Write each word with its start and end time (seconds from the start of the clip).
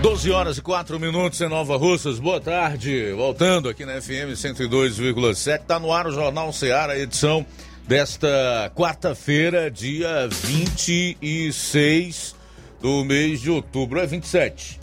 12 0.00 0.30
horas 0.30 0.56
e 0.56 0.62
4 0.62 0.98
minutos 1.00 1.40
em 1.40 1.48
Nova 1.48 1.76
Russas. 1.76 2.20
Boa 2.20 2.40
tarde. 2.40 3.10
Voltando 3.12 3.68
aqui 3.68 3.84
na 3.84 4.00
FM 4.00 4.30
102,7. 4.32 5.60
Está 5.60 5.80
no 5.80 5.92
ar 5.92 6.06
o 6.06 6.12
Jornal 6.12 6.52
Ceará, 6.52 6.96
edição 6.96 7.44
desta 7.86 8.70
quarta-feira, 8.76 9.68
dia 9.68 10.28
26 10.30 12.36
do 12.80 13.04
mês 13.04 13.40
de 13.40 13.50
outubro. 13.50 13.98
É 13.98 14.06
27. 14.06 14.78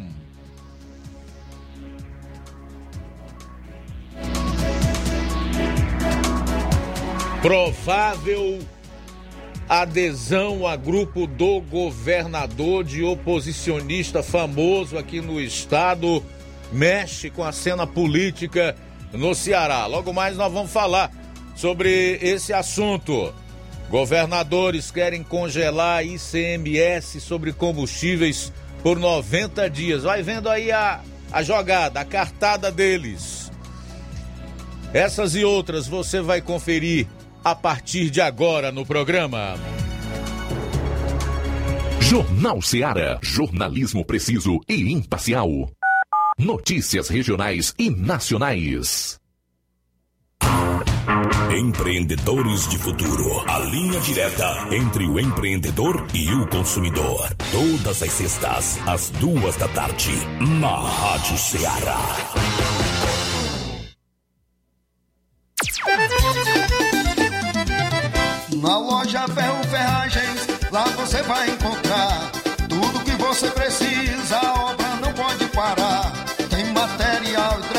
Provável 7.43 8.59
adesão 9.69 10.65
a 10.65 10.75
grupo 10.75 11.27
do 11.27 11.61
governador 11.61 12.83
de 12.83 13.03
oposicionista 13.03 14.23
famoso 14.23 14.97
aqui 14.97 15.21
no 15.21 15.39
estado 15.39 16.23
mexe 16.71 17.29
com 17.29 17.43
a 17.43 17.51
cena 17.51 17.85
política 17.85 18.75
no 19.11 19.35
Ceará. 19.35 19.85
Logo 19.85 20.11
mais 20.11 20.37
nós 20.37 20.51
vamos 20.51 20.71
falar 20.71 21.11
sobre 21.55 22.17
esse 22.19 22.51
assunto. 22.51 23.31
Governadores 23.91 24.89
querem 24.89 25.21
congelar 25.21 26.03
ICMS 26.03 27.21
sobre 27.21 27.53
combustíveis 27.53 28.51
por 28.83 28.99
90 28.99 29.69
dias. 29.69 30.03
Vai 30.03 30.21
vendo 30.21 30.49
aí 30.49 30.71
a, 30.71 31.01
a 31.31 31.41
jogada, 31.41 32.01
a 32.01 32.05
cartada 32.05 32.71
deles. 32.71 33.51
Essas 34.93 35.33
e 35.33 35.43
outras 35.43 35.87
você 35.87 36.21
vai 36.21 36.41
conferir 36.41 37.07
a 37.43 37.55
partir 37.55 38.11
de 38.11 38.21
agora 38.21 38.71
no 38.71 38.85
programa. 38.85 39.55
Jornal 41.99 42.61
Seara. 42.61 43.17
Jornalismo 43.23 44.05
preciso 44.05 44.59
e 44.69 44.91
imparcial. 44.91 45.49
Notícias 46.37 47.09
regionais 47.09 47.73
e 47.79 47.89
nacionais. 47.89 49.22
Empreendedores 51.55 52.67
de 52.67 52.79
Futuro. 52.79 53.43
A 53.47 53.59
linha 53.59 53.99
direta 53.99 54.67
entre 54.71 55.05
o 55.05 55.19
empreendedor 55.19 56.07
e 56.11 56.33
o 56.33 56.47
consumidor. 56.47 57.31
Todas 57.51 58.01
as 58.01 58.11
sextas, 58.11 58.79
às 58.87 59.11
duas 59.11 59.55
da 59.57 59.67
tarde, 59.67 60.11
na 60.59 60.79
Rádio 60.79 61.37
Ceará. 61.37 61.99
Na 68.59 68.77
loja 68.79 69.27
Ferro 69.27 69.63
Ferragens, 69.65 70.47
lá 70.71 70.85
você 70.85 71.21
vai 71.21 71.51
encontrar 71.51 72.31
tudo 72.67 73.03
que 73.03 73.11
você 73.11 73.51
precisa, 73.51 74.37
a 74.37 74.71
obra 74.71 74.95
não 74.95 75.13
pode 75.13 75.45
parar. 75.49 76.11
Tem 76.49 76.65
material 76.73 77.59
hidráulico, 77.59 77.72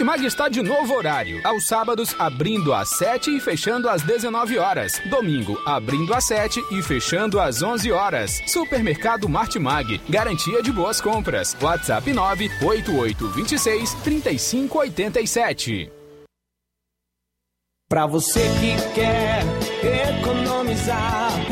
Martimag 0.06 0.26
está 0.28 0.48
de 0.48 0.62
novo 0.62 0.94
horário. 0.94 1.42
Aos 1.44 1.66
sábados, 1.66 2.16
abrindo 2.20 2.74
às 2.76 2.90
7 2.90 3.38
e 3.38 3.40
fechando 3.40 3.90
às 3.90 4.04
19 4.04 4.60
horas. 4.60 5.02
Domingo, 5.10 5.60
abrindo 5.66 6.14
às 6.14 6.26
7 6.26 6.64
e 6.72 6.82
fechando 6.84 7.40
às 7.40 7.64
11 7.64 7.92
horas. 7.92 8.40
Supermercado 8.46 9.28
Martimag. 9.28 10.00
Garantia 10.08 10.62
de 10.62 10.72
boas 10.72 11.02
compras. 11.02 11.58
WhatsApp 11.60 12.14
98826 12.14 13.94
3587. 14.04 15.92
Pra 17.90 18.06
você 18.06 18.42
que 18.60 18.76
quer 18.94 19.44
economizar. 20.20 21.25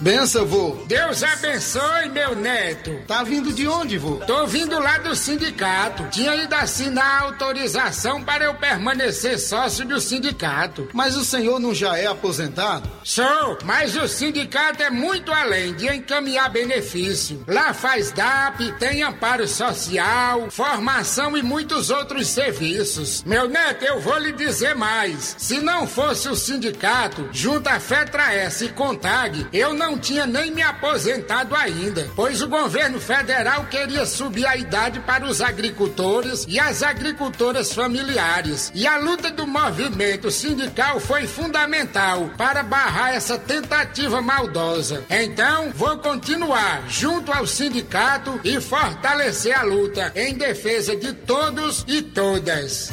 Benção, 0.00 0.44
vô. 0.44 0.76
Deus 0.86 1.22
abençoe, 1.22 2.10
meu 2.10 2.36
neto. 2.36 2.98
Tá 3.06 3.22
vindo 3.22 3.50
de 3.52 3.66
onde, 3.66 3.96
vô? 3.96 4.16
Tô 4.26 4.46
vindo 4.46 4.78
lá 4.78 4.98
do 4.98 5.16
sindicato. 5.16 6.06
Tinha 6.10 6.36
ido 6.36 6.54
assinar 6.54 7.22
autorização 7.22 8.22
para 8.22 8.44
eu 8.44 8.54
permanecer 8.54 9.38
sócio 9.38 9.86
do 9.86 9.98
sindicato. 9.98 10.88
Mas 10.92 11.16
o 11.16 11.24
senhor 11.24 11.58
não 11.58 11.74
já 11.74 11.96
é 11.96 12.06
aposentado? 12.06 12.90
Sou, 13.02 13.58
mas 13.64 13.96
o 13.96 14.06
sindicato 14.06 14.82
é 14.82 14.90
muito 14.90 15.32
além 15.32 15.72
de 15.74 15.86
encaminhar 15.86 16.50
benefício. 16.50 17.42
Lá 17.46 17.72
faz 17.72 18.12
DAP, 18.12 18.72
tem 18.78 19.02
amparo 19.02 19.48
social, 19.48 20.50
formação 20.50 21.36
e 21.38 21.42
muitos 21.42 21.88
outros 21.88 22.28
serviços. 22.28 23.24
Meu 23.24 23.48
neto, 23.48 23.84
eu 23.84 23.98
vou 24.00 24.18
lhe 24.18 24.32
dizer 24.32 24.74
mais. 24.74 25.36
Se 25.38 25.58
não 25.58 25.86
fosse 25.86 26.28
o 26.28 26.36
sindicato, 26.36 27.28
junto 27.32 27.68
a 27.68 27.80
Fetra 27.80 28.34
S 28.34 28.64
e 28.64 28.68
Contag, 28.68 29.46
eu 29.52 29.72
não 29.72 29.85
não 29.86 29.96
tinha 29.96 30.26
nem 30.26 30.50
me 30.50 30.62
aposentado 30.62 31.54
ainda, 31.54 32.10
pois 32.16 32.42
o 32.42 32.48
governo 32.48 33.00
federal 33.00 33.66
queria 33.66 34.04
subir 34.04 34.44
a 34.44 34.56
idade 34.56 34.98
para 34.98 35.24
os 35.24 35.40
agricultores 35.40 36.44
e 36.48 36.58
as 36.58 36.82
agricultoras 36.82 37.72
familiares. 37.72 38.72
E 38.74 38.84
a 38.84 38.98
luta 38.98 39.30
do 39.30 39.46
movimento 39.46 40.28
sindical 40.28 40.98
foi 40.98 41.28
fundamental 41.28 42.30
para 42.36 42.64
barrar 42.64 43.14
essa 43.14 43.38
tentativa 43.38 44.20
maldosa. 44.20 45.04
Então, 45.08 45.70
vou 45.72 45.96
continuar 45.98 46.82
junto 46.88 47.32
ao 47.32 47.46
sindicato 47.46 48.40
e 48.42 48.60
fortalecer 48.60 49.56
a 49.56 49.62
luta 49.62 50.10
em 50.16 50.34
defesa 50.34 50.96
de 50.96 51.12
todos 51.12 51.84
e 51.86 52.02
todas. 52.02 52.90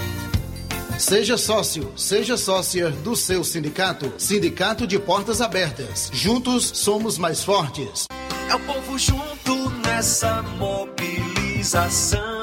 Seja 1.06 1.38
sócio, 1.38 1.92
seja 1.98 2.38
sócia 2.38 2.90
do 2.90 3.14
seu 3.14 3.44
sindicato. 3.44 4.14
Sindicato 4.18 4.88
de 4.88 4.98
Portas 4.98 5.42
Abertas. 5.42 6.10
Juntos 6.14 6.72
somos 6.76 7.18
mais 7.18 7.44
fortes. 7.44 8.06
É 8.50 8.56
o 8.56 8.60
povo 8.62 8.98
junto 8.98 9.70
nessa 9.86 10.42
mobilização. 10.58 12.43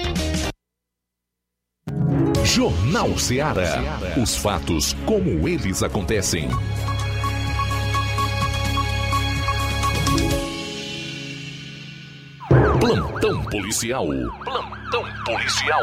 Jornal 2.53 3.17
Ceará. 3.17 3.97
Os 4.21 4.35
fatos 4.35 4.93
como 5.05 5.47
eles 5.47 5.81
acontecem. 5.81 6.49
Plantão 12.77 13.41
policial. 13.45 14.05
Plantão 14.43 15.05
policial. 15.23 15.81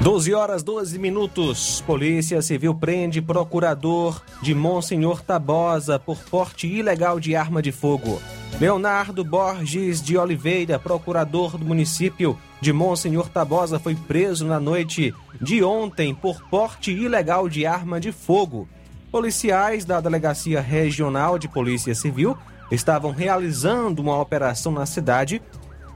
12 0.00 0.34
horas 0.34 0.62
12 0.62 0.96
minutos. 1.00 1.82
Polícia 1.84 2.40
Civil 2.40 2.72
prende 2.72 3.20
procurador 3.20 4.22
de 4.40 4.54
Monsenhor 4.54 5.20
Tabosa 5.20 5.98
por 5.98 6.18
porte 6.18 6.68
ilegal 6.68 7.18
de 7.18 7.34
arma 7.34 7.60
de 7.60 7.72
fogo. 7.72 8.22
Leonardo 8.60 9.24
Borges 9.24 10.00
de 10.00 10.16
Oliveira, 10.16 10.78
procurador 10.78 11.58
do 11.58 11.64
município 11.64 12.38
de 12.60 12.72
Monsenhor 12.72 13.28
Tabosa, 13.28 13.78
foi 13.78 13.94
preso 13.94 14.46
na 14.46 14.60
noite 14.60 15.12
de 15.40 15.64
ontem 15.64 16.14
por 16.14 16.40
porte 16.48 16.92
ilegal 16.92 17.48
de 17.48 17.66
arma 17.66 17.98
de 17.98 18.12
fogo. 18.12 18.68
Policiais 19.10 19.84
da 19.84 20.00
Delegacia 20.00 20.60
Regional 20.60 21.38
de 21.38 21.48
Polícia 21.48 21.94
Civil 21.94 22.36
estavam 22.70 23.10
realizando 23.10 24.00
uma 24.00 24.18
operação 24.20 24.70
na 24.70 24.86
cidade 24.86 25.42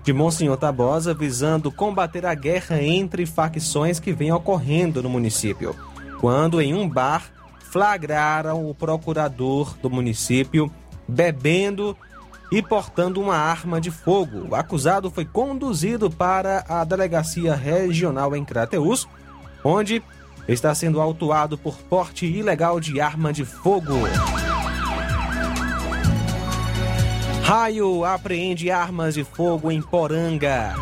de 0.02 0.12
Monsenhor 0.12 0.56
Tabosa 0.56 1.14
visando 1.14 1.70
combater 1.70 2.26
a 2.26 2.34
guerra 2.34 2.82
entre 2.82 3.26
facções 3.26 4.00
que 4.00 4.12
vem 4.12 4.32
ocorrendo 4.32 5.02
no 5.02 5.08
município. 5.08 5.74
Quando 6.20 6.60
em 6.60 6.74
um 6.74 6.88
bar 6.88 7.30
flagraram 7.70 8.68
o 8.68 8.74
procurador 8.74 9.76
do 9.82 9.90
município 9.90 10.70
bebendo 11.08 11.96
e 12.50 12.62
portando 12.62 13.20
uma 13.20 13.36
arma 13.36 13.80
de 13.80 13.90
fogo. 13.90 14.48
O 14.50 14.54
acusado 14.54 15.10
foi 15.10 15.24
conduzido 15.24 16.10
para 16.10 16.64
a 16.68 16.84
delegacia 16.84 17.54
regional 17.54 18.34
em 18.36 18.44
Crateus, 18.44 19.08
onde 19.64 20.02
está 20.48 20.74
sendo 20.74 21.00
autuado 21.00 21.58
por 21.58 21.76
porte 21.76 22.26
ilegal 22.26 22.78
de 22.78 23.00
arma 23.00 23.32
de 23.32 23.44
fogo. 23.44 23.94
Raio 27.42 28.04
apreende 28.04 28.70
armas 28.70 29.14
de 29.14 29.24
fogo 29.24 29.70
em 29.70 29.80
Poranga. 29.80 30.74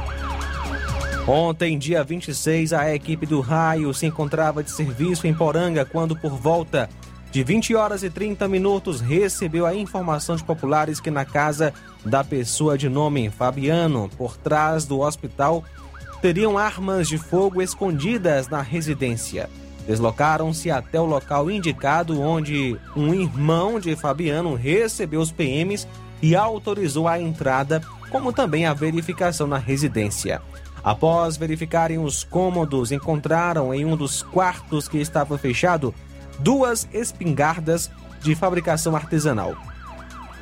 Ontem, 1.27 1.79
dia 1.79 2.05
26, 2.05 2.75
a 2.75 2.95
equipe 2.95 3.25
do 3.25 3.41
Raio 3.41 3.93
se 3.95 4.05
encontrava 4.07 4.63
de 4.63 4.71
serviço 4.71 5.27
em 5.27 5.33
Poranga 5.33 5.85
quando, 5.85 6.15
por 6.15 6.33
volta 6.33 6.89
de 7.35 7.43
20 7.43 7.75
horas 7.75 8.05
e 8.05 8.11
30 8.11 8.47
minutos, 8.47 9.01
recebeu 9.01 9.67
a 9.67 9.75
informação 9.75 10.37
de 10.37 10.45
populares 10.45 11.01
que 11.01 11.11
na 11.11 11.25
casa 11.25 11.75
da 12.05 12.23
pessoa 12.23 12.79
de 12.79 12.89
nome 12.89 13.29
Fabiano, 13.29 14.09
por 14.17 14.37
trás 14.37 14.85
do 14.85 15.01
hospital, 15.01 15.65
teriam 16.23 16.57
armas 16.57 17.09
de 17.09 17.19
fogo 17.19 17.61
escondidas 17.61 18.47
na 18.47 18.63
residência. 18.63 19.51
Deslocaram-se 19.85 20.71
até 20.71 21.01
o 21.01 21.05
local 21.05 21.51
indicado, 21.51 22.23
onde 22.23 22.79
um 22.95 23.13
irmão 23.13 23.81
de 23.81 23.97
Fabiano 23.97 24.55
recebeu 24.55 25.21
os 25.21 25.33
PMs 25.33 25.89
e 26.23 26.37
autorizou 26.37 27.09
a 27.09 27.19
entrada, 27.19 27.83
como 28.11 28.33
também 28.33 28.65
a 28.65 28.73
verificação 28.73 29.49
na 29.49 29.59
residência. 29.59 30.41
Após 30.85 31.37
verificarem 31.37 31.99
os 31.99 32.23
cômodos, 32.23 32.93
encontraram 32.93 33.75
em 33.75 33.85
um 33.85 33.97
dos 33.97 34.23
quartos 34.23 34.87
que 34.87 34.99
estava 34.99 35.37
fechado 35.37 35.93
duas 36.39 36.89
espingardas 36.93 37.91
de 38.21 38.35
fabricação 38.35 38.97
artesanal. 38.97 39.55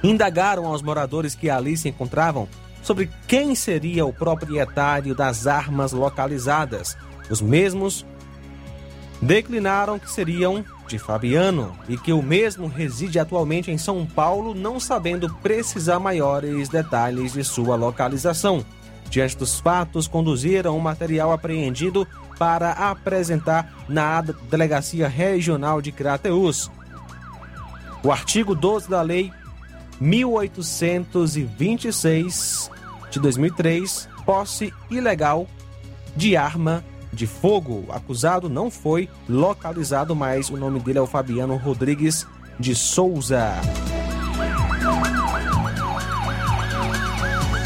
Indagaram 0.02 0.66
aos 0.66 0.82
moradores 0.82 1.34
que 1.34 1.48
ali 1.48 1.76
se 1.76 1.88
encontravam 1.88 2.48
sobre 2.82 3.10
quem 3.28 3.54
seria 3.54 4.04
o 4.04 4.12
proprietário 4.12 5.14
das 5.14 5.46
armas 5.46 5.92
localizadas. 5.92 6.96
Os 7.30 7.40
mesmos 7.40 8.04
declinaram 9.20 9.98
que 9.98 10.10
seriam 10.10 10.64
de 10.88 10.98
Fabiano 10.98 11.72
e 11.88 11.96
que 11.96 12.12
o 12.12 12.20
mesmo 12.20 12.66
reside 12.66 13.18
atualmente 13.18 13.70
em 13.70 13.78
São 13.78 14.04
Paulo, 14.04 14.54
não 14.54 14.80
sabendo 14.80 15.32
precisar 15.36 16.00
maiores 16.00 16.68
detalhes 16.68 17.32
de 17.32 17.44
sua 17.44 17.76
localização. 17.76 18.64
Diante 19.12 19.36
dos 19.36 19.60
fatos, 19.60 20.08
conduziram 20.08 20.74
o 20.74 20.80
material 20.80 21.34
apreendido 21.34 22.08
para 22.38 22.70
apresentar 22.70 23.84
na 23.86 24.22
Delegacia 24.22 25.06
Regional 25.06 25.82
de 25.82 25.92
Crateus. 25.92 26.70
o 28.02 28.10
artigo 28.10 28.54
12 28.54 28.88
da 28.88 29.02
Lei 29.02 29.30
1826 30.00 32.70
de 33.10 33.20
2003, 33.20 34.08
posse 34.24 34.72
ilegal 34.90 35.46
de 36.16 36.34
arma 36.34 36.82
de 37.12 37.26
fogo. 37.26 37.84
O 37.88 37.92
acusado 37.92 38.48
não 38.48 38.70
foi 38.70 39.10
localizado, 39.28 40.16
mas 40.16 40.48
o 40.48 40.56
nome 40.56 40.80
dele 40.80 40.98
é 40.98 41.02
o 41.02 41.06
Fabiano 41.06 41.56
Rodrigues 41.56 42.26
de 42.58 42.74
Souza. 42.74 43.60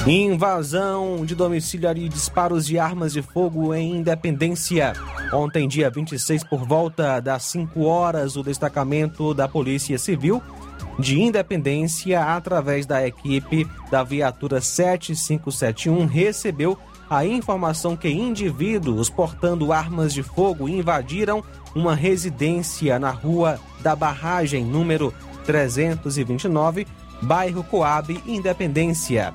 Invasão 0.09 1.27
de 1.27 1.35
domicílio 1.35 1.91
e 1.97 2.09
disparos 2.09 2.65
de 2.65 2.79
armas 2.79 3.13
de 3.13 3.23
fogo 3.23 3.75
em 3.75 3.97
Independência. 3.97 4.93
Ontem, 5.33 5.67
dia 5.67 5.91
26, 5.91 6.45
por 6.45 6.65
volta 6.65 7.19
das 7.19 7.43
5 7.43 7.83
horas, 7.83 8.37
o 8.37 8.43
destacamento 8.45 9.35
da 9.35 9.49
Polícia 9.49 9.99
Civil 9.99 10.41
de 10.97 11.21
Independência, 11.21 12.23
através 12.23 12.87
da 12.87 13.05
equipe 13.05 13.67
da 13.91 14.05
viatura 14.05 14.61
7571, 14.61 16.07
recebeu 16.07 16.79
a 17.11 17.27
informação 17.27 17.97
que 17.97 18.09
indivíduos 18.09 19.11
portando 19.11 19.73
armas 19.73 20.15
de 20.15 20.23
fogo 20.23 20.69
invadiram 20.69 21.43
uma 21.75 21.97
residência 21.97 22.97
na 23.01 23.11
rua 23.11 23.59
da 23.81 23.97
Barragem, 23.97 24.65
número 24.65 25.13
329, 25.45 26.87
bairro 27.23 27.65
Coab, 27.65 28.23
Independência 28.25 29.35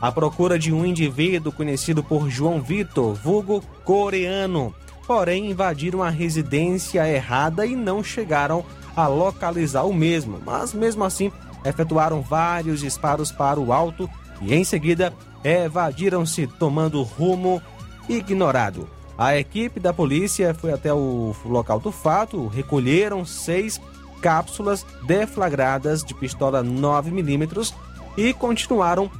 à 0.00 0.10
procura 0.10 0.58
de 0.58 0.72
um 0.72 0.84
indivíduo 0.84 1.52
conhecido 1.52 2.02
por 2.02 2.30
João 2.30 2.60
Vitor, 2.60 3.14
vulgo 3.14 3.62
coreano. 3.84 4.74
Porém, 5.06 5.50
invadiram 5.50 6.02
a 6.02 6.08
residência 6.08 7.06
errada 7.08 7.66
e 7.66 7.74
não 7.74 8.02
chegaram 8.02 8.64
a 8.96 9.06
localizar 9.06 9.84
o 9.84 9.92
mesmo, 9.92 10.40
mas 10.44 10.72
mesmo 10.72 11.04
assim 11.04 11.32
efetuaram 11.64 12.22
vários 12.22 12.80
disparos 12.80 13.30
para 13.30 13.60
o 13.60 13.72
alto 13.72 14.08
e 14.40 14.54
em 14.54 14.64
seguida 14.64 15.12
evadiram-se 15.44 16.46
tomando 16.46 17.02
rumo 17.02 17.60
ignorado. 18.08 18.88
A 19.18 19.36
equipe 19.36 19.78
da 19.78 19.92
polícia 19.92 20.54
foi 20.54 20.72
até 20.72 20.92
o 20.94 21.34
local 21.44 21.78
do 21.78 21.92
fato, 21.92 22.46
recolheram 22.46 23.24
seis 23.24 23.80
cápsulas 24.22 24.84
deflagradas 25.06 26.02
de 26.02 26.14
pistola 26.14 26.64
9mm 26.64 27.74
e 28.16 28.32
continuaram 28.32 29.10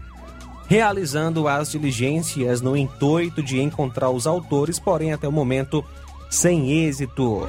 realizando 0.70 1.48
as 1.48 1.72
diligências 1.72 2.60
no 2.60 2.76
intuito 2.76 3.42
de 3.42 3.60
encontrar 3.60 4.08
os 4.10 4.24
autores, 4.24 4.78
porém 4.78 5.12
até 5.12 5.26
o 5.26 5.32
momento 5.32 5.84
sem 6.30 6.84
êxito. 6.86 7.40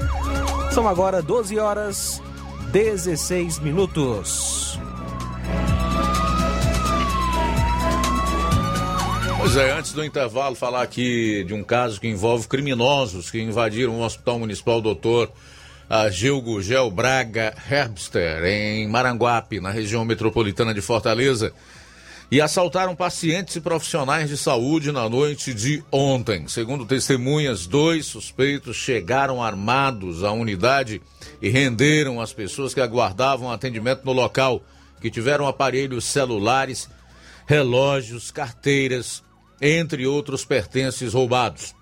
São 0.72 0.88
agora 0.88 1.22
12 1.22 1.60
horas 1.60 2.20
16 2.72 3.60
minutos. 3.60 4.80
Pois 9.38 9.56
é, 9.56 9.72
antes 9.72 9.94
do 9.94 10.04
intervalo, 10.04 10.56
falar 10.56 10.82
aqui 10.82 11.44
de 11.44 11.54
um 11.54 11.64
caso 11.64 12.02
que 12.02 12.08
envolve 12.08 12.48
criminosos 12.48 13.30
que 13.30 13.40
invadiram 13.40 14.00
o 14.00 14.04
Hospital 14.04 14.40
Municipal 14.40 14.82
Doutor 14.82 15.32
Gilgo 16.10 16.60
Gel 16.60 16.90
Braga 16.90 17.54
Herbster, 17.70 18.44
em 18.46 18.88
Maranguape, 18.88 19.60
na 19.60 19.70
região 19.70 20.04
metropolitana 20.04 20.74
de 20.74 20.82
Fortaleza 20.82 21.54
e 22.32 22.40
assaltaram 22.40 22.96
pacientes 22.96 23.58
e 23.58 23.62
profissionais 23.62 24.30
de 24.30 24.38
saúde 24.38 24.90
na 24.90 25.10
noite 25.10 25.54
de 25.54 25.84
ontem. 25.92 26.48
Segundo 26.48 26.86
testemunhas, 26.86 27.68
dois 27.68 28.06
suspeitos 28.06 28.78
chegaram 28.78 29.44
armados 29.44 30.24
à 30.24 30.32
unidade 30.32 31.02
e 31.42 31.50
renderam 31.50 32.22
as 32.22 32.32
pessoas 32.32 32.74
que 32.74 32.80
aguardavam 32.80 33.52
atendimento 33.52 34.06
no 34.06 34.14
local, 34.14 34.64
que 35.02 35.12
tiveram 35.12 35.46
aparelhos 35.46 36.06
celulares, 36.06 36.90
relógios, 37.46 38.32
carteiras, 38.32 39.22
entre 39.62 40.08
outros 40.08 40.46
pertences 40.46 41.14
roubados. 41.14 41.76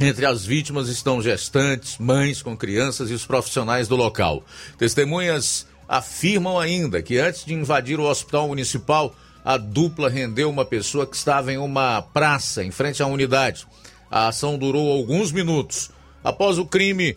Entre 0.00 0.24
as 0.24 0.42
vítimas 0.42 0.88
estão 0.88 1.20
gestantes, 1.20 1.98
mães 1.98 2.40
com 2.40 2.56
crianças 2.56 3.10
e 3.10 3.12
os 3.12 3.26
profissionais 3.26 3.88
do 3.88 3.96
local. 3.96 4.42
Testemunhas 4.78 5.66
afirmam 5.86 6.58
ainda 6.58 7.02
que 7.02 7.18
antes 7.18 7.44
de 7.44 7.52
invadir 7.52 8.00
o 8.00 8.08
hospital 8.08 8.48
municipal, 8.48 9.14
a 9.44 9.56
dupla 9.56 10.08
rendeu 10.08 10.48
uma 10.48 10.64
pessoa 10.64 11.06
que 11.06 11.16
estava 11.16 11.52
em 11.52 11.58
uma 11.58 12.00
praça 12.00 12.62
em 12.62 12.70
frente 12.70 13.02
à 13.02 13.06
unidade. 13.06 13.66
A 14.10 14.28
ação 14.28 14.56
durou 14.56 14.90
alguns 14.92 15.32
minutos. 15.32 15.90
Após 16.22 16.58
o 16.58 16.66
crime, 16.66 17.16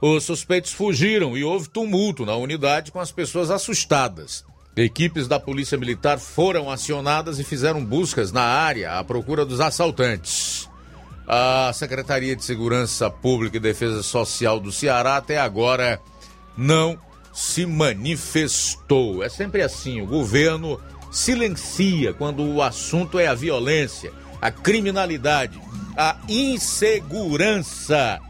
os 0.00 0.24
suspeitos 0.24 0.72
fugiram 0.72 1.36
e 1.36 1.44
houve 1.44 1.68
tumulto 1.68 2.24
na 2.24 2.36
unidade 2.36 2.92
com 2.92 3.00
as 3.00 3.12
pessoas 3.12 3.50
assustadas. 3.50 4.44
Equipes 4.76 5.26
da 5.26 5.40
Polícia 5.40 5.76
Militar 5.76 6.18
foram 6.18 6.70
acionadas 6.70 7.40
e 7.40 7.44
fizeram 7.44 7.84
buscas 7.84 8.30
na 8.30 8.42
área 8.42 8.92
à 8.92 9.04
procura 9.04 9.44
dos 9.44 9.60
assaltantes. 9.60 10.70
A 11.26 11.72
Secretaria 11.74 12.34
de 12.34 12.44
Segurança 12.44 13.10
Pública 13.10 13.56
e 13.56 13.60
Defesa 13.60 14.02
Social 14.02 14.60
do 14.60 14.70
Ceará 14.70 15.16
até 15.16 15.36
agora 15.36 16.00
não 16.56 16.98
se 17.32 17.66
manifestou. 17.66 19.22
É 19.22 19.28
sempre 19.28 19.62
assim, 19.62 20.00
o 20.00 20.06
governo 20.06 20.80
silencia 21.10 22.12
quando 22.12 22.42
o 22.42 22.62
assunto 22.62 23.18
é 23.18 23.26
a 23.26 23.34
violência, 23.34 24.12
a 24.40 24.50
criminalidade, 24.50 25.60
a 25.96 26.16
insegurança. 26.28 28.20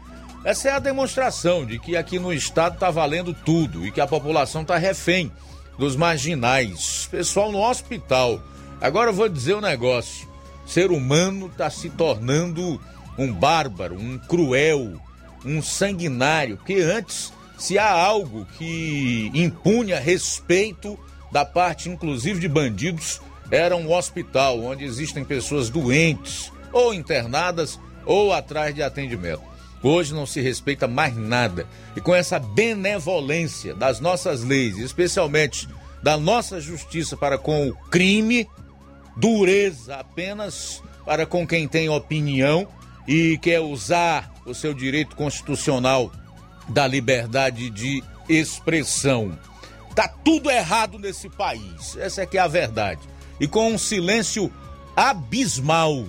Essa 0.43 0.69
é 0.69 0.71
a 0.71 0.79
demonstração 0.79 1.65
de 1.65 1.77
que 1.79 1.97
aqui 1.97 2.17
no 2.17 2.31
estado 2.31 2.75
está 2.75 2.89
valendo 2.89 3.33
tudo 3.33 3.85
e 3.85 3.91
que 3.91 3.99
a 3.99 4.07
população 4.07 4.61
está 4.61 4.77
refém 4.77 5.31
dos 5.77 5.95
marginais. 5.95 7.07
Pessoal 7.11 7.51
no 7.51 7.61
hospital. 7.61 8.41
Agora 8.81 9.09
eu 9.09 9.13
vou 9.13 9.27
dizer 9.27 9.55
um 9.55 9.61
negócio: 9.61 10.27
ser 10.65 10.91
humano 10.91 11.47
está 11.47 11.69
se 11.69 11.89
tornando 11.89 12.79
um 13.17 13.33
bárbaro, 13.33 13.95
um 13.95 14.17
cruel, 14.17 14.93
um 15.45 15.61
sanguinário, 15.61 16.57
que 16.65 16.79
antes, 16.81 17.33
se 17.57 17.77
há 17.77 17.91
algo 17.91 18.47
que 18.57 19.29
impunha 19.33 19.99
respeito 19.99 20.97
da 21.31 21.45
parte 21.45 21.89
inclusive 21.89 22.39
de 22.39 22.47
bandidos, 22.47 23.21
era 23.51 23.75
um 23.75 23.91
hospital 23.91 24.61
onde 24.61 24.85
existem 24.85 25.23
pessoas 25.23 25.69
doentes, 25.69 26.51
ou 26.71 26.93
internadas, 26.93 27.79
ou 28.05 28.31
atrás 28.31 28.73
de 28.73 28.83
atendimento. 28.83 29.41
Hoje 29.81 30.13
não 30.13 30.25
se 30.25 30.41
respeita 30.41 30.87
mais 30.87 31.15
nada. 31.15 31.65
E 31.95 32.01
com 32.01 32.13
essa 32.13 32.37
benevolência 32.37 33.73
das 33.73 33.99
nossas 33.99 34.43
leis, 34.43 34.77
especialmente 34.77 35.67
da 36.03 36.17
nossa 36.17 36.59
justiça 36.59 37.15
para 37.15 37.37
com 37.37 37.69
o 37.69 37.75
crime, 37.89 38.47
dureza 39.15 39.95
apenas 39.95 40.83
para 41.05 41.25
com 41.25 41.47
quem 41.47 41.67
tem 41.67 41.89
opinião 41.89 42.67
e 43.07 43.37
quer 43.37 43.59
usar 43.59 44.31
o 44.45 44.53
seu 44.53 44.73
direito 44.73 45.15
constitucional 45.15 46.11
da 46.67 46.85
liberdade 46.85 47.69
de 47.69 48.03
expressão. 48.27 49.37
Tá 49.99 50.07
tudo 50.07 50.49
errado 50.49 50.97
nesse 50.97 51.27
país. 51.27 51.97
Essa 51.97 52.21
é 52.21 52.25
que 52.25 52.37
é 52.37 52.39
a 52.39 52.47
verdade. 52.47 53.01
E 53.37 53.45
com 53.45 53.69
um 53.69 53.77
silêncio 53.77 54.49
abismal 54.95 56.05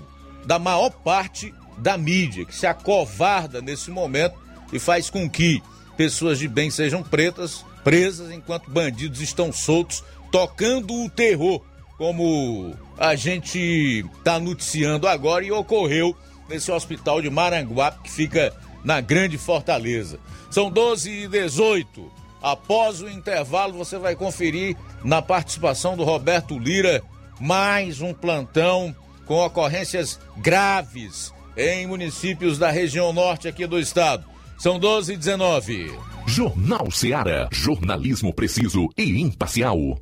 da 0.46 0.60
maior 0.60 0.90
parte 0.90 1.52
da 1.76 1.98
mídia, 1.98 2.44
que 2.44 2.54
se 2.54 2.68
acovarda 2.68 3.60
nesse 3.60 3.90
momento 3.90 4.36
e 4.72 4.78
faz 4.78 5.10
com 5.10 5.28
que 5.28 5.60
pessoas 5.96 6.38
de 6.38 6.46
bem 6.46 6.70
sejam 6.70 7.02
pretas, 7.02 7.64
presas, 7.82 8.30
enquanto 8.30 8.70
bandidos 8.70 9.20
estão 9.20 9.52
soltos, 9.52 10.04
tocando 10.30 10.94
o 10.94 11.10
terror, 11.10 11.60
como 11.98 12.72
a 12.96 13.16
gente 13.16 14.06
está 14.18 14.38
noticiando 14.38 15.08
agora 15.08 15.44
e 15.44 15.50
ocorreu 15.50 16.16
nesse 16.48 16.70
hospital 16.70 17.20
de 17.20 17.28
Maranguape, 17.28 18.04
que 18.04 18.10
fica 18.12 18.54
na 18.84 19.00
Grande 19.00 19.36
Fortaleza. 19.36 20.20
São 20.48 20.70
12 20.70 21.10
e 21.10 21.26
18. 21.26 22.19
Após 22.42 23.00
o 23.00 23.08
intervalo, 23.08 23.74
você 23.74 23.98
vai 23.98 24.16
conferir 24.16 24.76
na 25.04 25.20
participação 25.20 25.96
do 25.96 26.04
Roberto 26.04 26.58
Lira 26.58 27.02
mais 27.38 28.00
um 28.00 28.12
plantão 28.12 28.94
com 29.26 29.44
ocorrências 29.44 30.18
graves 30.38 31.32
em 31.56 31.86
municípios 31.86 32.58
da 32.58 32.70
região 32.70 33.12
norte 33.12 33.48
aqui 33.48 33.66
do 33.66 33.78
estado. 33.78 34.24
São 34.58 34.78
12 34.78 35.14
e 35.14 35.16
19. 35.16 35.98
Jornal 36.26 36.90
Seara. 36.90 37.48
Jornalismo 37.50 38.32
preciso 38.32 38.88
e 38.96 39.20
imparcial. 39.20 39.98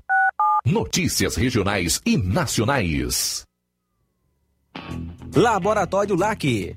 Notícias 0.64 1.36
regionais 1.36 2.00
e 2.04 2.16
nacionais. 2.16 3.44
Laboratório 5.34 6.16
LAC. 6.16 6.76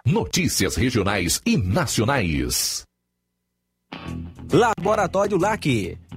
Notícias 0.04 0.74
regionais 0.74 1.40
e 1.46 1.56
nacionais. 1.56 2.82
Laboratório 4.52 5.38
LAC. 5.38 5.96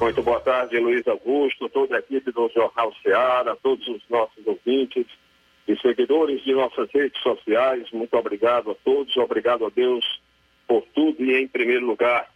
Muito 0.00 0.22
boa 0.22 0.40
tarde, 0.40 0.78
Luiz 0.78 1.06
Augusto, 1.06 1.68
toda 1.68 1.96
a 1.96 1.98
equipe 2.00 2.30
do 2.32 2.50
Jornal 2.54 2.92
Ceará, 3.02 3.56
todos 3.62 3.86
os 3.88 4.02
nossos 4.10 4.46
ouvintes 4.46 5.06
e 5.66 5.76
seguidores 5.78 6.42
de 6.44 6.52
nossas 6.52 6.90
redes 6.92 7.20
sociais. 7.22 7.90
Muito 7.92 8.14
obrigado 8.16 8.70
a 8.70 8.74
todos, 8.84 9.16
obrigado 9.16 9.64
a 9.64 9.70
Deus 9.70 10.04
por 10.66 10.82
tudo 10.94 11.24
e 11.24 11.40
em 11.40 11.48
primeiro 11.48 11.86
lugar 11.86 12.28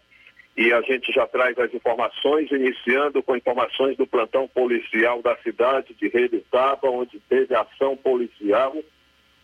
e 0.59 0.73
a 0.73 0.81
gente 0.83 1.13
já 1.13 1.25
traz 1.25 1.57
as 1.57 1.73
informações, 1.73 2.51
iniciando 2.51 3.23
com 3.23 3.37
informações 3.37 3.97
do 3.97 4.05
plantão 4.09 4.49
policial 4.49 5.23
da 5.23 5.37
cidade 5.37 5.95
de 5.95 6.09
Reditaba, 6.09 6.91
onde 6.91 7.21
teve 7.29 7.55
ação 7.55 7.97
policial 7.97 8.75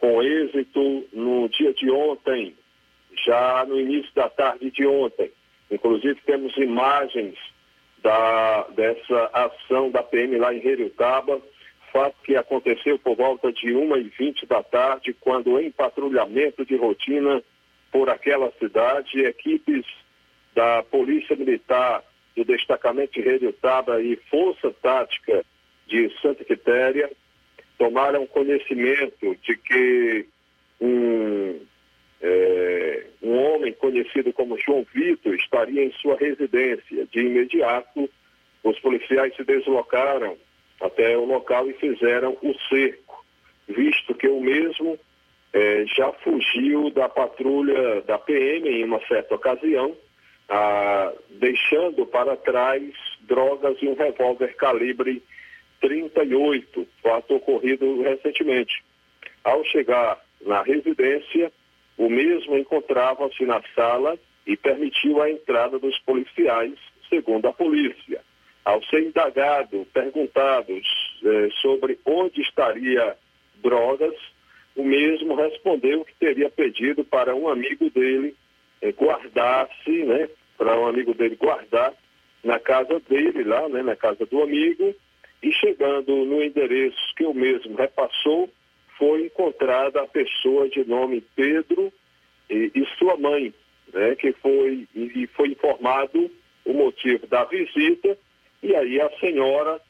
com 0.04 0.22
êxito 0.22 1.06
no 1.14 1.48
dia 1.48 1.72
de 1.72 1.90
ontem, 1.90 2.54
já 3.24 3.64
no 3.66 3.80
início 3.80 4.14
da 4.14 4.28
tarde 4.28 4.70
de 4.70 4.86
ontem. 4.86 5.32
Inclusive 5.70 6.20
temos 6.26 6.54
imagens 6.58 7.34
da, 8.02 8.64
dessa 8.76 9.30
ação 9.32 9.90
da 9.90 10.02
PM 10.02 10.36
lá 10.36 10.52
em 10.52 10.58
Reditaba, 10.58 11.40
fato 11.90 12.16
que 12.22 12.36
aconteceu 12.36 12.98
por 12.98 13.16
volta 13.16 13.50
de 13.50 13.68
1h20 13.68 14.46
da 14.46 14.62
tarde, 14.62 15.16
quando 15.18 15.58
em 15.58 15.70
patrulhamento 15.70 16.66
de 16.66 16.76
rotina 16.76 17.42
por 17.90 18.10
aquela 18.10 18.52
cidade, 18.58 19.24
equipes 19.24 19.86
da 20.54 20.82
Polícia 20.82 21.34
Militar, 21.34 22.04
do 22.36 22.44
Destacamento 22.44 23.14
de 23.14 23.22
Redutaba 23.22 24.02
e 24.02 24.16
Força 24.28 24.70
Tática 24.82 25.42
de 25.86 26.12
Santa 26.20 26.44
Quitéria 26.44 27.10
tomaram 27.78 28.26
conhecimento 28.26 29.36
de 29.42 29.53
que 29.74 30.26
um, 30.80 31.60
é, 32.22 33.06
um 33.22 33.36
homem 33.36 33.72
conhecido 33.72 34.32
como 34.32 34.58
João 34.58 34.86
Vitor 34.94 35.34
estaria 35.34 35.84
em 35.84 35.92
sua 35.92 36.16
residência. 36.16 37.06
De 37.06 37.20
imediato, 37.20 38.08
os 38.62 38.78
policiais 38.78 39.34
se 39.34 39.42
deslocaram 39.42 40.36
até 40.80 41.16
o 41.16 41.24
local 41.24 41.68
e 41.68 41.74
fizeram 41.74 42.36
o 42.42 42.54
cerco, 42.68 43.24
visto 43.68 44.14
que 44.14 44.28
o 44.28 44.40
mesmo 44.40 44.98
é, 45.52 45.84
já 45.86 46.12
fugiu 46.12 46.90
da 46.90 47.08
patrulha 47.08 48.00
da 48.02 48.18
PM 48.18 48.68
em 48.68 48.84
uma 48.84 49.00
certa 49.06 49.34
ocasião 49.34 49.96
deixando 51.30 52.06
para 52.06 52.36
trás 52.36 52.82
drogas 53.22 53.76
e 53.80 53.88
um 53.88 53.94
revólver 53.94 54.54
calibre 54.56 55.22
38, 55.80 56.86
fato 57.02 57.36
ocorrido 57.36 58.02
recentemente. 58.02 58.82
Ao 59.44 59.62
chegar 59.66 60.18
na 60.40 60.62
residência, 60.62 61.52
o 61.96 62.08
mesmo 62.08 62.56
encontrava-se 62.56 63.44
na 63.44 63.62
sala 63.74 64.18
e 64.46 64.56
permitiu 64.56 65.22
a 65.22 65.30
entrada 65.30 65.78
dos 65.78 65.98
policiais, 66.00 66.74
segundo 67.08 67.46
a 67.46 67.52
polícia. 67.52 68.20
Ao 68.64 68.82
ser 68.84 69.02
indagado, 69.02 69.86
perguntados 69.92 70.86
eh, 71.24 71.48
sobre 71.60 71.98
onde 72.04 72.40
estaria 72.40 73.16
drogas, 73.62 74.14
o 74.74 74.82
mesmo 74.82 75.34
respondeu 75.34 76.04
que 76.04 76.14
teria 76.14 76.50
pedido 76.50 77.04
para 77.04 77.34
um 77.34 77.48
amigo 77.48 77.88
dele 77.90 78.34
é, 78.82 78.90
guardasse, 78.90 80.04
né, 80.04 80.28
para 80.58 80.78
um 80.78 80.86
amigo 80.86 81.14
dele 81.14 81.36
guardar 81.36 81.92
na 82.42 82.58
casa 82.58 83.00
dele, 83.08 83.44
lá, 83.44 83.68
né, 83.68 83.82
na 83.82 83.96
casa 83.96 84.26
do 84.26 84.42
amigo, 84.42 84.94
e 85.42 85.52
chegando 85.52 86.24
no 86.24 86.42
endereço 86.42 87.14
que 87.16 87.24
o 87.24 87.32
mesmo 87.32 87.76
repassou, 87.76 88.50
foi 88.98 89.26
encontrada 89.26 90.02
a 90.02 90.06
pessoa 90.06 90.68
de 90.68 90.84
nome 90.84 91.20
Pedro 91.34 91.92
e, 92.48 92.70
e 92.74 92.86
sua 92.98 93.16
mãe, 93.16 93.52
né, 93.92 94.14
que 94.16 94.32
foi, 94.32 94.86
e 94.94 95.26
foi 95.34 95.48
informado 95.48 96.30
o 96.64 96.72
motivo 96.72 97.26
da 97.26 97.44
visita, 97.44 98.16
e 98.62 98.74
aí 98.74 99.00
a 99.00 99.10
senhora 99.18 99.80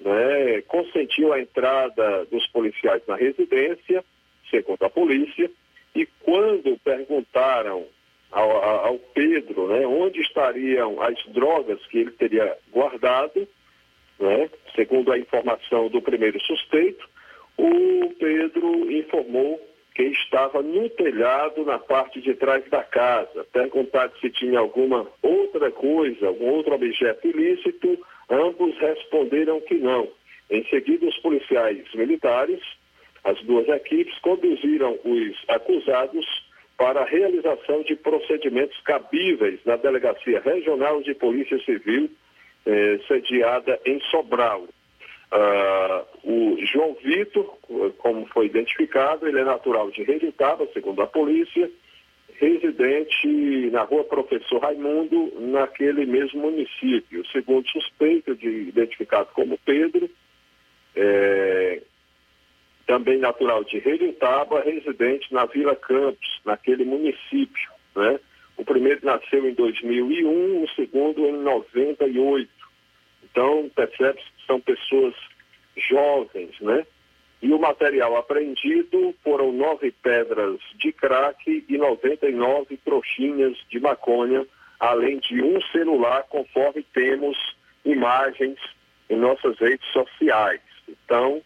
né, 0.00 0.62
consentiu 0.62 1.32
a 1.32 1.40
entrada 1.40 2.24
dos 2.26 2.46
policiais 2.48 3.02
na 3.06 3.16
residência, 3.16 4.04
segundo 4.50 4.82
a 4.82 4.90
polícia, 4.90 5.50
e 5.94 6.06
quando 6.20 6.78
perguntaram 6.78 7.86
ao, 8.30 8.50
ao 8.86 8.98
Pedro, 8.98 9.68
né, 9.68 9.86
onde 9.86 10.20
estariam 10.20 11.00
as 11.02 11.22
drogas 11.26 11.84
que 11.86 11.98
ele 11.98 12.12
teria 12.12 12.56
guardado, 12.70 13.46
né, 14.18 14.50
segundo 14.74 15.12
a 15.12 15.18
informação 15.18 15.88
do 15.88 16.00
primeiro 16.00 16.40
suspeito, 16.40 17.11
o 17.58 18.14
Pedro 18.18 18.90
informou 18.90 19.60
que 19.94 20.04
estava 20.04 20.62
no 20.62 20.88
telhado 20.90 21.64
na 21.64 21.78
parte 21.78 22.20
de 22.20 22.34
trás 22.34 22.64
da 22.70 22.82
casa. 22.82 23.44
Perguntado 23.52 24.18
se 24.20 24.30
tinha 24.30 24.58
alguma 24.58 25.06
outra 25.22 25.70
coisa, 25.70 26.26
algum 26.26 26.48
outro 26.50 26.74
objeto 26.74 27.26
ilícito, 27.28 27.98
ambos 28.30 28.76
responderam 28.78 29.60
que 29.60 29.74
não. 29.74 30.08
Em 30.50 30.64
seguida, 30.66 31.06
os 31.06 31.18
policiais 31.18 31.84
militares, 31.94 32.60
as 33.24 33.40
duas 33.42 33.68
equipes, 33.68 34.18
conduziram 34.20 34.98
os 35.04 35.36
acusados 35.48 36.26
para 36.76 37.02
a 37.02 37.04
realização 37.04 37.82
de 37.82 37.94
procedimentos 37.94 38.80
cabíveis 38.80 39.60
na 39.64 39.76
Delegacia 39.76 40.40
Regional 40.40 41.02
de 41.02 41.14
Polícia 41.14 41.58
Civil, 41.64 42.10
eh, 42.66 42.98
sediada 43.06 43.78
em 43.84 44.00
Sobral. 44.10 44.66
Uh, 45.32 46.04
o 46.24 46.66
João 46.66 46.94
Vitor, 47.02 47.56
como 47.98 48.26
foi 48.26 48.46
identificado, 48.46 49.26
ele 49.26 49.40
é 49.40 49.44
natural 49.44 49.90
de 49.90 50.02
Reditaba, 50.02 50.68
segundo 50.74 51.00
a 51.00 51.06
polícia, 51.06 51.70
residente 52.34 53.70
na 53.70 53.82
rua 53.82 54.04
Professor 54.04 54.60
Raimundo, 54.60 55.32
naquele 55.40 56.04
mesmo 56.04 56.42
município. 56.42 57.24
Segundo 57.32 57.66
suspeito, 57.70 58.34
de, 58.34 58.48
identificado 58.68 59.30
como 59.32 59.56
Pedro, 59.64 60.10
é, 60.94 61.80
também 62.86 63.18
natural 63.18 63.64
de 63.64 63.78
Relutaba, 63.78 64.60
residente 64.60 65.32
na 65.32 65.46
Vila 65.46 65.74
Campos, 65.74 66.40
naquele 66.44 66.84
município. 66.84 67.70
Né? 67.96 68.20
O 68.58 68.64
primeiro 68.64 69.00
nasceu 69.02 69.48
em 69.48 69.54
2001, 69.54 70.62
o 70.62 70.68
segundo 70.76 71.26
em 71.26 71.38
98. 71.38 72.50
Então, 73.24 73.70
percebe-se 73.74 74.26
são 74.52 74.60
pessoas 74.60 75.14
jovens, 75.76 76.60
né? 76.60 76.86
E 77.40 77.52
o 77.52 77.58
material 77.58 78.16
apreendido 78.16 79.14
foram 79.24 79.50
nove 79.50 79.90
pedras 79.90 80.60
de 80.76 80.92
crack 80.92 81.64
e 81.68 81.78
99 81.78 82.76
trouxinhas 82.84 83.56
de 83.68 83.80
maconha, 83.80 84.46
além 84.78 85.18
de 85.18 85.42
um 85.42 85.60
celular, 85.72 86.24
conforme 86.28 86.84
temos 86.92 87.36
imagens 87.84 88.58
em 89.08 89.16
nossas 89.16 89.58
redes 89.58 89.86
sociais. 89.92 90.60
Então, 90.88 91.42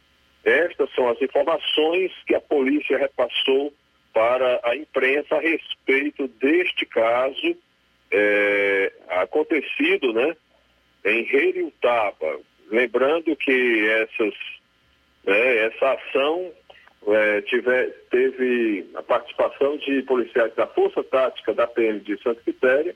Estas 0.47 0.89
são 0.95 1.09
as 1.09 1.21
informações 1.21 2.13
que 2.25 2.33
a 2.33 2.41
polícia 2.41 2.97
repassou 2.97 3.75
para 4.15 4.61
a 4.63 4.77
imprensa 4.77 5.35
a 5.35 5.41
respeito 5.41 6.29
deste 6.29 6.87
caso 6.87 7.57
é, 8.13 8.93
acontecido, 9.09 10.13
né, 10.13 10.37
em 11.05 11.25
Reriutaba. 11.25 12.39
Lembrando 12.71 13.35
que 13.37 13.89
essas, 13.89 14.35
né, 15.25 15.67
essa 15.67 15.93
ação 15.93 16.53
é, 17.09 17.41
tiver, 17.43 17.91
teve 18.11 18.87
a 18.95 19.03
participação 19.03 19.77
de 19.79 20.03
policiais 20.03 20.55
da 20.55 20.67
Força 20.67 21.03
Tática 21.05 21.55
da 21.55 21.67
PM 21.67 22.01
de 22.01 22.21
Santa 22.23 22.41
Quitéria 22.43 22.95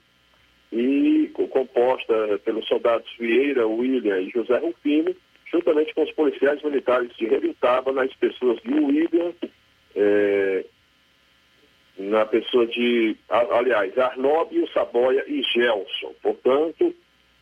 e 0.72 1.30
composta 1.34 2.38
pelos 2.44 2.66
soldados 2.66 3.08
Vieira, 3.18 3.66
William 3.66 4.20
e 4.20 4.30
José 4.30 4.58
Rufino, 4.58 5.14
juntamente 5.52 5.94
com 5.94 6.02
os 6.02 6.12
policiais 6.12 6.62
militares 6.62 7.10
de 7.16 7.26
Revitaba, 7.26 7.92
nas 7.92 8.12
pessoas 8.14 8.60
de 8.62 8.72
William, 8.72 9.32
é, 9.96 10.64
na 11.98 12.24
pessoa 12.24 12.66
de, 12.66 13.16
aliás, 13.28 13.96
Arnóbio, 13.98 14.68
Saboia 14.72 15.24
e 15.26 15.42
Gelson. 15.42 16.14
Portanto, 16.22 16.94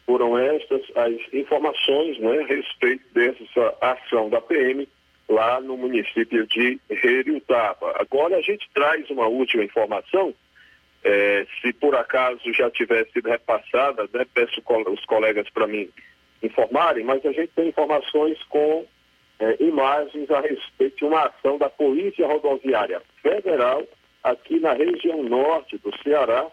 foram 0.09 0.39
estas 0.39 0.81
as 0.97 1.13
informações 1.35 2.19
né, 2.19 2.39
a 2.39 2.47
respeito 2.47 3.05
dessa 3.13 3.77
ação 3.79 4.31
da 4.31 4.41
PM 4.41 4.89
lá 5.29 5.61
no 5.61 5.77
município 5.77 6.47
de 6.47 6.81
Reriutaba. 6.89 7.95
Agora 8.01 8.39
a 8.39 8.41
gente 8.41 8.67
traz 8.73 9.11
uma 9.11 9.27
última 9.27 9.63
informação, 9.63 10.35
é, 11.05 11.47
se 11.61 11.75
por 11.75 11.95
acaso 11.95 12.41
já 12.55 12.71
tivesse 12.71 13.13
sido 13.13 13.29
repassada, 13.29 14.09
né, 14.15 14.25
peço 14.33 14.63
os 14.91 15.05
colegas 15.05 15.47
para 15.51 15.67
mim 15.67 15.91
informarem, 16.43 17.05
mas 17.05 17.25
a 17.27 17.33
gente 17.33 17.53
tem 17.55 17.69
informações 17.69 18.43
com 18.45 18.87
é, 19.39 19.63
imagens 19.63 20.31
a 20.31 20.41
respeito 20.41 20.97
de 20.97 21.05
uma 21.05 21.27
ação 21.27 21.59
da 21.59 21.69
Polícia 21.69 22.27
Rodoviária 22.27 23.03
Federal 23.23 23.85
aqui 24.25 24.59
na 24.59 24.73
região 24.73 25.23
norte 25.23 25.77
do 25.77 25.95
Ceará, 26.03 26.47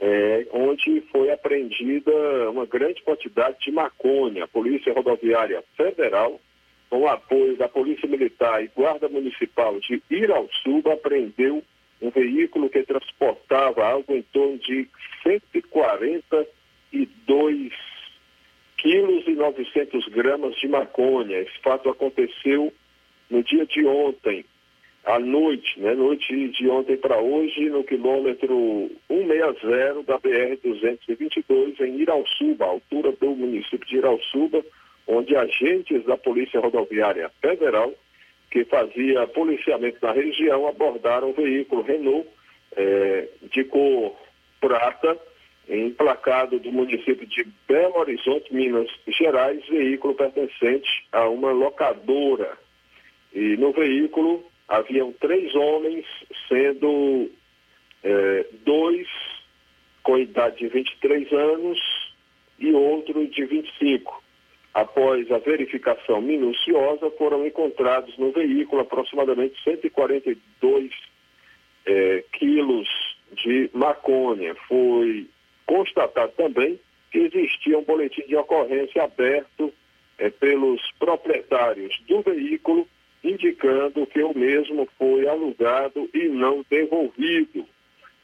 é, 0.00 0.46
onde 0.52 1.02
foi 1.12 1.30
apreendida 1.30 2.10
uma 2.50 2.64
grande 2.64 3.02
quantidade 3.02 3.58
de 3.60 3.70
maconha. 3.70 4.44
A 4.44 4.48
Polícia 4.48 4.94
Rodoviária 4.94 5.62
Federal, 5.76 6.40
com 6.88 7.00
o 7.00 7.08
apoio 7.08 7.54
da 7.56 7.68
Polícia 7.68 8.08
Militar 8.08 8.64
e 8.64 8.70
Guarda 8.74 9.06
Municipal 9.08 9.78
de 9.80 10.02
Irauçuba, 10.10 10.94
apreendeu 10.94 11.62
um 12.00 12.10
veículo 12.10 12.70
que 12.70 12.82
transportava 12.82 13.86
algo 13.86 14.14
em 14.14 14.22
torno 14.22 14.56
de 14.58 14.88
142 15.22 17.72
quilos 18.78 19.28
e 19.28 19.32
900 19.32 20.08
gramas 20.08 20.56
de 20.56 20.66
maconha. 20.66 21.40
Esse 21.40 21.58
fato 21.62 21.90
aconteceu 21.90 22.72
no 23.28 23.44
dia 23.44 23.66
de 23.66 23.84
ontem, 23.84 24.46
à 25.04 25.18
noite, 25.18 25.80
né, 25.80 25.94
noite 25.94 26.48
de 26.48 26.68
ontem 26.68 26.96
para 26.96 27.18
hoje, 27.18 27.70
no 27.70 27.82
quilômetro 27.84 28.90
160 29.08 30.02
da 30.02 30.18
BR-222, 30.18 31.80
em 31.80 32.00
Irauçuba, 32.00 32.66
altura 32.66 33.12
do 33.12 33.30
município 33.30 33.86
de 33.86 33.96
Irauçuba, 33.96 34.64
onde 35.06 35.34
agentes 35.34 36.04
da 36.04 36.16
Polícia 36.16 36.60
Rodoviária 36.60 37.30
Federal, 37.40 37.92
que 38.50 38.64
fazia 38.64 39.26
policiamento 39.28 39.98
na 40.02 40.12
região, 40.12 40.66
abordaram 40.66 41.30
um 41.30 41.32
veículo 41.32 41.82
Renault 41.82 42.28
eh, 42.76 43.28
de 43.50 43.64
cor 43.64 44.14
prata, 44.60 45.18
emplacado 45.68 46.58
do 46.58 46.70
município 46.72 47.26
de 47.26 47.46
Belo 47.66 47.98
Horizonte, 47.98 48.52
Minas 48.52 48.88
Gerais, 49.06 49.66
veículo 49.68 50.14
pertencente 50.14 51.06
a 51.12 51.28
uma 51.28 51.52
locadora. 51.52 52.58
E 53.32 53.56
no 53.56 53.72
veículo 53.72 54.49
haviam 54.70 55.12
três 55.14 55.52
homens, 55.54 56.06
sendo 56.48 57.28
é, 58.04 58.46
dois 58.64 59.08
com 60.02 60.16
idade 60.16 60.58
de 60.58 60.68
23 60.68 61.30
anos 61.32 61.78
e 62.58 62.72
outro 62.72 63.26
de 63.26 63.44
25. 63.44 64.22
Após 64.72 65.30
a 65.32 65.38
verificação 65.38 66.22
minuciosa, 66.22 67.10
foram 67.18 67.44
encontrados 67.44 68.16
no 68.16 68.30
veículo 68.30 68.82
aproximadamente 68.82 69.60
142 69.64 70.92
é, 71.84 72.24
quilos 72.32 72.88
de 73.32 73.68
maconha. 73.74 74.54
Foi 74.68 75.28
constatado 75.66 76.32
também 76.36 76.78
que 77.10 77.18
existia 77.18 77.76
um 77.76 77.82
boletim 77.82 78.22
de 78.22 78.36
ocorrência 78.36 79.02
aberto 79.02 79.72
é, 80.16 80.30
pelos 80.30 80.80
proprietários 81.00 82.00
do 82.06 82.22
veículo 82.22 82.86
indicando 83.22 84.06
que 84.06 84.22
o 84.22 84.36
mesmo 84.36 84.88
foi 84.98 85.26
alugado 85.28 86.08
e 86.14 86.28
não 86.28 86.64
devolvido. 86.70 87.66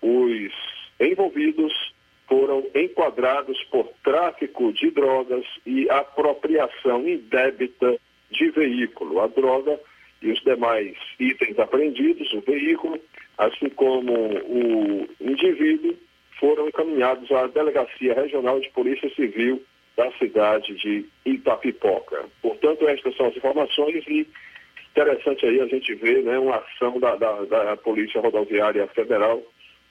Os 0.01 0.53
envolvidos 1.01 1.73
foram 2.29 2.65
enquadrados 2.75 3.63
por 3.65 3.89
tráfico 4.03 4.73
de 4.73 4.91
drogas 4.91 5.45
e 5.65 5.89
apropriação 5.91 7.07
indébita 7.07 7.99
de 8.31 8.51
veículo. 8.51 9.21
A 9.21 9.27
droga 9.27 9.79
e 10.23 10.33
os 10.33 10.41
demais 10.41 10.97
itens 11.21 11.59
apreendidos, 11.59 12.33
o 12.33 12.41
veículo, 12.41 12.99
assim 13.39 13.69
como 13.71 14.13
o 14.13 15.09
indivíduo, 15.21 15.97
foram 16.41 16.69
encaminhados 16.69 17.31
à 17.31 17.47
Delegacia 17.47 18.15
Regional 18.15 18.61
de 18.61 18.71
Polícia 18.71 19.09
Civil 19.15 19.63
da 19.97 20.11
cidade 20.13 20.75
de 20.75 21.07
Itapipoca. 21.25 22.25
Portanto, 22.43 22.87
estas 22.89 23.17
são 23.17 23.27
as 23.27 23.37
informações 23.37 24.05
e 24.07 24.27
interessante 24.97 25.45
aí 25.45 25.61
a 25.61 25.67
gente 25.67 25.95
ver 25.97 26.23
né, 26.23 26.39
uma 26.39 26.57
ação 26.57 26.99
da, 26.99 27.15
da, 27.17 27.45
da 27.45 27.77
Polícia 27.77 28.19
Rodoviária 28.19 28.87
Federal 28.89 29.43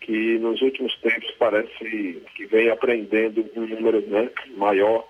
que 0.02 0.39
nos 0.39 0.60
últimos 0.62 0.96
tempos 1.00 1.32
parece 1.38 2.22
que 2.36 2.46
vem 2.48 2.70
apreendendo 2.70 3.48
um 3.56 3.68
número 3.68 4.02
né, 4.08 4.30
maior, 4.58 5.08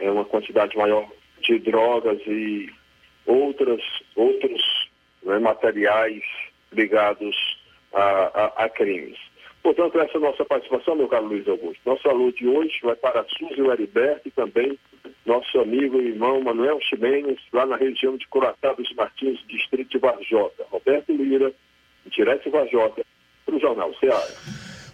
é, 0.00 0.10
uma 0.10 0.24
quantidade 0.24 0.76
maior 0.76 1.08
de 1.42 1.60
drogas 1.60 2.18
e 2.26 2.68
outras, 3.24 3.80
outros 4.16 4.90
né, 5.22 5.38
materiais 5.38 6.22
ligados 6.72 7.36
a, 7.92 8.02
a, 8.02 8.64
a 8.64 8.68
crimes. 8.68 9.18
Portanto, 9.62 9.98
essa 9.98 10.14
é 10.14 10.16
a 10.16 10.20
nossa 10.20 10.44
participação, 10.44 10.96
meu 10.96 11.08
caro 11.08 11.26
Luiz 11.26 11.46
Augusto. 11.46 11.80
Nosso 11.84 12.08
aluno 12.08 12.32
de 12.32 12.48
hoje 12.48 12.78
vai 12.82 12.96
para 12.96 13.20
a 13.20 13.24
Suzy 13.24 13.60
Heriberto 13.60 14.28
e 14.28 14.30
também 14.32 14.78
nosso 15.26 15.58
amigo 15.58 16.00
e 16.00 16.08
irmão 16.08 16.42
Manuel 16.42 16.78
Ximenes, 16.80 17.38
lá 17.52 17.66
na 17.66 17.76
região 17.76 18.16
de 18.16 18.26
Coratá 18.28 18.72
dos 18.72 18.92
Martins, 18.94 19.38
distrito 19.48 19.90
de 19.90 19.98
Varjota. 19.98 20.64
Roberto 20.70 21.12
Lira, 21.12 21.52
direto 22.06 22.44
de 22.44 22.50
Varjota, 22.50 23.02
para 23.44 23.56
o 23.56 23.60
Jornal 23.60 23.92
Ceará. 23.98 24.26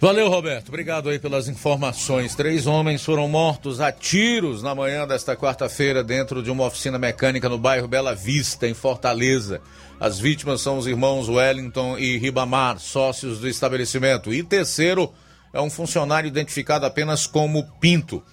Valeu, 0.00 0.28
Roberto. 0.28 0.70
Obrigado 0.70 1.08
aí 1.08 1.20
pelas 1.20 1.46
informações. 1.46 2.34
Três 2.34 2.66
homens 2.66 3.04
foram 3.04 3.28
mortos 3.28 3.80
a 3.80 3.92
tiros 3.92 4.60
na 4.60 4.74
manhã 4.74 5.06
desta 5.06 5.36
quarta-feira 5.36 6.02
dentro 6.02 6.42
de 6.42 6.50
uma 6.50 6.66
oficina 6.66 6.98
mecânica 6.98 7.48
no 7.48 7.56
bairro 7.56 7.86
Bela 7.86 8.12
Vista, 8.12 8.66
em 8.66 8.74
Fortaleza. 8.74 9.62
As 10.00 10.18
vítimas 10.18 10.60
são 10.60 10.76
os 10.76 10.88
irmãos 10.88 11.28
Wellington 11.28 11.96
e 11.98 12.18
Ribamar, 12.18 12.80
sócios 12.80 13.38
do 13.38 13.46
estabelecimento. 13.46 14.34
E 14.34 14.42
terceiro 14.42 15.12
é 15.52 15.60
um 15.60 15.70
funcionário 15.70 16.26
identificado 16.26 16.84
apenas 16.84 17.24
como 17.24 17.64
Pinto. 17.78 18.24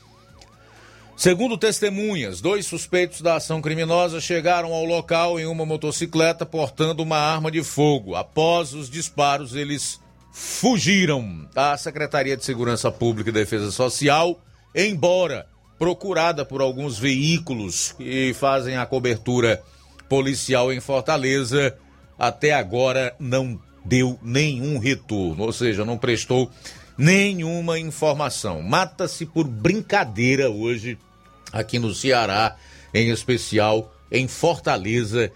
Segundo 1.20 1.58
testemunhas, 1.58 2.40
dois 2.40 2.66
suspeitos 2.66 3.20
da 3.20 3.36
ação 3.36 3.62
criminosa 3.62 4.22
chegaram 4.22 4.72
ao 4.72 4.86
local 4.86 5.38
em 5.38 5.46
uma 5.46 5.66
motocicleta 5.66 6.46
portando 6.46 7.04
uma 7.04 7.18
arma 7.18 7.52
de 7.52 7.62
fogo. 7.62 8.16
Após 8.16 8.74
os 8.74 8.90
disparos, 8.90 9.54
eles 9.54 10.00
fugiram. 10.32 11.46
A 11.54 11.76
Secretaria 11.76 12.38
de 12.38 12.46
Segurança 12.46 12.90
Pública 12.90 13.32
e 13.32 13.34
Defesa 13.34 13.70
Social, 13.70 14.40
embora 14.74 15.46
procurada 15.78 16.46
por 16.46 16.62
alguns 16.62 16.98
veículos 16.98 17.92
que 17.98 18.34
fazem 18.34 18.78
a 18.78 18.86
cobertura 18.86 19.62
policial 20.08 20.72
em 20.72 20.80
Fortaleza 20.80 21.76
até 22.18 22.54
agora 22.54 23.14
não 23.20 23.60
deu 23.84 24.18
nenhum 24.24 24.80
retorno, 24.80 25.44
ou 25.44 25.52
seja, 25.52 25.84
não 25.84 25.98
prestou 25.98 26.50
nenhuma 26.98 27.78
informação. 27.78 28.62
Mata-se 28.62 29.26
por 29.26 29.46
brincadeira 29.46 30.50
hoje 30.50 30.98
aqui 31.52 31.80
no 31.80 31.94
Ceará, 31.94 32.56
em 32.94 33.10
especial 33.10 33.94
em 34.12 34.28
Fortaleza 34.28 35.32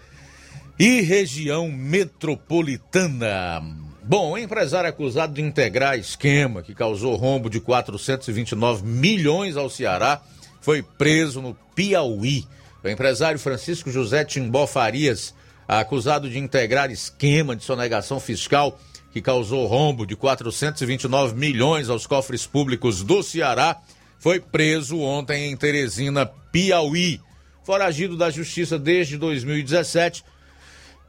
e 0.78 1.00
região 1.00 1.70
metropolitana. 1.70 3.62
Bom, 4.02 4.36
empresário 4.36 4.90
acusado 4.90 5.32
de 5.32 5.40
integrar 5.40 5.98
esquema 5.98 6.62
que 6.62 6.74
causou 6.74 7.16
rombo 7.16 7.48
de 7.48 7.58
429 7.60 8.84
milhões 8.84 9.56
ao 9.56 9.70
Ceará 9.70 10.20
foi 10.60 10.82
preso 10.82 11.40
no 11.40 11.56
Piauí. 11.74 12.44
O 12.82 12.88
empresário 12.88 13.38
Francisco 13.38 13.90
José 13.90 14.24
Timbó 14.24 14.66
Farias, 14.66 15.34
acusado 15.66 16.28
de 16.28 16.38
integrar 16.38 16.90
esquema 16.90 17.56
de 17.56 17.64
sonegação 17.64 18.20
fiscal 18.20 18.78
que 19.10 19.22
causou 19.22 19.66
rombo 19.66 20.04
de 20.04 20.16
429 20.16 21.34
milhões 21.36 21.88
aos 21.88 22.06
cofres 22.06 22.46
públicos 22.46 23.02
do 23.02 23.22
Ceará, 23.22 23.80
foi 24.24 24.40
preso 24.40 25.00
ontem 25.00 25.52
em 25.52 25.54
Teresina, 25.54 26.24
Piauí. 26.24 27.20
Foragido 27.62 28.16
da 28.16 28.30
justiça 28.30 28.78
desde 28.78 29.18
2017, 29.18 30.24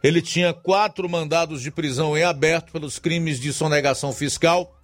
Ele 0.04 0.22
tinha 0.22 0.54
quatro 0.54 1.08
mandados 1.08 1.62
de 1.62 1.72
prisão 1.72 2.18
em 2.18 2.24
aberto 2.24 2.74
pelos 2.74 3.00
crimes 3.00 3.40
de 3.40 3.54
sonegação 3.54 4.12
fiscal, 4.12 4.78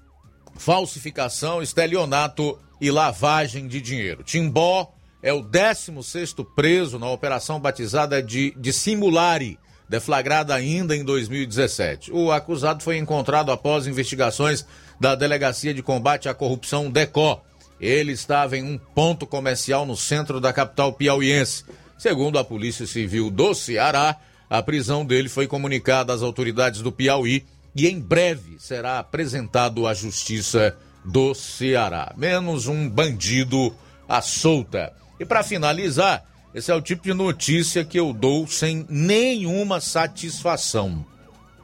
falsificação, 0.56 1.62
estelionato 1.62 2.58
e 2.80 2.90
lavagem 2.90 3.68
de 3.68 3.82
dinheiro. 3.82 4.24
Timbó 4.24 4.94
é 5.22 5.34
o 5.34 5.42
16 5.42 6.34
preso 6.56 6.98
na 6.98 7.10
operação 7.10 7.60
batizada 7.60 8.24
de, 8.24 8.52
de 8.58 8.72
Simulari, 8.72 9.60
deflagrada 9.90 10.56
ainda 10.56 10.96
em 10.96 11.04
2017. 11.04 12.14
O 12.14 12.32
acusado 12.32 12.82
foi 12.82 12.98
encontrado 12.98 13.52
após 13.52 13.88
investigações 13.88 14.66
da 15.02 15.16
Delegacia 15.16 15.74
de 15.74 15.84
Combate 15.84 16.30
à 16.30 16.34
Corrupção 16.34 16.90
DECO. 16.90 17.51
Ele 17.82 18.12
estava 18.12 18.56
em 18.56 18.64
um 18.64 18.78
ponto 18.78 19.26
comercial 19.26 19.86
no 19.86 19.98
centro 19.98 20.40
da 20.40 20.54
capital 20.54 20.94
piauiense. 20.94 21.66
Segundo 21.98 22.38
a 22.38 22.44
Polícia 22.44 22.86
Civil 22.86 23.32
do 23.32 23.56
Ceará, 23.56 24.18
a 24.50 24.62
prisão 24.62 25.04
dele 25.04 25.28
foi 25.28 25.48
comunicada 25.48 26.14
às 26.14 26.22
autoridades 26.22 26.82
do 26.82 26.92
Piauí 26.92 27.46
e 27.76 27.88
em 27.88 28.00
breve 28.00 28.58
será 28.60 29.00
apresentado 29.00 29.88
à 29.88 29.94
Justiça 29.94 30.76
do 31.06 31.34
Ceará. 31.34 32.14
Menos 32.18 32.68
um 32.68 32.90
bandido 32.90 33.76
à 34.08 34.22
solta. 34.22 34.94
E 35.20 35.26
para 35.26 35.44
finalizar, 35.44 36.26
esse 36.54 36.72
é 36.72 36.76
o 36.76 36.82
tipo 36.82 37.04
de 37.04 37.14
notícia 37.14 37.86
que 37.86 38.00
eu 38.00 38.12
dou 38.12 38.46
sem 38.46 38.86
nenhuma 38.90 39.80
satisfação. 39.80 41.06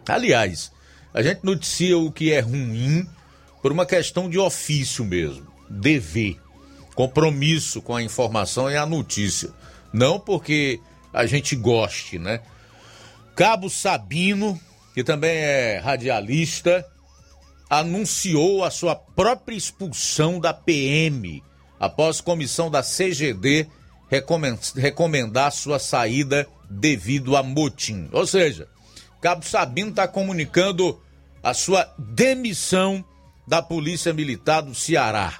Aliás, 0.07 0.71
a 1.13 1.21
gente 1.21 1.41
noticia 1.43 1.97
o 1.97 2.11
que 2.11 2.31
é 2.31 2.39
ruim 2.39 3.05
por 3.61 3.71
uma 3.71 3.85
questão 3.85 4.29
de 4.29 4.39
ofício 4.39 5.03
mesmo, 5.03 5.46
dever, 5.69 6.37
compromisso 6.95 7.81
com 7.81 7.95
a 7.95 8.03
informação 8.03 8.69
e 8.69 8.75
a 8.75 8.85
notícia. 8.85 9.49
Não 9.93 10.19
porque 10.19 10.79
a 11.13 11.25
gente 11.25 11.55
goste, 11.55 12.19
né? 12.19 12.41
Cabo 13.35 13.69
Sabino, 13.69 14.59
que 14.93 15.03
também 15.03 15.31
é 15.37 15.77
radialista, 15.77 16.85
anunciou 17.69 18.63
a 18.63 18.71
sua 18.71 18.95
própria 18.95 19.55
expulsão 19.55 20.39
da 20.39 20.53
PM 20.53 21.43
após 21.79 22.21
comissão 22.21 22.71
da 22.71 22.81
CGD 22.81 23.67
recomendar 24.75 25.51
sua 25.51 25.79
saída 25.79 26.47
devido 26.69 27.35
a 27.35 27.43
motim. 27.43 28.09
Ou 28.11 28.25
seja, 28.25 28.67
Cabo 29.21 29.45
Sabino 29.45 29.89
está 29.89 30.07
comunicando 30.07 30.99
a 31.43 31.53
sua 31.53 31.93
demissão 31.97 33.03
da 33.47 33.61
Polícia 33.61 34.13
Militar 34.13 34.61
do 34.61 34.73
Ceará. 34.73 35.39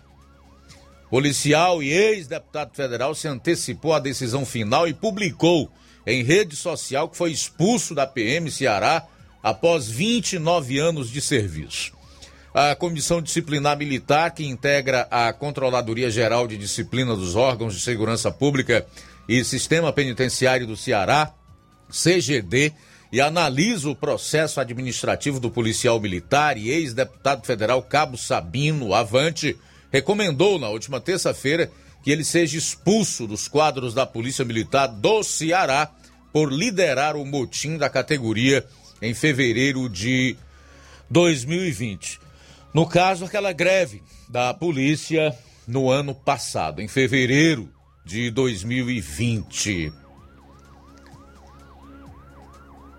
Policial 1.09 1.81
e 1.81 1.91
ex-deputado 1.91 2.75
federal 2.75 3.15
se 3.15 3.27
antecipou 3.27 3.93
à 3.93 3.99
decisão 3.99 4.45
final 4.45 4.87
e 4.87 4.93
publicou 4.93 5.71
em 6.05 6.23
rede 6.23 6.55
social 6.55 7.07
que 7.07 7.17
foi 7.17 7.31
expulso 7.31 7.95
da 7.95 8.05
PM 8.05 8.51
Ceará 8.51 9.05
após 9.41 9.87
29 9.87 10.79
anos 10.79 11.09
de 11.09 11.21
serviço. 11.21 11.95
A 12.53 12.75
Comissão 12.75 13.21
Disciplinar 13.21 13.77
Militar, 13.77 14.31
que 14.31 14.45
integra 14.45 15.07
a 15.11 15.31
Controladoria 15.31 16.09
Geral 16.09 16.47
de 16.47 16.57
Disciplina 16.57 17.15
dos 17.15 17.35
Órgãos 17.35 17.75
de 17.75 17.81
Segurança 17.81 18.31
Pública 18.31 18.85
e 19.29 19.43
Sistema 19.43 19.93
Penitenciário 19.93 20.65
do 20.65 20.75
Ceará, 20.75 21.33
CGD, 21.89 22.73
e 23.11 23.21
analisa 23.21 23.89
o 23.89 23.95
processo 23.95 24.59
administrativo 24.59 25.39
do 25.39 25.49
policial 25.49 25.99
militar 25.99 26.57
e 26.57 26.69
ex-deputado 26.69 27.45
federal 27.45 27.81
Cabo 27.81 28.17
Sabino 28.17 28.93
Avante, 28.93 29.57
recomendou 29.97 30.60
na 30.60 30.69
última 30.69 31.01
terça-feira 31.01 31.71
que 32.03 32.12
ele 32.12 32.23
seja 32.23 32.57
expulso 32.57 33.25
dos 33.25 33.47
quadros 33.47 33.93
da 33.93 34.05
Polícia 34.05 34.45
Militar 34.45 34.88
do 34.88 35.23
Ceará 35.23 35.91
por 36.31 36.51
liderar 36.53 37.15
o 37.15 37.25
motim 37.25 37.77
da 37.77 37.89
categoria 37.89 38.65
em 39.01 39.13
fevereiro 39.13 39.89
de 39.89 40.36
2020. 41.10 42.19
No 42.73 42.86
caso, 42.86 43.25
aquela 43.25 43.51
greve 43.51 44.03
da 44.29 44.53
polícia 44.53 45.36
no 45.67 45.89
ano 45.89 46.13
passado, 46.13 46.79
em 46.79 46.88
fevereiro 46.88 47.69
de 48.05 48.29
2020. 48.29 49.91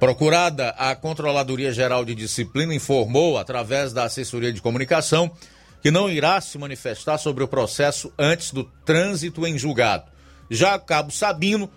Procurada, 0.01 0.71
a 0.71 0.95
Controladoria 0.97 1.73
Geral 1.73 2.05
de 2.05 2.15
Disciplina 2.15 2.75
informou, 2.75 3.39
através 3.39 3.93
da 3.93 4.05
assessoria 4.05 4.53
de 4.53 4.61
comunicação, 4.61 5.31
que 5.83 5.91
não 5.91 6.11
irá 6.11 6.41
se 6.41 6.59
manifestar 6.59 7.19
sobre 7.19 7.45
o 7.45 7.49
processo 7.49 8.13
antes 8.19 8.51
do 8.51 8.65
trânsito 8.85 9.47
em 9.47 9.59
julgado. 9.59 10.11
Já 10.51 10.79
Cabo 10.79 11.11
Sabino 11.11 11.71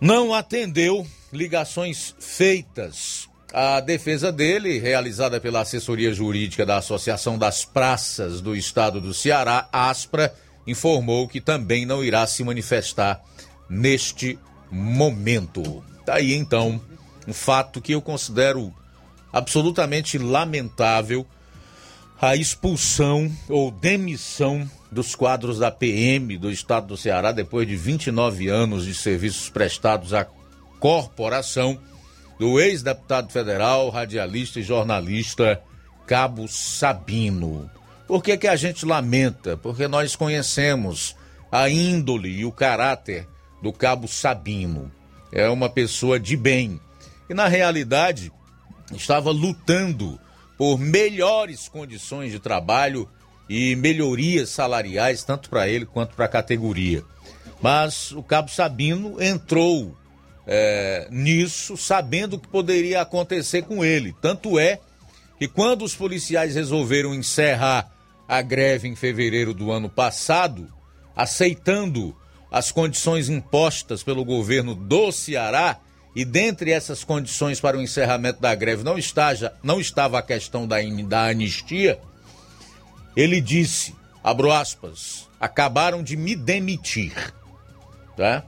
não 0.00 0.32
atendeu 0.32 1.06
ligações 1.32 2.14
feitas 2.18 3.28
a 3.52 3.80
defesa 3.80 4.30
dele, 4.30 4.78
realizada 4.78 5.40
pela 5.40 5.60
assessoria 5.60 6.12
jurídica 6.12 6.66
da 6.66 6.78
Associação 6.78 7.38
das 7.38 7.64
Praças 7.64 8.40
do 8.40 8.54
Estado 8.54 9.00
do 9.00 9.14
Ceará, 9.14 9.68
ASPRA, 9.72 10.34
informou 10.66 11.26
que 11.26 11.40
também 11.40 11.86
não 11.86 12.04
irá 12.04 12.26
se 12.26 12.44
manifestar 12.44 13.22
neste 13.68 14.38
momento. 14.70 15.82
Tá 16.04 16.16
aí 16.16 16.34
então 16.34 16.80
um 17.26 17.32
fato 17.32 17.80
que 17.80 17.92
eu 17.92 18.02
considero 18.02 18.74
absolutamente 19.32 20.18
lamentável 20.18 21.26
a 22.20 22.34
expulsão 22.34 23.30
ou 23.48 23.70
demissão 23.70 24.68
dos 24.90 25.14
quadros 25.14 25.58
da 25.58 25.70
PM 25.70 26.36
do 26.36 26.50
estado 26.50 26.88
do 26.88 26.96
Ceará 26.96 27.30
depois 27.30 27.66
de 27.68 27.76
29 27.76 28.48
anos 28.48 28.84
de 28.84 28.94
serviços 28.94 29.48
prestados 29.48 30.12
à 30.12 30.26
corporação 30.80 31.78
do 32.38 32.60
ex-deputado 32.60 33.30
federal, 33.30 33.88
radialista 33.90 34.58
e 34.58 34.62
jornalista 34.62 35.60
Cabo 36.06 36.48
Sabino. 36.48 37.70
Por 38.06 38.22
que, 38.22 38.36
que 38.36 38.48
a 38.48 38.56
gente 38.56 38.86
lamenta? 38.86 39.56
Porque 39.56 39.86
nós 39.86 40.16
conhecemos 40.16 41.14
a 41.52 41.68
índole 41.68 42.30
e 42.30 42.44
o 42.44 42.52
caráter 42.52 43.28
do 43.62 43.72
Cabo 43.72 44.08
Sabino. 44.08 44.90
É 45.30 45.48
uma 45.48 45.68
pessoa 45.68 46.18
de 46.18 46.36
bem. 46.36 46.80
E 47.28 47.34
na 47.34 47.46
realidade 47.46 48.32
estava 48.92 49.30
lutando 49.30 50.18
por 50.58 50.76
melhores 50.76 51.68
condições 51.68 52.32
de 52.32 52.40
trabalho 52.40 53.08
e 53.48 53.76
melhorias 53.76 54.50
salariais, 54.50 55.22
tanto 55.22 55.48
para 55.48 55.68
ele 55.68 55.86
quanto 55.86 56.14
para 56.14 56.26
a 56.26 56.28
categoria. 56.28 57.02
Mas 57.62 58.12
o 58.12 58.22
Cabo 58.22 58.50
Sabino 58.50 59.22
entrou 59.22 59.96
é, 60.46 61.06
nisso, 61.10 61.76
sabendo 61.76 62.36
o 62.36 62.38
que 62.38 62.48
poderia 62.48 63.00
acontecer 63.00 63.62
com 63.62 63.84
ele. 63.84 64.14
Tanto 64.20 64.58
é 64.58 64.80
que 65.38 65.46
quando 65.46 65.84
os 65.84 65.94
policiais 65.94 66.56
resolveram 66.56 67.14
encerrar 67.14 67.90
a 68.26 68.42
greve 68.42 68.88
em 68.88 68.96
fevereiro 68.96 69.54
do 69.54 69.70
ano 69.70 69.88
passado, 69.88 70.68
aceitando 71.14 72.14
as 72.50 72.72
condições 72.72 73.28
impostas 73.28 74.02
pelo 74.02 74.24
governo 74.24 74.74
do 74.74 75.12
Ceará, 75.12 75.78
e 76.18 76.24
dentre 76.24 76.72
essas 76.72 77.04
condições 77.04 77.60
para 77.60 77.78
o 77.78 77.80
encerramento 77.80 78.40
da 78.40 78.52
greve 78.52 78.82
não, 78.82 78.98
estaja, 78.98 79.52
não 79.62 79.80
estava 79.80 80.18
a 80.18 80.22
questão 80.22 80.66
da, 80.66 80.78
da 81.06 81.26
anistia, 81.26 81.96
ele 83.16 83.40
disse, 83.40 83.94
abro 84.24 84.50
aspas, 84.50 85.28
acabaram 85.38 86.02
de 86.02 86.16
me 86.16 86.34
demitir, 86.34 87.12
tá? 88.16 88.42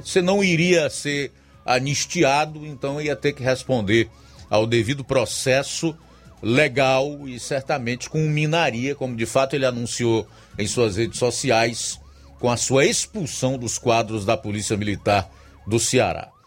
Você 0.00 0.22
não 0.22 0.44
iria 0.44 0.88
ser 0.88 1.32
anistiado, 1.66 2.64
então 2.64 3.00
ia 3.00 3.16
ter 3.16 3.32
que 3.32 3.42
responder 3.42 4.08
ao 4.48 4.64
devido 4.64 5.02
processo 5.02 5.98
legal 6.40 7.26
e 7.26 7.40
certamente 7.40 8.08
culminaria, 8.08 8.94
como 8.94 9.16
de 9.16 9.26
fato 9.26 9.56
ele 9.56 9.66
anunciou 9.66 10.24
em 10.56 10.68
suas 10.68 10.96
redes 10.96 11.18
sociais, 11.18 11.98
com 12.38 12.48
a 12.48 12.56
sua 12.56 12.86
expulsão 12.86 13.58
dos 13.58 13.76
quadros 13.76 14.24
da 14.24 14.36
Polícia 14.36 14.76
Militar 14.76 15.28
do 15.66 15.80
Ceará. 15.80 16.37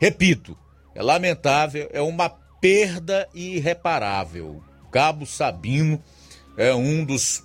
Repito, 0.00 0.56
é 0.94 1.02
lamentável, 1.02 1.88
é 1.92 2.00
uma 2.00 2.28
perda 2.28 3.28
irreparável. 3.34 4.62
Cabo 4.90 5.26
Sabino 5.26 6.02
é 6.56 6.74
um 6.74 7.04
dos 7.04 7.42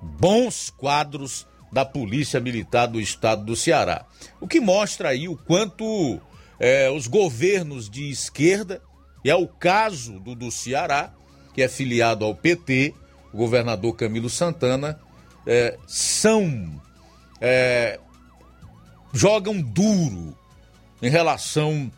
bons 0.00 0.70
quadros 0.70 1.46
da 1.72 1.84
Polícia 1.84 2.38
Militar 2.40 2.86
do 2.86 3.00
Estado 3.00 3.44
do 3.44 3.56
Ceará. 3.56 4.06
O 4.40 4.46
que 4.46 4.60
mostra 4.60 5.08
aí 5.08 5.28
o 5.28 5.36
quanto 5.36 6.20
é, 6.58 6.88
os 6.90 7.06
governos 7.06 7.90
de 7.90 8.10
esquerda, 8.10 8.80
e 9.24 9.30
é 9.30 9.34
o 9.34 9.48
caso 9.48 10.20
do, 10.20 10.34
do 10.34 10.50
Ceará, 10.50 11.12
que 11.52 11.62
é 11.62 11.68
filiado 11.68 12.24
ao 12.24 12.34
PT, 12.34 12.94
o 13.32 13.38
governador 13.38 13.96
Camilo 13.96 14.30
Santana, 14.30 15.00
é, 15.46 15.76
são. 15.86 16.80
É, 17.40 17.98
jogam 19.12 19.60
duro 19.60 20.36
em 21.02 21.08
relação 21.08 21.90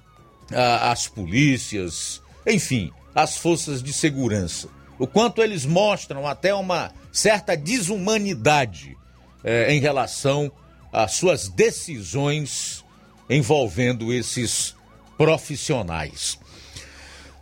às 0.81 1.07
polícias, 1.09 2.23
enfim, 2.47 2.93
às 3.15 3.37
forças 3.37 3.83
de 3.83 3.93
segurança. 3.93 4.69
O 4.99 5.07
quanto 5.07 5.43
eles 5.43 5.65
mostram 5.65 6.27
até 6.27 6.55
uma 6.55 6.93
certa 7.13 7.57
desumanidade 7.57 8.97
é, 9.45 9.73
em 9.75 9.81
relação 9.81 10.51
às 10.93 11.13
suas 11.13 11.49
decisões 11.49 12.85
envolvendo 13.29 14.13
esses 14.13 14.75
profissionais. 15.19 16.39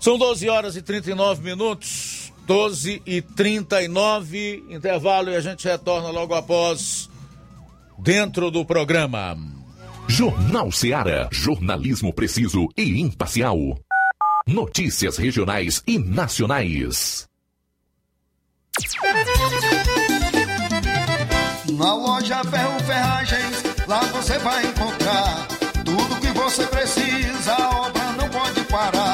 São 0.00 0.18
12 0.18 0.48
horas 0.48 0.76
e 0.76 0.82
39 0.82 1.42
minutos. 1.42 2.32
12 2.46 3.00
e 3.06 3.22
39, 3.22 4.64
intervalo 4.68 5.30
e 5.30 5.36
a 5.36 5.40
gente 5.40 5.66
retorna 5.66 6.10
logo 6.10 6.34
após 6.34 7.08
dentro 7.98 8.50
do 8.50 8.66
programa. 8.66 9.34
Jornal 10.08 10.70
Seara. 10.70 11.28
Jornalismo 11.32 12.12
preciso 12.12 12.68
e 12.76 13.00
imparcial. 13.00 13.58
Notícias 14.46 15.16
regionais 15.16 15.82
e 15.86 15.98
nacionais. 15.98 17.28
Na 21.78 21.94
loja 21.94 22.44
Ferro 22.44 22.80
Ferragens, 22.80 23.62
lá 23.86 24.00
você 24.00 24.38
vai 24.38 24.66
encontrar 24.66 25.48
tudo 25.84 26.20
que 26.20 26.28
você 26.38 26.66
precisa, 26.66 27.54
a 27.54 27.86
obra 27.86 28.12
não 28.12 28.28
pode 28.28 28.60
parar. 28.64 29.13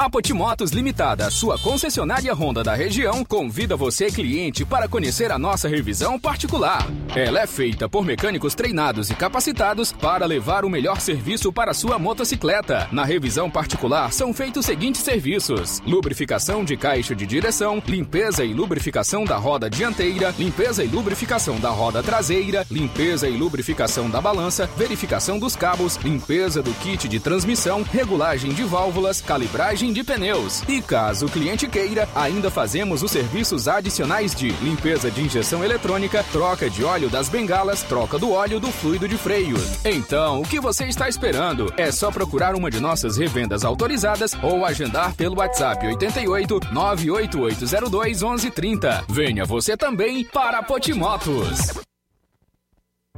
A 0.00 0.08
Potimotos 0.08 0.70
Limitada, 0.70 1.30
sua 1.30 1.58
concessionária 1.58 2.32
Honda 2.32 2.64
da 2.64 2.74
região, 2.74 3.22
convida 3.22 3.76
você, 3.76 4.06
cliente, 4.06 4.64
para 4.64 4.88
conhecer 4.88 5.30
a 5.30 5.38
nossa 5.38 5.68
revisão 5.68 6.18
particular. 6.18 6.86
Ela 7.14 7.40
é 7.40 7.46
feita 7.46 7.86
por 7.86 8.02
mecânicos 8.02 8.54
treinados 8.54 9.10
e 9.10 9.14
capacitados 9.14 9.92
para 9.92 10.24
levar 10.24 10.64
o 10.64 10.70
melhor 10.70 11.02
serviço 11.02 11.52
para 11.52 11.74
sua 11.74 11.98
motocicleta. 11.98 12.88
Na 12.90 13.04
revisão 13.04 13.50
particular 13.50 14.10
são 14.10 14.32
feitos 14.32 14.60
os 14.60 14.64
seguintes 14.64 15.02
serviços: 15.02 15.82
lubrificação 15.86 16.64
de 16.64 16.78
caixa 16.78 17.14
de 17.14 17.26
direção, 17.26 17.82
limpeza 17.86 18.42
e 18.42 18.54
lubrificação 18.54 19.24
da 19.26 19.36
roda 19.36 19.68
dianteira, 19.68 20.34
limpeza 20.38 20.82
e 20.82 20.88
lubrificação 20.88 21.60
da 21.60 21.68
roda 21.68 22.02
traseira, 22.02 22.66
limpeza 22.70 23.28
e 23.28 23.36
lubrificação 23.36 24.08
da 24.08 24.18
balança, 24.18 24.66
verificação 24.78 25.38
dos 25.38 25.54
cabos, 25.54 25.96
limpeza 25.96 26.62
do 26.62 26.72
kit 26.72 27.06
de 27.06 27.20
transmissão, 27.20 27.82
regulagem 27.82 28.54
de 28.54 28.62
válvulas, 28.64 29.20
calibragem 29.20 29.89
de 29.92 30.04
pneus. 30.04 30.62
E 30.68 30.80
caso 30.80 31.26
o 31.26 31.30
cliente 31.30 31.66
queira, 31.68 32.08
ainda 32.14 32.50
fazemos 32.50 33.02
os 33.02 33.10
serviços 33.10 33.68
adicionais 33.68 34.34
de 34.34 34.50
limpeza 34.62 35.10
de 35.10 35.22
injeção 35.22 35.64
eletrônica, 35.64 36.24
troca 36.32 36.68
de 36.70 36.84
óleo 36.84 37.08
das 37.08 37.28
bengalas, 37.28 37.82
troca 37.82 38.18
do 38.18 38.32
óleo 38.32 38.60
do 38.60 38.70
fluido 38.70 39.08
de 39.08 39.16
freio. 39.16 39.56
Então, 39.84 40.40
o 40.40 40.44
que 40.44 40.60
você 40.60 40.86
está 40.86 41.08
esperando? 41.08 41.72
É 41.76 41.90
só 41.90 42.10
procurar 42.10 42.54
uma 42.54 42.70
de 42.70 42.80
nossas 42.80 43.16
revendas 43.16 43.64
autorizadas 43.64 44.32
ou 44.42 44.64
agendar 44.64 45.14
pelo 45.14 45.38
WhatsApp 45.38 45.86
88 45.86 46.60
98802 46.72 48.22
1130. 48.22 49.04
Venha 49.08 49.44
você 49.44 49.76
também 49.76 50.24
para 50.24 50.62
Potimotos. 50.62 51.89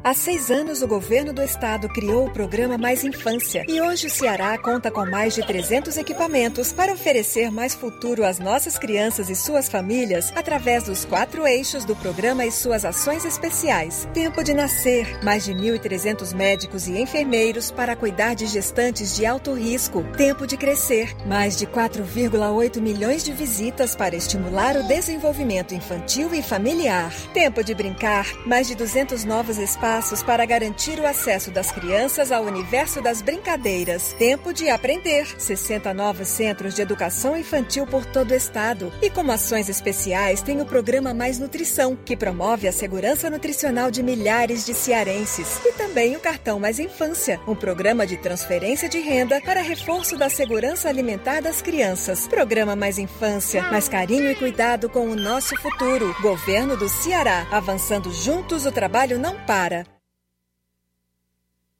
Há 0.05 0.15
seis 0.15 0.51
anos, 0.51 0.83
o 0.83 0.89
governo 0.89 1.33
do 1.33 1.41
estado 1.43 1.89
criou 1.89 2.27
o 2.27 2.31
programa 2.31 2.77
Mais 2.77 3.05
Infância 3.05 3.65
e 3.69 3.81
hoje 3.81 4.09
o 4.09 4.11
Ceará 4.11 4.59
conta 4.59 4.91
com 4.91 5.07
mais 5.07 5.33
de 5.33 5.47
300 5.47 5.97
equipamentos 5.97 6.73
para 6.73 6.93
oferecer 6.93 7.53
mais 7.53 7.73
futuro 7.73 8.25
às 8.25 8.41
nossas 8.41 8.77
crianças 8.77 9.31
e 9.31 9.37
suas 9.37 9.69
famílias 9.69 10.33
através 10.35 10.83
dos 10.83 11.05
quatro 11.05 11.47
eixos 11.47 11.85
do 11.85 11.95
programa 11.95 12.45
e 12.45 12.51
suas 12.51 12.85
ações 12.85 13.25
especiais. 13.25 14.09
Tempo 14.13 14.43
de 14.43 14.53
nascer, 14.53 15.23
mais 15.23 15.45
de 15.45 15.55
1.300 15.55 16.35
médicos 16.35 16.89
e 16.89 17.01
enfermeiros 17.01 17.71
para 17.71 17.95
cuidar 17.95 18.35
de 18.35 18.49
gestantes 18.49 19.15
de 19.15 19.25
alto 19.25 19.55
risco. 19.55 20.03
Tempo 20.17 20.49
de 20.49 20.57
crescer, 20.57 21.15
mais 21.25 21.57
de 21.57 21.65
4,8 21.65 22.81
milhões 22.81 23.23
de 23.23 23.33
visitas 23.33 23.95
para 23.95 24.17
estimular 24.17 24.77
o 24.77 24.83
desenvolvimento 24.83 25.77
infantil 25.77 26.35
e 26.35 26.43
familiar. 26.43 27.13
Tempo 27.33 27.63
de 27.63 27.73
brincar, 27.73 28.27
mais 28.45 28.67
de 28.67 28.75
200 28.75 29.25
novos 29.25 29.59
espaços 29.59 29.92
passos 29.93 30.23
para 30.23 30.47
garantir 30.47 30.99
o 30.99 31.07
acesso 31.07 31.51
das 31.51 31.71
crianças 31.71 32.33
ao 32.33 32.45
universo 32.45 33.03
das 33.03 33.21
brincadeiras. 33.21 34.15
Tempo 34.15 34.51
de 34.51 34.71
aprender. 34.71 35.27
60 35.39 35.93
novos 35.93 36.29
centros 36.29 36.75
de 36.75 36.81
educação 36.81 37.37
infantil 37.37 37.87
por 37.87 38.07
todo 38.07 38.31
o 38.31 38.35
estado. 38.35 38.91
E 39.03 39.11
como 39.11 39.31
ações 39.31 39.69
especiais, 39.69 40.41
tem 40.41 40.63
o 40.63 40.65
programa 40.65 41.13
Mais 41.13 41.39
Nutrição, 41.39 41.95
que 41.95 42.17
promove 42.17 42.67
a 42.67 42.73
segurança 42.73 43.29
nutricional 43.29 43.91
de 43.91 44.03
milhares 44.03 44.65
de 44.65 44.73
cearenses. 44.73 45.61
E 45.63 45.73
também 45.73 46.17
o 46.17 46.21
Cartão 46.21 46.59
Mais 46.59 46.79
Infância, 46.79 47.39
um 47.47 47.55
programa 47.55 48.07
de 48.07 48.17
transferência 48.17 48.89
de 48.89 48.99
renda 48.99 49.43
para 49.43 49.61
reforço 49.61 50.17
da 50.17 50.31
segurança 50.31 50.89
alimentar 50.89 51.43
das 51.43 51.61
crianças. 51.61 52.27
Programa 52.27 52.75
Mais 52.75 52.97
Infância, 52.97 53.65
mais 53.65 53.91
carinho 53.91 54.31
e 54.31 54.35
cuidado 54.35 54.89
com 54.89 55.07
o 55.11 55.15
nosso 55.15 55.55
futuro. 55.57 56.17
Governo 56.23 56.79
do 56.79 56.89
Ceará. 56.89 57.47
Avançando 57.51 58.11
juntos, 58.11 58.65
o 58.65 58.73
trabalho 58.73 59.19
não 59.19 59.37
para. 59.41 59.82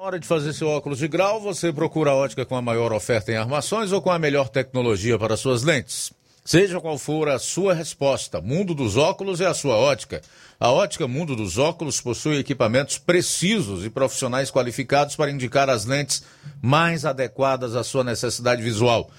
Hora 0.00 0.20
de 0.20 0.28
fazer 0.28 0.52
seu 0.52 0.68
óculos 0.68 1.00
de 1.00 1.08
grau, 1.08 1.40
você 1.40 1.72
procura 1.72 2.12
a 2.12 2.14
ótica 2.14 2.46
com 2.46 2.54
a 2.54 2.62
maior 2.62 2.92
oferta 2.92 3.32
em 3.32 3.36
armações 3.36 3.90
ou 3.90 4.00
com 4.00 4.12
a 4.12 4.18
melhor 4.18 4.48
tecnologia 4.48 5.18
para 5.18 5.36
suas 5.36 5.64
lentes. 5.64 6.12
Seja 6.44 6.80
qual 6.80 6.96
for 6.96 7.28
a 7.28 7.36
sua 7.36 7.74
resposta, 7.74 8.40
Mundo 8.40 8.76
dos 8.76 8.96
Óculos 8.96 9.40
é 9.40 9.46
a 9.46 9.54
sua 9.54 9.74
ótica. 9.74 10.22
A 10.60 10.70
ótica 10.70 11.08
Mundo 11.08 11.34
dos 11.34 11.58
Óculos 11.58 12.00
possui 12.00 12.38
equipamentos 12.38 12.96
precisos 12.96 13.84
e 13.84 13.90
profissionais 13.90 14.52
qualificados 14.52 15.16
para 15.16 15.32
indicar 15.32 15.68
as 15.68 15.84
lentes 15.84 16.22
mais 16.62 17.04
adequadas 17.04 17.74
à 17.74 17.82
sua 17.82 18.04
necessidade 18.04 18.62
visual. 18.62 19.10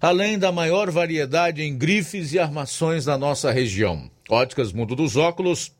Além 0.00 0.38
da 0.38 0.52
maior 0.52 0.92
variedade 0.92 1.60
em 1.60 1.76
grifes 1.76 2.32
e 2.32 2.38
armações 2.38 3.04
da 3.04 3.18
nossa 3.18 3.50
região. 3.50 4.08
Óticas 4.30 4.72
Mundo 4.72 4.94
dos 4.94 5.16
Óculos, 5.16 5.72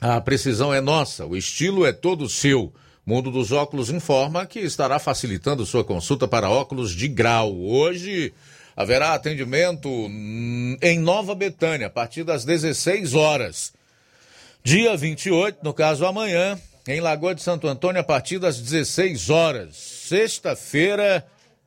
a 0.00 0.20
precisão 0.20 0.74
é 0.74 0.80
nossa, 0.80 1.24
o 1.24 1.36
estilo 1.36 1.86
é 1.86 1.92
todo 1.92 2.28
seu. 2.28 2.74
Mundo 3.08 3.30
dos 3.30 3.52
Óculos 3.52 3.88
informa 3.88 4.44
que 4.44 4.58
estará 4.58 4.98
facilitando 4.98 5.64
sua 5.64 5.84
consulta 5.84 6.26
para 6.26 6.50
óculos 6.50 6.90
de 6.90 7.06
grau. 7.06 7.56
Hoje 7.56 8.34
haverá 8.74 9.14
atendimento 9.14 9.88
em 10.82 10.98
Nova 10.98 11.32
Betânia, 11.32 11.86
a 11.86 11.90
partir 11.90 12.24
das 12.24 12.44
16 12.44 13.14
horas. 13.14 13.72
Dia 14.64 14.96
28, 14.96 15.60
no 15.62 15.72
caso 15.72 16.04
amanhã, 16.04 16.58
em 16.88 16.98
Lagoa 16.98 17.32
de 17.32 17.44
Santo 17.44 17.68
Antônio, 17.68 18.00
a 18.00 18.04
partir 18.04 18.40
das 18.40 18.58
16 18.58 19.30
horas. 19.30 19.76
Sexta-feira, 19.76 21.24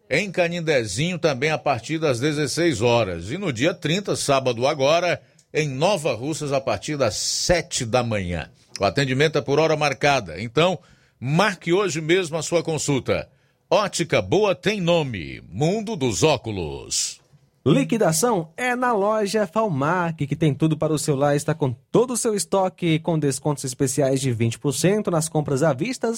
em 0.09 0.29
Canindezinho, 0.29 1.17
também 1.17 1.51
a 1.51 1.57
partir 1.57 1.99
das 1.99 2.19
16 2.19 2.81
horas. 2.81 3.31
E 3.31 3.37
no 3.37 3.53
dia 3.53 3.73
30, 3.73 4.13
sábado 4.17 4.67
agora, 4.67 5.21
em 5.53 5.69
Nova 5.69 6.13
Russas, 6.13 6.51
a 6.51 6.59
partir 6.59 6.97
das 6.97 7.15
7 7.15 7.85
da 7.85 8.03
manhã. 8.03 8.49
O 8.77 8.83
atendimento 8.83 9.37
é 9.37 9.41
por 9.41 9.57
hora 9.57 9.77
marcada. 9.77 10.41
Então, 10.41 10.77
marque 11.19 11.73
hoje 11.73 11.99
mesmo 11.99 12.37
a 12.37 12.41
sua 12.41 12.63
consulta. 12.63 13.29
Ótica 13.69 14.21
Boa 14.21 14.55
tem 14.55 14.79
nome: 14.79 15.41
Mundo 15.49 15.95
dos 15.95 16.23
Óculos. 16.23 17.19
Liquidação 17.65 18.53
é 18.55 18.73
na 18.73 18.93
loja 18.93 19.45
Falmac, 19.45 20.25
que 20.25 20.35
tem 20.35 20.53
tudo 20.53 20.77
para 20.77 20.93
o 20.93 20.97
celular, 20.97 21.35
está 21.35 21.53
com 21.53 21.73
todo 21.91 22.13
o 22.13 22.17
seu 22.17 22.33
estoque 22.33 22.99
com 22.99 23.19
descontos 23.19 23.65
especiais 23.65 24.21
de 24.21 24.33
20% 24.33 25.07
nas 25.07 25.27
compras 25.27 25.61
à 25.61 25.73
vista, 25.73 26.09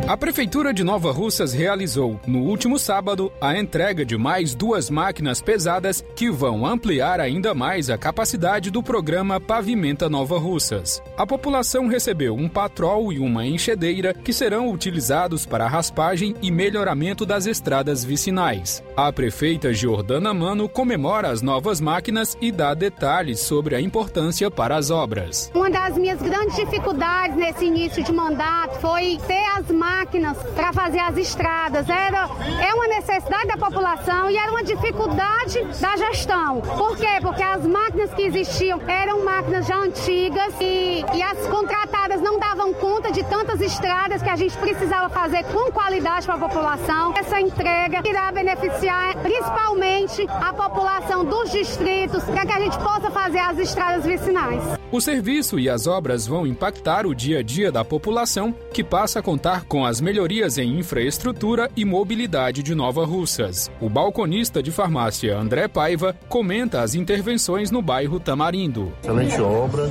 A 0.08 0.16
Prefeitura 0.16 0.74
de 0.74 0.86
Nova 0.86 1.12
Russas 1.12 1.52
realizou, 1.52 2.18
no 2.26 2.40
último 2.40 2.80
sábado, 2.80 3.30
a 3.42 3.60
entrega 3.60 4.06
de 4.06 4.18
mais 4.18 4.56
duas 4.56 4.90
máquinas 4.90 5.42
pesadas 5.42 6.02
que 6.16 6.32
vão 6.32 6.66
ampliar 6.66 7.20
ainda 7.20 7.54
mais 7.54 7.90
a 7.90 7.98
capacidade 7.98 8.72
do 8.72 8.82
programa 8.82 9.38
Pavimenta 9.38 10.08
Nova 10.08 10.40
Russas. 10.40 11.04
A 11.18 11.28
população 11.28 11.88
recebeu 11.88 12.34
um 12.36 12.48
patrol 12.48 13.12
e 13.12 13.20
uma 13.20 13.46
enxedeira 13.46 14.14
que 14.14 14.32
serão 14.32 14.72
utilizados 14.72 15.46
para 15.46 15.68
raspagem 15.68 16.34
e 16.42 16.50
melhoramento 16.50 17.26
das 17.26 17.46
estradas 17.46 18.06
vicinais. 18.06 18.82
A 18.96 19.12
prefeita 19.12 19.74
Jordana 19.74 20.34
Mano 20.34 20.70
comemora 20.70 21.32
as 21.32 21.42
novas 21.42 21.82
máquinas 21.82 22.38
e 22.40 22.50
dá 22.50 22.74
detalhes 22.74 23.42
sobre 23.42 23.76
a 23.76 23.82
importância 23.82 24.50
para 24.50 24.78
as 24.78 24.90
obras. 24.90 25.52
Uma 25.54 25.70
das 25.70 25.98
minhas 25.98 26.22
grandes 26.22 26.56
dificuldades 26.56 27.36
nesse 27.36 27.66
início 27.66 28.02
de 28.02 28.14
mandato 28.14 28.80
foi 28.80 29.20
ter 29.28 29.44
as 29.58 29.70
máquinas 29.70 29.97
máquinas 29.98 30.38
para 30.56 30.72
fazer 30.72 31.00
as 31.00 31.18
estradas. 31.18 31.90
Era, 31.90 32.30
é 32.62 32.74
uma 32.74 32.88
necessidade 32.88 33.48
da 33.48 33.58
população 33.58 34.30
e 34.30 34.38
era 34.38 34.52
uma 34.52 34.64
dificuldade 34.64 35.64
da 35.82 35.98
gestão. 35.98 36.62
Por 36.62 36.96
quê? 36.96 37.20
Porque 37.22 37.42
as 37.42 37.66
máquinas 37.66 38.14
que 38.14 38.22
existiam 38.22 38.80
eram 38.88 39.24
máquinas 39.26 39.66
já 39.66 39.78
antigas 39.78 40.54
e, 40.62 41.04
e 41.14 41.22
as 41.22 41.48
contratadas 41.48 42.22
não 42.22 42.38
davam 42.38 42.74
conta 42.74 43.12
de 43.12 43.24
tantas 43.24 43.60
estradas 43.60 44.22
que 44.22 44.30
a 44.30 44.36
gente 44.36 44.56
precisava 44.58 45.10
fazer 45.10 45.44
com 45.46 45.72
qualidade 45.72 46.26
para 46.26 46.36
a 46.36 46.40
população. 46.40 47.14
Essa 47.18 47.42
entrega 47.42 48.02
irá 48.08 48.32
beneficiar 48.32 49.18
principalmente 49.18 50.28
a 50.30 50.54
população 50.54 51.26
dos 51.26 51.52
distritos 51.52 52.24
para 52.24 52.46
que 52.46 52.52
a 52.52 52.60
gente 52.60 52.78
possa 52.78 53.10
fazer 53.10 53.40
as 53.40 53.58
estradas 53.58 54.06
vicinais. 54.06 54.64
O 54.92 55.02
serviço 55.02 55.60
e 55.60 55.70
as 55.70 55.88
obras 55.88 56.26
vão 56.26 56.48
impactar 56.48 57.06
o 57.06 57.14
dia 57.14 57.40
a 57.40 57.44
dia 57.44 57.72
da 57.72 57.84
população, 57.84 58.54
que 58.72 58.84
passa 58.84 59.20
a 59.20 59.24
contar 59.24 59.66
com 59.66 59.87
as 59.88 60.02
melhorias 60.02 60.58
em 60.58 60.78
infraestrutura 60.78 61.72
e 61.76 61.86
mobilidade 61.86 62.62
de 62.62 62.76
Nova 62.76 63.06
Russas. 63.06 63.72
O 63.80 63.90
balconista 63.90 64.62
de 64.62 64.72
farmácia 64.72 65.38
André 65.38 65.68
Paiva 65.68 66.16
comenta 66.28 66.82
as 66.82 66.94
intervenções 66.94 67.72
no 67.72 67.82
bairro 67.82 68.20
Tamarindo. 68.20 68.94
Excelente 69.02 69.42
obra 69.42 69.90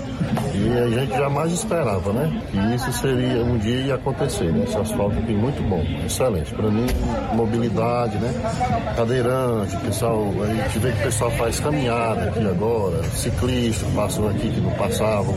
e 0.56 0.78
a 0.78 0.88
gente 0.88 1.16
jamais 1.16 1.52
esperava, 1.52 2.12
né? 2.12 2.42
Que 2.50 2.74
isso 2.74 2.92
seria 2.92 3.42
um 3.44 3.58
dia 3.58 3.80
ia 3.80 3.94
acontecer. 3.94 4.52
Né? 4.52 4.64
Esse 4.64 4.76
asfalto 4.76 5.18
aqui 5.18 5.32
muito 5.32 5.62
bom, 5.68 5.84
excelente. 6.04 6.52
Para 6.54 6.70
mim, 6.70 6.86
mobilidade, 7.34 8.16
né? 8.18 8.32
Cadeirante, 8.96 9.76
pessoal, 9.78 10.32
a 10.42 10.46
gente 10.46 10.78
vê 10.78 10.92
que 10.92 10.98
o 10.98 11.02
pessoal 11.02 11.30
faz 11.32 11.60
caminhada 11.60 12.24
aqui 12.24 12.46
agora, 12.46 13.02
ciclistas 13.10 13.88
passam 13.94 14.28
aqui 14.28 14.48
que 14.50 14.60
não 14.60 14.72
passavam. 14.72 15.34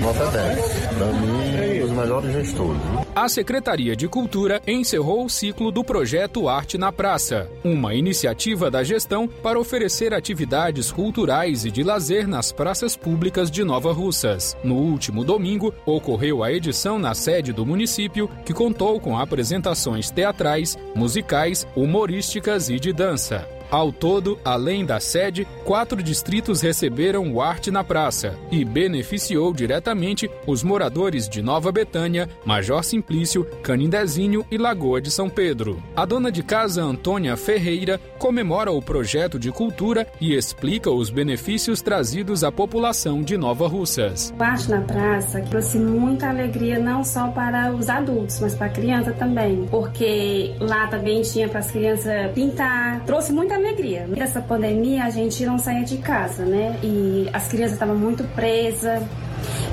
Nota 0.00 0.26
10. 0.26 0.88
Para 0.98 1.06
mim, 1.06 1.80
os 1.82 1.90
melhores 1.90 2.32
gestores. 2.32 2.82
Né? 2.82 3.04
A 3.14 3.28
Secretaria 3.28 3.94
de 3.94 4.08
Cultura 4.08 4.62
encerrou 4.66 5.24
o 5.24 5.28
ciclo 5.28 5.70
do 5.70 5.84
projeto 5.84 6.48
Arte 6.48 6.78
na 6.78 6.90
Praça, 6.90 7.48
uma 7.62 7.94
iniciativa 7.94 8.70
da 8.70 8.82
gestão 8.82 9.28
para 9.28 9.58
oferecer 9.58 10.14
atividades 10.14 10.90
culturais 10.90 11.64
e 11.64 11.70
de 11.70 11.82
lazer 11.82 12.26
nas 12.26 12.52
praças 12.52 12.96
públicas 12.96 13.50
de 13.50 13.64
Nova 13.64 13.92
Russas. 13.92 14.51
No 14.62 14.74
último 14.74 15.24
domingo, 15.24 15.74
ocorreu 15.84 16.42
a 16.42 16.52
edição 16.52 16.98
na 16.98 17.14
sede 17.14 17.52
do 17.52 17.66
município, 17.66 18.28
que 18.44 18.52
contou 18.52 19.00
com 19.00 19.18
apresentações 19.18 20.10
teatrais, 20.10 20.78
musicais, 20.94 21.66
humorísticas 21.74 22.68
e 22.68 22.78
de 22.78 22.92
dança. 22.92 23.46
Ao 23.72 23.90
todo, 23.90 24.38
além 24.44 24.84
da 24.84 25.00
sede, 25.00 25.48
quatro 25.64 26.02
distritos 26.02 26.60
receberam 26.60 27.32
o 27.32 27.40
Arte 27.40 27.70
na 27.70 27.82
Praça 27.82 28.36
e 28.50 28.66
beneficiou 28.66 29.50
diretamente 29.50 30.30
os 30.46 30.62
moradores 30.62 31.26
de 31.26 31.40
Nova 31.40 31.72
Betânia, 31.72 32.28
Major 32.44 32.84
Simplício, 32.84 33.46
Canindezinho 33.62 34.44
e 34.50 34.58
Lagoa 34.58 35.00
de 35.00 35.10
São 35.10 35.30
Pedro. 35.30 35.82
A 35.96 36.04
dona 36.04 36.30
de 36.30 36.42
casa 36.42 36.82
Antônia 36.82 37.34
Ferreira 37.34 37.98
comemora 38.18 38.70
o 38.70 38.82
projeto 38.82 39.38
de 39.38 39.50
cultura 39.50 40.06
e 40.20 40.34
explica 40.34 40.90
os 40.90 41.08
benefícios 41.08 41.80
trazidos 41.80 42.44
à 42.44 42.52
população 42.52 43.22
de 43.22 43.38
Nova 43.38 43.66
Russas. 43.66 44.34
O 44.38 44.42
Arte 44.42 44.68
na 44.68 44.82
Praça 44.82 45.40
trouxe 45.48 45.78
muita 45.78 46.28
alegria 46.28 46.78
não 46.78 47.02
só 47.02 47.28
para 47.28 47.72
os 47.72 47.88
adultos, 47.88 48.38
mas 48.38 48.54
para 48.54 48.66
a 48.66 48.70
criança 48.70 49.12
também, 49.12 49.66
porque 49.70 50.54
lá 50.60 50.88
também 50.88 51.22
tinha 51.22 51.48
para 51.48 51.60
as 51.60 51.70
crianças 51.70 52.30
pintar, 52.34 53.02
trouxe 53.06 53.32
muita 53.32 53.61
alegria. 53.62 54.06
Nessa 54.06 54.40
pandemia 54.40 55.04
a 55.04 55.10
gente 55.10 55.44
não 55.44 55.58
saía 55.58 55.84
de 55.84 55.98
casa, 55.98 56.44
né? 56.44 56.78
E 56.82 57.28
as 57.32 57.48
crianças 57.48 57.74
estavam 57.74 57.96
muito 57.96 58.24
presas. 58.34 59.02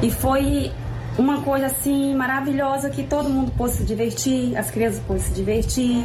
E 0.02 0.10
foi 0.10 0.72
uma 1.18 1.42
coisa 1.42 1.66
assim 1.68 2.16
maravilhosa 2.16 2.90
que 2.90 3.04
todo 3.04 3.30
mundo 3.30 3.52
pôde 3.58 3.74
se 3.74 3.84
divertir, 3.84 4.56
as 4.58 4.72
crianças 4.72 5.02
pôde 5.06 5.22
se 5.22 5.32
divertir. 5.32 6.04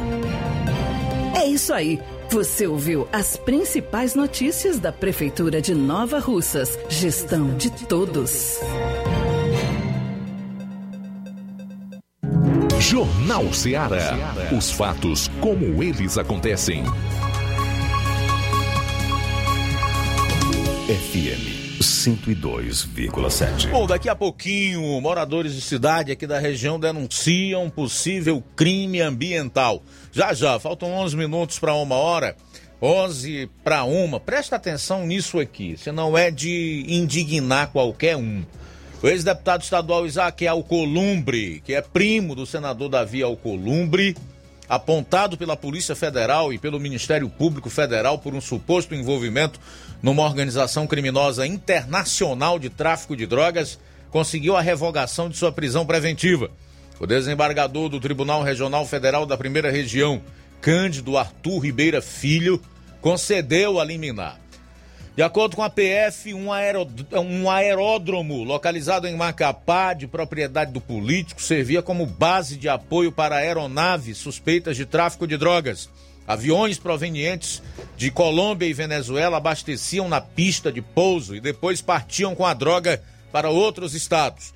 É 1.35 1.45
isso 1.45 1.73
aí. 1.73 1.99
Você 2.29 2.65
ouviu 2.65 3.07
as 3.13 3.37
principais 3.37 4.15
notícias 4.15 4.79
da 4.79 4.91
Prefeitura 4.91 5.61
de 5.61 5.75
Nova 5.75 6.19
Russas. 6.19 6.77
Gestão 6.89 7.55
de 7.55 7.69
todos. 7.69 8.59
Jornal 12.79 13.53
Ceará. 13.53 14.17
Os 14.55 14.71
fatos 14.71 15.29
como 15.39 15.81
eles 15.83 16.17
acontecem. 16.17 16.83
FM 20.85 21.81
102,7. 21.81 23.71
Bom, 23.71 23.87
daqui 23.87 24.07
a 24.07 24.15
pouquinho, 24.15 25.01
moradores 25.01 25.55
de 25.55 25.61
cidade 25.61 26.11
aqui 26.11 26.27
da 26.27 26.37
região 26.37 26.79
denunciam 26.79 27.71
possível 27.71 28.43
crime 28.55 29.01
ambiental. 29.01 29.81
Já 30.11 30.31
já, 30.31 30.59
faltam 30.59 30.91
11 30.91 31.17
minutos 31.17 31.57
para 31.57 31.73
uma 31.73 31.95
hora. 31.95 32.35
11 32.79 33.49
para 33.63 33.83
uma. 33.83 34.19
Presta 34.19 34.57
atenção 34.57 35.07
nisso 35.07 35.39
aqui, 35.39 35.75
senão 35.75 36.15
é 36.15 36.29
de 36.29 36.85
indignar 36.87 37.71
qualquer 37.71 38.15
um. 38.15 38.45
O 39.01 39.07
ex-deputado 39.07 39.63
estadual 39.63 40.05
Isaac 40.05 40.47
Alcolumbre, 40.47 41.63
que 41.65 41.73
é 41.73 41.81
primo 41.81 42.35
do 42.35 42.45
senador 42.45 42.89
Davi 42.89 43.23
Alcolumbre, 43.23 44.15
apontado 44.67 45.37
pela 45.37 45.55
Polícia 45.55 45.95
Federal 45.95 46.51
e 46.53 46.57
pelo 46.57 46.79
Ministério 46.79 47.29
Público 47.29 47.69
Federal 47.69 48.17
por 48.17 48.33
um 48.33 48.41
suposto 48.41 48.95
envolvimento 48.95 49.59
numa 50.01 50.23
organização 50.23 50.85
criminosa 50.87 51.45
internacional 51.45 52.59
de 52.59 52.69
tráfico 52.69 53.15
de 53.15 53.25
drogas, 53.25 53.79
conseguiu 54.09 54.55
a 54.55 54.61
revogação 54.61 55.29
de 55.29 55.37
sua 55.37 55.51
prisão 55.51 55.85
preventiva. 55.85 56.49
O 56.99 57.05
desembargador 57.05 57.89
do 57.89 57.99
Tribunal 57.99 58.43
Regional 58.43 58.85
Federal 58.85 59.25
da 59.25 59.37
Primeira 59.37 59.69
Região, 59.69 60.21
Cândido 60.61 61.17
Arthur 61.17 61.59
Ribeira 61.59 62.01
Filho, 62.01 62.61
concedeu 63.01 63.79
a 63.79 63.83
liminar. 63.83 64.39
De 65.15 65.23
acordo 65.23 65.55
com 65.55 65.63
a 65.63 65.69
PF, 65.69 66.33
um, 66.33 66.51
aeró... 66.51 66.85
aeródromo 67.49 68.43
localizado 68.43 69.07
em 69.07 69.15
Macapá, 69.15 69.93
de 69.93 70.07
propriedade 70.07 70.73
do 70.73 70.81
político, 70.81 71.41
servia 71.41 71.81
como 71.81 72.05
base 72.05 72.57
de 72.57 72.67
apoio 72.67 73.13
para 73.13 73.37
aeronaves 73.37 74.17
suspeitas 74.17 74.75
de 74.75 74.85
tráfico 74.85 75.25
de 75.25 75.37
drogas. 75.37 75.89
Aviões 76.27 76.79
provenientes 76.79 77.61
de 77.95 78.09
Colômbia 78.09 78.67
e 78.67 78.73
Venezuela 78.73 79.37
abasteciam 79.37 80.09
na 80.09 80.19
pista 80.19 80.71
de 80.71 80.81
pouso 80.81 81.35
e 81.35 81.39
depois 81.39 81.81
partiam 81.81 82.33
com 82.33 82.45
a 82.45 82.53
droga 82.53 83.01
para 83.31 83.49
outros 83.49 83.93
estados. 83.93 84.53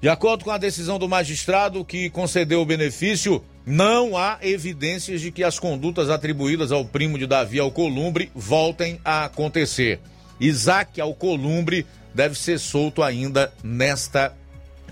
De 0.00 0.08
acordo 0.08 0.44
com 0.44 0.50
a 0.50 0.58
decisão 0.58 0.98
do 0.98 1.08
magistrado 1.08 1.84
que 1.84 2.10
concedeu 2.10 2.60
o 2.60 2.66
benefício, 2.66 3.44
não 3.64 4.16
há 4.16 4.38
evidências 4.42 5.20
de 5.20 5.30
que 5.30 5.44
as 5.44 5.60
condutas 5.60 6.10
atribuídas 6.10 6.72
ao 6.72 6.84
primo 6.84 7.16
de 7.16 7.26
Davi 7.26 7.60
Alcolumbre 7.60 8.28
voltem 8.34 9.00
a 9.04 9.26
acontecer. 9.26 10.00
Isaac 10.40 11.00
Alcolumbre 11.00 11.86
deve 12.12 12.36
ser 12.36 12.58
solto 12.58 13.00
ainda 13.00 13.52
nesta 13.62 14.36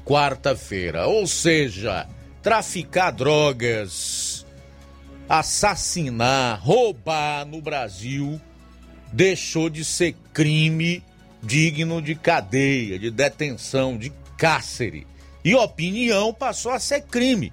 quarta-feira. 0.04 1.08
Ou 1.08 1.26
seja, 1.26 2.06
traficar 2.40 3.10
drogas, 3.10 4.29
assassinar, 5.30 6.60
roubar 6.60 7.46
no 7.46 7.62
Brasil 7.62 8.40
deixou 9.12 9.70
de 9.70 9.84
ser 9.84 10.16
crime 10.32 11.04
digno 11.40 12.02
de 12.02 12.16
cadeia, 12.16 12.98
de 12.98 13.12
detenção, 13.12 13.96
de 13.96 14.12
cárcere. 14.36 15.06
E 15.44 15.54
opinião 15.54 16.34
passou 16.34 16.72
a 16.72 16.80
ser 16.80 17.02
crime 17.02 17.52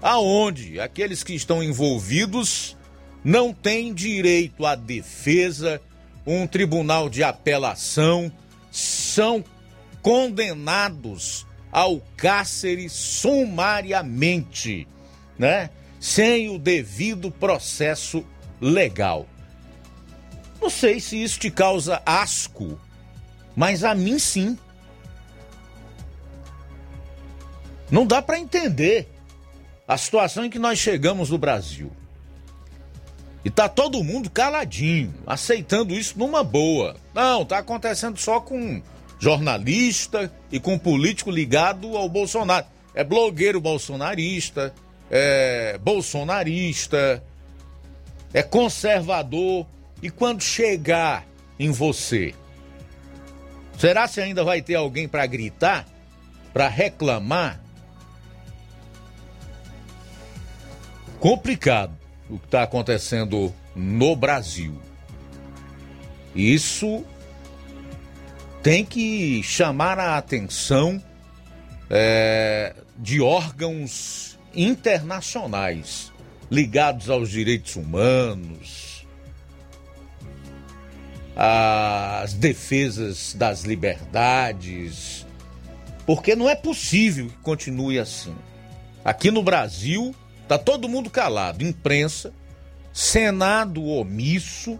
aonde 0.00 0.78
aqueles 0.78 1.24
que 1.24 1.34
estão 1.34 1.64
envolvidos 1.64 2.76
não 3.24 3.52
têm 3.52 3.92
direito 3.92 4.64
à 4.64 4.76
defesa, 4.76 5.82
um 6.24 6.46
tribunal 6.46 7.08
de 7.08 7.24
apelação, 7.24 8.30
são 8.70 9.42
condenados 10.00 11.44
ao 11.72 12.00
cárcere 12.16 12.88
sumariamente, 12.88 14.86
né? 15.36 15.70
Sem 16.06 16.48
o 16.48 16.56
devido 16.56 17.32
processo 17.32 18.24
legal. 18.60 19.26
Não 20.62 20.70
sei 20.70 21.00
se 21.00 21.20
isso 21.20 21.36
te 21.36 21.50
causa 21.50 22.00
asco, 22.06 22.80
mas 23.56 23.82
a 23.82 23.92
mim 23.92 24.16
sim. 24.16 24.56
Não 27.90 28.06
dá 28.06 28.22
para 28.22 28.38
entender 28.38 29.08
a 29.86 29.98
situação 29.98 30.44
em 30.44 30.48
que 30.48 30.60
nós 30.60 30.78
chegamos 30.78 31.30
no 31.30 31.38
Brasil. 31.38 31.90
E 33.44 33.50
tá 33.50 33.68
todo 33.68 34.04
mundo 34.04 34.30
caladinho, 34.30 35.12
aceitando 35.26 35.92
isso 35.92 36.16
numa 36.16 36.44
boa. 36.44 36.94
Não, 37.12 37.44
tá 37.44 37.58
acontecendo 37.58 38.16
só 38.16 38.38
com 38.38 38.80
jornalista 39.18 40.32
e 40.52 40.60
com 40.60 40.78
político 40.78 41.32
ligado 41.32 41.96
ao 41.96 42.08
Bolsonaro. 42.08 42.64
É 42.94 43.02
blogueiro 43.02 43.60
bolsonarista, 43.60 44.72
é 45.10 45.78
bolsonarista, 45.78 47.22
é 48.32 48.42
conservador. 48.42 49.66
E 50.02 50.10
quando 50.10 50.42
chegar 50.42 51.26
em 51.58 51.70
você, 51.70 52.34
será 53.78 54.06
se 54.06 54.20
ainda 54.20 54.44
vai 54.44 54.60
ter 54.60 54.74
alguém 54.74 55.08
para 55.08 55.24
gritar, 55.26 55.86
para 56.52 56.68
reclamar? 56.68 57.66
complicado 61.18 61.92
o 62.28 62.38
que 62.38 62.46
está 62.46 62.62
acontecendo 62.62 63.52
no 63.74 64.14
Brasil. 64.16 64.80
Isso 66.34 67.04
tem 68.62 68.84
que 68.84 69.42
chamar 69.42 69.98
a 69.98 70.18
atenção 70.18 71.02
é, 71.88 72.74
de 72.96 73.20
órgãos 73.20 74.38
internacionais 74.56 76.12
ligados 76.50 77.10
aos 77.10 77.30
direitos 77.30 77.76
humanos, 77.76 79.06
às 81.36 82.32
defesas 82.32 83.34
das 83.34 83.62
liberdades, 83.64 85.26
porque 86.06 86.34
não 86.34 86.48
é 86.48 86.54
possível 86.54 87.26
que 87.26 87.36
continue 87.38 87.98
assim. 87.98 88.34
Aqui 89.04 89.30
no 89.30 89.42
Brasil, 89.42 90.14
Tá 90.48 90.56
todo 90.56 90.88
mundo 90.88 91.10
calado, 91.10 91.64
imprensa, 91.64 92.32
Senado 92.92 93.84
omisso, 93.84 94.78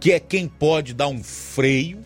que 0.00 0.12
é 0.12 0.18
quem 0.18 0.48
pode 0.48 0.94
dar 0.94 1.08
um 1.08 1.22
freio. 1.22 2.02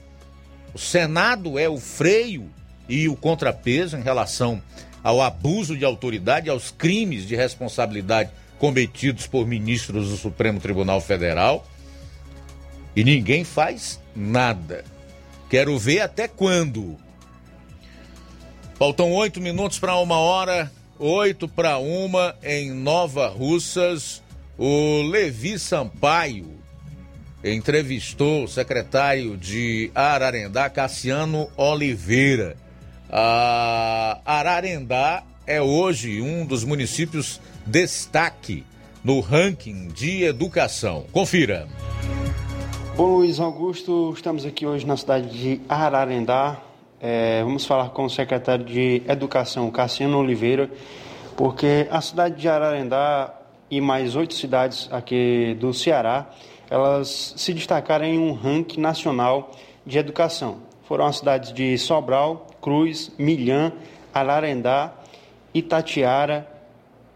O 0.75 0.79
Senado 0.79 1.59
é 1.59 1.69
o 1.69 1.79
freio 1.79 2.51
e 2.89 3.09
o 3.09 3.17
contrapeso 3.17 3.97
em 3.97 4.03
relação 4.03 4.61
ao 5.09 5.23
abuso 5.23 5.75
de 5.75 5.87
autoridade, 5.87 6.51
aos 6.51 6.71
crimes 6.71 7.27
de 7.27 7.35
responsabilidade 7.35 8.29
cometidos 8.59 9.27
por 9.27 9.47
ministros 9.47 10.11
do 10.11 10.19
Supremo 10.19 10.61
Tribunal 10.61 11.01
Federal. 11.01 11.67
E 12.95 13.03
ninguém 13.03 13.43
faz 13.43 13.99
nada. 14.15 14.85
Quero 15.49 15.79
ver 15.79 16.01
até 16.01 16.29
quando. 16.29 16.95
Faltam 18.75 19.11
oito 19.13 19.41
minutos 19.41 19.79
para 19.79 19.97
uma 19.97 20.19
hora. 20.19 20.71
8 20.99 21.47
para 21.49 21.79
uma 21.79 22.35
em 22.43 22.73
Nova 22.73 23.29
Russas. 23.29 24.21
O 24.59 25.01
Levi 25.03 25.59
Sampaio 25.59 26.59
entrevistou 27.43 28.45
o 28.45 28.49
secretário 28.49 29.39
de 29.39 29.91
Ararendá, 29.95 30.69
Cassiano 30.69 31.49
Oliveira. 31.57 32.57
A 33.11 34.21
Ararendá 34.25 35.23
é 35.47 35.63
hoje 35.63 36.21
um 36.21 36.45
dos 36.45 36.63
municípios 36.63 37.41
destaque 37.65 38.65
no 39.03 39.21
ranking 39.21 39.89
de 39.89 40.25
educação. 40.25 41.07
Confira. 41.11 41.67
Bom, 42.97 43.17
Luiz 43.17 43.41
Augusto, 43.41 44.13
estamos 44.15 44.45
aqui 44.45 44.67
hoje 44.67 44.87
na 44.87 44.97
cidade 44.97 45.29
de 45.31 45.61
Ararendá, 45.69 46.61
é, 47.01 47.43
vamos 47.45 47.65
falar 47.65 47.91
com 47.91 48.05
o 48.05 48.11
secretário 48.11 48.65
de 48.65 49.03
Educação, 49.09 49.71
Cassiano 49.71 50.19
Oliveira, 50.19 50.69
porque 51.37 51.87
a 51.91 52.01
cidade 52.01 52.41
de 52.41 52.49
Ararendá 52.49 53.33
e 53.71 53.81
mais 53.81 54.17
oito 54.17 54.35
cidades 54.35 54.89
aqui 54.91 55.57
do 55.61 55.73
Ceará, 55.73 56.29
elas 56.69 57.35
se 57.37 57.55
destacaram 57.55 58.05
em 58.05 58.19
um 58.19 58.33
ranking 58.33 58.81
nacional 58.81 59.53
de 59.87 59.97
educação. 59.97 60.59
Foram 60.83 61.07
as 61.07 61.19
cidades 61.19 61.53
de 61.53 61.79
Sobral, 61.79 62.48
Cruz, 62.69 63.11
Milhã, 63.19 63.73
Ararendá, 64.13 64.93
Itatiara, 65.55 66.47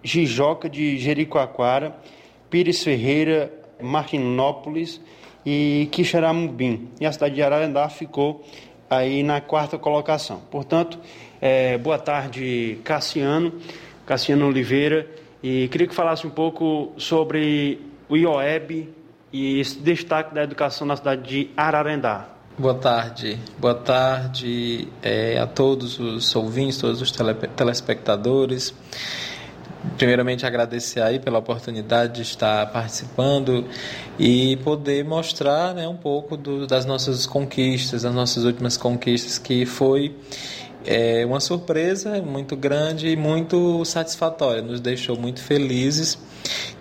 Jijoca 0.02 0.66
de 0.66 0.96
Jericoacoara, 0.96 1.94
Pires 2.48 2.82
Ferreira, 2.82 3.52
Martinópolis 3.78 4.98
e 5.44 5.90
Quixeramobim. 5.92 6.88
E 6.98 7.04
a 7.04 7.12
cidade 7.12 7.34
de 7.34 7.42
Ararendá 7.42 7.86
ficou 7.90 8.42
aí 8.88 9.22
na 9.22 9.42
quarta 9.42 9.76
colocação. 9.76 10.40
Portanto, 10.50 10.98
é, 11.38 11.76
boa 11.76 11.98
tarde, 11.98 12.78
Cassiano, 12.82 13.52
Cassiano 14.06 14.48
Oliveira, 14.48 15.06
e 15.42 15.68
queria 15.68 15.86
que 15.86 15.94
falasse 15.94 16.26
um 16.26 16.30
pouco 16.30 16.94
sobre 16.96 17.78
o 18.08 18.16
IOEB 18.16 18.88
e 19.30 19.60
esse 19.60 19.78
destaque 19.78 20.34
da 20.34 20.44
educação 20.44 20.86
na 20.86 20.96
cidade 20.96 21.28
de 21.28 21.50
Ararendá. 21.54 22.28
Boa 22.58 22.74
tarde, 22.74 23.38
boa 23.58 23.74
tarde 23.74 24.86
é, 25.02 25.38
a 25.38 25.46
todos 25.46 25.98
os 25.98 26.36
ouvintes, 26.36 26.76
todos 26.76 27.00
os 27.00 27.10
tele, 27.10 27.32
telespectadores. 27.32 28.74
primeiramente 29.96 30.44
agradecer 30.44 31.00
aí 31.00 31.18
pela 31.18 31.38
oportunidade 31.38 32.16
de 32.16 32.22
estar 32.22 32.70
participando 32.70 33.64
e 34.18 34.58
poder 34.58 35.02
mostrar 35.02 35.74
né, 35.74 35.88
um 35.88 35.96
pouco 35.96 36.36
do, 36.36 36.66
das 36.66 36.84
nossas 36.84 37.24
conquistas, 37.24 38.02
das 38.02 38.14
nossas 38.14 38.44
últimas 38.44 38.76
conquistas, 38.76 39.38
que 39.38 39.64
foi 39.64 40.14
é, 40.86 41.24
uma 41.24 41.40
surpresa 41.40 42.20
muito 42.22 42.56
grande 42.56 43.08
e 43.08 43.16
muito 43.16 43.84
satisfatória, 43.84 44.62
nos 44.62 44.80
deixou 44.80 45.16
muito 45.16 45.40
felizes 45.40 46.18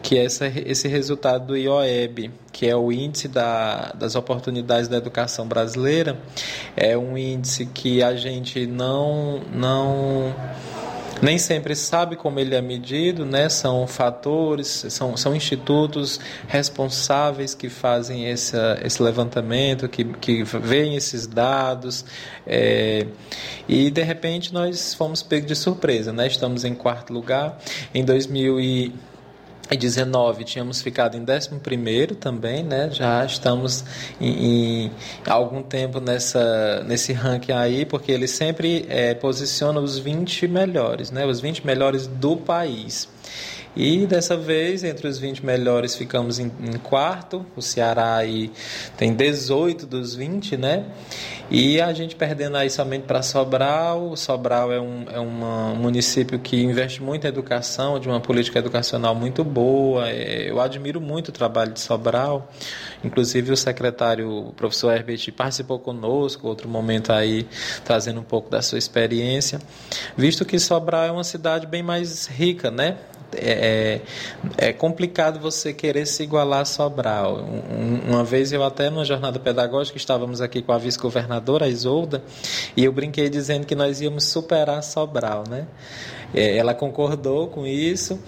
que 0.01 0.17
essa, 0.17 0.47
esse 0.47 0.87
resultado 0.87 1.47
do 1.47 1.57
IOEB, 1.57 2.31
que 2.51 2.67
é 2.67 2.75
o 2.75 2.91
índice 2.91 3.27
da, 3.27 3.91
das 3.91 4.15
oportunidades 4.15 4.87
da 4.87 4.97
educação 4.97 5.47
brasileira, 5.47 6.19
é 6.75 6.97
um 6.97 7.17
índice 7.17 7.65
que 7.67 8.01
a 8.01 8.15
gente 8.15 8.65
não 8.65 9.41
não 9.53 10.33
nem 11.22 11.38
sempre 11.38 11.76
sabe 11.76 12.15
como 12.15 12.39
ele 12.39 12.55
é 12.55 12.61
medido, 12.61 13.26
né? 13.26 13.47
São 13.49 13.86
fatores, 13.88 14.86
são, 14.89 15.15
são 15.15 15.36
institutos 15.36 16.19
responsáveis 16.47 17.53
que 17.53 17.69
fazem 17.69 18.28
esse, 18.28 18.57
esse 18.84 19.01
levantamento, 19.01 19.88
que, 19.88 20.03
que 20.03 20.43
veem 20.43 20.95
esses 20.95 21.28
dados, 21.28 22.03
é, 22.45 23.05
e 23.67 23.91
de 23.91 24.01
repente 24.01 24.53
nós 24.53 24.93
fomos 24.93 25.22
pegos 25.22 25.47
de 25.47 25.55
surpresa, 25.55 26.11
né? 26.11 26.28
Estamos 26.28 26.63
em 26.63 26.74
quarto 26.74 27.13
lugar. 27.13 27.57
Em 27.93 28.03
2000 28.03 28.59
e 28.59 28.93
em 29.72 29.78
19 29.78 30.43
tínhamos 30.43 30.82
ficado 30.82 31.15
em 31.15 31.22
11 31.22 32.15
também, 32.15 32.61
né? 32.61 32.89
Já 32.91 33.24
estamos 33.24 33.86
em, 34.19 34.86
em, 34.86 34.91
algum 35.26 35.63
tempo 35.63 36.01
nessa, 36.01 36.84
nesse 36.84 37.13
ranking 37.13 37.53
aí, 37.53 37.86
porque 37.86 38.11
ele 38.11 38.28
sempre 38.28 38.86
é, 38.89 39.13
posiciona 39.13 39.80
os 39.80 39.97
20 39.97 40.47
melhores, 40.47 41.09
né? 41.09 41.26
Os 41.26 41.39
20 41.39 41.65
melhores 41.65 42.05
do 42.05 42.36
país. 42.36 43.07
E 43.76 44.05
dessa 44.05 44.36
vez, 44.36 44.84
entre 44.84 45.07
os 45.07 45.17
20 45.17 45.45
melhores, 45.45 45.95
ficamos 45.95 46.39
em, 46.39 46.51
em, 46.61 46.78
quarto. 46.78 47.45
O 47.55 47.61
Ceará 47.61 48.15
aí 48.15 48.51
tem 48.97 49.13
18 49.13 49.86
dos 49.86 50.13
20, 50.13 50.57
né? 50.57 50.86
E 51.49 51.80
a 51.80 51.93
gente 51.93 52.15
perdendo 52.15 52.57
aí 52.57 52.69
somente 52.69 53.03
para 53.03 53.22
Sobral. 53.22 54.15
Sobral 54.17 54.74
é 54.74 54.82
um, 54.82 55.05
é 55.09 55.19
um 55.22 55.76
município 55.76 56.38
que 56.38 56.61
investe 56.61 57.01
muito 57.01 57.26
em 57.26 57.30
educação, 57.30 57.97
de 57.97 58.09
uma 58.09 58.19
política 58.19 58.59
educacional 58.59 59.15
muito 59.15 59.41
boa. 59.41 60.09
É, 60.09 60.49
eu 60.49 60.59
admiro 60.59 60.99
muito 60.99 61.30
o 61.30 61.32
trabalho 61.32 61.72
de 61.72 61.80
Sobral. 61.80 62.51
Inclusive 63.05 63.53
o 63.53 63.57
secretário, 63.57 64.47
o 64.47 64.53
professor 64.53 64.93
Herbert, 64.93 65.32
participou 65.32 65.80
conosco, 65.80 66.45
outro 66.45 66.67
momento 66.67 67.13
aí, 67.13 67.47
trazendo 67.86 68.19
um 68.19 68.24
pouco 68.24 68.49
da 68.49 68.61
sua 68.61 68.78
experiência. 68.78 69.61
Visto 70.17 70.43
que 70.43 70.59
Sobral 70.59 71.05
é 71.05 71.11
uma 71.11 71.24
cidade 71.24 71.65
bem 71.65 71.82
mais 71.82 72.28
rica, 72.28 72.69
né? 72.69 72.97
É, 73.36 74.01
é, 74.57 74.69
é 74.69 74.73
complicado 74.73 75.39
você 75.39 75.73
querer 75.73 76.05
se 76.05 76.23
igualar 76.23 76.61
a 76.61 76.65
Sobral. 76.65 77.38
Um, 77.38 78.11
uma 78.11 78.23
vez 78.23 78.51
eu 78.51 78.63
até 78.63 78.89
numa 78.89 79.05
jornada 79.05 79.39
pedagógica 79.39 79.97
estávamos 79.97 80.41
aqui 80.41 80.61
com 80.61 80.71
a 80.71 80.77
vice-governadora 80.77 81.67
Isolda 81.67 82.23
e 82.75 82.84
eu 82.84 82.91
brinquei 82.91 83.29
dizendo 83.29 83.65
que 83.65 83.75
nós 83.75 84.01
íamos 84.01 84.25
superar 84.25 84.84
Sobral, 84.84 85.43
né? 85.49 85.67
É, 86.34 86.57
ela 86.57 86.73
concordou 86.73 87.47
com 87.47 87.67
isso, 87.67 88.19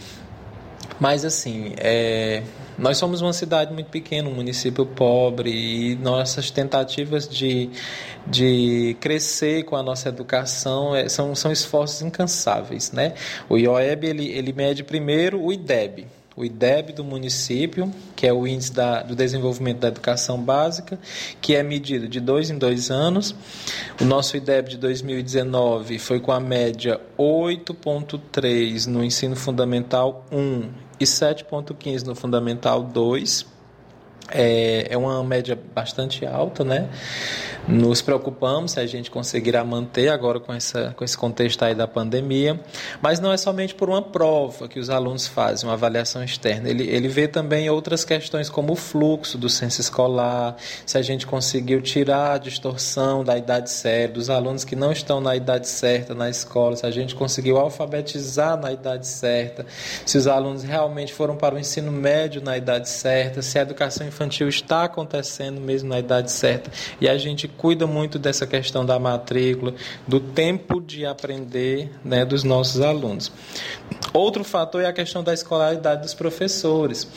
mas 1.03 1.25
assim, 1.25 1.73
é, 1.79 2.43
nós 2.77 2.97
somos 2.97 3.19
uma 3.19 3.33
cidade 3.33 3.73
muito 3.73 3.89
pequena, 3.89 4.29
um 4.29 4.35
município 4.35 4.85
pobre, 4.85 5.51
e 5.51 5.95
nossas 5.97 6.49
tentativas 6.49 7.27
de, 7.27 7.69
de 8.25 8.95
crescer 9.01 9.63
com 9.63 9.75
a 9.75 9.83
nossa 9.83 10.07
educação 10.07 10.95
é, 10.95 11.09
são, 11.09 11.35
são 11.35 11.51
esforços 11.51 12.01
incansáveis. 12.01 12.93
Né? 12.93 13.15
O 13.49 13.57
IOEB 13.57 14.05
ele, 14.05 14.27
ele 14.29 14.53
mede 14.53 14.81
primeiro 14.81 15.43
o 15.43 15.51
IDEB, 15.51 16.07
o 16.37 16.45
IDEB 16.45 16.93
do 16.93 17.03
município, 17.03 17.93
que 18.15 18.25
é 18.25 18.31
o 18.31 18.47
Índice 18.47 18.71
da, 18.71 19.03
do 19.03 19.13
Desenvolvimento 19.13 19.79
da 19.79 19.89
Educação 19.89 20.41
Básica, 20.41 20.97
que 21.41 21.53
é 21.53 21.61
medido 21.61 22.07
de 22.07 22.21
dois 22.21 22.49
em 22.49 22.57
dois 22.57 22.89
anos. 22.89 23.35
O 23.99 24.05
nosso 24.05 24.37
IDEB 24.37 24.69
de 24.69 24.77
2019 24.77 25.99
foi 25.99 26.21
com 26.21 26.31
a 26.31 26.39
média 26.39 27.01
8,3 27.19 28.87
no 28.87 29.03
ensino 29.03 29.35
fundamental 29.35 30.25
1 30.31 30.82
e 30.99 31.05
7,15 31.05 32.05
no 32.05 32.15
Fundamental 32.15 32.83
2. 32.83 33.52
É, 34.31 34.87
é 34.89 34.97
uma 34.97 35.21
média 35.23 35.57
bastante 35.75 36.25
alta, 36.25 36.63
né? 36.63 36.89
Nos 37.67 38.01
preocupamos 38.01 38.73
se 38.73 38.79
a 38.79 38.85
gente 38.85 39.09
conseguirá 39.09 39.63
manter 39.63 40.09
agora 40.09 40.37
com, 40.37 40.53
essa, 40.53 40.93
com 40.97 41.03
esse 41.03 41.17
contexto 41.17 41.63
aí 41.63 41.73
da 41.73 41.87
pandemia, 41.87 42.59
mas 43.01 43.21
não 43.21 43.31
é 43.31 43.37
somente 43.37 43.73
por 43.73 43.89
uma 43.89 44.01
prova 44.01 44.67
que 44.67 44.79
os 44.79 44.89
alunos 44.89 45.27
fazem, 45.27 45.67
uma 45.67 45.73
avaliação 45.73 46.21
externa. 46.23 46.69
Ele, 46.69 46.83
ele 46.87 47.07
vê 47.07 47.25
também 47.25 47.69
outras 47.69 48.03
questões 48.03 48.49
como 48.49 48.73
o 48.73 48.75
fluxo 48.75 49.37
do 49.37 49.47
censo 49.47 49.79
escolar, 49.79 50.57
se 50.85 50.97
a 50.97 51.01
gente 51.01 51.25
conseguiu 51.25 51.81
tirar 51.81 52.33
a 52.33 52.37
distorção 52.37 53.23
da 53.23 53.37
idade 53.37 53.69
certa, 53.69 54.15
dos 54.15 54.29
alunos 54.29 54.65
que 54.65 54.75
não 54.75 54.91
estão 54.91 55.21
na 55.21 55.35
idade 55.35 55.67
certa 55.67 56.13
na 56.13 56.29
escola, 56.29 56.75
se 56.75 56.85
a 56.85 56.91
gente 56.91 57.15
conseguiu 57.15 57.57
alfabetizar 57.57 58.59
na 58.59 58.73
idade 58.73 59.07
certa, 59.07 59.65
se 60.05 60.17
os 60.17 60.27
alunos 60.27 60.63
realmente 60.63 61.13
foram 61.13 61.37
para 61.37 61.55
o 61.55 61.59
ensino 61.59 61.91
médio 61.91 62.41
na 62.41 62.57
idade 62.57 62.89
certa, 62.89 63.41
se 63.41 63.57
a 63.57 63.61
educação 63.61 64.05
infantil 64.13 64.47
está 64.47 64.83
acontecendo 64.83 65.59
mesmo 65.59 65.89
na 65.89 65.99
idade 65.99 66.31
certa. 66.31 66.71
E 67.01 67.09
a 67.09 67.17
gente 67.17 67.47
cuida 67.47 67.87
muito 67.87 68.19
dessa 68.19 68.45
questão 68.45 68.85
da 68.85 68.99
matrícula, 68.99 69.73
do 70.07 70.19
tempo 70.19 70.79
de 70.79 71.05
aprender 71.05 71.91
né, 72.03 72.23
dos 72.23 72.43
nossos 72.43 72.79
alunos. 72.81 73.31
Outro 74.13 74.43
fator 74.43 74.81
é 74.83 74.85
a 74.85 74.93
questão 74.93 75.23
da 75.23 75.33
escolaridade 75.33 76.03
dos 76.03 76.13
professores, 76.13 77.07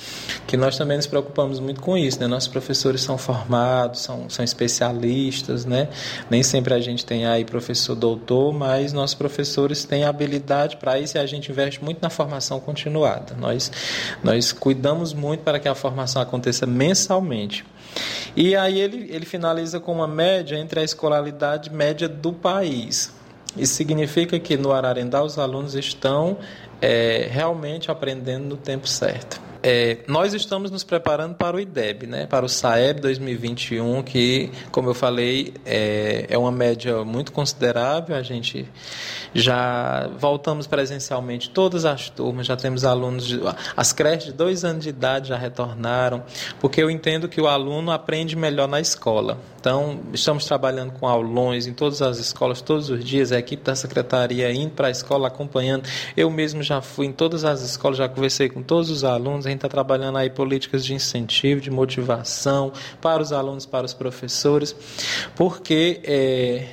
que 0.46 0.56
nós 0.56 0.78
também 0.78 0.96
nos 0.96 1.06
preocupamos 1.06 1.60
muito 1.60 1.80
com 1.80 1.96
isso. 1.96 2.18
Né? 2.18 2.26
Nossos 2.26 2.48
professores 2.48 3.02
são 3.02 3.18
formados, 3.18 4.00
são, 4.00 4.30
são 4.30 4.44
especialistas, 4.44 5.66
né? 5.66 5.88
nem 6.30 6.42
sempre 6.42 6.72
a 6.72 6.80
gente 6.80 7.04
tem 7.04 7.26
aí 7.26 7.44
professor 7.44 7.94
doutor, 7.94 8.52
mas 8.54 8.92
nossos 8.94 9.14
professores 9.14 9.84
têm 9.84 10.04
habilidade 10.04 10.76
para 10.76 10.98
isso 10.98 11.18
e 11.18 11.20
a 11.20 11.26
gente 11.26 11.50
investe 11.50 11.84
muito 11.84 11.98
na 12.00 12.08
formação 12.08 12.58
continuada. 12.58 13.34
Nós, 13.38 13.70
nós 14.24 14.52
cuidamos 14.52 15.12
muito 15.12 15.40
para 15.40 15.58
que 15.58 15.68
a 15.68 15.74
formação 15.74 16.22
aconteça 16.22 16.66
mensalmente. 16.86 17.64
E 18.36 18.54
aí 18.54 18.78
ele, 18.78 19.08
ele 19.10 19.26
finaliza 19.26 19.80
com 19.80 19.92
uma 19.92 20.06
média 20.06 20.56
entre 20.56 20.80
a 20.80 20.82
escolaridade 20.84 21.70
média 21.70 22.08
do 22.08 22.32
país. 22.32 23.12
Isso 23.56 23.74
significa 23.74 24.38
que 24.38 24.56
no 24.56 24.72
Ararendá 24.72 25.22
os 25.22 25.38
alunos 25.38 25.74
estão 25.74 26.36
é, 26.80 27.26
realmente 27.30 27.90
aprendendo 27.90 28.44
no 28.44 28.56
tempo 28.56 28.86
certo. 28.86 29.40
É, 29.62 29.98
nós 30.06 30.32
estamos 30.34 30.70
nos 30.70 30.84
preparando 30.84 31.34
para 31.34 31.56
o 31.56 31.60
IDEB, 31.60 32.06
né, 32.06 32.26
para 32.26 32.44
o 32.44 32.48
SAEB 32.48 33.00
2021, 33.00 34.02
que, 34.02 34.52
como 34.70 34.90
eu 34.90 34.94
falei, 34.94 35.54
é, 35.64 36.26
é 36.28 36.38
uma 36.38 36.52
média 36.52 37.02
muito 37.04 37.32
considerável. 37.32 38.14
A 38.14 38.22
gente 38.22 38.68
já 39.34 40.08
voltamos 40.18 40.66
presencialmente 40.66 41.50
todas 41.50 41.84
as 41.84 42.08
turmas, 42.10 42.46
já 42.46 42.56
temos 42.56 42.84
alunos, 42.84 43.26
de, 43.26 43.40
as 43.76 43.92
creches 43.92 44.26
de 44.26 44.32
dois 44.32 44.64
anos 44.64 44.84
de 44.84 44.90
idade 44.90 45.28
já 45.28 45.36
retornaram, 45.36 46.22
porque 46.60 46.82
eu 46.82 46.90
entendo 46.90 47.28
que 47.28 47.40
o 47.40 47.46
aluno 47.46 47.90
aprende 47.90 48.36
melhor 48.36 48.68
na 48.68 48.80
escola. 48.80 49.38
Então, 49.66 49.98
estamos 50.12 50.44
trabalhando 50.44 50.92
com 50.92 51.08
aulões 51.08 51.66
em 51.66 51.72
todas 51.72 52.00
as 52.00 52.18
escolas, 52.18 52.60
todos 52.60 52.88
os 52.88 53.04
dias, 53.04 53.32
a 53.32 53.38
equipe 53.38 53.64
da 53.64 53.74
secretaria 53.74 54.52
indo 54.52 54.70
para 54.70 54.86
a 54.86 54.90
escola, 54.92 55.26
acompanhando. 55.26 55.88
Eu 56.16 56.30
mesmo 56.30 56.62
já 56.62 56.80
fui 56.80 57.06
em 57.06 57.12
todas 57.12 57.44
as 57.44 57.62
escolas, 57.62 57.98
já 57.98 58.08
conversei 58.08 58.48
com 58.48 58.62
todos 58.62 58.90
os 58.90 59.02
alunos, 59.02 59.44
a 59.44 59.48
gente 59.48 59.58
está 59.58 59.68
trabalhando 59.68 60.18
aí 60.18 60.30
políticas 60.30 60.84
de 60.84 60.94
incentivo, 60.94 61.60
de 61.60 61.70
motivação 61.70 62.72
para 63.00 63.20
os 63.20 63.32
alunos, 63.32 63.66
para 63.66 63.84
os 63.84 63.92
professores, 63.92 64.76
porque 65.34 66.00
é, 66.04 66.66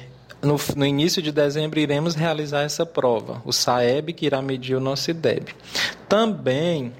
no, 0.43 0.57
no, 0.75 0.85
início 0.85 1.21
de 1.21 1.31
dezembro 1.31 1.79
iremos 1.79 2.15
realizar 2.15 2.61
essa 2.61 2.85
prova, 2.85 3.41
o 3.45 3.53
SAEB 3.53 4.13
que 4.13 4.25
irá 4.25 4.41
medir 4.41 4.75
o 4.75 4.79
nosso 4.79 5.09
IDEB. 5.09 5.55
Também 6.07 6.91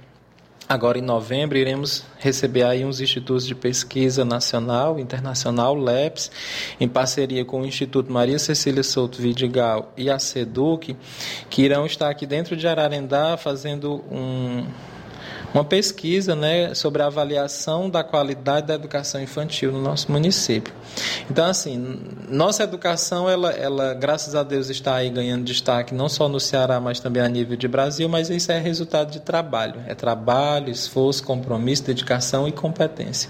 Agora, 0.67 0.97
em 0.97 1.01
novembro, 1.01 1.57
iremos 1.57 2.05
receber 2.17 2.63
aí 2.63 2.85
uns 2.85 3.01
institutos 3.01 3.45
de 3.45 3.53
pesquisa 3.53 4.23
nacional, 4.23 4.97
internacional, 4.97 5.75
LEPS, 5.75 6.31
em 6.79 6.87
parceria 6.87 7.43
com 7.43 7.61
o 7.61 7.65
Instituto 7.65 8.11
Maria 8.11 8.39
Cecília 8.39 8.81
Souto 8.81 9.21
Vidigal 9.21 9.91
e 9.97 10.09
a 10.09 10.17
SEDUC, 10.17 10.95
que 11.49 11.61
irão 11.63 11.85
estar 11.85 12.09
aqui 12.09 12.25
dentro 12.25 12.55
de 12.55 12.65
Ararendá 12.65 13.35
fazendo 13.35 14.03
um, 14.09 14.65
uma 15.53 15.63
pesquisa 15.63 16.35
né, 16.35 16.73
sobre 16.73 17.01
a 17.01 17.07
avaliação 17.07 17.89
da 17.89 18.03
qualidade 18.03 18.67
da 18.67 18.73
educação 18.73 19.21
infantil 19.21 19.71
no 19.71 19.81
nosso 19.81 20.11
município. 20.11 20.73
Então, 21.29 21.45
assim, 21.45 21.99
nossa 22.27 22.63
educação, 22.63 23.29
ela, 23.29 23.51
ela, 23.51 23.93
graças 23.93 24.33
a 24.33 24.43
Deus, 24.43 24.69
está 24.69 24.95
aí 24.95 25.09
ganhando 25.09 25.43
destaque, 25.43 25.93
não 25.93 26.09
só 26.09 26.27
no 26.27 26.39
Ceará, 26.39 26.79
mas 26.79 26.99
também 26.99 27.21
a 27.21 27.29
nível 27.29 27.55
de 27.55 27.67
Brasil, 27.67 28.09
mas 28.09 28.29
isso 28.29 28.51
é 28.51 28.59
resultado 28.59 29.11
de 29.11 29.19
trabalho. 29.19 29.81
É 29.85 29.93
trabalho, 29.93 30.69
esforço, 30.69 31.23
compromisso, 31.23 31.83
dedicação 31.83 32.47
e 32.47 32.51
competência. 32.51 33.29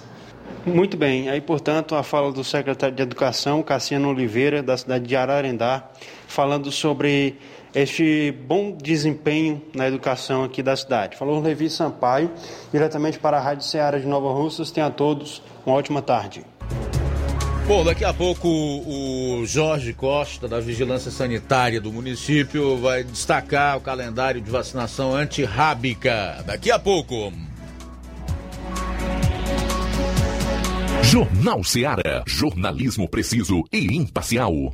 Muito 0.66 0.96
bem, 0.96 1.30
aí 1.30 1.42
portanto 1.42 1.94
a 1.94 2.04
fala 2.04 2.32
do 2.32 2.42
secretário 2.42 2.96
de 2.96 3.04
Educação, 3.04 3.62
Cassiano 3.62 4.08
Oliveira, 4.08 4.64
da 4.64 4.78
cidade 4.78 5.06
de 5.06 5.14
Ararendá, 5.14 5.90
falando 6.26 6.72
sobre 6.72 7.38
este 7.74 8.32
bom 8.48 8.72
desempenho 8.72 9.62
na 9.74 9.88
educação 9.88 10.44
aqui 10.44 10.62
da 10.62 10.76
cidade. 10.76 11.18
Falou 11.18 11.42
Levi 11.42 11.70
Sampaio, 11.70 12.32
diretamente 12.72 13.20
para 13.20 13.38
a 13.38 13.42
Rádio 13.42 13.66
Ceará 13.66 13.98
de 13.98 14.06
Nova 14.06 14.32
Russas. 14.32 14.72
Tenha 14.72 14.88
a 14.88 14.92
todos 14.92 15.42
uma 15.66 15.76
ótima 15.76 16.02
tarde. 16.02 16.46
Bom, 17.68 17.84
daqui 17.84 18.04
a 18.04 18.14
pouco 18.14 18.48
o 18.50 19.46
Jorge 19.46 19.94
Costa, 19.94 20.50
da 20.50 20.60
Vigilância 20.60 21.10
Sanitária 21.10 21.80
do 21.80 21.94
município, 21.94 22.78
vai 22.78 23.06
destacar 23.06 23.78
o 23.78 23.82
calendário 23.82 24.42
de 24.42 24.52
vacinação 24.52 25.16
antirrábica. 25.16 26.44
Daqui 26.46 26.70
a 26.70 26.78
pouco. 26.78 27.32
Jornal 31.04 31.64
Ceará. 31.64 32.24
Jornalismo 32.28 33.08
preciso 33.08 33.64
e 33.72 33.96
imparcial. 33.96 34.74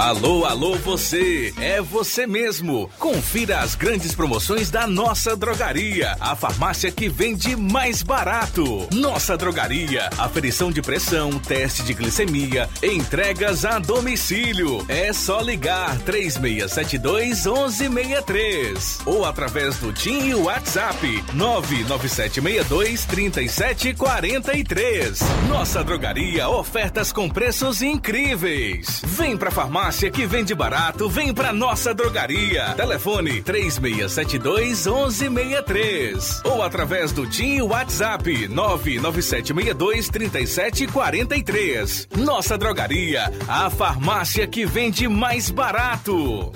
Alô, 0.00 0.46
alô, 0.46 0.76
você! 0.76 1.52
É 1.60 1.82
você 1.82 2.26
mesmo! 2.26 2.90
Confira 2.98 3.58
as 3.58 3.74
grandes 3.74 4.14
promoções 4.14 4.70
da 4.70 4.86
nossa 4.86 5.36
drogaria, 5.36 6.16
a 6.18 6.34
farmácia 6.34 6.90
que 6.90 7.06
vende 7.06 7.54
mais 7.54 8.02
barato. 8.02 8.88
Nossa 8.94 9.36
drogaria, 9.36 10.08
aferição 10.16 10.72
de 10.72 10.80
pressão, 10.80 11.38
teste 11.38 11.82
de 11.82 11.92
glicemia, 11.92 12.66
entregas 12.82 13.66
a 13.66 13.78
domicílio. 13.78 14.82
É 14.88 15.12
só 15.12 15.42
ligar 15.42 15.98
3672 15.98 17.44
1163 17.44 19.00
ou 19.04 19.26
através 19.26 19.76
do 19.76 19.92
TIM 19.92 20.30
e 20.30 20.34
WhatsApp 20.34 21.22
99762 21.34 23.04
3743. 23.04 25.20
Nossa 25.46 25.84
drogaria, 25.84 26.48
ofertas 26.48 27.12
com 27.12 27.28
preços 27.28 27.82
incríveis. 27.82 29.02
Vem 29.04 29.36
pra 29.36 29.50
farmácia 29.50 29.89
farmácia 29.90 30.10
que 30.10 30.24
vende 30.24 30.54
barato, 30.54 31.08
vem 31.08 31.34
pra 31.34 31.52
nossa 31.52 31.92
drogaria. 31.92 32.74
Telefone 32.76 33.42
3672 33.42 34.86
1163 34.86 36.42
ou 36.44 36.62
através 36.62 37.10
do 37.10 37.26
TIM 37.26 37.62
WhatsApp 37.62 38.46
99762 38.46 40.08
3743. 40.08 42.06
Nossa 42.16 42.56
drogaria, 42.56 43.32
a 43.48 43.68
farmácia 43.68 44.46
que 44.46 44.64
vende 44.64 45.08
mais 45.08 45.50
barato. 45.50 46.52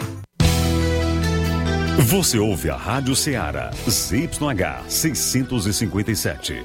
Você 2.06 2.38
ouve 2.38 2.70
a 2.70 2.76
Rádio 2.76 3.16
Ceará, 3.16 3.72
ZYH 3.88 4.84
657. 4.88 6.62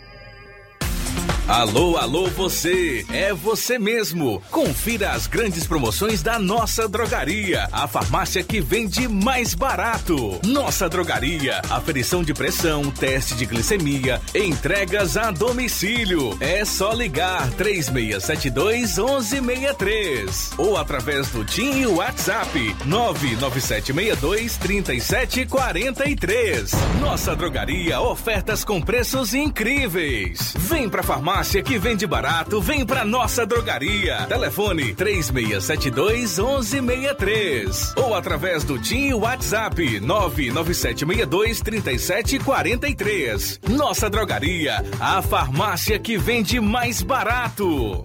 Alô, 1.48 1.96
alô, 1.96 2.26
você! 2.26 3.06
É 3.08 3.32
você 3.32 3.78
mesmo! 3.78 4.42
Confira 4.50 5.12
as 5.12 5.28
grandes 5.28 5.64
promoções 5.64 6.20
da 6.20 6.40
nossa 6.40 6.88
drogaria, 6.88 7.68
a 7.70 7.86
farmácia 7.86 8.42
que 8.42 8.60
vende 8.60 9.06
mais 9.06 9.54
barato. 9.54 10.40
Nossa 10.44 10.88
drogaria, 10.88 11.62
aferição 11.70 12.24
de 12.24 12.34
pressão, 12.34 12.90
teste 12.90 13.36
de 13.36 13.46
glicemia, 13.46 14.20
entregas 14.34 15.16
a 15.16 15.30
domicílio. 15.30 16.36
É 16.40 16.64
só 16.64 16.92
ligar 16.92 17.48
3672 17.52 18.98
1163 18.98 20.50
ou 20.58 20.76
através 20.76 21.28
do 21.28 21.44
TIM 21.44 21.82
e 21.82 21.86
WhatsApp 21.86 22.74
99762 22.86 24.56
3743. 24.56 26.72
Nossa 27.00 27.36
drogaria, 27.36 28.00
ofertas 28.00 28.64
com 28.64 28.82
preços 28.82 29.32
incríveis. 29.32 30.52
Vem 30.58 30.88
pra 30.88 31.04
farmácia 31.04 31.35
farmácia 31.36 31.62
que 31.62 31.78
vende 31.78 32.06
barato, 32.06 32.62
vem 32.62 32.86
pra 32.86 33.04
nossa 33.04 33.44
drogaria. 33.44 34.24
Telefone 34.26 34.94
3672 34.94 36.38
1163 36.38 37.92
ou 37.94 38.14
através 38.14 38.64
do 38.64 38.78
TIM 38.78 39.12
WhatsApp 39.12 40.00
99762 40.00 41.60
3743. 41.60 43.60
Nossa 43.68 44.08
drogaria, 44.08 44.82
a 44.98 45.20
farmácia 45.20 45.98
que 45.98 46.16
vende 46.16 46.58
mais 46.58 47.02
barato. 47.02 48.02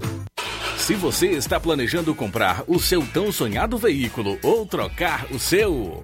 Se 0.75 0.93
você 0.95 1.27
está 1.27 1.57
planejando 1.57 2.13
comprar 2.13 2.65
o 2.67 2.79
seu 2.79 3.01
tão 3.13 3.32
sonhado 3.32 3.77
veículo 3.77 4.38
ou 4.43 4.65
trocar 4.65 5.25
o 5.32 5.39
seu, 5.39 6.03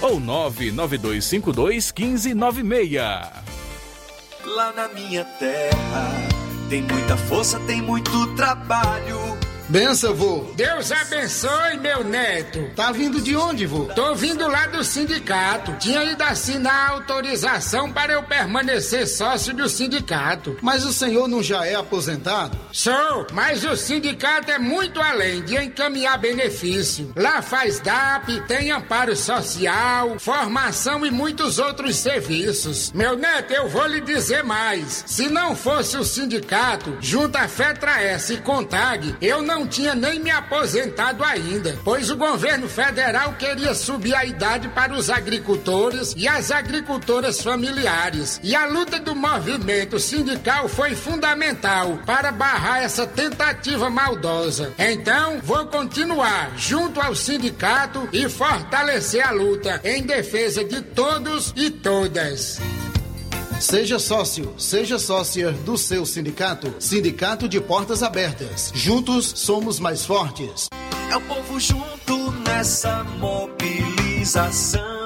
ou 0.00 0.20
99252 0.20 1.92
1596. 1.92 3.00
Lá 4.44 4.72
na 4.72 4.88
minha 4.88 5.24
terra 5.24 6.36
tem 6.68 6.82
muita 6.82 7.16
força, 7.16 7.58
tem 7.60 7.80
muito 7.82 8.34
trabalho 8.34 9.18
Benção, 9.68 10.14
vô. 10.14 10.44
Deus 10.54 10.92
abençoe, 10.92 11.76
meu 11.80 12.04
neto. 12.04 12.70
Tá 12.76 12.92
vindo 12.92 13.20
de 13.20 13.36
onde, 13.36 13.66
vô? 13.66 13.86
Tô 13.86 14.14
vindo 14.14 14.46
lá 14.46 14.66
do 14.68 14.84
sindicato. 14.84 15.72
Tinha 15.80 16.04
ido 16.04 16.22
assinar 16.22 16.90
a 16.90 16.92
autorização 16.92 17.92
para 17.92 18.12
eu 18.12 18.22
permanecer 18.22 19.08
sócio 19.08 19.52
do 19.52 19.68
sindicato. 19.68 20.56
Mas 20.62 20.84
o 20.84 20.92
senhor 20.92 21.26
não 21.26 21.42
já 21.42 21.66
é 21.66 21.74
aposentado? 21.74 22.56
Sou, 22.70 23.26
mas 23.32 23.64
o 23.64 23.76
sindicato 23.76 24.52
é 24.52 24.58
muito 24.58 25.00
além 25.00 25.42
de 25.42 25.56
encaminhar 25.56 26.16
benefício. 26.18 27.12
Lá 27.16 27.42
faz 27.42 27.80
DAP, 27.80 28.46
tem 28.46 28.70
amparo 28.70 29.16
social, 29.16 30.16
formação 30.18 31.04
e 31.04 31.10
muitos 31.10 31.58
outros 31.58 31.96
serviços. 31.96 32.92
Meu 32.92 33.16
neto, 33.16 33.52
eu 33.52 33.68
vou 33.68 33.86
lhe 33.86 34.00
dizer 34.00 34.44
mais. 34.44 35.02
Se 35.06 35.28
não 35.28 35.56
fosse 35.56 35.96
o 35.96 36.04
sindicato, 36.04 36.96
junto 37.00 37.36
a 37.36 37.48
Fetra 37.48 38.00
S 38.00 38.32
e 38.32 38.36
Contag, 38.38 39.16
eu 39.20 39.42
não 39.42 39.55
não 39.56 39.66
tinha 39.66 39.94
nem 39.94 40.20
me 40.20 40.30
aposentado 40.30 41.24
ainda, 41.24 41.78
pois 41.82 42.10
o 42.10 42.16
governo 42.16 42.68
federal 42.68 43.32
queria 43.38 43.72
subir 43.74 44.14
a 44.14 44.22
idade 44.22 44.68
para 44.68 44.92
os 44.92 45.08
agricultores 45.08 46.12
e 46.14 46.28
as 46.28 46.50
agricultoras 46.50 47.40
familiares. 47.40 48.38
E 48.42 48.54
a 48.54 48.66
luta 48.66 49.00
do 49.00 49.14
movimento 49.14 49.98
sindical 49.98 50.68
foi 50.68 50.94
fundamental 50.94 51.98
para 52.04 52.30
barrar 52.30 52.82
essa 52.82 53.06
tentativa 53.06 53.88
maldosa. 53.88 54.74
Então, 54.78 55.40
vou 55.42 55.66
continuar 55.68 56.52
junto 56.58 57.00
ao 57.00 57.14
sindicato 57.14 58.06
e 58.12 58.28
fortalecer 58.28 59.26
a 59.26 59.30
luta 59.30 59.80
em 59.82 60.02
defesa 60.02 60.62
de 60.64 60.82
todos 60.82 61.54
e 61.56 61.70
todas. 61.70 62.60
Seja 63.60 63.98
sócio, 63.98 64.52
seja 64.58 64.98
sócia 64.98 65.50
do 65.50 65.78
seu 65.78 66.04
sindicato. 66.04 66.74
Sindicato 66.78 67.48
de 67.48 67.58
Portas 67.60 68.02
Abertas. 68.02 68.70
Juntos 68.74 69.32
somos 69.34 69.80
mais 69.80 70.04
fortes. 70.04 70.68
É 71.10 71.16
o 71.16 71.20
povo 71.22 71.58
junto 71.58 72.32
nessa 72.42 73.02
mobilização. 73.18 75.05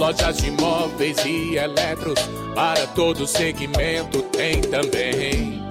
Lojas 0.00 0.38
de 0.38 0.50
móveis 0.52 1.18
e 1.26 1.58
eletros, 1.58 2.18
para 2.54 2.86
todo 2.86 3.26
segmento 3.26 4.22
tem 4.22 4.62
também. 4.62 5.62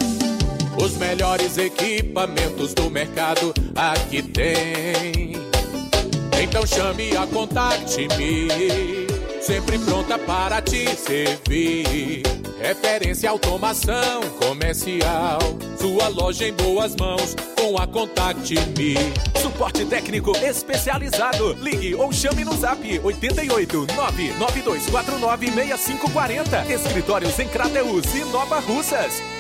Os 0.80 0.98
melhores 0.98 1.58
equipamentos 1.58 2.76
do 2.76 2.92
mercado 2.92 3.52
aqui 3.76 4.22
tem. 4.22 5.34
Então 6.40 6.64
chame 6.68 7.18
a 7.18 7.26
Contact-me, 7.26 9.08
sempre 9.42 9.80
pronta 9.80 10.20
para 10.20 10.62
te 10.62 10.96
servir. 10.96 12.39
Referência 12.62 13.30
automação 13.30 14.22
comercial, 14.44 15.40
sua 15.80 16.10
loja 16.10 16.46
em 16.46 16.54
boas 16.54 16.94
mãos 16.98 17.34
com 17.56 17.78
a 17.78 17.88
Contact-me. 17.88 18.96
Suporte 19.42 19.86
técnico 19.86 20.36
especializado. 20.38 21.54
Ligue 21.62 21.96
ou 21.96 22.12
chame 22.12 22.44
no 22.44 22.56
zap 22.58 22.82
88 23.00 23.88
99249 23.96 25.52
6540. 25.52 26.74
Escritórios 26.74 27.40
em 27.40 27.48
Crateus 27.48 28.14
e 28.14 28.26
Nova 28.26 28.60
Russas. 28.60 29.39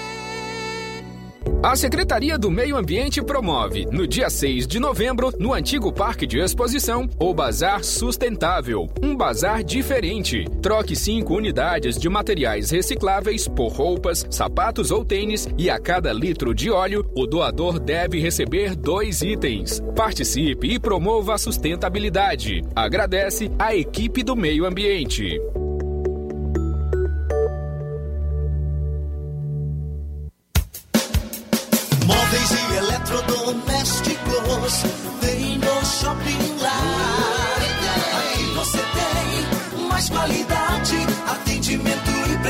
A 1.61 1.75
Secretaria 1.75 2.37
do 2.37 2.49
Meio 2.49 2.77
Ambiente 2.77 3.21
promove, 3.21 3.85
no 3.91 4.07
dia 4.07 4.29
6 4.29 4.65
de 4.65 4.79
novembro, 4.79 5.29
no 5.37 5.53
antigo 5.53 5.91
Parque 5.91 6.25
de 6.25 6.39
Exposição, 6.39 7.09
o 7.19 7.33
Bazar 7.33 7.83
Sustentável. 7.83 8.87
Um 9.03 9.13
bazar 9.15 9.61
diferente. 9.61 10.45
Troque 10.61 10.95
5 10.95 11.33
unidades 11.35 11.97
de 11.97 12.07
materiais 12.07 12.71
recicláveis 12.71 13.45
por 13.45 13.73
roupas, 13.73 14.25
sapatos 14.29 14.89
ou 14.89 15.03
tênis 15.03 15.49
e 15.57 15.69
a 15.69 15.77
cada 15.77 16.13
litro 16.13 16.55
de 16.55 16.71
óleo, 16.71 17.05
o 17.13 17.27
doador 17.27 17.77
deve 17.77 18.19
receber 18.19 18.73
dois 18.73 19.21
itens. 19.21 19.81
Participe 19.95 20.67
e 20.73 20.79
promova 20.79 21.33
a 21.33 21.37
sustentabilidade. 21.37 22.61
Agradece 22.73 23.51
a 23.59 23.75
equipe 23.75 24.23
do 24.23 24.35
Meio 24.35 24.65
Ambiente. 24.65 25.41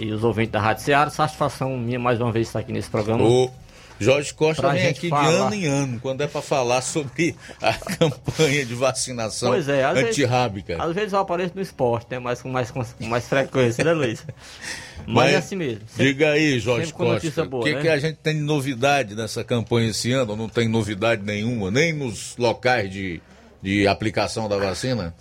e 0.00 0.12
os 0.12 0.24
ouvintes 0.24 0.52
da 0.52 0.60
Rádio 0.60 0.84
Ceará. 0.84 1.10
Satisfação 1.10 1.76
minha 1.76 1.98
mais 1.98 2.20
uma 2.20 2.32
vez 2.32 2.46
estar 2.48 2.60
aqui 2.60 2.72
nesse 2.72 2.88
programa. 2.90 3.22
O 3.22 3.50
Jorge 3.98 4.32
Costa 4.32 4.62
Pra 4.62 4.72
vem 4.72 4.86
aqui 4.86 5.02
de 5.02 5.08
falar. 5.10 5.28
ano 5.28 5.54
em 5.54 5.66
ano, 5.66 6.00
quando 6.00 6.22
é 6.22 6.26
para 6.26 6.40
falar 6.40 6.80
sobre 6.80 7.36
a 7.60 7.74
campanha 7.74 8.64
de 8.64 8.74
vacinação 8.74 9.50
Pois 9.50 9.68
é, 9.68 9.84
às 9.84 9.92
vezes, 9.94 10.10
antirrábica. 10.10 10.82
às 10.82 10.94
vezes 10.94 11.12
eu 11.12 11.18
apareço 11.18 11.52
no 11.54 11.60
esporte, 11.60 12.06
né? 12.10 12.18
Mas 12.18 12.40
com 12.40 12.48
mais, 12.48 12.70
com 12.70 12.82
mais 13.06 13.28
frequência, 13.28 13.84
né, 13.84 13.92
Luiz? 13.92 14.24
Mas, 15.06 15.32
é 15.32 15.36
assim 15.36 15.56
mesmo. 15.56 15.80
Sempre- 15.88 16.04
Diga 16.06 16.30
aí, 16.30 16.58
Jorge 16.60 16.92
Costa, 16.92 17.44
boa, 17.44 17.62
o 17.62 17.66
que, 17.66 17.74
né? 17.74 17.80
que 17.82 17.88
a 17.88 17.98
gente 17.98 18.16
tem 18.22 18.34
de 18.34 18.40
novidade 18.42 19.14
nessa 19.14 19.42
campanha 19.42 19.90
esse 19.90 20.12
ano? 20.12 20.36
Não 20.36 20.48
tem 20.48 20.68
novidade 20.68 21.22
nenhuma, 21.22 21.70
nem 21.70 21.92
nos 21.92 22.36
locais 22.38 22.90
de, 22.90 23.20
de 23.62 23.86
aplicação 23.88 24.48
da 24.48 24.56
vacina? 24.56 25.14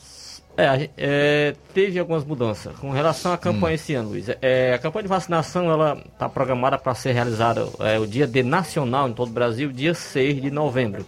É, 0.62 0.89
é, 0.97 1.55
teve 1.74 1.97
algumas 1.99 2.26
mudanças. 2.26 2.76
Com 2.78 2.89
relação 2.91 3.32
à 3.32 3.38
campanha 3.38 3.76
esse 3.76 3.93
ano, 3.93 4.10
Luiz, 4.10 4.26
é, 4.41 4.74
a 4.74 4.78
campanha 4.80 5.03
de 5.03 5.10
vacinação 5.10 5.72
ela 5.72 5.97
está 6.12 6.28
programada 6.28 6.78
para 6.78 6.93
ser 6.95 7.14
realizada 7.14 7.66
é, 7.80 7.97
o 7.97 8.05
dia 8.05 8.28
D 8.28 8.43
nacional 8.43 9.07
em 9.07 9.14
todo 9.14 9.30
o 9.30 9.32
Brasil, 9.34 9.72
dia 9.72 9.93
6 9.93 10.41
de 10.41 10.51
novembro. 10.51 11.05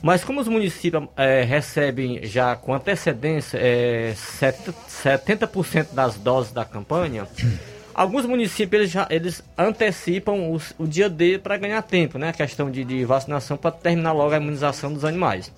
Mas 0.00 0.22
como 0.24 0.40
os 0.40 0.46
municípios 0.48 1.04
é, 1.16 1.42
recebem 1.42 2.20
já 2.24 2.54
com 2.56 2.72
antecedência 2.72 3.58
é, 3.60 4.14
70%, 4.14 4.72
70% 5.04 5.88
das 5.92 6.14
doses 6.14 6.52
da 6.52 6.64
campanha, 6.64 7.26
alguns 7.92 8.24
municípios 8.24 8.80
eles, 8.82 8.90
já, 8.92 9.06
eles 9.10 9.42
antecipam 9.58 10.50
os- 10.52 10.72
o 10.78 10.86
dia 10.86 11.10
D 11.10 11.38
para 11.38 11.56
ganhar 11.56 11.82
tempo, 11.82 12.16
né? 12.16 12.28
A 12.28 12.32
questão 12.32 12.70
de, 12.70 12.84
de 12.84 13.04
vacinação 13.04 13.56
para 13.56 13.72
terminar 13.72 14.12
logo 14.12 14.32
a 14.32 14.36
imunização 14.36 14.92
dos 14.92 15.04
animais. 15.04 15.52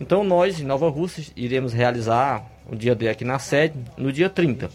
Então 0.00 0.24
nós, 0.24 0.60
em 0.60 0.64
Nova 0.64 0.88
Rússia, 0.88 1.24
iremos 1.36 1.72
realizar 1.72 2.44
o 2.70 2.74
dia 2.74 2.94
D 2.94 3.08
aqui 3.08 3.24
na 3.24 3.38
sede 3.38 3.78
no 3.96 4.12
dia 4.12 4.28
30. 4.28 4.70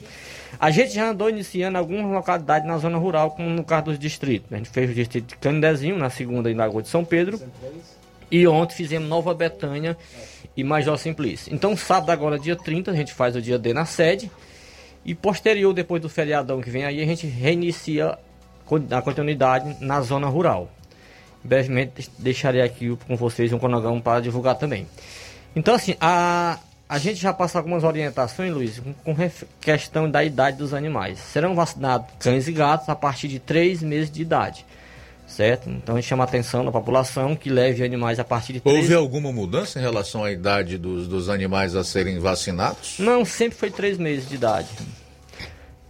A 0.60 0.72
gente 0.72 0.94
já 0.94 1.10
andou 1.10 1.30
iniciando 1.30 1.78
algumas 1.78 2.12
localidades 2.12 2.68
na 2.68 2.78
zona 2.78 2.98
rural, 2.98 3.32
como 3.32 3.50
no 3.50 3.64
caso 3.64 3.86
dos 3.86 4.00
distritos. 4.00 4.52
A 4.52 4.58
gente 4.58 4.70
fez 4.70 4.90
o 4.90 4.94
distrito 4.94 5.28
de 5.28 5.38
Canidezinho, 5.38 5.98
na 5.98 6.10
segunda 6.10 6.52
em 6.52 6.56
Lagoa 6.56 6.82
de 6.82 6.90
São 6.90 7.06
Pedro. 7.06 7.40
E 8.32 8.48
ontem 8.48 8.76
fizemos 8.76 9.08
Nova 9.08 9.34
Betânia 9.34 9.98
e 10.56 10.64
Major 10.64 10.98
Simplício. 10.98 11.54
Então, 11.54 11.76
sábado 11.78 12.12
agora, 12.12 12.38
dia 12.38 12.56
30, 12.56 12.92
a 12.92 12.96
gente 12.96 13.14
faz 13.14 13.36
o 13.36 13.42
dia 13.42 13.58
D 13.58 13.74
na 13.74 13.86
sede. 13.86 14.30
E 15.06 15.16
posterior, 15.16 15.74
depois 15.74 16.02
do 16.02 16.10
feriadão 16.10 16.62
que 16.62 16.70
vem 16.70 16.84
aí, 16.84 17.02
a 17.02 17.06
gente 17.06 17.26
reinicia 17.26 18.18
a 18.92 19.02
continuidade 19.02 19.78
na 19.80 20.02
zona 20.02 20.28
rural. 20.28 20.70
Brevemente 21.44 22.10
deixarei 22.18 22.62
aqui 22.62 22.96
com 23.08 23.16
vocês 23.16 23.54
um 23.54 23.60
cronograma 23.60 24.00
para 24.02 24.20
divulgar 24.20 24.56
também. 24.56 24.86
Então, 25.56 25.74
assim, 25.74 25.96
a, 26.00 26.60
a 26.88 26.98
gente 26.98 27.22
já 27.22 27.32
passa 27.32 27.60
algumas 27.60 27.84
orientações, 27.84 28.52
Luiz, 28.52 28.80
com, 28.80 29.16
com 29.16 29.32
questão 29.62 30.10
da 30.10 30.24
idade 30.24 30.58
dos 30.58 30.74
animais. 30.74 31.20
Serão 31.20 31.54
vacinados 31.54 32.08
cães 32.20 32.48
e 32.48 32.52
gatos 32.52 32.90
a 32.90 32.96
partir 32.96 33.28
de 33.28 33.40
3 33.40 33.84
meses 33.84 34.10
de 34.10 34.24
idade. 34.24 34.66
Certo? 35.28 35.70
Então 35.70 35.96
a 35.96 36.00
gente 36.00 36.10
chama 36.10 36.24
a 36.24 36.28
atenção 36.28 36.66
da 36.66 36.72
população 36.72 37.36
que 37.36 37.52
leve 37.52 37.84
animais 37.84 38.20
a 38.20 38.24
partir 38.24 38.54
de 38.54 38.62
3 38.62 38.76
Houve 38.80 38.96
alguma 38.96 39.32
mudança 39.32 39.78
em 39.78 39.82
relação 39.84 40.24
à 40.24 40.32
idade 40.32 40.76
dos, 40.76 41.08
dos 41.08 41.30
animais 41.30 41.76
a 41.76 41.84
serem 41.84 42.18
vacinados? 42.18 42.96
Não, 42.98 43.24
sempre 43.24 43.56
foi 43.56 43.70
3 43.70 44.00
meses 44.00 44.28
de 44.28 44.34
idade. 44.34 44.70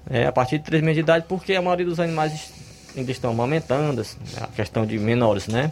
É, 0.10 0.26
a 0.26 0.32
partir 0.34 0.58
de 0.58 0.66
3 0.66 0.84
meses 0.84 0.95
de 0.95 1.02
idade, 1.02 1.26
porque 1.30 1.56
a 1.56 1.62
maioria 1.62 1.86
dos 1.86 2.02
animais 2.02 2.52
ainda 2.96 3.12
estão 3.12 3.32
amamentando, 3.32 4.06
a 4.40 4.48
questão 4.48 4.86
de 4.86 4.98
menores, 4.98 5.48
né? 5.48 5.72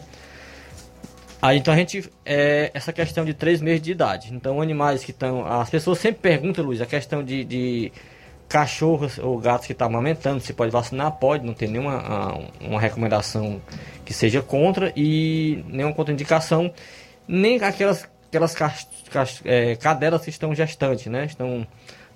Aí 1.40 1.58
então 1.58 1.72
a 1.72 1.76
gente. 1.76 2.10
É, 2.24 2.70
essa 2.74 2.92
questão 2.92 3.24
de 3.24 3.32
três 3.32 3.60
meses 3.60 3.80
de 3.80 3.92
idade. 3.92 4.34
Então, 4.34 4.60
animais 4.60 5.04
que 5.04 5.12
estão. 5.12 5.46
As 5.46 5.70
pessoas 5.70 5.98
sempre 5.98 6.20
perguntam, 6.20 6.64
Luiz, 6.64 6.80
a 6.80 6.86
questão 6.86 7.22
de, 7.22 7.44
de 7.44 7.92
cachorros 8.48 9.18
ou 9.18 9.38
gatos 9.38 9.66
que 9.66 9.72
estão 9.72 9.86
amamentando, 9.86 10.40
se 10.40 10.52
pode 10.52 10.72
vacinar? 10.72 11.12
Pode, 11.12 11.46
não 11.46 11.54
tem 11.54 11.68
nenhuma 11.68 12.40
uma 12.60 12.80
recomendação 12.80 13.60
que 14.04 14.12
seja 14.12 14.42
contra 14.42 14.92
e 14.96 15.62
nenhuma 15.68 15.94
contraindicação, 15.94 16.72
nem 17.26 17.62
aquelas, 17.62 18.08
aquelas 18.28 18.56
é, 19.44 19.76
cadelas 19.76 20.24
que 20.24 20.30
estão 20.30 20.54
gestantes, 20.54 21.06
né? 21.06 21.26
Estão 21.26 21.66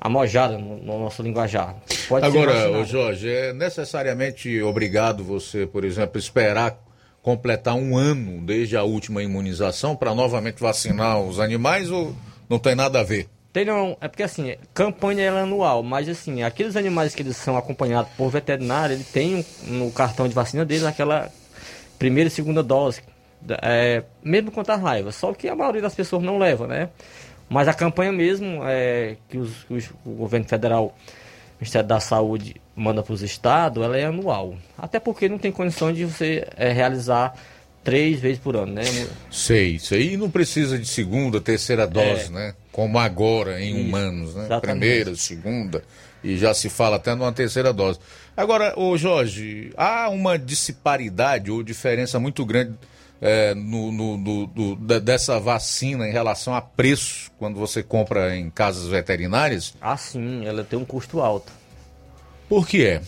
amojadas 0.02 0.60
no, 0.60 0.76
no 0.78 0.98
nosso 0.98 1.22
linguajar. 1.22 1.76
Pode 2.08 2.26
Agora, 2.26 2.84
Jorge, 2.84 3.30
é 3.30 3.52
necessariamente 3.52 4.60
obrigado 4.60 5.22
você, 5.22 5.64
por 5.64 5.84
exemplo, 5.84 6.18
esperar 6.18 6.76
completar 7.22 7.76
um 7.76 7.96
ano 7.96 8.44
desde 8.44 8.76
a 8.76 8.82
última 8.82 9.22
imunização 9.22 9.94
para 9.94 10.12
novamente 10.12 10.60
vacinar 10.60 11.20
os 11.20 11.38
animais 11.38 11.88
ou 11.88 12.12
não 12.50 12.58
tem 12.58 12.74
nada 12.74 12.98
a 12.98 13.04
ver? 13.04 13.28
Tem 13.52 13.64
não, 13.64 13.96
é 14.00 14.08
porque 14.08 14.24
assim, 14.24 14.56
campanha 14.74 15.24
é 15.24 15.28
anual, 15.28 15.82
mas 15.82 16.08
assim, 16.08 16.42
aqueles 16.42 16.74
animais 16.74 17.14
que 17.14 17.22
eles 17.22 17.36
são 17.36 17.56
acompanhados 17.56 18.10
por 18.16 18.28
veterinário, 18.28 18.96
ele 18.96 19.04
tem 19.04 19.46
no 19.64 19.92
cartão 19.92 20.26
de 20.26 20.34
vacina 20.34 20.64
deles 20.64 20.84
aquela 20.84 21.30
primeira 21.98 22.28
e 22.28 22.30
segunda 22.30 22.62
dose, 22.62 23.02
é, 23.62 24.02
mesmo 24.24 24.50
contra 24.50 24.74
a 24.74 24.78
raiva, 24.78 25.12
só 25.12 25.32
que 25.32 25.48
a 25.48 25.54
maioria 25.54 25.82
das 25.82 25.94
pessoas 25.94 26.22
não 26.22 26.38
leva, 26.38 26.66
né? 26.66 26.88
Mas 27.52 27.68
a 27.68 27.74
campanha 27.74 28.10
mesmo, 28.10 28.62
é, 28.64 29.16
que, 29.28 29.36
os, 29.36 29.64
que 29.64 29.74
os, 29.74 29.90
o 30.06 30.10
governo 30.12 30.48
federal, 30.48 30.86
o 30.86 30.92
Ministério 31.60 31.86
da 31.86 32.00
Saúde 32.00 32.56
manda 32.74 33.02
para 33.02 33.12
os 33.12 33.20
estados, 33.20 33.84
ela 33.84 33.96
é 33.98 34.06
anual. 34.06 34.56
Até 34.78 34.98
porque 34.98 35.28
não 35.28 35.36
tem 35.36 35.52
condição 35.52 35.92
de 35.92 36.06
você 36.06 36.48
é, 36.56 36.72
realizar 36.72 37.34
três 37.84 38.18
vezes 38.18 38.38
por 38.38 38.56
ano, 38.56 38.72
né? 38.72 38.82
Sei, 39.30 39.72
isso 39.72 39.92
aí 39.92 40.16
não 40.16 40.30
precisa 40.30 40.78
de 40.78 40.86
segunda, 40.86 41.42
terceira 41.42 41.86
dose, 41.86 42.28
é. 42.28 42.30
né? 42.30 42.54
Como 42.72 42.98
agora 42.98 43.60
em 43.60 43.76
isso, 43.76 43.88
humanos, 43.88 44.34
né? 44.34 44.44
Exatamente. 44.46 44.78
Primeira, 44.80 45.14
segunda, 45.14 45.84
e 46.24 46.38
já 46.38 46.54
se 46.54 46.70
fala 46.70 46.96
até 46.96 47.14
numa 47.14 47.32
terceira 47.32 47.70
dose. 47.70 47.98
Agora, 48.34 48.72
ô 48.78 48.96
Jorge, 48.96 49.74
há 49.76 50.08
uma 50.08 50.38
disparidade 50.38 51.50
ou 51.50 51.62
diferença 51.62 52.18
muito 52.18 52.46
grande 52.46 52.72
é, 53.22 53.54
no, 53.54 53.92
no, 53.92 54.16
no, 54.18 54.46
no, 54.48 55.00
dessa 55.00 55.38
vacina 55.38 56.08
em 56.08 56.10
relação 56.10 56.52
a 56.56 56.60
preço 56.60 57.30
quando 57.38 57.56
você 57.56 57.80
compra 57.80 58.36
em 58.36 58.50
casas 58.50 58.88
veterinárias? 58.88 59.74
Ah, 59.80 59.96
sim, 59.96 60.44
ela 60.44 60.64
tem 60.64 60.76
um 60.76 60.84
custo 60.84 61.20
alto. 61.20 61.52
Por 62.48 62.66
que 62.66 62.84
é? 62.84 63.00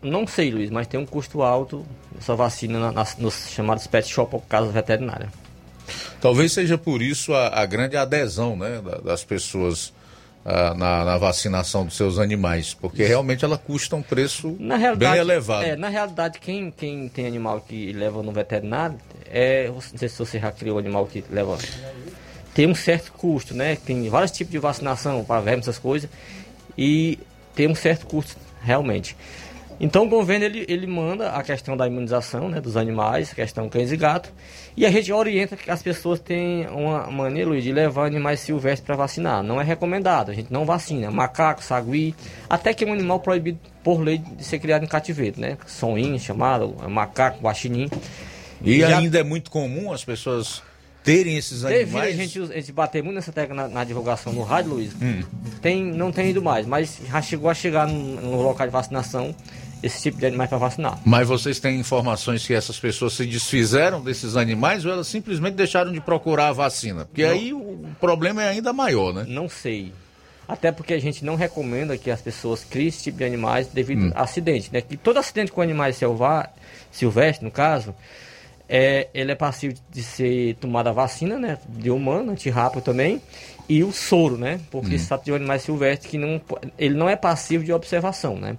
Não 0.00 0.26
sei, 0.26 0.50
Luiz, 0.50 0.70
mas 0.70 0.86
tem 0.86 0.98
um 0.98 1.04
custo 1.04 1.42
alto 1.42 1.84
essa 2.18 2.34
vacina 2.34 2.90
na, 2.90 3.06
nos 3.18 3.50
chamados 3.50 3.86
pet 3.86 4.08
shop 4.08 4.34
ou 4.34 4.40
casa 4.40 4.72
veterinária. 4.72 5.28
Talvez 6.20 6.52
seja 6.52 6.78
por 6.78 7.02
isso 7.02 7.34
a, 7.34 7.60
a 7.60 7.66
grande 7.66 7.96
adesão 7.96 8.56
né, 8.56 8.80
das 9.04 9.24
pessoas 9.24 9.92
uh, 10.48 10.74
na, 10.74 11.04
na, 11.04 11.18
vacinação 11.18 11.84
dos 11.84 11.96
seus 11.96 12.18
animais, 12.18 12.72
porque 12.72 13.02
isso. 13.02 13.08
realmente 13.08 13.44
ela 13.44 13.58
custa 13.58 13.94
um 13.94 14.02
preço 14.02 14.56
bem 14.96 15.16
elevado. 15.16 15.66
É, 15.66 15.76
na 15.76 15.88
realidade, 15.88 16.38
quem, 16.38 16.70
quem 16.70 17.08
tem 17.08 17.26
animal 17.26 17.60
que 17.60 17.92
leva 17.92 18.22
no 18.22 18.32
veterinário, 18.32 18.98
é, 19.26 19.68
não 19.68 19.80
sei 19.80 20.08
se 20.08 20.18
você 20.18 20.38
já 20.38 20.50
criou 20.50 20.78
animal 20.78 21.06
que 21.06 21.22
leva, 21.30 21.58
tem 22.54 22.66
um 22.66 22.74
certo 22.74 23.12
custo, 23.12 23.54
né? 23.54 23.76
Tem 23.76 24.08
vários 24.08 24.30
tipos 24.30 24.50
de 24.50 24.58
vacinação 24.58 25.22
para 25.24 25.40
vermes, 25.40 25.68
essas 25.68 25.78
coisas, 25.78 26.08
e 26.76 27.18
tem 27.54 27.68
um 27.68 27.74
certo 27.74 28.06
custo 28.06 28.36
realmente. 28.62 29.16
Então 29.80 30.04
o 30.04 30.08
governo 30.08 30.44
ele, 30.44 30.64
ele 30.68 30.86
manda 30.86 31.30
a 31.30 31.42
questão 31.42 31.76
da 31.76 31.86
imunização 31.86 32.48
né, 32.48 32.60
dos 32.60 32.76
animais, 32.76 33.30
a 33.30 33.34
questão 33.34 33.68
cães 33.68 33.92
e 33.92 33.96
gato, 33.96 34.32
e 34.76 34.84
a 34.84 34.90
gente 34.90 35.12
orienta 35.12 35.56
que 35.56 35.70
as 35.70 35.82
pessoas 35.82 36.18
tenham 36.18 36.76
uma 36.76 37.10
maneira 37.10 37.48
Luiz, 37.48 37.62
de 37.62 37.72
levar 37.72 38.06
animais 38.06 38.40
silvestres 38.40 38.84
para 38.84 38.96
vacinar. 38.96 39.42
Não 39.42 39.60
é 39.60 39.64
recomendado, 39.64 40.30
a 40.30 40.34
gente 40.34 40.52
não 40.52 40.64
vacina. 40.64 41.10
Macaco, 41.10 41.62
sagui, 41.62 42.14
até 42.50 42.74
que 42.74 42.84
é 42.84 42.86
um 42.86 42.92
animal 42.92 43.20
proibido 43.20 43.58
por 43.84 44.00
lei 44.00 44.18
de 44.18 44.44
ser 44.44 44.58
criado 44.58 44.84
em 44.84 44.88
cativeiro, 44.88 45.40
né? 45.40 45.56
Soninho, 45.66 46.18
chamado, 46.18 46.74
macaco, 46.88 47.40
guaxinim. 47.40 47.88
E, 48.62 48.78
e 48.78 48.84
ainda 48.84 49.18
já... 49.18 49.24
é 49.24 49.26
muito 49.26 49.50
comum 49.50 49.92
as 49.92 50.04
pessoas 50.04 50.62
terem 51.04 51.36
esses 51.36 51.64
animais. 51.64 51.86
Devido 51.86 52.02
a 52.02 52.12
gente, 52.12 52.52
a 52.52 52.60
gente 52.60 52.72
bater 52.72 53.02
muito 53.02 53.14
nessa 53.14 53.32
tecla 53.32 53.54
na, 53.54 53.68
na 53.68 53.84
divulgação 53.84 54.32
no 54.32 54.42
rádio, 54.42 54.72
Luiz, 54.72 54.92
hum. 55.00 55.22
tem, 55.62 55.84
não 55.84 56.12
tem 56.12 56.30
ido 56.30 56.42
mais, 56.42 56.66
mas 56.66 56.98
já 57.08 57.22
chegou 57.22 57.48
a 57.48 57.54
chegar 57.54 57.86
no, 57.86 58.20
no 58.20 58.42
local 58.42 58.66
de 58.66 58.72
vacinação 58.72 59.34
esse 59.82 60.02
tipo 60.02 60.18
de 60.18 60.26
animais 60.26 60.48
para 60.48 60.58
vacinar. 60.58 60.98
Mas 61.04 61.28
vocês 61.28 61.60
têm 61.60 61.78
informações 61.78 62.46
que 62.46 62.52
essas 62.52 62.78
pessoas 62.78 63.12
se 63.12 63.26
desfizeram 63.26 64.00
desses 64.02 64.36
animais 64.36 64.84
ou 64.84 64.92
elas 64.92 65.06
simplesmente 65.06 65.54
deixaram 65.54 65.92
de 65.92 66.00
procurar 66.00 66.48
a 66.48 66.52
vacina? 66.52 67.04
Porque 67.04 67.24
não. 67.24 67.30
aí 67.30 67.52
o 67.52 67.86
problema 68.00 68.42
é 68.42 68.48
ainda 68.48 68.72
maior, 68.72 69.12
né? 69.12 69.24
Não 69.28 69.48
sei. 69.48 69.92
Até 70.48 70.72
porque 70.72 70.94
a 70.94 70.98
gente 70.98 71.24
não 71.24 71.36
recomenda 71.36 71.98
que 71.98 72.10
as 72.10 72.22
pessoas 72.22 72.64
criem 72.64 72.88
esse 72.88 73.04
tipo 73.04 73.18
de 73.18 73.24
animais 73.24 73.66
devido 73.66 74.06
hum. 74.06 74.12
a 74.14 74.22
acidente, 74.22 74.70
né? 74.72 74.80
Que 74.80 74.96
todo 74.96 75.18
acidente 75.18 75.52
com 75.52 75.60
animais 75.60 75.96
selva... 75.96 76.48
silvestres, 76.90 77.42
no 77.42 77.50
caso, 77.50 77.94
é, 78.66 79.08
ele 79.12 79.30
é 79.30 79.34
passivo 79.34 79.74
de 79.90 80.02
ser 80.02 80.56
tomada 80.56 80.88
a 80.88 80.92
vacina, 80.92 81.38
né? 81.38 81.58
De 81.68 81.90
humano, 81.90 82.32
antirrápido 82.32 82.82
também, 82.82 83.20
e 83.68 83.84
o 83.84 83.92
soro, 83.92 84.38
né? 84.38 84.58
Porque 84.70 84.94
hum. 84.94 84.98
se 84.98 85.06
trata 85.06 85.24
de 85.24 85.32
um 85.32 85.34
animal 85.34 85.58
silvestre 85.58 86.08
que 86.08 86.18
não, 86.18 86.40
ele 86.78 86.94
não 86.94 87.08
é 87.08 87.14
passivo 87.14 87.62
de 87.62 87.72
observação, 87.72 88.36
né? 88.36 88.56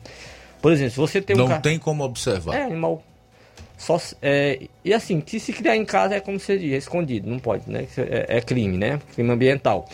Por 0.62 0.72
exemplo, 0.72 0.92
se 0.92 0.98
você 0.98 1.22
tem 1.22 1.36
um 1.36 1.48
Não 1.48 1.62
tem 1.62 1.80
como 1.80 2.04
observar. 2.04 2.56
É, 2.56 2.64
animal. 2.64 3.04
Só, 3.78 3.98
é, 4.22 4.68
e 4.84 4.94
assim, 4.94 5.24
se 5.26 5.40
se 5.40 5.54
criar 5.54 5.78
em 5.78 5.86
casa 5.86 6.16
é 6.16 6.20
como 6.20 6.38
seria, 6.38 6.76
escondido, 6.76 7.30
não 7.30 7.40
pode, 7.40 7.70
né? 7.72 7.88
É, 7.98 8.38
é 8.38 8.42
crime, 8.42 8.78
né? 8.78 9.00
Crime 9.14 9.32
ambiental. 9.32 9.88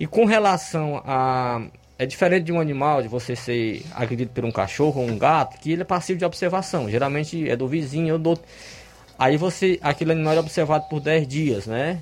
E 0.00 0.06
com 0.06 0.24
relação 0.24 1.02
a 1.04 1.60
é 1.98 2.04
diferente 2.04 2.44
de 2.44 2.52
um 2.52 2.60
animal, 2.60 3.00
de 3.00 3.08
você 3.08 3.34
ser 3.34 3.82
agredido 3.94 4.30
por 4.30 4.44
um 4.44 4.50
cachorro 4.50 5.00
ou 5.00 5.08
um 5.08 5.18
gato, 5.18 5.58
que 5.58 5.72
ele 5.72 5.82
é 5.82 5.84
passivo 5.84 6.18
de 6.18 6.24
observação. 6.24 6.90
Geralmente 6.90 7.48
é 7.48 7.56
do 7.56 7.66
vizinho 7.66 8.14
ou 8.14 8.18
do. 8.18 8.38
Aí 9.18 9.36
você. 9.36 9.78
Aquele 9.82 10.12
animal 10.12 10.34
é 10.34 10.40
observado 10.40 10.86
por 10.88 11.00
10 11.00 11.26
dias, 11.26 11.66
né? 11.66 12.00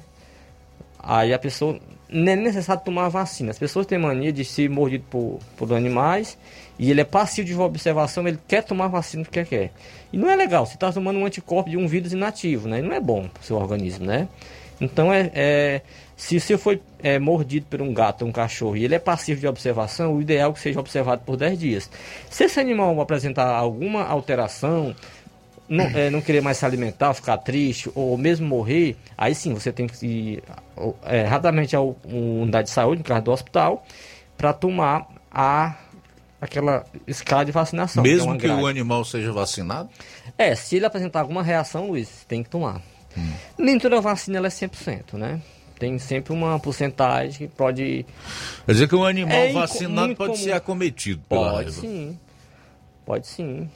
Aí 0.99 1.33
a 1.33 1.39
pessoa. 1.39 1.79
Não 2.09 2.31
é 2.31 2.37
necessário 2.37 2.83
tomar 2.85 3.09
vacina. 3.09 3.51
As 3.51 3.59
pessoas 3.59 3.87
têm 3.87 3.99
mania 3.99 4.33
de 4.33 4.45
ser 4.45 4.69
mordido 4.69 5.05
por, 5.11 5.41
por 5.57 5.73
animais 5.73 6.39
e 6.79 6.91
ele 6.91 7.01
é 7.01 7.05
passivo 7.05 7.47
de 7.47 7.55
observação, 7.55 8.27
ele 8.27 8.39
quer 8.49 8.63
tomar 8.63 8.89
vacina 8.89 9.25
porque 9.25 9.45
quer. 9.45 9.73
E 10.13 10.17
não 10.17 10.29
é 10.29 10.37
legal, 10.37 10.67
você 10.67 10.75
está 10.75 10.93
tomando 10.93 11.19
um 11.19 11.27
anticorpo 11.27 11.71
de 11.71 11.77
um 11.77 11.87
vírus 11.87 12.13
inativo, 12.13 12.69
né? 12.69 12.81
E 12.81 12.83
não 12.83 12.93
é 12.93 13.01
bom 13.01 13.29
para 13.29 13.41
o 13.41 13.45
seu 13.45 13.57
organismo, 13.57 14.07
né? 14.07 14.29
Então, 14.81 15.13
é, 15.13 15.31
é 15.35 15.81
se 16.17 16.39
você 16.39 16.57
foi 16.57 16.81
é, 17.03 17.19
mordido 17.19 17.67
por 17.69 17.83
um 17.83 17.93
gato 17.93 18.23
ou 18.23 18.29
um 18.29 18.33
cachorro 18.33 18.77
e 18.77 18.85
ele 18.85 18.95
é 18.95 18.99
passivo 18.99 19.41
de 19.41 19.47
observação, 19.47 20.15
o 20.15 20.23
ideal 20.23 20.51
é 20.51 20.55
que 20.55 20.61
seja 20.61 20.79
observado 20.79 21.23
por 21.25 21.37
10 21.37 21.59
dias. 21.59 21.91
Se 22.31 22.45
esse 22.45 22.61
animal 22.61 23.01
apresentar 23.01 23.49
alguma 23.49 24.05
alteração, 24.05 24.95
não, 25.69 25.85
é, 25.87 26.11
não 26.11 26.21
querer 26.21 26.41
mais 26.41 26.59
se 26.59 26.65
alimentar, 26.65 27.15
ficar 27.15 27.39
triste 27.39 27.91
ou 27.95 28.17
mesmo 28.17 28.47
morrer, 28.47 28.97
aí 29.17 29.35
sim 29.35 29.55
você 29.55 29.73
tem 29.73 29.87
que 29.87 30.07
ir 30.07 30.43
é, 31.05 31.23
rapidamente 31.23 31.75
à 31.75 31.81
unidade 31.81 32.69
de 32.69 32.75
saúde, 32.75 32.99
no 32.99 33.05
caso 33.05 33.23
do 33.23 33.33
hospital, 33.33 33.85
para 34.37 34.53
tomar 34.53 35.09
a 35.31 35.75
aquela 36.45 36.85
escala 37.07 37.45
de 37.45 37.53
vacinação. 37.53 38.05
É 38.05 38.09
Mesmo 38.09 38.33
que, 38.39 38.47
que 38.47 38.49
o 38.49 38.67
animal 38.67 39.05
seja 39.05 39.33
vacinado? 39.33 39.89
É, 40.37 40.55
se 40.55 40.77
ele 40.77 40.87
apresentar 40.87 41.21
alguma 41.21 41.43
reação, 41.43 41.89
Luiz, 41.89 42.25
tem 42.29 42.43
que 42.43 42.51
tomar. 42.51 42.81
Hum. 43.17 43.33
Nem 43.59 43.79
toda 43.79 44.01
vacina 44.01 44.39
ela 44.39 44.47
é 44.47 44.51
100%, 44.51 45.15
né? 45.15 45.41
Tem 45.79 45.99
sempre 45.99 46.33
uma 46.33 46.59
porcentagem 46.59 47.49
que 47.49 47.55
pode. 47.55 48.07
Quer 48.65 48.73
dizer 48.73 48.89
que 48.89 48.95
um 48.95 49.05
animal 49.05 49.37
É 49.37 49.53
vacinado 49.53 50.15
pode 50.15 50.33
comum. 50.33 50.43
ser 50.45 50.53
acometido 50.53 51.23
pela 51.29 51.43
Pode 51.51 51.55
raiva. 51.57 51.71
sim. 51.73 52.19
Pode 53.05 53.27
sim. 53.27 53.69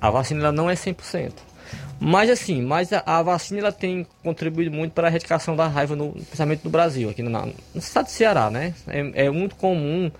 A 0.00 0.10
vacina 0.10 0.40
ela 0.40 0.52
não 0.52 0.70
é 0.70 0.74
100%. 0.74 1.32
Mas 2.00 2.30
assim, 2.30 2.62
mas 2.62 2.92
a, 2.92 3.02
a 3.04 3.22
vacina 3.22 3.58
ela 3.60 3.72
tem 3.72 4.06
contribuído 4.22 4.70
muito 4.70 4.92
para 4.92 5.08
a 5.08 5.10
erradicação 5.10 5.56
da 5.56 5.66
raiva, 5.66 5.96
no, 5.96 6.12
principalmente 6.12 6.64
no 6.64 6.70
Brasil, 6.70 7.10
aqui 7.10 7.22
na, 7.22 7.46
no 7.46 7.54
estado 7.74 8.06
de 8.06 8.12
Ceará, 8.12 8.48
né? 8.50 8.72
É, 8.86 9.26
é 9.26 9.30
muito 9.30 9.56
comum 9.56 10.10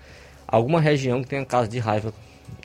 alguma 0.51 0.79
região 0.81 1.21
que 1.21 1.29
tenha 1.29 1.45
caso 1.45 1.69
de 1.69 1.79
raiva 1.79 2.13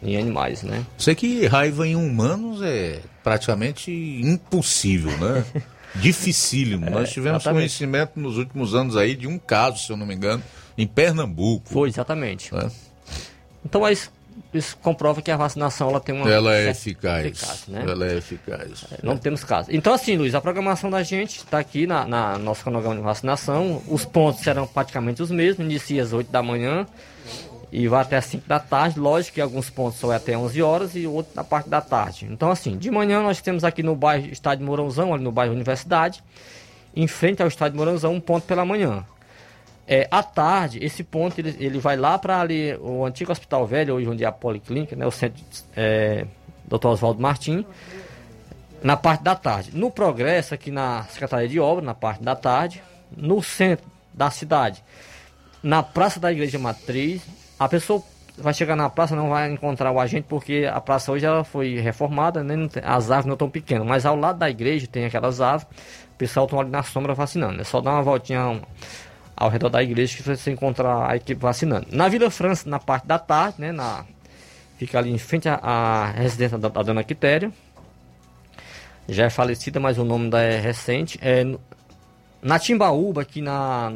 em 0.02 0.16
animais, 0.16 0.62
né? 0.62 0.84
Sei 0.98 1.14
que 1.14 1.46
raiva 1.46 1.86
em 1.86 1.96
humanos 1.96 2.62
é 2.62 3.00
praticamente 3.22 3.90
impossível, 4.22 5.16
né? 5.18 5.44
Dificílimo. 5.96 6.86
É, 6.86 6.90
Nós 6.90 7.10
tivemos 7.10 7.42
exatamente. 7.42 7.60
conhecimento 7.60 8.18
nos 8.18 8.36
últimos 8.36 8.74
anos 8.74 8.96
aí 8.96 9.14
de 9.14 9.28
um 9.28 9.38
caso, 9.38 9.78
se 9.78 9.92
eu 9.92 9.96
não 9.96 10.04
me 10.04 10.14
engano, 10.14 10.42
em 10.76 10.86
Pernambuco. 10.86 11.68
Foi, 11.68 11.88
exatamente. 11.88 12.52
né? 12.52 12.68
Então, 13.64 13.80
mas 13.82 14.10
isso 14.52 14.76
comprova 14.78 15.22
que 15.22 15.30
a 15.30 15.36
vacinação 15.36 15.88
ela 15.88 16.00
tem 16.00 16.14
uma 16.14 16.28
Ela 16.28 16.54
é 16.56 16.70
eficaz. 16.70 17.26
eficácia, 17.26 17.72
né? 17.72 17.84
Ela 17.88 18.06
é 18.08 18.16
eficaz. 18.16 18.84
Não 19.02 19.16
temos 19.16 19.44
caso. 19.44 19.68
Então, 19.70 19.94
assim, 19.94 20.16
Luiz, 20.16 20.34
a 20.34 20.40
programação 20.40 20.90
da 20.90 21.02
gente 21.02 21.38
está 21.38 21.58
aqui 21.58 21.86
na, 21.86 22.04
na 22.06 22.38
nosso 22.38 22.62
cronograma 22.62 22.96
de 22.96 23.02
vacinação. 23.02 23.80
Os 23.88 24.04
pontos 24.04 24.42
serão 24.42 24.66
praticamente 24.66 25.22
os 25.22 25.30
mesmos. 25.30 25.64
Inicia 25.64 26.02
às 26.02 26.12
8 26.12 26.30
da 26.30 26.42
manhã 26.42 26.86
e 27.76 27.88
vai 27.88 28.02
até 28.02 28.16
às 28.16 28.26
5 28.26 28.46
da 28.46 28.60
tarde. 28.60 29.00
Lógico 29.00 29.34
que 29.34 29.40
alguns 29.40 29.68
pontos 29.68 29.98
só 29.98 30.12
é 30.12 30.16
até 30.16 30.38
11 30.38 30.62
horas 30.62 30.94
e 30.94 31.08
outros 31.08 31.34
na 31.34 31.42
parte 31.42 31.68
da 31.68 31.80
tarde. 31.80 32.28
Então, 32.30 32.48
assim, 32.48 32.78
de 32.78 32.88
manhã 32.88 33.20
nós 33.20 33.42
temos 33.42 33.64
aqui 33.64 33.82
no 33.82 33.96
bairro 33.96 34.28
Estádio 34.28 34.64
Mourãozão, 34.64 35.12
ali 35.12 35.24
no 35.24 35.32
bairro 35.32 35.52
Universidade, 35.52 36.22
em 36.94 37.08
frente 37.08 37.42
ao 37.42 37.48
Estádio 37.48 37.76
Mourãozão, 37.76 38.14
um 38.14 38.20
ponto 38.20 38.46
pela 38.46 38.64
manhã. 38.64 39.04
É, 39.88 40.06
à 40.08 40.22
tarde, 40.22 40.78
esse 40.84 41.02
ponto 41.02 41.36
ele, 41.40 41.56
ele 41.58 41.80
vai 41.80 41.96
lá 41.96 42.16
para 42.16 42.40
ali, 42.40 42.76
o 42.76 43.04
antigo 43.04 43.32
Hospital 43.32 43.66
Velho, 43.66 43.94
hoje 43.94 44.08
onde 44.08 44.22
é 44.22 44.26
a 44.28 44.32
Policlínica, 44.32 44.94
né, 44.94 45.04
o 45.04 45.10
centro 45.10 45.42
é, 45.76 46.24
Dr. 46.66 46.86
Oswaldo 46.86 47.20
Martim, 47.20 47.66
na 48.84 48.96
parte 48.96 49.24
da 49.24 49.34
tarde. 49.34 49.72
No 49.74 49.90
Progresso, 49.90 50.54
aqui 50.54 50.70
na 50.70 51.02
Secretaria 51.10 51.48
de 51.48 51.58
Obras, 51.58 51.84
na 51.84 51.94
parte 51.94 52.22
da 52.22 52.36
tarde. 52.36 52.80
No 53.16 53.42
centro 53.42 53.84
da 54.12 54.30
cidade, 54.30 54.82
na 55.60 55.82
Praça 55.82 56.20
da 56.20 56.30
Igreja 56.30 56.58
Matriz. 56.58 57.20
A 57.64 57.68
pessoa 57.68 58.02
vai 58.36 58.52
chegar 58.52 58.76
na 58.76 58.90
praça, 58.90 59.16
não 59.16 59.30
vai 59.30 59.50
encontrar 59.50 59.90
o 59.90 59.98
agente, 59.98 60.26
porque 60.28 60.68
a 60.70 60.80
praça 60.80 61.10
hoje 61.10 61.24
ela 61.24 61.44
foi 61.44 61.76
reformada, 61.76 62.44
né, 62.44 62.68
as 62.82 63.10
árvores 63.10 63.26
não 63.26 63.32
estão 63.34 63.48
pequenas. 63.48 63.86
Mas 63.86 64.04
ao 64.04 64.16
lado 64.16 64.38
da 64.38 64.50
igreja 64.50 64.86
tem 64.86 65.06
aquelas 65.06 65.40
árvores, 65.40 65.66
o 66.14 66.18
pessoal 66.18 66.44
está 66.44 66.58
ali 66.58 66.70
na 66.70 66.82
sombra 66.82 67.14
vacinando. 67.14 67.60
É 67.60 67.64
só 67.64 67.80
dar 67.80 67.92
uma 67.92 68.02
voltinha 68.02 68.60
ao 69.34 69.48
redor 69.48 69.70
da 69.70 69.82
igreja 69.82 70.14
que 70.14 70.22
você 70.22 70.50
encontra 70.50 71.08
a 71.08 71.16
equipe 71.16 71.40
vacinando. 71.40 71.86
Na 71.90 72.06
Vila 72.06 72.30
França, 72.30 72.68
na 72.68 72.78
parte 72.78 73.06
da 73.06 73.18
tarde, 73.18 73.56
né, 73.60 73.72
na, 73.72 74.04
fica 74.76 74.98
ali 74.98 75.10
em 75.10 75.18
frente 75.18 75.48
à, 75.48 75.54
à 75.54 76.10
residência 76.10 76.58
da, 76.58 76.68
da 76.68 76.82
dona 76.82 77.02
Quitéria. 77.02 77.50
Já 79.08 79.24
é 79.24 79.30
falecida, 79.30 79.80
mas 79.80 79.96
o 79.96 80.04
nome 80.04 80.28
da 80.28 80.42
é 80.42 80.60
recente. 80.60 81.18
É 81.22 81.46
na 82.42 82.58
Timbaúba, 82.58 83.22
aqui 83.22 83.40
na, 83.40 83.90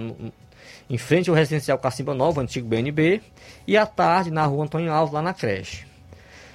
em 0.88 0.96
frente 0.98 1.28
ao 1.28 1.36
residencial 1.36 1.78
Cacimba 1.78 2.14
Nova, 2.14 2.40
antigo 2.40 2.68
BNB. 2.68 3.20
E 3.66 3.76
à 3.76 3.86
tarde, 3.86 4.30
na 4.30 4.44
rua 4.46 4.64
Antônio 4.64 4.92
Alves, 4.92 5.12
lá 5.12 5.22
na 5.22 5.34
creche. 5.34 5.86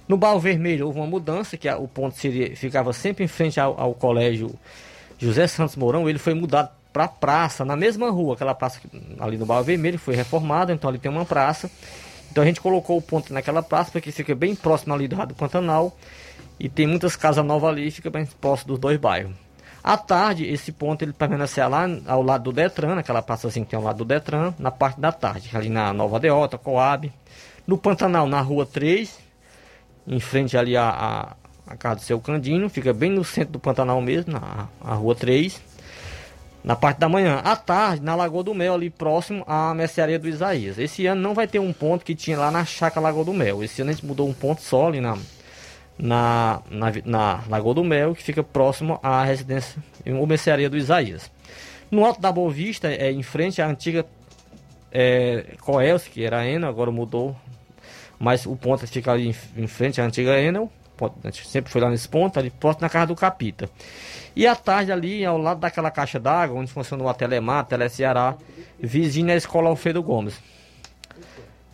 No 0.08 0.18
Barro 0.18 0.40
Vermelho 0.40 0.88
houve 0.88 1.00
uma 1.00 1.08
mudança, 1.08 1.56
que 1.56 1.70
o 1.70 1.88
ponto 1.88 2.18
seria, 2.18 2.56
ficava 2.56 2.92
sempre 2.92 3.24
em 3.24 3.28
frente 3.28 3.60
ao, 3.60 3.80
ao 3.80 3.94
colégio 3.94 4.54
José 5.18 5.48
Santos 5.48 5.76
Mourão. 5.76 6.10
Ele 6.10 6.20
foi 6.20 6.34
mudado 6.34 6.70
para 6.92 7.06
a 7.06 7.08
praça, 7.08 7.66
na 7.66 7.76
mesma 7.76 8.10
rua, 8.12 8.36
aquela 8.36 8.54
praça 8.54 8.80
ali 9.20 9.38
no 9.38 9.46
Barro 9.46 9.64
Vermelho, 9.64 9.98
foi 9.98 10.16
reformada, 10.16 10.72
então 10.74 10.90
ali 10.90 11.00
tem 11.00 11.10
uma 11.10 11.26
praça. 11.26 11.70
Então 12.32 12.44
a 12.44 12.48
gente 12.48 12.62
colocou 12.62 12.98
o 12.98 13.02
ponto 13.02 13.34
naquela 13.34 13.64
praça, 13.64 13.92
porque 13.92 14.12
fica 14.12 14.36
bem 14.36 14.56
próximo 14.56 14.94
ali 14.94 15.08
do 15.08 15.16
Rádio 15.16 15.36
Pantanal. 15.36 15.96
E 16.60 16.70
tem 16.70 16.86
muitas 16.86 17.16
casas 17.16 17.44
novas 17.44 17.70
ali, 17.70 17.90
fica 17.90 18.10
bem 18.10 18.26
próximo 18.26 18.70
dos 18.70 18.80
dois 18.80 18.98
bairros. 18.98 19.43
À 19.84 19.98
tarde, 19.98 20.46
esse 20.46 20.72
ponto 20.72 21.04
ele 21.04 21.12
permanecerá 21.12 21.68
lá 21.68 21.86
ao 22.08 22.22
lado 22.22 22.46
do 22.46 22.52
Detran, 22.54 22.96
naquela 22.96 23.24
assim 23.28 23.66
que 23.66 23.72
tem 23.72 23.78
ao 23.78 23.84
lado 23.84 23.98
do 23.98 24.06
Detran, 24.06 24.54
na 24.58 24.72
parte 24.72 25.02
da 25.02 25.12
tarde, 25.12 25.50
ali 25.54 25.68
na 25.68 25.92
Nova 25.92 26.22
Deota, 26.22 26.58
Coab. 26.58 27.12
No 27.68 27.78
Pantanal, 27.78 28.26
na 28.26 28.40
rua 28.40 28.66
3, 28.66 29.20
em 30.08 30.20
frente 30.22 30.58
ali 30.58 30.78
à, 30.78 30.90
à, 30.90 31.36
à 31.74 31.76
casa 31.76 31.96
do 31.98 32.02
seu 32.02 32.20
Candino, 32.22 32.70
fica 32.70 32.94
bem 32.94 33.12
no 33.12 33.26
centro 33.26 33.54
do 33.54 33.60
Pantanal 33.60 34.02
mesmo, 34.02 34.34
na 34.34 34.94
rua 34.94 35.16
3. 35.16 35.62
Na 36.64 36.78
parte 36.78 37.00
da 37.00 37.10
manhã, 37.10 37.42
à 37.44 37.58
tarde, 37.58 38.02
na 38.02 38.16
Lagoa 38.16 38.42
do 38.42 38.54
Mel, 38.54 38.76
ali 38.76 38.90
próximo 38.90 39.44
à 39.46 39.74
mercearia 39.74 40.18
do 40.18 40.30
Isaías. 40.30 40.80
Esse 40.80 41.06
ano 41.06 41.20
não 41.20 41.34
vai 41.34 41.46
ter 41.46 41.60
um 41.60 41.74
ponto 41.74 42.06
que 42.06 42.16
tinha 42.16 42.40
lá 42.40 42.50
na 42.50 42.64
Chácara 42.64 43.02
Lagoa 43.02 43.26
do 43.26 43.34
Mel. 43.34 43.62
Esse 43.62 43.82
ano 43.82 43.92
a 43.92 43.94
gente 43.94 44.06
mudou 44.06 44.30
um 44.30 44.34
ponto 44.34 44.62
só 44.62 44.88
ali 44.88 45.02
na, 45.02 45.18
na, 45.98 46.62
na, 46.70 46.92
na 47.06 47.44
Lagoa 47.50 47.74
do 47.74 47.84
Mel, 47.84 48.16
que 48.16 48.24
fica 48.24 48.44
próximo 48.44 49.00
à 49.02 49.24
residência 49.24 49.82
ou 50.06 50.26
mercearia 50.26 50.70
do 50.70 50.78
Isaías. 50.78 51.32
No 51.90 52.04
Alto 52.06 52.20
da 52.20 52.32
Boa 52.32 52.52
Vista, 52.52 52.92
é 52.92 53.12
em 53.12 53.24
frente 53.24 53.62
à 53.62 53.68
antiga 53.68 54.06
é, 54.92 55.56
Coelce, 55.62 56.10
que 56.10 56.24
era 56.24 56.40
a 56.40 56.48
Enel, 56.48 56.70
agora 56.70 56.92
mudou. 56.92 57.36
Mas 58.20 58.46
o 58.46 58.56
ponto 58.56 58.88
fica 58.88 59.12
ali 59.12 59.30
em, 59.30 59.64
em 59.64 59.68
frente 59.68 60.00
à 60.00 60.06
antiga 60.06 60.40
Enel. 60.40 60.72
A 61.02 61.28
gente 61.30 61.48
sempre 61.48 61.72
foi 61.72 61.82
lá 61.82 61.90
nesse 61.90 62.08
ponto, 62.08 62.40
ali 62.40 62.50
próximo 62.50 62.84
na 62.84 62.90
casa 62.90 63.08
do 63.08 63.16
Capita. 63.16 63.70
E 64.36 64.48
à 64.48 64.56
tarde 64.56 64.92
ali, 64.92 65.26
ao 65.26 65.38
lado 65.38 65.60
daquela 65.60 65.92
caixa 65.92 66.20
d'água, 66.20 66.60
onde 66.60 66.72
funcionou 66.72 67.10
a 67.10 67.14
Telemar, 67.14 67.60
a 67.60 67.64
Tele 67.64 67.90
Ceará, 67.90 68.36
vizinha 68.80 69.34
à 69.34 69.38
escola 69.38 69.70
Alfredo 69.70 70.02
Gomes. 70.02 70.40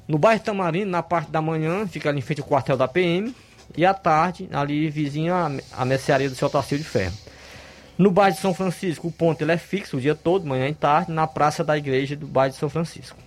No 0.08 0.18
bairro 0.18 0.42
Tamarindo, 0.42 0.90
na 0.90 1.04
parte 1.04 1.30
da 1.30 1.42
manhã, 1.42 1.86
fica 1.86 2.10
ali 2.10 2.18
em 2.18 2.22
frente 2.22 2.42
ao 2.42 2.48
quartel 2.48 2.76
da 2.76 2.88
PM. 2.88 3.34
E 3.78 3.86
à 3.86 3.94
tarde, 3.94 4.50
ali 4.52 4.90
vizinho 4.90 5.34
à, 5.34 5.52
à 5.78 5.86
mercearia 5.86 6.30
do 6.30 6.36
seu 6.36 6.50
Tarcísio 6.50 6.80
de 6.80 6.84
Ferro. 6.84 7.14
No 7.98 8.12
bairro 8.12 8.36
de 8.36 8.42
São 8.42 8.54
Francisco, 8.54 9.10
o 9.10 9.12
ponto 9.12 9.42
ele 9.42 9.52
é 9.52 9.58
fixo 9.58 9.98
o 9.98 10.02
dia 10.02 10.16
todo, 10.16 10.46
manhã 10.46 10.68
e 10.70 10.74
tarde, 10.74 11.12
na 11.12 11.28
praça 11.28 11.64
da 11.64 11.78
igreja 11.78 12.16
do 12.16 12.26
bairro 12.26 12.54
de 12.54 12.58
São 12.58 12.70
Francisco. 12.70 13.18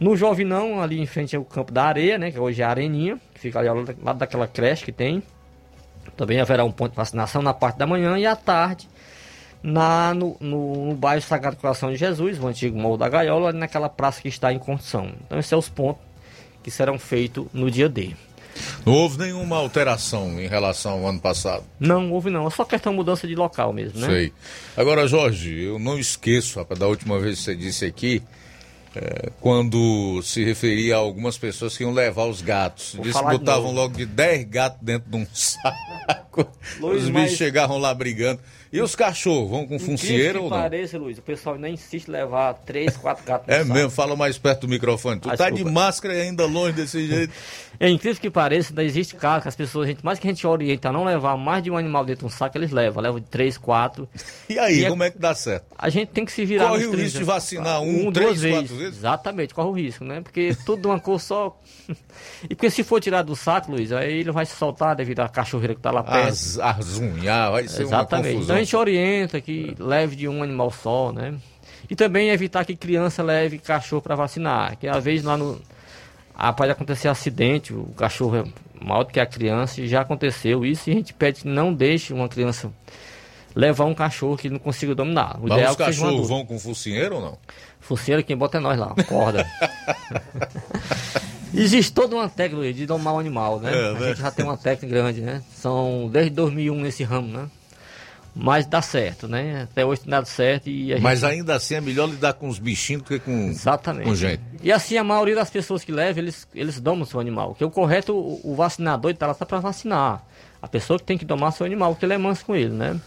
No 0.00 0.16
Jovinão, 0.16 0.82
ali 0.82 1.00
em 1.00 1.06
frente 1.06 1.36
ao 1.36 1.44
campo 1.44 1.72
da 1.72 1.84
areia, 1.84 2.18
né, 2.18 2.32
que 2.32 2.38
hoje 2.38 2.60
é 2.60 2.64
a 2.64 2.70
Areninha, 2.70 3.20
que 3.32 3.40
fica 3.40 3.60
ali 3.60 3.68
ao 3.68 3.76
lado 4.02 4.18
daquela 4.18 4.48
creche 4.48 4.84
que 4.84 4.90
tem. 4.90 5.22
Também 6.16 6.40
haverá 6.40 6.64
um 6.64 6.72
ponto 6.72 6.90
de 6.90 6.96
vacinação 6.96 7.40
na 7.40 7.54
parte 7.54 7.78
da 7.78 7.86
manhã 7.86 8.18
e 8.18 8.26
à 8.26 8.34
tarde, 8.34 8.88
na, 9.62 10.12
no, 10.12 10.36
no, 10.40 10.86
no 10.86 10.94
bairro 10.94 11.22
Sagrado 11.22 11.56
Coração 11.56 11.90
de 11.90 11.96
Jesus, 11.96 12.38
o 12.38 12.46
antigo 12.48 12.76
Morro 12.76 12.96
da 12.96 13.08
Gaiola, 13.08 13.52
naquela 13.52 13.88
praça 13.88 14.20
que 14.20 14.28
está 14.28 14.52
em 14.52 14.58
construção. 14.58 15.12
Então, 15.24 15.38
esses 15.38 15.48
são 15.48 15.58
os 15.58 15.68
pontos 15.68 16.02
que 16.64 16.70
serão 16.70 16.98
feitos 16.98 17.46
no 17.52 17.70
dia 17.70 17.88
D. 17.88 18.14
Não 18.84 18.92
houve 18.92 19.18
nenhuma 19.18 19.56
alteração 19.56 20.40
em 20.40 20.46
relação 20.46 20.92
ao 20.92 21.08
ano 21.08 21.20
passado. 21.20 21.64
Não 21.78 22.12
houve 22.12 22.30
não, 22.30 22.46
é 22.46 22.50
só 22.50 22.64
questão 22.64 22.92
de 22.92 22.96
mudança 22.96 23.26
de 23.26 23.34
local 23.34 23.72
mesmo, 23.72 24.00
né? 24.00 24.06
Sei. 24.06 24.32
Agora, 24.76 25.06
Jorge, 25.06 25.64
eu 25.64 25.78
não 25.78 25.98
esqueço, 25.98 26.58
rapaz, 26.58 26.78
da 26.78 26.86
última 26.86 27.18
vez 27.18 27.38
que 27.38 27.44
você 27.44 27.54
disse 27.54 27.84
aqui, 27.84 28.22
é, 28.96 29.30
quando 29.40 30.22
se 30.22 30.44
referia 30.44 30.94
a 30.94 30.98
algumas 30.98 31.36
pessoas 31.36 31.76
que 31.76 31.82
iam 31.82 31.92
levar 31.92 32.26
os 32.26 32.40
gatos. 32.40 32.94
Vou 32.94 33.04
Disse 33.04 33.18
que 33.18 33.30
botavam 33.30 33.72
logo 33.72 33.96
de 33.96 34.06
10 34.06 34.44
gatos 34.44 34.78
dentro 34.80 35.10
de 35.10 35.16
um 35.16 35.26
saco. 35.32 36.23
Luiz, 36.80 37.04
os 37.04 37.08
bichos 37.10 37.36
chegavam 37.36 37.78
lá 37.78 37.92
brigando. 37.94 38.40
E 38.72 38.80
os 38.82 38.96
cachorros, 38.96 39.48
vão 39.50 39.68
com 39.68 39.78
que 39.78 40.28
ou 40.36 40.42
não? 40.42 40.48
pareça, 40.50 40.98
Luiz, 40.98 41.16
o 41.18 41.22
pessoal 41.22 41.54
ainda 41.54 41.68
insiste 41.68 42.08
em 42.08 42.10
levar 42.10 42.54
três, 42.54 42.96
quatro 42.96 43.24
gatos. 43.24 43.48
É 43.48 43.62
mesmo, 43.62 43.88
fala 43.88 44.16
mais 44.16 44.36
perto 44.36 44.62
do 44.62 44.68
microfone. 44.68 45.20
Tu 45.20 45.30
Ah, 45.30 45.36
tá 45.36 45.48
de 45.48 45.56
desculpa. 45.56 45.72
máscara 45.80 46.12
e 46.14 46.22
ainda 46.22 46.44
longe 46.44 46.72
desse 46.72 46.98
jeito. 47.06 47.32
É 47.78 47.88
incrível 47.88 48.20
que 48.20 48.30
pareça, 48.30 48.70
ainda 48.72 48.82
existe 48.82 49.14
caso 49.14 49.42
que 49.42 49.48
as 49.48 49.54
pessoas, 49.54 49.84
a 49.86 49.90
gente, 49.90 50.04
mais 50.04 50.18
que 50.18 50.26
a 50.26 50.30
gente 50.30 50.44
orienta 50.44 50.88
a 50.88 50.92
não 50.92 51.04
levar 51.04 51.36
mais 51.36 51.62
de 51.62 51.70
um 51.70 51.76
animal 51.76 52.04
dentro 52.04 52.26
de 52.26 52.32
um 52.34 52.36
saco, 52.36 52.58
eles 52.58 52.72
levam, 52.72 53.00
levam 53.00 53.20
de 53.20 53.26
três, 53.26 53.56
quatro. 53.56 54.08
E 54.48 54.58
aí, 54.58 54.84
é- 54.84 54.88
como 54.90 55.02
é 55.04 55.10
que 55.10 55.18
dá 55.18 55.34
certo? 55.36 55.66
A 55.78 55.88
gente 55.88 56.08
tem 56.08 56.24
que 56.24 56.32
se 56.32 56.44
virar 56.44 56.68
Corre 56.68 56.86
o 56.86 56.90
30, 56.90 57.02
risco 57.04 57.18
de 57.18 57.24
vacinar 57.24 57.80
um, 57.80 58.10
duas 58.10 58.40
três, 58.40 58.54
quatro 58.56 58.76
vezes? 58.76 58.98
Exatamente, 58.98 59.54
corre 59.54 59.68
o 59.68 59.72
risco, 59.72 60.04
né? 60.04 60.20
Porque 60.20 60.54
tudo 60.66 60.82
de 60.82 60.86
uma 60.88 60.98
cor 61.00 61.20
só. 61.20 61.56
e 62.48 62.54
porque 62.54 62.70
se 62.70 62.82
for 62.82 63.00
tirar 63.00 63.22
do 63.22 63.34
saco, 63.36 63.70
Luiz, 63.72 63.90
aí 63.92 64.18
ele 64.20 64.30
vai 64.32 64.44
se 64.46 64.54
soltar 64.56 64.94
devido 64.96 65.20
à 65.20 65.28
cachorreira 65.28 65.74
que 65.74 65.80
tá 65.80 65.90
lá 65.90 66.02
perto. 66.02 66.23
As, 66.28 66.58
azunhar, 66.58 67.50
vai 67.52 67.68
ser 67.68 67.82
Exatamente. 67.82 68.12
uma 68.12 68.20
Então 68.20 68.32
confusão. 68.34 68.56
a 68.56 68.58
gente 68.58 68.76
orienta 68.76 69.40
que 69.40 69.74
leve 69.78 70.16
de 70.16 70.28
um 70.28 70.42
animal 70.42 70.70
só, 70.70 71.12
né? 71.12 71.34
E 71.88 71.94
também 71.94 72.30
evitar 72.30 72.64
que 72.64 72.74
criança 72.74 73.22
leve 73.22 73.58
cachorro 73.58 74.02
para 74.02 74.14
vacinar. 74.14 74.76
Que 74.78 74.88
às 74.88 75.02
vezes 75.04 75.24
lá 75.24 75.36
no. 75.36 75.60
Ah, 76.34 76.52
pode 76.52 76.70
acontecer 76.72 77.08
acidente, 77.08 77.72
o 77.72 77.84
cachorro 77.96 78.36
é 78.36 78.44
maior 78.84 79.04
do 79.04 79.12
que 79.12 79.20
a 79.20 79.26
criança, 79.26 79.80
e 79.80 79.86
já 79.86 80.00
aconteceu 80.00 80.64
isso, 80.66 80.90
e 80.90 80.92
a 80.92 80.96
gente 80.96 81.14
pede 81.14 81.42
que 81.42 81.48
não 81.48 81.72
deixe 81.72 82.12
uma 82.12 82.28
criança 82.28 82.72
levar 83.54 83.84
um 83.84 83.94
cachorro 83.94 84.36
que 84.36 84.50
não 84.50 84.58
consiga 84.58 84.94
dominar. 84.96 85.36
O 85.38 85.44
Mas 85.48 85.52
ideal 85.58 85.72
os 85.74 85.80
é 85.80 85.84
seja 85.86 86.00
um 86.02 86.04
cachorros 86.06 86.28
vão 86.28 86.44
com 86.44 86.58
focinheiro 86.58 87.14
ou 87.16 87.20
não? 87.20 87.38
Focinheira, 87.80 88.22
quem 88.22 88.36
bota 88.36 88.56
é 88.58 88.60
nós 88.60 88.76
lá, 88.78 88.92
corda. 89.06 89.46
Existe 91.54 91.92
toda 91.92 92.16
uma 92.16 92.28
técnica 92.28 92.72
de 92.72 92.86
domar 92.86 93.14
o 93.14 93.18
animal, 93.18 93.60
né? 93.60 93.72
É, 93.72 93.88
a 93.90 93.92
né? 93.92 94.08
gente 94.08 94.20
já 94.20 94.30
tem 94.30 94.44
uma 94.44 94.56
técnica 94.56 94.94
grande, 94.94 95.20
né? 95.20 95.42
São 95.54 96.08
desde 96.12 96.30
2001 96.30 96.80
nesse 96.80 97.04
ramo, 97.04 97.28
né? 97.28 97.48
Mas 98.36 98.66
dá 98.66 98.82
certo, 98.82 99.28
né? 99.28 99.62
Até 99.62 99.86
hoje 99.86 100.00
tem 100.00 100.10
dado 100.10 100.26
certo 100.26 100.68
e 100.68 100.92
a 100.92 100.96
gente... 100.96 101.04
Mas 101.04 101.22
ainda 101.22 101.54
assim 101.54 101.76
é 101.76 101.80
melhor 101.80 102.08
lidar 102.08 102.32
com 102.32 102.48
os 102.48 102.58
bichinhos 102.58 103.02
do 103.02 103.06
que 103.06 103.20
com, 103.20 103.48
Exatamente. 103.48 104.06
com 104.06 104.14
gente. 104.14 104.42
E 104.60 104.72
assim, 104.72 104.96
a 104.96 105.04
maioria 105.04 105.36
das 105.36 105.50
pessoas 105.50 105.84
que 105.84 105.92
levam, 105.92 106.20
eles, 106.20 106.48
eles 106.52 106.80
domam 106.80 107.04
seu 107.04 107.20
animal. 107.20 107.50
Porque 107.50 107.64
o 107.64 107.70
correto, 107.70 108.12
o, 108.12 108.40
o 108.42 108.56
vacinador 108.56 109.12
está 109.12 109.28
lá 109.28 109.34
para 109.34 109.60
vacinar. 109.60 110.24
A 110.60 110.66
pessoa 110.66 110.98
que 110.98 111.04
tem 111.04 111.16
que 111.16 111.24
domar 111.24 111.52
seu 111.52 111.64
animal, 111.64 111.92
porque 111.92 112.06
ele 112.06 112.14
é 112.14 112.18
manso 112.18 112.44
com 112.44 112.56
ele, 112.56 112.74
né? 112.74 112.98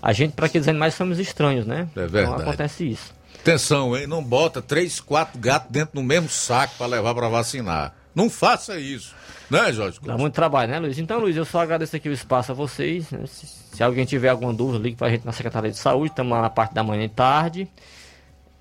A 0.00 0.12
gente, 0.12 0.32
para 0.32 0.46
aqueles 0.46 0.66
animais, 0.66 0.94
somos 0.94 1.20
estranhos, 1.20 1.64
né? 1.64 1.86
É 1.94 2.00
verdade. 2.00 2.34
Então 2.34 2.48
acontece 2.48 2.90
isso. 2.90 3.14
Atenção, 3.42 3.96
hein? 3.96 4.06
Não 4.06 4.22
bota 4.22 4.62
três, 4.62 5.00
quatro 5.00 5.36
gatos 5.36 5.68
dentro 5.68 5.96
do 5.96 6.02
mesmo 6.02 6.28
saco 6.28 6.74
para 6.78 6.86
levar 6.86 7.12
para 7.12 7.28
vacinar. 7.28 7.92
Não 8.14 8.30
faça 8.30 8.78
isso. 8.78 9.12
Né, 9.50 9.72
Jorge? 9.72 9.98
Dá 10.00 10.16
muito 10.16 10.32
trabalho, 10.32 10.70
né, 10.70 10.78
Luiz? 10.78 10.96
Então, 10.96 11.18
Luiz, 11.18 11.36
eu 11.36 11.44
só 11.44 11.60
agradeço 11.60 11.96
aqui 11.96 12.08
o 12.08 12.12
espaço 12.12 12.52
a 12.52 12.54
vocês. 12.54 13.10
né? 13.10 13.26
Se, 13.26 13.46
se 13.46 13.82
alguém 13.82 14.04
tiver 14.04 14.28
alguma 14.28 14.54
dúvida, 14.54 14.78
ligue 14.78 14.96
para 14.96 15.08
a 15.08 15.10
gente 15.10 15.26
na 15.26 15.32
Secretaria 15.32 15.72
de 15.72 15.76
Saúde. 15.76 16.12
Estamos 16.12 16.32
lá 16.32 16.40
na 16.40 16.50
parte 16.50 16.72
da 16.72 16.84
manhã 16.84 17.04
e 17.04 17.08
tarde. 17.08 17.68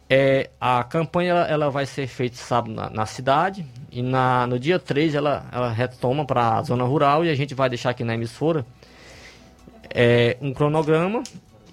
É, 0.09 0.49
a 0.59 0.83
campanha 0.83 1.29
ela, 1.29 1.47
ela 1.47 1.69
vai 1.69 1.85
ser 1.85 2.07
feita 2.07 2.37
sábado 2.37 2.73
na, 2.73 2.89
na 2.89 3.05
cidade. 3.05 3.63
E 3.91 4.01
na, 4.01 4.47
no 4.47 4.59
dia 4.59 4.79
3 4.79 5.13
ela, 5.13 5.45
ela 5.51 5.71
retoma 5.71 6.25
para 6.25 6.57
a 6.57 6.63
zona 6.63 6.85
rural. 6.85 7.23
E 7.23 7.29
a 7.29 7.35
gente 7.35 7.53
vai 7.53 7.69
deixar 7.69 7.91
aqui 7.91 8.03
na 8.03 8.15
emissora 8.15 8.65
é, 9.93 10.37
um 10.41 10.51
cronograma. 10.53 11.21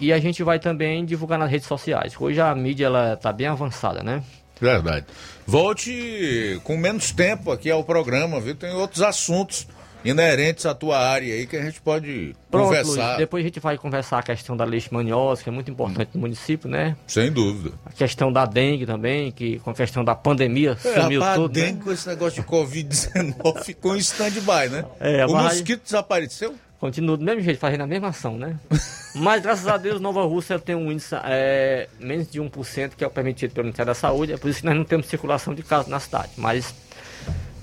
E 0.01 0.13
a 0.13 0.19
gente 0.19 0.43
vai 0.43 0.59
também 0.59 1.05
divulgar 1.05 1.39
nas 1.39 1.51
redes 1.51 1.67
sociais. 1.67 2.15
Hoje 2.19 2.41
a 2.41 2.55
mídia 2.55 2.87
ela 2.87 3.15
está 3.15 3.33
bem 3.33 3.47
avançada, 3.47 4.03
né? 4.03 4.23
Verdade. 4.61 5.07
Volte 5.47 6.61
com 6.65 6.77
menos 6.77 7.11
tempo 7.13 7.51
aqui 7.51 7.71
ao 7.71 7.83
programa, 7.85 8.41
viu? 8.41 8.55
Tem 8.55 8.73
outros 8.73 9.03
assuntos 9.03 9.67
inerentes 10.05 10.65
à 10.65 10.75
tua 10.75 10.97
área 10.99 11.35
aí 11.35 11.47
que 11.47 11.57
a 11.57 11.63
gente 11.63 11.81
pode 11.81 12.35
Pronto, 12.51 12.67
conversar. 12.67 13.07
Luiz, 13.07 13.19
depois 13.19 13.45
a 13.45 13.49
gente 13.49 13.59
vai 13.61 13.77
conversar 13.77 14.19
a 14.19 14.23
questão 14.23 14.57
da 14.57 14.65
leishmaniose, 14.65 15.43
que 15.43 15.49
é 15.49 15.53
muito 15.53 15.71
importante 15.71 16.11
no 16.15 16.21
município, 16.21 16.69
né? 16.71 16.97
Sem 17.07 17.33
dúvida. 17.33 17.75
A 17.85 17.91
questão 17.93 18.33
da 18.33 18.47
dengue 18.47 18.87
também, 18.87 19.33
que 19.33 19.59
com 19.59 19.71
a 19.71 19.75
questão 19.75 20.05
da 20.05 20.15
pandemia 20.15 20.77
É, 20.85 21.03
sumiu 21.03 21.21
rapaz, 21.21 21.37
tudo, 21.41 21.53
dengue 21.53 21.79
né? 21.79 21.85
com 21.85 21.93
esse 21.93 22.09
negócio 22.09 22.41
de 22.43 22.49
Covid-19 22.49 23.65
ficou 23.65 23.97
em 23.97 23.99
stand-by, 23.99 24.69
né? 24.71 24.85
É, 25.01 25.27
o 25.27 25.33
mas- 25.33 25.55
mosquito 25.55 25.83
desapareceu? 25.83 26.55
Continua 26.81 27.17
do 27.17 27.25
mesmo 27.25 27.41
jeito, 27.41 27.59
fazendo 27.59 27.83
a 27.83 27.87
mesma 27.87 28.09
ação, 28.09 28.39
né? 28.39 28.57
Mas 29.17 29.43
graças 29.43 29.67
a 29.67 29.77
Deus, 29.77 30.01
Nova 30.01 30.23
Rússia 30.25 30.59
tem 30.59 30.77
um 30.77 30.93
índice 30.93 31.15
é, 31.25 31.89
menos 31.99 32.31
de 32.31 32.41
1%, 32.41 32.93
que 32.97 33.03
é 33.03 33.07
o 33.07 33.11
permitido 33.11 33.53
pelo 33.53 33.65
Ministério 33.65 33.91
da 33.91 33.95
Saúde. 33.95 34.33
É 34.33 34.37
por 34.37 34.49
isso 34.49 34.61
que 34.61 34.67
nós 34.67 34.77
não 34.77 34.85
temos 34.85 35.07
circulação 35.07 35.55
de 35.55 35.63
casos 35.63 35.89
na 35.89 35.99
cidade. 35.99 36.31
Mas 36.37 36.73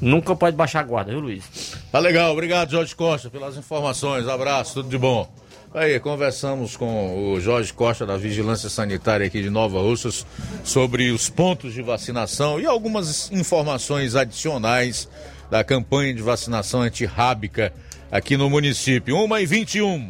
nunca 0.01 0.35
pode 0.35 0.57
baixar 0.57 0.81
a 0.81 0.83
guarda, 0.83 1.11
viu, 1.11 1.21
Luiz? 1.21 1.75
Tá 1.91 1.99
legal, 1.99 2.33
obrigado 2.33 2.71
Jorge 2.71 2.93
Costa 2.93 3.29
pelas 3.29 3.55
informações, 3.55 4.27
abraço, 4.27 4.75
tudo 4.75 4.89
de 4.89 4.97
bom. 4.97 5.31
Aí, 5.73 5.99
conversamos 5.99 6.77
com 6.77 7.33
o 7.33 7.39
Jorge 7.39 7.73
Costa 7.73 8.05
da 8.05 8.15
Vigilância 8.15 8.69
Sanitária 8.69 9.27
aqui 9.27 9.41
de 9.41 9.49
Nova 9.49 9.79
Russas 9.81 10.25
sobre 10.63 11.11
os 11.11 11.29
pontos 11.29 11.73
de 11.73 11.81
vacinação 11.81 12.59
e 12.59 12.65
algumas 12.65 13.29
informações 13.31 14.15
adicionais 14.15 15.09
da 15.49 15.63
campanha 15.65 16.13
de 16.13 16.21
vacinação 16.21 16.81
antirrábica 16.81 17.73
aqui 18.15 18.37
no 18.37 18.49
município. 18.49 19.17
1 19.17 19.37
e 19.37 19.45
21. 19.45 20.09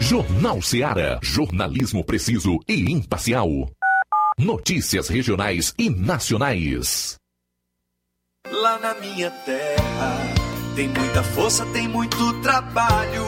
Jornal 0.00 0.60
Seara. 0.60 1.18
Jornalismo 1.22 2.04
preciso 2.04 2.58
e 2.68 2.90
imparcial. 2.90 3.48
Notícias 4.36 5.08
regionais 5.08 5.72
e 5.78 5.88
nacionais. 5.88 7.16
Lá 8.50 8.78
na 8.78 8.94
minha 8.94 9.30
terra 9.30 10.34
tem 10.74 10.88
muita 10.88 11.22
força, 11.22 11.64
tem 11.66 11.86
muito 11.86 12.40
trabalho. 12.42 13.24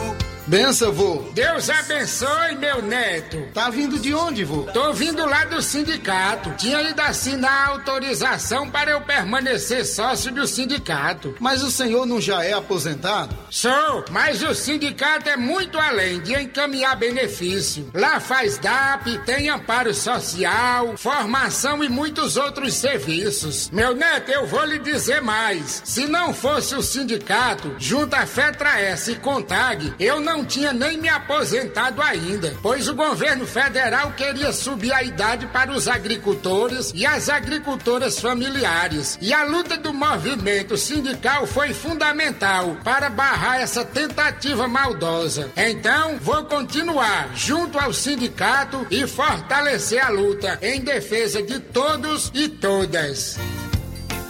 Benção, 0.46 0.92
vô. 0.92 1.24
Deus 1.34 1.68
abençoe, 1.68 2.54
meu 2.56 2.80
neto. 2.80 3.48
Tá 3.52 3.68
vindo 3.68 3.98
de 3.98 4.14
onde, 4.14 4.44
vô? 4.44 4.62
Tô 4.72 4.92
vindo 4.92 5.26
lá 5.26 5.44
do 5.44 5.60
sindicato. 5.60 6.50
Tinha 6.56 6.80
ido 6.82 7.00
assinar 7.02 7.50
a 7.50 7.70
autorização 7.70 8.70
para 8.70 8.92
eu 8.92 9.00
permanecer 9.00 9.84
sócio 9.84 10.32
do 10.32 10.46
sindicato. 10.46 11.34
Mas 11.40 11.64
o 11.64 11.70
senhor 11.70 12.06
não 12.06 12.20
já 12.20 12.44
é 12.44 12.52
aposentado? 12.52 13.36
Sou, 13.50 14.04
mas 14.10 14.40
o 14.40 14.54
sindicato 14.54 15.28
é 15.28 15.36
muito 15.36 15.78
além 15.78 16.20
de 16.20 16.32
encaminhar 16.34 16.96
benefício. 16.96 17.90
Lá 17.92 18.20
faz 18.20 18.56
DAP, 18.58 19.18
tem 19.26 19.48
amparo 19.48 19.92
social, 19.92 20.96
formação 20.96 21.82
e 21.82 21.88
muitos 21.88 22.36
outros 22.36 22.74
serviços. 22.74 23.68
Meu 23.70 23.96
neto, 23.96 24.30
eu 24.30 24.46
vou 24.46 24.64
lhe 24.64 24.78
dizer 24.78 25.20
mais. 25.20 25.82
Se 25.84 26.06
não 26.06 26.32
fosse 26.32 26.76
o 26.76 26.82
sindicato, 26.82 27.74
junto 27.78 28.14
à 28.14 28.24
FETRA-S 28.24 29.10
e 29.10 29.16
CONTAG, 29.16 29.94
eu 29.98 30.20
não 30.36 30.44
tinha 30.44 30.70
nem 30.70 30.98
me 30.98 31.08
aposentado 31.08 32.02
ainda, 32.02 32.54
pois 32.60 32.88
o 32.88 32.94
governo 32.94 33.46
federal 33.46 34.12
queria 34.12 34.52
subir 34.52 34.92
a 34.92 35.02
idade 35.02 35.46
para 35.46 35.72
os 35.72 35.88
agricultores 35.88 36.92
e 36.94 37.06
as 37.06 37.30
agricultoras 37.30 38.20
familiares. 38.20 39.18
E 39.22 39.32
a 39.32 39.44
luta 39.44 39.78
do 39.78 39.94
movimento 39.94 40.76
sindical 40.76 41.46
foi 41.46 41.72
fundamental 41.72 42.76
para 42.84 43.08
barrar 43.08 43.62
essa 43.62 43.82
tentativa 43.82 44.68
maldosa. 44.68 45.50
Então, 45.56 46.18
vou 46.20 46.44
continuar 46.44 47.30
junto 47.34 47.78
ao 47.78 47.94
sindicato 47.94 48.86
e 48.90 49.06
fortalecer 49.06 50.04
a 50.04 50.10
luta 50.10 50.58
em 50.60 50.82
defesa 50.82 51.42
de 51.42 51.60
todos 51.60 52.30
e 52.34 52.46
todas. 52.46 53.38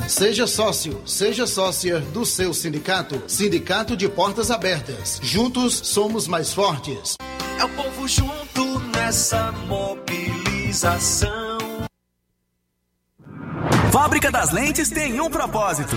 Seja 0.09 0.47
sócio, 0.47 1.03
seja 1.05 1.47
sócia 1.49 1.99
do 1.99 2.25
seu 2.25 2.55
sindicato. 2.55 3.21
Sindicato 3.27 3.97
de 3.97 4.09
Portas 4.09 4.53
Abertas. 4.53 5.19
Juntos 5.21 5.75
somos 5.75 6.29
mais 6.29 6.55
fortes. 6.55 7.17
É 7.59 7.65
o 7.65 7.69
povo 7.71 8.07
junto 8.07 8.79
nessa 8.95 9.51
mobilização. 9.67 11.59
Fábrica 13.91 14.31
das 14.31 14.53
Lentes 14.53 14.91
tem 14.91 15.21
um 15.21 15.29
propósito: 15.29 15.97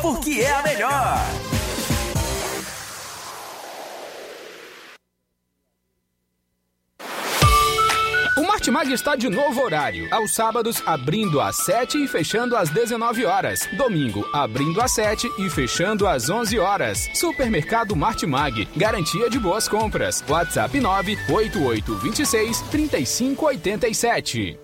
porque 0.01 0.41
é 0.41 0.51
a 0.51 0.63
melhor. 0.63 1.17
O 8.37 8.43
Martimag 8.43 8.91
está 8.91 9.15
de 9.15 9.29
novo 9.29 9.61
horário. 9.61 10.07
Aos 10.11 10.31
sábados, 10.33 10.81
abrindo 10.85 11.39
às 11.39 11.57
7 11.57 12.03
e 12.03 12.07
fechando 12.07 12.57
às 12.57 12.69
19 12.69 13.25
horas. 13.25 13.67
Domingo, 13.77 14.27
abrindo 14.33 14.81
às 14.81 14.93
7 14.93 15.29
e 15.37 15.49
fechando 15.49 16.07
às 16.07 16.29
11 16.29 16.57
horas. 16.57 17.09
Supermercado 17.13 17.95
Martimag. 17.95 18.67
Garantia 18.75 19.29
de 19.29 19.37
boas 19.37 19.67
compras. 19.67 20.23
WhatsApp 20.27 20.79
98826 20.79 22.61
3587. 22.71 24.59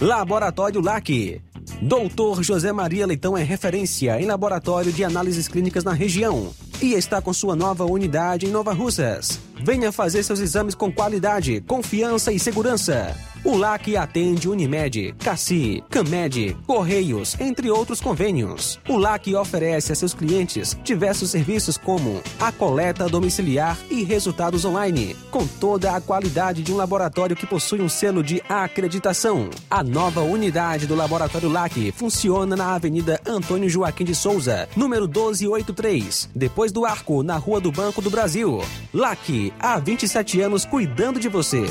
Laboratório 0.00 0.80
LAC. 0.80 1.40
Doutor 1.80 2.42
José 2.42 2.72
Maria 2.72 3.06
Leitão 3.06 3.36
é 3.36 3.42
referência 3.42 4.20
em 4.20 4.26
laboratório 4.26 4.92
de 4.92 5.04
análises 5.04 5.48
clínicas 5.48 5.84
na 5.84 5.92
região 5.92 6.52
e 6.80 6.94
está 6.94 7.20
com 7.20 7.32
sua 7.32 7.56
nova 7.56 7.84
unidade 7.84 8.46
em 8.46 8.50
Nova 8.50 8.72
Russas. 8.72 9.40
Venha 9.62 9.90
fazer 9.90 10.22
seus 10.22 10.40
exames 10.40 10.74
com 10.74 10.92
qualidade, 10.92 11.60
confiança 11.66 12.32
e 12.32 12.38
segurança. 12.38 13.14
O 13.44 13.56
LAC 13.56 13.96
atende 13.96 14.48
Unimed, 14.48 15.14
Cassi, 15.18 15.82
Camed, 15.88 16.56
Correios, 16.66 17.36
entre 17.38 17.70
outros 17.70 18.00
convênios. 18.00 18.80
O 18.88 18.96
LAC 18.96 19.28
oferece 19.28 19.92
a 19.92 19.94
seus 19.94 20.12
clientes 20.12 20.76
diversos 20.82 21.30
serviços 21.30 21.76
como 21.76 22.20
a 22.40 22.50
coleta 22.50 23.08
domiciliar 23.08 23.78
e 23.88 24.02
resultados 24.02 24.64
online, 24.64 25.16
com 25.30 25.46
toda 25.46 25.94
a 25.94 26.00
qualidade 26.00 26.62
de 26.62 26.72
um 26.72 26.76
laboratório 26.76 27.36
que 27.36 27.46
possui 27.46 27.80
um 27.80 27.88
selo 27.88 28.24
de 28.24 28.42
acreditação. 28.48 29.48
A 29.70 29.84
nova 29.84 30.20
unidade 30.20 30.86
do 30.86 30.96
Laboratório 30.96 31.48
LAC 31.48 31.92
funciona 31.94 32.56
na 32.56 32.74
Avenida 32.74 33.20
Antônio 33.24 33.70
Joaquim 33.70 34.04
de 34.04 34.16
Souza, 34.16 34.68
número 34.76 35.06
1283, 35.06 36.28
depois 36.34 36.67
do 36.72 36.84
Arco, 36.84 37.22
na 37.22 37.36
Rua 37.36 37.60
do 37.60 37.72
Banco 37.72 38.00
do 38.00 38.10
Brasil. 38.10 38.60
LAC, 38.92 39.52
há 39.58 39.78
27 39.78 40.40
anos 40.40 40.64
cuidando 40.64 41.20
de 41.20 41.28
você. 41.28 41.66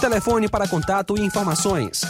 Telefone 0.00 0.48
para 0.48 0.66
contato 0.68 1.16
e 1.16 1.22
informações: 1.22 2.02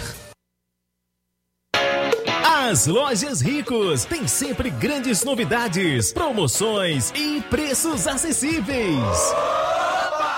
As 2.67 2.87
lojas 2.87 3.43
Ricos 3.43 4.07
têm 4.07 4.27
sempre 4.27 4.71
grandes 4.71 5.23
novidades, 5.23 6.11
promoções 6.13 7.13
e 7.15 7.43
preços 7.51 8.07
acessíveis. 8.07 9.35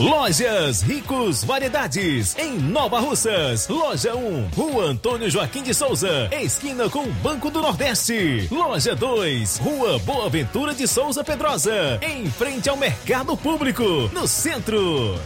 Lojas 0.00 0.80
Ricos 0.80 1.44
Variedades, 1.44 2.34
em 2.38 2.58
Nova 2.58 2.98
Russas. 3.00 3.68
Loja 3.68 4.16
1, 4.16 4.48
Rua 4.48 4.84
Antônio 4.84 5.28
Joaquim 5.28 5.62
de 5.62 5.74
Souza, 5.74 6.30
esquina 6.40 6.88
com 6.88 7.00
o 7.00 7.12
Banco 7.12 7.50
do 7.50 7.60
Nordeste. 7.60 8.48
Loja 8.50 8.96
2, 8.96 9.58
Rua 9.58 9.98
Boa 9.98 10.30
Ventura 10.30 10.72
de 10.72 10.88
Souza 10.88 11.22
Pedrosa, 11.22 12.00
em 12.00 12.24
frente 12.30 12.70
ao 12.70 12.78
Mercado 12.78 13.36
Público, 13.36 13.82
no 14.14 14.26
centro. 14.26 15.18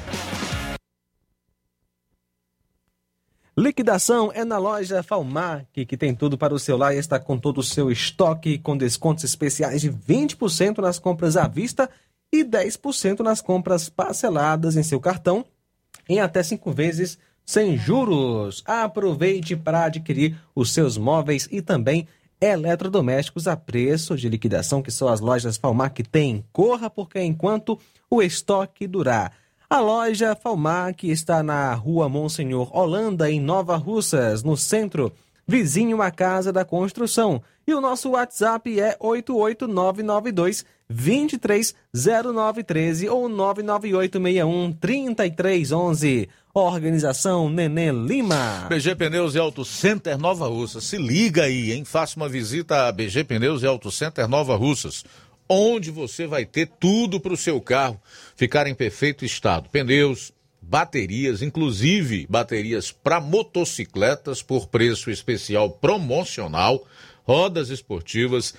Liquidação 3.56 4.32
é 4.34 4.44
na 4.44 4.59
loja 4.59 5.05
Falmac, 5.05 5.86
que 5.86 5.96
tem 5.96 6.12
tudo 6.12 6.36
para 6.36 6.52
o 6.52 6.59
celular 6.59 6.92
e 6.92 6.98
está 6.98 7.20
com 7.20 7.38
todo 7.38 7.59
o 7.59 7.62
seu 7.62 7.92
estoque, 7.92 8.59
com 8.59 8.76
descontos 8.76 9.22
especiais 9.22 9.82
de 9.82 9.92
20% 9.92 10.78
nas 10.78 10.98
compras 10.98 11.36
à 11.36 11.46
vista 11.46 11.88
e 12.35 12.44
10% 12.44 13.20
nas 13.20 13.40
compras 13.40 13.89
parceladas 13.89 14.77
em 14.77 14.82
seu 14.82 14.98
cartão 14.98 15.44
em 16.09 16.20
até 16.20 16.43
cinco 16.43 16.73
vezes 16.73 17.16
sem 17.47 17.77
juros. 17.77 18.62
Aproveite 18.66 19.55
para 19.55 19.85
adquirir 19.85 20.36
os 20.55 20.73
seus 20.73 20.98
móveis 20.98 21.48
e 21.51 21.62
também 21.62 22.09
eletrodomésticos 22.40 23.47
a 23.47 23.56
preço 23.56 24.16
de 24.16 24.28
liquidação 24.28 24.82
que 24.82 24.90
só 24.90 25.09
as 25.09 25.20
lojas 25.20 25.56
Falmac 25.56 26.02
têm. 26.02 26.44
Corra 26.52 26.90
porque 26.90 27.20
enquanto 27.20 27.78
o 28.11 28.20
estoque 28.20 28.86
durar. 28.86 29.32
A 29.70 29.81
loja 29.81 30.35
Falmac 30.35 31.09
está 31.09 31.43
na 31.43 31.73
rua 31.74 32.09
Monsenhor 32.09 32.77
Holanda, 32.77 33.31
em 33.31 33.40
Nova 33.40 33.77
Russas, 33.77 34.43
no 34.43 34.56
centro, 34.56 35.12
vizinho 35.47 36.02
à 36.02 36.11
Casa 36.11 36.52
da 36.52 36.65
Construção. 36.65 37.40
E 37.66 37.72
o 37.72 37.80
nosso 37.80 38.10
WhatsApp 38.10 38.78
é 38.78 38.94
88992 39.00 40.66
230913 40.88 43.08
ou 43.08 43.28
99861 43.28 44.72
3311. 44.72 46.28
Organização 46.52 47.48
Nenê 47.50 47.90
Lima. 47.90 48.66
BG 48.68 48.94
Pneus 48.94 49.34
e 49.34 49.38
Auto 49.38 49.64
Center 49.64 50.16
Nova 50.16 50.46
Russas. 50.46 50.84
Se 50.84 50.96
liga 50.96 51.42
aí, 51.44 51.72
hein? 51.72 51.84
Faça 51.84 52.16
uma 52.16 52.28
visita 52.28 52.86
a 52.86 52.92
BG 52.92 53.24
Pneus 53.24 53.62
e 53.62 53.66
Auto 53.66 53.90
Center 53.90 54.28
Nova 54.28 54.54
Russas, 54.54 55.04
onde 55.48 55.90
você 55.90 56.28
vai 56.28 56.44
ter 56.44 56.70
tudo 56.78 57.18
para 57.18 57.32
o 57.32 57.36
seu 57.36 57.60
carro 57.60 58.00
ficar 58.36 58.68
em 58.68 58.74
perfeito 58.74 59.24
estado. 59.24 59.68
Pneus, 59.68 60.30
baterias, 60.62 61.42
inclusive 61.42 62.24
baterias 62.28 62.92
para 62.92 63.20
motocicletas 63.20 64.40
por 64.42 64.68
preço 64.68 65.10
especial 65.10 65.70
promocional, 65.70 66.86
rodas 67.24 67.70
esportivas, 67.70 68.55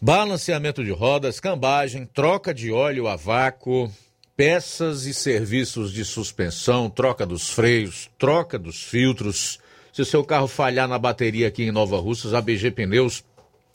balanceamento 0.00 0.82
de 0.82 0.90
rodas, 0.90 1.38
cambagem, 1.38 2.06
troca 2.06 2.52
de 2.52 2.72
óleo 2.72 3.06
a 3.06 3.16
vácuo, 3.16 3.92
peças 4.36 5.04
e 5.04 5.12
serviços 5.12 5.92
de 5.92 6.04
suspensão, 6.04 6.88
troca 6.88 7.26
dos 7.26 7.50
freios, 7.50 8.10
troca 8.18 8.58
dos 8.58 8.82
filtros. 8.82 9.60
Se 9.92 10.00
o 10.00 10.06
seu 10.06 10.24
carro 10.24 10.48
falhar 10.48 10.88
na 10.88 10.98
bateria 10.98 11.48
aqui 11.48 11.64
em 11.64 11.70
Nova 11.70 11.98
Russas, 11.98 12.32
a 12.32 12.40
BG 12.40 12.70
Pneus 12.70 13.22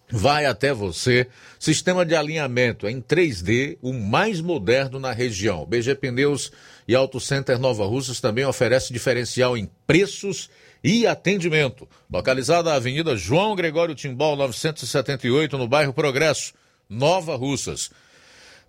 vai 0.10 0.46
até 0.46 0.74
você. 0.74 1.28
Sistema 1.60 2.06
de 2.06 2.16
alinhamento 2.16 2.88
em 2.88 3.02
3D, 3.02 3.78
o 3.82 3.94
mais 3.94 4.42
moderno 4.42 5.00
na 5.00 5.12
região. 5.12 5.66
BG 5.66 5.96
Pneus 5.96 6.52
e 6.88 6.96
Auto 6.96 7.20
Center 7.20 7.60
Nova 7.60 7.86
Russas 7.86 8.20
também 8.20 8.46
oferece 8.46 8.92
diferencial 8.92 9.58
em 9.58 9.70
preços 9.86 10.50
e 10.86 11.06
atendimento. 11.08 11.90
Localizada 12.08 12.70
na 12.70 12.76
Avenida 12.76 13.18
João 13.18 13.56
Gregório 13.56 13.96
Timbal, 13.96 14.36
978, 14.36 15.58
no 15.58 15.68
bairro 15.68 15.92
Progresso, 15.92 16.54
Nova 16.88 17.36
Russas. 17.36 17.90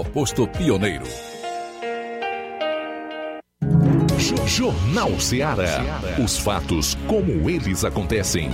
ao 0.01 0.05
posto 0.05 0.47
Pioneiro. 0.47 1.05
Jornal 4.47 5.19
Ceará. 5.19 6.01
Os 6.23 6.39
fatos 6.39 6.97
como 7.07 7.47
eles 7.47 7.85
acontecem. 7.85 8.49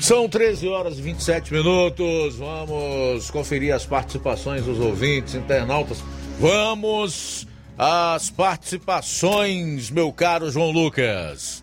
São 0.00 0.28
13 0.28 0.66
horas 0.66 0.98
e 0.98 1.02
27 1.02 1.52
minutos. 1.52 2.36
Vamos 2.36 3.30
conferir 3.30 3.72
as 3.72 3.86
participações 3.86 4.64
dos 4.64 4.80
ouvintes, 4.80 5.36
internautas. 5.36 6.02
Vamos 6.40 7.46
às 7.78 8.28
participações, 8.28 9.88
meu 9.88 10.12
caro 10.12 10.50
João 10.50 10.72
Lucas. 10.72 11.59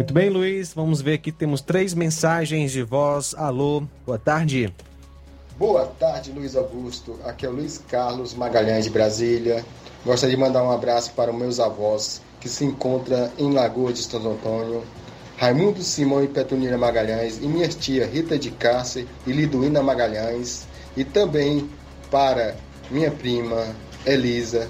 Muito 0.00 0.14
bem, 0.14 0.30
Luiz. 0.30 0.72
Vamos 0.72 1.02
ver 1.02 1.12
aqui. 1.12 1.30
Temos 1.30 1.60
três 1.60 1.92
mensagens 1.92 2.72
de 2.72 2.82
voz. 2.82 3.34
Alô, 3.36 3.82
boa 4.06 4.18
tarde. 4.18 4.74
Boa 5.58 5.84
tarde, 5.84 6.32
Luiz 6.32 6.56
Augusto. 6.56 7.18
Aqui 7.22 7.44
é 7.44 7.50
o 7.50 7.52
Luiz 7.52 7.76
Carlos 7.86 8.32
Magalhães 8.32 8.84
de 8.84 8.90
Brasília. 8.90 9.62
Gostaria 10.02 10.34
de 10.34 10.40
mandar 10.40 10.62
um 10.62 10.70
abraço 10.70 11.12
para 11.12 11.30
os 11.30 11.36
meus 11.36 11.60
avós 11.60 12.22
que 12.40 12.48
se 12.48 12.64
encontram 12.64 13.30
em 13.36 13.52
Lagoa 13.52 13.92
de 13.92 13.98
Santo 13.98 14.26
Antônio, 14.26 14.84
Raimundo 15.36 15.82
Simão 15.82 16.24
e 16.24 16.28
Petunina 16.28 16.78
Magalhães, 16.78 17.36
e 17.36 17.46
minha 17.46 17.68
tia 17.68 18.06
Rita 18.06 18.38
de 18.38 18.50
Cáscer 18.52 19.06
e 19.26 19.32
Liduína 19.32 19.82
Magalhães, 19.82 20.66
e 20.96 21.04
também 21.04 21.68
para 22.10 22.56
minha 22.90 23.10
prima 23.10 23.66
Elisa 24.06 24.66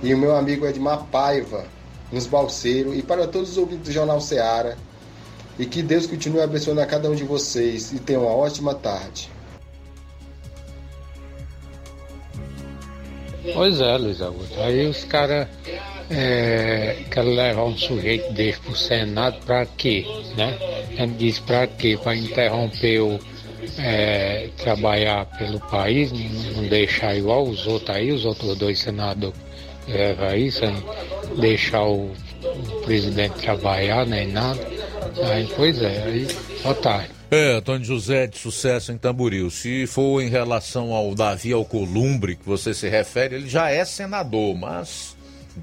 e 0.00 0.14
o 0.14 0.18
meu 0.18 0.36
amigo 0.36 0.64
Edmar 0.64 1.06
Paiva, 1.06 1.66
nos 2.12 2.26
Balseiros, 2.26 2.96
e 2.96 3.02
para 3.02 3.26
todos 3.26 3.50
os 3.50 3.58
ouvintes 3.58 3.88
do 3.88 3.92
Jornal 3.92 4.20
Seara. 4.20 4.76
E 5.58 5.66
que 5.66 5.82
Deus 5.82 6.06
continue 6.06 6.40
abençoando 6.40 6.80
a 6.80 6.86
cada 6.86 7.10
um 7.10 7.14
de 7.14 7.24
vocês 7.24 7.92
e 7.92 7.98
tenha 7.98 8.20
uma 8.20 8.30
ótima 8.30 8.74
tarde. 8.74 9.30
Pois 13.52 13.80
é, 13.80 13.96
Luiz 13.96 14.20
Augusto. 14.22 14.58
Aí 14.60 14.86
os 14.86 15.04
caras 15.04 15.48
é, 16.08 17.04
querem 17.10 17.34
levar 17.34 17.64
um 17.64 17.76
sujeito 17.76 18.32
desse 18.32 18.60
pro 18.60 18.74
Senado 18.74 19.38
pra 19.44 19.66
quê? 19.66 20.06
Né? 20.36 20.58
Gente 20.96 21.14
diz 21.14 21.38
pra 21.40 21.66
quê? 21.66 21.98
Pra 22.02 22.16
interromper 22.16 23.00
o 23.00 23.18
é, 23.78 24.48
trabalhar 24.56 25.26
pelo 25.38 25.60
país, 25.60 26.10
não 26.56 26.64
deixar 26.68 27.14
igual 27.16 27.46
os 27.46 27.66
outros 27.66 27.94
aí, 27.94 28.10
os 28.12 28.24
outros 28.24 28.56
dois 28.56 28.78
senadores 28.78 29.49
leva 29.90 30.26
aí, 30.28 30.50
sem 30.50 30.74
deixar 31.40 31.84
o, 31.84 32.12
o 32.42 32.80
presidente 32.84 33.34
trabalhar 33.40 34.06
nem 34.06 34.28
nada. 34.28 34.60
Aí, 35.32 35.48
pois 35.56 35.80
é, 35.82 36.02
aí 36.04 36.28
otário. 36.64 37.10
É, 37.30 37.52
Antônio 37.58 37.84
José 37.84 38.26
de 38.26 38.38
sucesso 38.38 38.90
em 38.90 38.98
Tamboril. 38.98 39.50
Se 39.50 39.86
for 39.86 40.20
em 40.20 40.28
relação 40.28 40.92
ao 40.92 41.14
Davi 41.14 41.52
Alcolumbre 41.52 42.34
que 42.34 42.44
você 42.44 42.74
se 42.74 42.88
refere, 42.88 43.36
ele 43.36 43.48
já 43.48 43.70
é 43.70 43.84
senador, 43.84 44.56
mas 44.56 45.16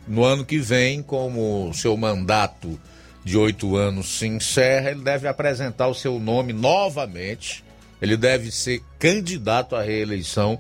no 0.08 0.24
ano 0.24 0.46
que 0.46 0.60
vem, 0.60 1.02
como 1.02 1.74
seu 1.74 1.98
mandato 1.98 2.80
de 3.24 3.38
oito 3.38 3.76
anos 3.76 4.20
se 4.20 4.28
encerra, 4.28 4.92
ele 4.92 5.02
deve 5.02 5.28
apresentar 5.28 5.88
o 5.88 5.94
seu 5.94 6.18
nome 6.18 6.54
novamente 6.54 7.62
Ele 8.02 8.16
deve 8.16 8.52
ser 8.52 8.82
candidato 8.98 9.76
à 9.76 9.82
reeleição 9.82 10.58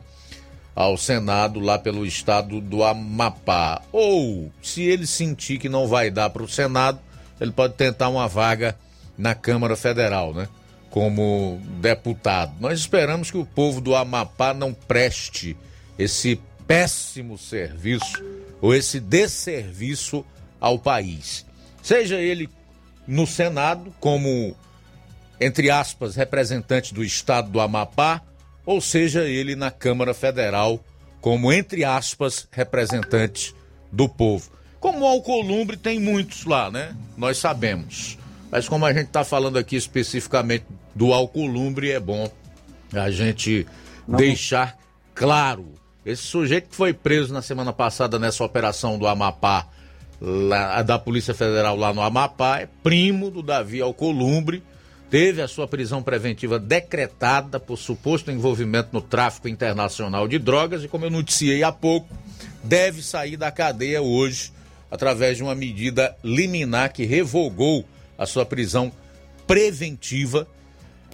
ao 0.77 0.95
Senado 0.95 1.59
lá 1.59 1.79
pelo 1.79 2.05
estado 2.05 2.61
do 2.61 2.83
Amapá. 2.83 3.81
Ou, 3.91 4.51
se 4.61 4.83
ele 4.83 5.07
sentir 5.07 5.57
que 5.57 5.67
não 5.67 5.87
vai 5.87 6.11
dar 6.11 6.29
para 6.29 6.43
o 6.43 6.47
Senado, 6.47 6.99
ele 7.41 7.51
pode 7.51 7.73
tentar 7.73 8.09
uma 8.09 8.27
vaga 8.27 8.77
na 9.17 9.33
Câmara 9.33 9.75
Federal, 9.75 10.35
né? 10.35 10.47
Como 10.91 11.59
deputado. 11.81 12.53
Nós 12.59 12.77
esperamos 12.77 13.31
que 13.31 13.39
o 13.39 13.45
povo 13.45 13.81
do 13.81 13.95
Amapá 13.95 14.53
não 14.53 14.71
preste 14.71 15.57
esse 15.97 16.39
péssimo 16.67 17.39
serviço 17.39 18.23
ou 18.61 18.71
esse 18.71 18.99
desserviço 18.99 20.23
ao 20.61 20.77
país. 20.77 21.43
Seja 21.81 22.17
ele 22.17 22.47
no 23.07 23.25
Senado, 23.25 23.91
como, 23.99 24.55
entre 25.41 25.71
aspas, 25.71 26.15
representante 26.15 26.93
do 26.93 27.03
estado 27.03 27.49
do 27.49 27.59
Amapá, 27.59 28.21
ou 28.67 28.81
seja 28.81 29.23
ele 29.23 29.55
na 29.55 29.71
Câmara 29.71 30.13
Federal, 30.13 30.83
como, 31.21 31.53
entre 31.53 31.85
aspas, 31.85 32.49
representante 32.51 33.55
do 33.89 34.09
povo. 34.09 34.51
Como 34.77 34.99
o 34.99 35.07
Alcolumbre 35.07 35.77
tem 35.77 36.01
muitos 36.01 36.43
lá, 36.43 36.69
né? 36.69 36.93
Nós 37.17 37.37
sabemos. 37.37 38.17
Mas 38.51 38.67
como 38.67 38.85
a 38.85 38.91
gente 38.91 39.07
está 39.07 39.23
falando 39.23 39.57
aqui 39.57 39.77
especificamente 39.77 40.65
do 40.93 41.13
Alcolumbre, 41.13 41.91
é 41.91 41.99
bom 41.99 42.29
a 42.93 43.09
gente 43.09 43.65
Não. 44.05 44.17
deixar 44.17 44.77
claro. 45.15 45.73
Esse 46.05 46.23
sujeito 46.23 46.69
que 46.69 46.75
foi 46.75 46.91
preso 46.93 47.33
na 47.33 47.41
semana 47.41 47.71
passada 47.71 48.19
nessa 48.19 48.43
operação 48.43 48.99
do 48.99 49.07
Amapá, 49.07 49.67
lá, 50.19 50.81
da 50.81 50.99
Polícia 50.99 51.33
Federal 51.33 51.77
lá 51.77 51.93
no 51.93 52.01
Amapá, 52.01 52.59
é 52.59 52.67
primo 52.83 53.31
do 53.31 53.41
Davi 53.41 53.81
Alcolumbre, 53.81 54.61
teve 55.09 55.41
a 55.41 55.47
sua 55.47 55.67
prisão 55.67 56.03
preventiva 56.03 56.59
decretada 56.59 57.59
por 57.59 57.77
suposto 57.77 58.31
envolvimento 58.31 58.89
no 58.91 59.01
tráfico 59.01 59.47
internacional 59.47 60.27
de 60.27 60.37
drogas 60.37 60.83
e, 60.83 60.87
como 60.87 61.05
eu 61.05 61.09
noticiei 61.09 61.63
há 61.63 61.71
pouco, 61.71 62.07
deve 62.63 63.01
sair 63.01 63.37
da 63.37 63.51
cadeia 63.51 64.01
hoje 64.01 64.51
através 64.91 65.37
de 65.37 65.43
uma 65.43 65.55
medida 65.55 66.15
liminar 66.23 66.91
que 66.91 67.05
revogou 67.05 67.85
a 68.17 68.25
sua 68.25 68.45
prisão 68.45 68.91
preventiva 69.45 70.47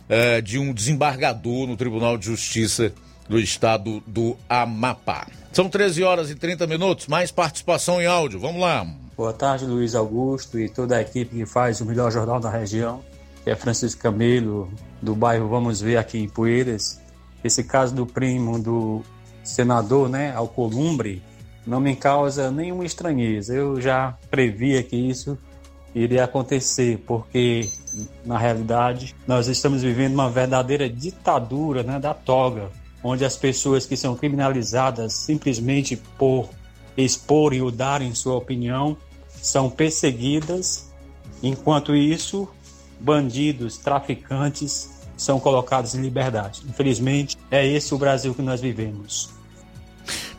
eh, 0.10 0.42
de 0.42 0.58
um 0.58 0.74
desembargador 0.74 1.68
no 1.68 1.78
Tribunal 1.78 2.18
de 2.18 2.26
Justiça 2.26 2.94
do 3.28 3.40
estado 3.40 4.02
do 4.06 4.36
Amapá. 4.50 5.28
São 5.52 5.70
13 5.70 6.04
horas 6.04 6.30
e 6.30 6.36
30 6.36 6.66
minutos, 6.68 7.08
mais 7.08 7.32
participação 7.32 8.02
em 8.02 8.06
áudio. 8.06 8.40
Vamos 8.40 8.62
lá. 8.62 8.86
Boa 9.16 9.34
tarde, 9.34 9.66
Luiz 9.66 9.94
Augusto 9.94 10.60
e 10.60 10.68
toda 10.68 10.98
a 10.98 11.02
equipe 11.02 11.36
que 11.36 11.46
faz 11.46 11.80
o 11.80 11.86
melhor 11.86 12.12
jornal 12.12 12.40
da 12.40 12.50
região, 12.50 13.04
que 13.44 13.50
é 13.50 13.56
Francisco 13.56 14.02
Camelo, 14.02 14.72
do 15.02 15.16
bairro 15.16 15.50
Vamos 15.50 15.82
Ver 15.82 15.98
aqui 15.98 16.18
em 16.18 16.30
Poeiras. 16.30 17.02
Esse 17.44 17.64
caso 17.64 17.94
do 17.94 18.06
primo 18.06 18.58
do 18.58 19.02
senador, 19.44 20.08
né, 20.08 20.34
Alcolumbre, 20.34 21.22
não 21.68 21.80
me 21.80 21.96
causa 21.96 22.50
nenhuma 22.50 22.86
estranheza. 22.86 23.54
Eu 23.54 23.82
já 23.82 24.18
previa 24.30 24.82
que 24.82 24.96
isso 24.96 25.38
iria 25.94 26.24
acontecer, 26.24 27.04
porque 27.06 27.70
na 28.26 28.38
realidade 28.38 29.16
nós 29.28 29.48
estamos 29.48 29.84
vivendo 29.84 30.14
uma 30.14 30.30
verdadeira 30.30 30.90
ditadura 30.90 31.84
né, 31.84 32.00
da 32.00 32.14
toga, 32.14 32.72
onde 33.04 33.26
as 33.26 33.36
pessoas 33.36 33.86
que 33.86 33.96
são 33.96 34.16
criminalizadas 34.16 35.14
simplesmente 35.14 35.98
por 36.18 36.50
exporem 36.98 37.62
ou 37.62 37.72
darem 37.72 38.14
sua 38.16 38.36
opinião 38.36 38.98
são 39.30 39.70
perseguidas, 39.70 40.92
enquanto 41.42 41.96
isso, 41.96 42.48
bandidos, 43.04 43.78
traficantes 43.78 45.04
são 45.18 45.40
colocados 45.40 45.94
em 45.94 46.02
liberdade. 46.02 46.62
Infelizmente, 46.68 47.38
é 47.52 47.68
esse 47.68 47.94
o 47.94 47.98
Brasil 47.98 48.34
que 48.34 48.42
nós 48.42 48.62
vivemos. 48.62 49.30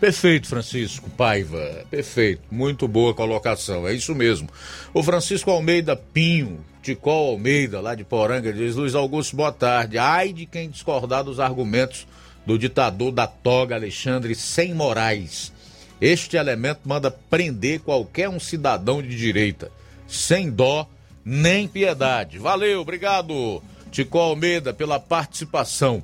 Perfeito, 0.01 0.49
Francisco 0.49 1.09
Paiva. 1.11 1.85
Perfeito. 1.91 2.43
Muito 2.51 2.89
boa 2.89 3.15
colocação. 3.15 3.87
É 3.87 3.95
isso 3.95 4.15
mesmo. 4.15 4.49
O 4.93 5.03
Francisco 5.03 5.51
Almeida 5.51 5.95
Pinho, 5.97 6.65
Ticol 6.83 7.31
Almeida, 7.31 7.81
lá 7.81 7.95
de 7.95 8.05
Poranga, 8.05 8.53
diz: 8.53 8.75
Luiz 8.75 8.95
Augusto, 8.95 9.37
boa 9.37 9.53
tarde. 9.53 9.97
Ai 9.97 10.33
de 10.33 10.45
quem 10.45 10.69
discordar 10.69 11.25
dos 11.25 11.41
argumentos 11.41 12.07
do 12.45 12.59
ditador 12.59 13.13
da 13.13 13.27
toga 13.27 13.75
Alexandre 13.75 14.35
Sem 14.35 14.75
Moraes. 14.75 15.53
Este 16.01 16.37
elemento 16.37 16.81
manda 16.85 17.11
prender 17.11 17.81
qualquer 17.81 18.29
um 18.29 18.41
cidadão 18.41 19.01
de 19.01 19.17
direita, 19.17 19.71
sem 20.07 20.51
dó 20.51 20.87
nem 21.25 21.67
piedade. 21.67 22.39
Valeu, 22.39 22.81
obrigado, 22.81 23.63
Tico 23.91 24.19
Almeida, 24.19 24.75
pela 24.75 25.01
participação. 25.01 26.03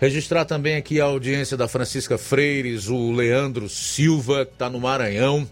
Registrar 0.00 0.46
também 0.46 0.76
aqui 0.76 1.00
a 1.00 1.04
audiência 1.04 1.56
da 1.56 1.68
Francisca 1.68 2.16
Freires, 2.16 2.88
o 2.88 3.12
Leandro 3.12 3.68
Silva, 3.68 4.46
que 4.46 4.52
está 4.52 4.70
no 4.70 4.80
Maranhão. 4.80 5.46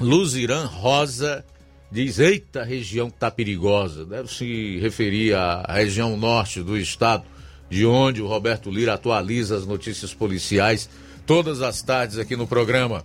Luzirã 0.00 0.64
Rosa 0.64 1.44
diz: 1.90 2.18
Eita, 2.18 2.64
região 2.64 3.08
que 3.08 3.16
está 3.16 3.30
perigosa. 3.30 4.04
Deve 4.04 4.32
se 4.32 4.78
referir 4.80 5.34
à 5.34 5.64
região 5.68 6.16
norte 6.16 6.60
do 6.60 6.76
estado, 6.76 7.24
de 7.70 7.86
onde 7.86 8.20
o 8.20 8.26
Roberto 8.26 8.70
Lira 8.70 8.94
atualiza 8.94 9.56
as 9.56 9.64
notícias 9.64 10.12
policiais 10.12 10.90
todas 11.24 11.60
as 11.60 11.82
tardes 11.82 12.18
aqui 12.18 12.34
no 12.34 12.46
programa. 12.46 13.04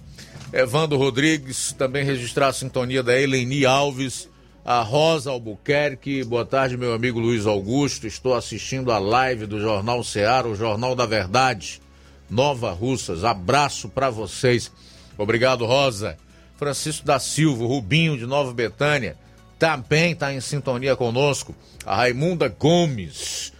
Evandro 0.52 0.98
Rodrigues, 0.98 1.74
também 1.74 2.06
registrar 2.06 2.48
a 2.48 2.54
sintonia 2.54 3.04
da 3.04 3.20
Eleni 3.20 3.66
Alves 3.66 4.30
a 4.66 4.82
Rosa 4.82 5.30
Albuquerque. 5.32 6.24
Boa 6.24 6.46
tarde, 6.46 6.78
meu 6.78 6.94
amigo 6.94 7.20
Luiz 7.20 7.46
Augusto. 7.46 8.08
Estou 8.08 8.34
assistindo 8.34 8.92
a 8.92 9.00
live 9.00 9.46
do 9.46 9.60
Jornal 9.60 10.04
Ceará, 10.04 10.48
o 10.48 10.56
Jornal 10.56 10.96
da 10.96 11.06
Verdade. 11.06 11.82
Nova 12.30 12.72
Russas. 12.72 13.24
Abraço 13.24 13.90
para 13.90 14.10
vocês. 14.10 14.72
Obrigado, 15.18 15.66
Rosa. 15.66 16.18
Francisco 16.56 17.06
da 17.06 17.20
Silva, 17.20 17.66
Rubinho 17.66 18.18
de 18.18 18.26
Nova 18.26 18.54
Betânia, 18.54 19.18
também 19.60 20.14
está 20.14 20.34
em 20.34 20.40
sintonia 20.40 20.96
conosco. 20.96 21.54
A 21.86 21.96
Raimunda 21.96 22.48
Gomes. 22.48 23.53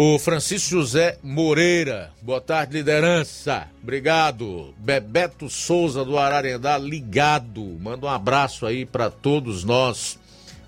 O 0.00 0.16
Francisco 0.16 0.70
José 0.70 1.18
Moreira, 1.24 2.12
boa 2.22 2.40
tarde, 2.40 2.74
liderança. 2.74 3.66
Obrigado. 3.82 4.72
Bebeto 4.78 5.50
Souza 5.50 6.04
do 6.04 6.16
Ararendá, 6.16 6.78
ligado. 6.78 7.76
Manda 7.80 8.06
um 8.06 8.08
abraço 8.08 8.64
aí 8.64 8.86
para 8.86 9.10
todos 9.10 9.64
nós. 9.64 10.16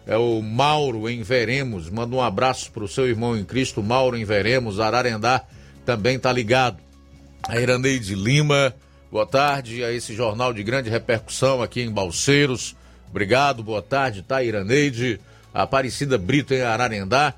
É 0.04 0.16
o 0.16 0.42
Mauro 0.42 1.08
em 1.08 1.22
Veremos. 1.22 1.88
Manda 1.88 2.16
um 2.16 2.20
abraço 2.20 2.72
para 2.72 2.82
o 2.82 2.88
seu 2.88 3.06
irmão 3.06 3.36
em 3.36 3.44
Cristo, 3.44 3.80
Mauro 3.84 4.16
em 4.16 4.24
Veremos. 4.24 4.80
Ararendá 4.80 5.44
também 5.86 6.18
tá 6.18 6.32
ligado. 6.32 6.78
A 7.46 7.56
Iraneide 7.56 8.16
Lima, 8.16 8.74
boa 9.12 9.26
tarde 9.26 9.84
a 9.84 9.92
esse 9.92 10.12
jornal 10.12 10.52
de 10.52 10.64
grande 10.64 10.90
repercussão 10.90 11.62
aqui 11.62 11.82
em 11.82 11.92
Balseiros. 11.92 12.74
Obrigado, 13.08 13.62
boa 13.62 13.80
tarde, 13.80 14.22
tá, 14.22 14.42
Iraneide? 14.42 15.20
A 15.54 15.62
Aparecida 15.62 16.18
Brito 16.18 16.52
em 16.52 16.62
Ararendá. 16.62 17.32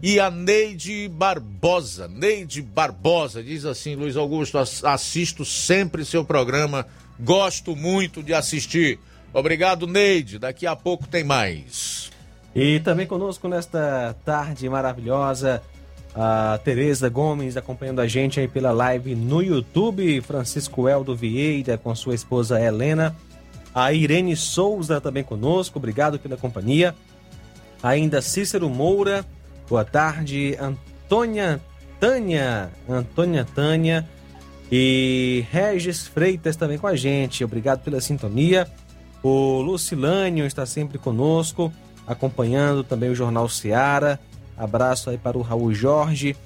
E 0.00 0.18
a 0.18 0.30
Neide 0.30 1.08
Barbosa, 1.08 2.08
Neide 2.08 2.62
Barbosa, 2.62 3.42
diz 3.42 3.64
assim: 3.64 3.94
Luiz 3.94 4.16
Augusto, 4.16 4.58
assisto 4.58 5.44
sempre 5.44 6.04
seu 6.04 6.24
programa, 6.24 6.86
gosto 7.20 7.76
muito 7.76 8.22
de 8.22 8.34
assistir. 8.34 8.98
Obrigado, 9.32 9.86
Neide. 9.86 10.38
Daqui 10.38 10.66
a 10.66 10.76
pouco 10.76 11.06
tem 11.06 11.24
mais. 11.24 12.10
E 12.54 12.80
também 12.80 13.06
conosco 13.06 13.48
nesta 13.48 14.14
tarde 14.24 14.68
maravilhosa, 14.68 15.62
a 16.14 16.60
Tereza 16.62 17.08
Gomes 17.08 17.56
acompanhando 17.56 18.00
a 18.00 18.06
gente 18.06 18.38
aí 18.38 18.46
pela 18.46 18.72
live 18.72 19.14
no 19.14 19.42
YouTube, 19.42 20.20
Francisco 20.20 20.86
Eldo 20.86 21.16
Vieira 21.16 21.78
com 21.78 21.94
sua 21.94 22.14
esposa 22.14 22.60
Helena, 22.60 23.16
a 23.74 23.90
Irene 23.92 24.36
Souza 24.36 25.00
também 25.00 25.24
conosco, 25.24 25.78
obrigado 25.78 26.18
pela 26.18 26.36
companhia. 26.36 26.94
Ainda 27.82 28.20
Cícero 28.20 28.68
Moura, 28.68 29.24
Boa 29.72 29.86
tarde, 29.86 30.54
Antônia 30.60 31.58
Tânia. 31.98 32.70
Antônia 32.86 33.42
Tânia 33.42 34.06
e 34.70 35.46
Regis 35.50 36.06
Freitas 36.06 36.56
também 36.56 36.76
com 36.76 36.86
a 36.86 36.94
gente. 36.94 37.42
Obrigado 37.42 37.82
pela 37.82 37.98
sintonia. 37.98 38.70
O 39.22 39.62
Lucilânio 39.62 40.44
está 40.44 40.66
sempre 40.66 40.98
conosco, 40.98 41.72
acompanhando 42.06 42.84
também 42.84 43.08
o 43.08 43.14
Jornal 43.14 43.48
Seara. 43.48 44.20
Abraço 44.58 45.08
aí 45.08 45.16
para 45.16 45.38
o 45.38 45.40
Raul 45.40 45.72
Jorge, 45.72 46.36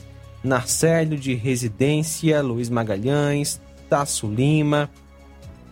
Narcélio 0.45 1.19
de 1.19 1.35
Residência, 1.35 2.41
Luiz 2.41 2.71
Magalhães, 2.71 3.61
Tasso 3.91 4.29
Lima, 4.29 4.89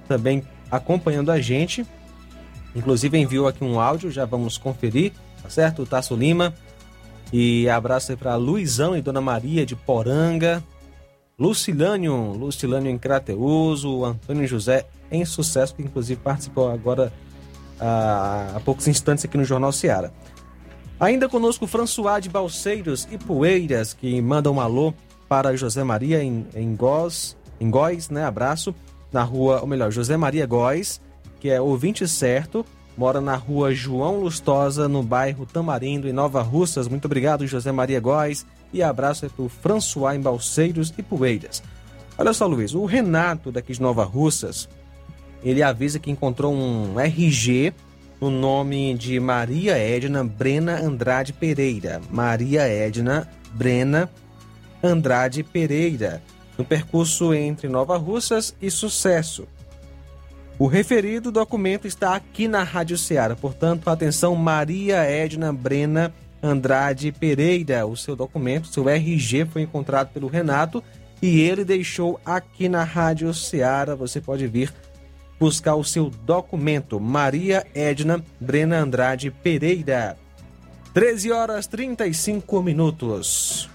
também 0.09 0.43
acompanhando 0.73 1.31
a 1.31 1.41
gente. 1.41 1.87
Inclusive 2.75 3.17
enviou 3.17 3.47
aqui 3.47 3.63
um 3.63 3.79
áudio, 3.79 4.11
já 4.11 4.25
vamos 4.25 4.59
conferir, 4.59 5.13
tá 5.41 5.49
certo? 5.49 5.83
O 5.83 5.87
Tasso 5.87 6.17
Lima 6.17 6.53
e 7.37 7.69
abraço 7.69 8.13
aí 8.13 8.17
para 8.17 8.37
Luizão 8.37 8.97
e 8.97 9.03
Dona 9.03 9.21
Maria 9.21 9.67
de 9.67 9.75
Poranga, 9.75 10.63
Lucilânio, 11.37 12.15
Lucilânio 12.31 12.89
em 12.89 12.97
Crateuso, 12.97 14.05
Antônio 14.05 14.47
José 14.47 14.87
em 15.11 15.25
Sucesso, 15.25 15.75
que 15.75 15.83
inclusive 15.83 16.21
participou 16.21 16.71
agora 16.71 17.13
há, 17.81 18.53
há 18.55 18.61
poucos 18.61 18.87
instantes 18.87 19.25
aqui 19.25 19.37
no 19.37 19.45
Jornal 19.45 19.73
Seara. 19.73 20.15
Ainda 21.01 21.29
conosco 21.29 21.67
François 21.67 22.23
de 22.23 22.29
Balseiros 22.29 23.09
e 23.11 23.19
Poeiras, 23.19 23.93
que 23.93 24.23
manda 24.23 24.49
um 24.49 24.61
alô 24.61 24.95
para 25.29 25.57
José 25.57 25.83
Maria 25.83 26.23
em, 26.23 26.47
em 26.55 26.77
Góis, 26.77 27.37
em 27.59 27.69
Góis, 27.69 28.11
né? 28.11 28.25
Abraço. 28.25 28.73
Na 29.11 29.25
rua, 29.25 29.61
ou 29.61 29.67
melhor, 29.67 29.91
José 29.91 30.17
Maria 30.17 30.47
Góis, 30.47 31.01
que 31.41 31.51
é 31.51 31.61
ouvinte 31.61 32.07
certo, 32.07 32.65
mora 32.97 33.21
na 33.21 33.37
rua 33.37 33.75
João 33.75 34.21
Lustosa, 34.21 34.89
no 34.89 35.03
bairro 35.03 35.47
Tamarindo, 35.47 36.09
em 36.09 36.13
Nova 36.13 36.43
Russas. 36.43 36.89
Muito 36.89 37.07
obrigado, 37.07 37.47
José 37.47 37.73
Maria 37.73 38.01
Góis. 38.01 38.47
E 38.73 38.83
abraço 38.83 39.29
para 39.31 39.45
o 39.45 39.49
François 39.49 40.17
em 40.17 40.21
Balseiros 40.21 40.93
e 40.97 41.03
Poeiras. 41.03 41.63
Olha 42.19 42.33
só, 42.33 42.47
Luiz, 42.47 42.75
o 42.75 42.85
Renato 42.85 43.53
daqui 43.53 43.73
de 43.73 43.83
Nova 43.83 44.05
Russas, 44.05 44.69
ele 45.43 45.63
avisa 45.63 45.99
que 45.99 46.11
encontrou 46.11 46.53
um 46.53 46.99
RG 46.99 47.73
no 48.21 48.31
nome 48.31 48.95
de 48.95 49.19
Maria 49.21 49.77
Edna 49.77 50.25
Brena 50.25 50.79
Andrade 50.81 51.33
Pereira. 51.33 52.01
Maria 52.11 52.63
Edna 52.63 53.29
Brena 53.53 54.11
Andrade 54.83 55.43
Pereira, 55.43 56.23
no 56.59 56.65
percurso 56.65 57.33
entre 57.33 57.69
Nova 57.69 57.97
Russas 57.97 58.55
e 58.61 58.71
Sucesso. 58.71 59.47
O 60.57 60.67
referido 60.69 61.33
documento 61.33 61.87
está 61.87 62.15
aqui 62.15 62.47
na 62.47 62.63
Rádio 62.63 62.97
Ceará, 62.97 63.35
portanto, 63.35 63.91
atenção, 63.91 64.37
Maria 64.37 64.99
Edna 64.99 65.53
Brena 65.53 66.15
Andrade 66.41 67.11
Pereira. 67.11 67.85
O 67.87 67.97
seu 67.97 68.15
documento, 68.15 68.69
seu 68.69 68.89
RG, 68.89 69.47
foi 69.47 69.63
encontrado 69.63 70.13
pelo 70.13 70.29
Renato 70.29 70.83
e 71.21 71.41
ele 71.41 71.65
deixou 71.65 72.21
aqui 72.25 72.69
na 72.69 72.85
Rádio 72.85 73.35
Ceará. 73.35 73.97
Você 73.97 74.21
pode 74.21 74.47
vir 74.47 74.73
buscar 75.41 75.75
o 75.75 75.83
seu 75.83 76.09
documento. 76.09 77.01
Maria 77.01 77.67
Edna 77.75 78.25
Brena 78.39 78.79
Andrade 78.79 79.33
Pereira. 79.33 80.17
13 80.93 81.33
horas 81.33 81.67
35 81.67 82.63
minutos. 82.63 83.69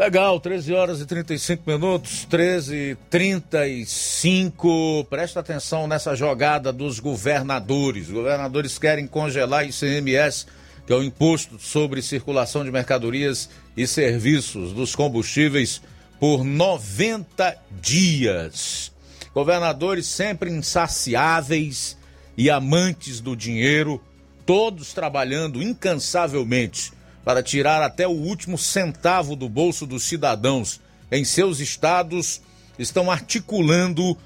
Legal, 0.00 0.40
13 0.40 0.72
horas 0.72 0.98
e 1.02 1.04
35 1.04 1.62
minutos, 1.66 2.24
13 2.24 2.74
e 2.74 2.94
35. 3.10 5.06
Presta 5.10 5.40
atenção 5.40 5.86
nessa 5.86 6.16
jogada 6.16 6.72
dos 6.72 6.98
governadores. 6.98 8.06
Os 8.06 8.14
governadores 8.14 8.78
querem 8.78 9.06
congelar 9.06 9.68
ICMS, 9.68 10.46
que 10.86 10.92
é 10.94 10.96
o 10.96 11.02
Imposto 11.02 11.58
sobre 11.58 12.00
Circulação 12.00 12.64
de 12.64 12.70
Mercadorias 12.70 13.50
e 13.76 13.86
Serviços 13.86 14.72
dos 14.72 14.94
Combustíveis, 14.94 15.82
por 16.18 16.44
90 16.44 17.58
dias. 17.78 18.90
Governadores 19.34 20.06
sempre 20.06 20.50
insaciáveis 20.50 21.94
e 22.38 22.48
amantes 22.48 23.20
do 23.20 23.36
dinheiro, 23.36 24.02
todos 24.46 24.94
trabalhando 24.94 25.62
incansavelmente 25.62 26.90
para 27.24 27.42
tirar 27.42 27.82
até 27.82 28.06
o 28.06 28.12
último 28.12 28.56
centavo 28.56 29.36
do 29.36 29.48
bolso 29.48 29.86
dos 29.86 30.04
cidadãos. 30.04 30.80
Em 31.10 31.24
seus 31.24 31.60
estados, 31.60 32.40
estão 32.78 33.10
articulando 33.10 34.16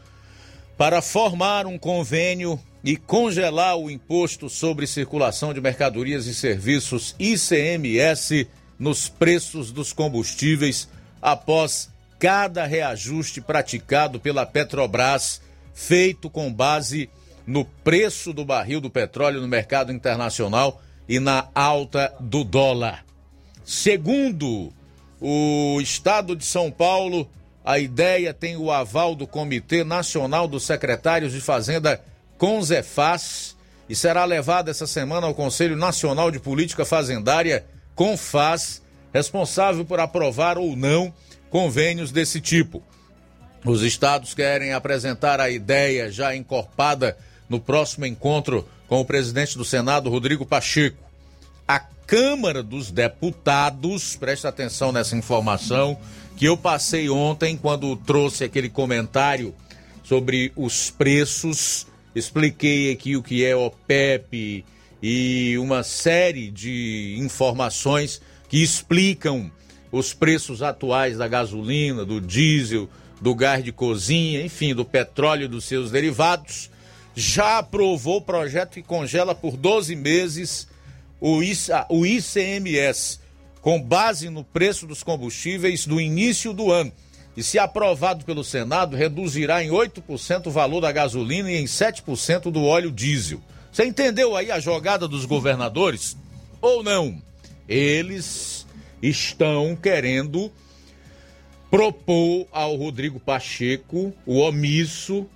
para 0.76 1.00
formar 1.00 1.66
um 1.66 1.78
convênio 1.78 2.60
e 2.82 2.96
congelar 2.96 3.76
o 3.76 3.90
imposto 3.90 4.48
sobre 4.50 4.86
circulação 4.86 5.54
de 5.54 5.60
mercadorias 5.60 6.26
e 6.26 6.34
serviços 6.34 7.14
ICMS 7.18 8.46
nos 8.78 9.08
preços 9.08 9.72
dos 9.72 9.92
combustíveis 9.92 10.88
após 11.22 11.88
cada 12.18 12.66
reajuste 12.66 13.40
praticado 13.40 14.20
pela 14.20 14.44
Petrobras, 14.44 15.40
feito 15.72 16.28
com 16.28 16.52
base 16.52 17.08
no 17.46 17.64
preço 17.64 18.32
do 18.32 18.44
barril 18.44 18.80
do 18.80 18.90
petróleo 18.90 19.40
no 19.40 19.48
mercado 19.48 19.92
internacional 19.92 20.82
e 21.08 21.18
na 21.20 21.48
alta 21.54 22.12
do 22.20 22.44
dólar. 22.44 23.04
Segundo 23.64 24.72
o 25.20 25.80
Estado 25.80 26.36
de 26.36 26.44
São 26.44 26.70
Paulo, 26.70 27.28
a 27.64 27.78
ideia 27.78 28.34
tem 28.34 28.56
o 28.56 28.70
aval 28.70 29.14
do 29.14 29.26
Comitê 29.26 29.84
Nacional 29.84 30.46
dos 30.46 30.64
Secretários 30.64 31.32
de 31.32 31.40
Fazenda, 31.40 32.02
CONZEFAS, 32.36 33.56
e 33.88 33.94
será 33.94 34.24
levada 34.24 34.70
essa 34.70 34.86
semana 34.86 35.26
ao 35.26 35.34
Conselho 35.34 35.76
Nacional 35.76 36.30
de 36.30 36.38
Política 36.38 36.84
Fazendária, 36.84 37.64
CONFAS, 37.94 38.82
responsável 39.12 39.84
por 39.84 40.00
aprovar 40.00 40.58
ou 40.58 40.74
não 40.76 41.12
convênios 41.48 42.10
desse 42.10 42.40
tipo. 42.40 42.82
Os 43.64 43.82
estados 43.82 44.34
querem 44.34 44.72
apresentar 44.72 45.40
a 45.40 45.48
ideia 45.48 46.10
já 46.10 46.34
encorpada 46.36 47.16
no 47.48 47.60
próximo 47.60 48.04
encontro 48.04 48.68
com 48.88 49.00
o 49.00 49.04
presidente 49.04 49.56
do 49.56 49.64
Senado, 49.64 50.10
Rodrigo 50.10 50.44
Pacheco. 50.44 51.02
A 51.66 51.78
Câmara 51.78 52.62
dos 52.62 52.90
Deputados, 52.90 54.16
preste 54.16 54.46
atenção 54.46 54.92
nessa 54.92 55.16
informação 55.16 55.98
que 56.36 56.44
eu 56.44 56.56
passei 56.56 57.08
ontem 57.08 57.56
quando 57.56 57.96
trouxe 57.96 58.44
aquele 58.44 58.68
comentário 58.68 59.54
sobre 60.02 60.52
os 60.54 60.90
preços, 60.90 61.86
expliquei 62.14 62.92
aqui 62.92 63.16
o 63.16 63.22
que 63.22 63.44
é 63.44 63.56
OPEP 63.56 64.64
e 65.02 65.56
uma 65.58 65.82
série 65.82 66.50
de 66.50 67.16
informações 67.18 68.20
que 68.48 68.62
explicam 68.62 69.50
os 69.90 70.12
preços 70.12 70.62
atuais 70.62 71.16
da 71.16 71.28
gasolina, 71.28 72.04
do 72.04 72.20
diesel, 72.20 72.88
do 73.20 73.34
gás 73.34 73.64
de 73.64 73.72
cozinha, 73.72 74.44
enfim, 74.44 74.74
do 74.74 74.84
petróleo 74.84 75.44
e 75.44 75.48
dos 75.48 75.64
seus 75.64 75.90
derivados 75.90 76.68
já 77.14 77.58
aprovou 77.58 78.16
o 78.16 78.22
projeto 78.22 78.74
que 78.74 78.82
congela 78.82 79.34
por 79.34 79.56
12 79.56 79.94
meses 79.94 80.66
o, 81.20 81.42
ICMS, 82.04 83.20
com 83.60 83.80
base 83.80 84.28
no 84.28 84.44
preço 84.44 84.86
dos 84.86 85.02
combustíveis 85.02 85.86
do 85.86 86.00
início 86.00 86.52
do 86.52 86.70
ano. 86.70 86.92
E 87.36 87.42
se 87.42 87.58
aprovado 87.58 88.24
pelo 88.24 88.44
Senado, 88.44 88.96
reduzirá 88.96 89.64
em 89.64 89.70
8% 89.70 90.46
o 90.46 90.50
valor 90.50 90.80
da 90.80 90.92
gasolina 90.92 91.50
e 91.50 91.56
em 91.56 91.64
7% 91.64 92.50
do 92.50 92.62
óleo 92.62 92.92
diesel. 92.92 93.40
Você 93.72 93.84
entendeu 93.84 94.36
aí 94.36 94.50
a 94.50 94.60
jogada 94.60 95.08
dos 95.08 95.24
governadores? 95.24 96.16
Ou 96.60 96.82
não? 96.82 97.20
Eles 97.68 98.66
estão 99.02 99.74
querendo 99.74 100.52
propor 101.70 102.46
ao 102.52 102.76
Rodrigo 102.76 103.18
Pacheco, 103.18 104.12
o 104.24 104.38
omisso, 104.38 105.26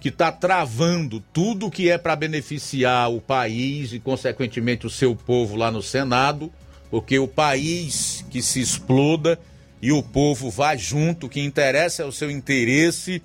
que 0.00 0.08
está 0.08 0.30
travando 0.30 1.20
tudo 1.32 1.70
que 1.70 1.90
é 1.90 1.98
para 1.98 2.14
beneficiar 2.14 3.10
o 3.10 3.20
país 3.20 3.92
e, 3.92 3.98
consequentemente, 3.98 4.86
o 4.86 4.90
seu 4.90 5.16
povo 5.16 5.56
lá 5.56 5.70
no 5.70 5.82
Senado, 5.82 6.52
porque 6.90 7.18
o 7.18 7.26
país 7.26 8.24
que 8.30 8.42
se 8.42 8.60
exploda 8.60 9.38
e 9.80 9.92
o 9.92 10.02
povo 10.02 10.50
vá 10.50 10.76
junto, 10.76 11.28
que 11.28 11.40
interessa 11.40 12.02
é 12.02 12.06
o 12.06 12.12
seu 12.12 12.30
interesse 12.30 13.22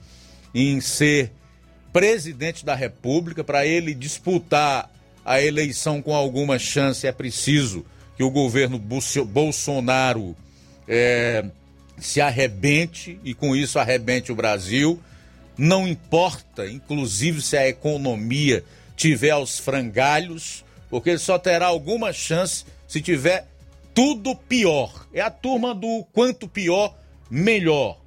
em 0.53 0.81
ser 0.81 1.31
presidente 1.93 2.65
da 2.65 2.73
República, 2.73 3.43
para 3.43 3.65
ele 3.65 3.93
disputar 3.93 4.89
a 5.25 5.41
eleição 5.41 6.01
com 6.01 6.15
alguma 6.15 6.57
chance, 6.57 7.05
é 7.05 7.11
preciso 7.11 7.85
que 8.15 8.23
o 8.23 8.31
governo 8.31 8.79
Bolsonaro 8.79 10.35
é, 10.87 11.45
se 11.97 12.21
arrebente 12.21 13.19
e 13.23 13.33
com 13.33 13.55
isso 13.55 13.77
arrebente 13.77 14.31
o 14.31 14.35
Brasil 14.35 14.99
não 15.57 15.87
importa, 15.87 16.69
inclusive, 16.69 17.41
se 17.41 17.57
a 17.57 17.67
economia 17.67 18.63
tiver 18.95 19.31
aos 19.31 19.59
frangalhos, 19.59 20.63
porque 20.89 21.11
ele 21.11 21.19
só 21.19 21.37
terá 21.37 21.67
alguma 21.67 22.13
chance 22.13 22.65
se 22.87 23.01
tiver 23.01 23.47
tudo 23.93 24.35
pior. 24.35 25.07
É 25.13 25.21
a 25.21 25.29
turma 25.29 25.73
do 25.73 26.05
quanto 26.11 26.47
pior, 26.47 26.95
melhor. 27.29 27.99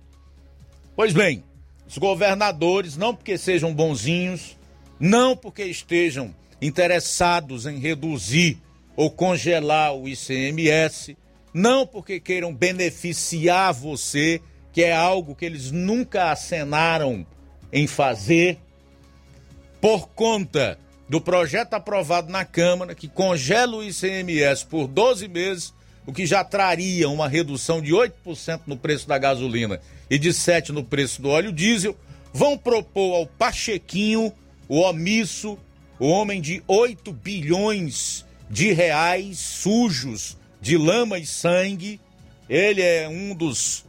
Pois 0.97 1.13
bem, 1.13 1.43
os 1.89 1.99
governadores, 1.99 2.97
não 2.97 3.15
porque 3.15 3.37
sejam 3.37 3.75
bonzinhos, 3.75 4.57
não 4.99 5.37
porque 5.37 5.65
estejam 5.65 6.35
interessados 6.61 7.67
em 7.67 7.79
reduzir 7.79 8.59
ou 8.97 9.11
congelar 9.11 9.95
o 9.95 10.09
ICMS, 10.09 11.17
não 11.53 11.87
porque 11.87 12.21
queiram 12.21 12.55
beneficiar 12.55 13.73
você, 13.73 14.41
que 14.73 14.83
é 14.83 14.93
algo 14.93 15.35
que 15.35 15.45
eles 15.45 15.71
nunca 15.71 16.31
acenaram 16.31 17.27
em 17.75 17.89
fazer 17.89 18.57
por 19.81 20.09
conta 20.11 20.79
do 21.09 21.21
projeto 21.21 21.75
aprovado 21.75 22.31
na 22.31 22.45
Câmara 22.45 22.95
que 22.95 23.09
congela 23.09 23.77
o 23.77 23.83
ICMS 23.83 24.65
por 24.65 24.87
12 24.87 25.27
meses, 25.27 25.75
o 26.07 26.13
que 26.13 26.25
já 26.25 26.45
traria 26.45 27.09
uma 27.09 27.29
redução 27.29 27.83
de 27.83 27.93
8% 27.93 28.61
no 28.67 28.77
preço 28.77 29.09
da 29.09 29.19
gasolina 29.19 29.81
e 30.09 30.19
de 30.19 30.31
7% 30.31 30.69
no 30.69 30.85
preço 30.85 31.21
do 31.21 31.29
óleo 31.29 31.53
diesel, 31.53 31.97
vão 32.33 32.57
propor 32.57 33.17
ao 33.17 33.27
Pachequinho, 33.27 34.33
o 34.69 34.81
omisso, 34.81 35.59
o 35.99 36.07
homem 36.07 36.41
de 36.41 36.63
8 36.69 37.13
bilhões 37.13 38.25
de 38.49 38.73
reais 38.73 39.39
sujos 39.39 40.37
de 40.61 40.79
lama 40.79 41.19
e 41.19 41.27
sangue. 41.27 42.01
Ele 42.49 42.81
é 42.81 43.09
um 43.09 43.35
dos 43.35 43.85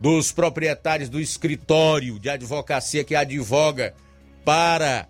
dos 0.00 0.32
proprietários 0.32 1.08
do 1.08 1.20
escritório 1.20 2.18
de 2.18 2.30
advocacia 2.30 3.04
que 3.04 3.14
advoga 3.14 3.94
para 4.44 5.08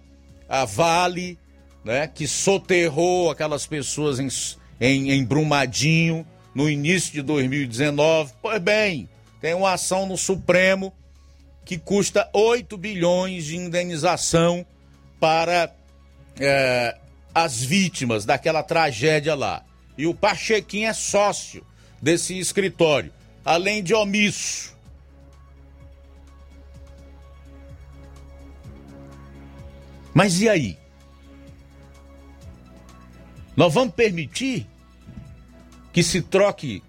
a 0.48 0.65
Vale, 0.65 1.39
né, 1.85 2.06
que 2.06 2.27
soterrou 2.27 3.31
aquelas 3.31 3.66
pessoas 3.66 4.19
em, 4.19 4.28
em, 4.81 5.12
em 5.12 5.24
Brumadinho 5.24 6.27
no 6.55 6.69
início 6.69 7.12
de 7.12 7.23
2019. 7.23 8.32
Pois 8.40 8.60
bem, 8.60 9.09
tem 9.40 9.55
uma 9.55 9.73
ação 9.73 10.06
no 10.06 10.16
Supremo 10.16 10.93
que 11.65 11.78
custa 11.78 12.28
8 12.32 12.77
bilhões 12.78 13.44
de 13.44 13.56
indenização 13.56 14.65
para 15.20 15.73
é, 16.40 16.97
as 17.35 17.62
vítimas 17.62 18.24
daquela 18.24 18.62
tragédia 18.62 19.35
lá. 19.35 19.62
E 19.97 20.06
o 20.06 20.15
Pachequinho 20.15 20.89
é 20.89 20.93
sócio 20.93 21.65
desse 22.01 22.39
escritório, 22.39 23.12
além 23.44 23.82
de 23.82 23.93
omisso. 23.93 24.77
Mas 30.19 30.40
e 30.40 30.49
aí? 30.49 30.77
Nós 33.57 33.73
vamos 33.73 33.95
permitir 33.95 34.66
que 35.93 36.03
se 36.03 36.20
troque 36.20 36.82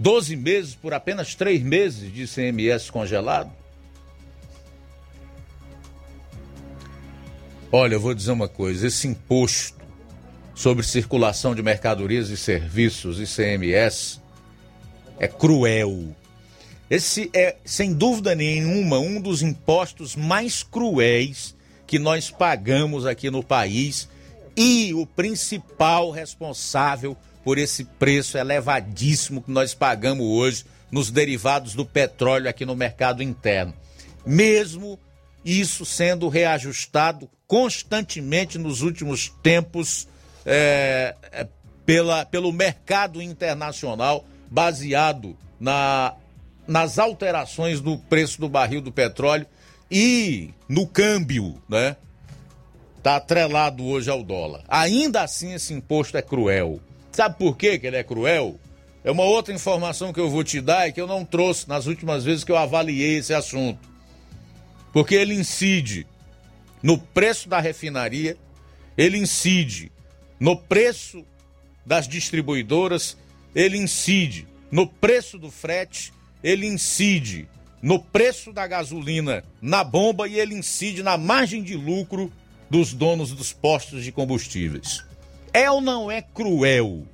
12 0.00 0.34
meses 0.34 0.74
por 0.74 0.92
apenas 0.92 1.36
3 1.36 1.62
meses 1.62 2.12
de 2.12 2.26
CMS 2.26 2.90
congelado? 2.90 3.52
Olha, 7.70 7.94
eu 7.94 8.00
vou 8.00 8.12
dizer 8.12 8.32
uma 8.32 8.48
coisa: 8.48 8.88
esse 8.88 9.06
imposto 9.06 9.78
sobre 10.52 10.82
circulação 10.82 11.54
de 11.54 11.62
mercadorias 11.62 12.28
e 12.28 12.36
serviços, 12.36 13.20
ICMS, 13.20 14.20
é 15.20 15.28
cruel. 15.28 16.12
Esse 16.90 17.30
é, 17.32 17.54
sem 17.64 17.94
dúvida 17.94 18.34
nenhuma, 18.34 18.98
um 18.98 19.20
dos 19.20 19.42
impostos 19.42 20.16
mais 20.16 20.64
cruéis 20.64 21.54
que 21.94 21.98
nós 22.00 22.28
pagamos 22.28 23.06
aqui 23.06 23.30
no 23.30 23.40
país 23.40 24.08
e 24.56 24.92
o 24.94 25.06
principal 25.06 26.10
responsável 26.10 27.16
por 27.44 27.56
esse 27.56 27.84
preço 27.84 28.36
elevadíssimo 28.36 29.40
que 29.40 29.52
nós 29.52 29.74
pagamos 29.74 30.26
hoje 30.26 30.64
nos 30.90 31.08
derivados 31.08 31.72
do 31.72 31.86
petróleo 31.86 32.48
aqui 32.48 32.66
no 32.66 32.74
mercado 32.74 33.22
interno. 33.22 33.72
Mesmo 34.26 34.98
isso 35.44 35.84
sendo 35.84 36.28
reajustado 36.28 37.30
constantemente 37.46 38.58
nos 38.58 38.82
últimos 38.82 39.28
tempos 39.40 40.08
é, 40.44 41.14
é, 41.30 41.46
pela, 41.86 42.26
pelo 42.26 42.52
mercado 42.52 43.22
internacional, 43.22 44.26
baseado 44.50 45.38
na, 45.60 46.12
nas 46.66 46.98
alterações 46.98 47.80
do 47.80 47.96
preço 47.96 48.40
do 48.40 48.48
barril 48.48 48.80
do 48.80 48.90
petróleo 48.90 49.46
e 49.96 50.50
no 50.68 50.88
câmbio, 50.88 51.54
né? 51.68 51.96
Está 52.96 53.14
atrelado 53.14 53.84
hoje 53.84 54.10
ao 54.10 54.24
dólar. 54.24 54.64
Ainda 54.66 55.22
assim, 55.22 55.54
esse 55.54 55.72
imposto 55.72 56.16
é 56.16 56.22
cruel. 56.22 56.80
Sabe 57.12 57.38
por 57.38 57.56
quê 57.56 57.78
que 57.78 57.86
ele 57.86 57.96
é 57.96 58.02
cruel? 58.02 58.58
É 59.04 59.10
uma 59.12 59.22
outra 59.22 59.54
informação 59.54 60.12
que 60.12 60.18
eu 60.18 60.28
vou 60.28 60.42
te 60.42 60.60
dar 60.60 60.88
e 60.88 60.92
que 60.92 61.00
eu 61.00 61.06
não 61.06 61.24
trouxe 61.24 61.68
nas 61.68 61.86
últimas 61.86 62.24
vezes 62.24 62.42
que 62.42 62.50
eu 62.50 62.56
avaliei 62.56 63.18
esse 63.18 63.32
assunto. 63.32 63.88
Porque 64.92 65.14
ele 65.14 65.32
incide 65.32 66.08
no 66.82 66.98
preço 66.98 67.48
da 67.48 67.60
refinaria, 67.60 68.36
ele 68.98 69.16
incide 69.16 69.92
no 70.40 70.56
preço 70.56 71.24
das 71.86 72.08
distribuidoras, 72.08 73.16
ele 73.54 73.78
incide 73.78 74.48
no 74.72 74.88
preço 74.88 75.38
do 75.38 75.52
frete, 75.52 76.12
ele 76.42 76.66
incide 76.66 77.48
no 77.84 77.98
preço 77.98 78.50
da 78.50 78.66
gasolina 78.66 79.44
na 79.60 79.84
bomba 79.84 80.26
e 80.26 80.40
ele 80.40 80.54
incide 80.54 81.02
na 81.02 81.18
margem 81.18 81.62
de 81.62 81.76
lucro 81.76 82.32
dos 82.70 82.94
donos 82.94 83.32
dos 83.32 83.52
postos 83.52 84.02
de 84.02 84.10
combustíveis. 84.10 85.04
É 85.52 85.70
ou 85.70 85.82
não 85.82 86.10
é 86.10 86.22
cruel? 86.22 87.06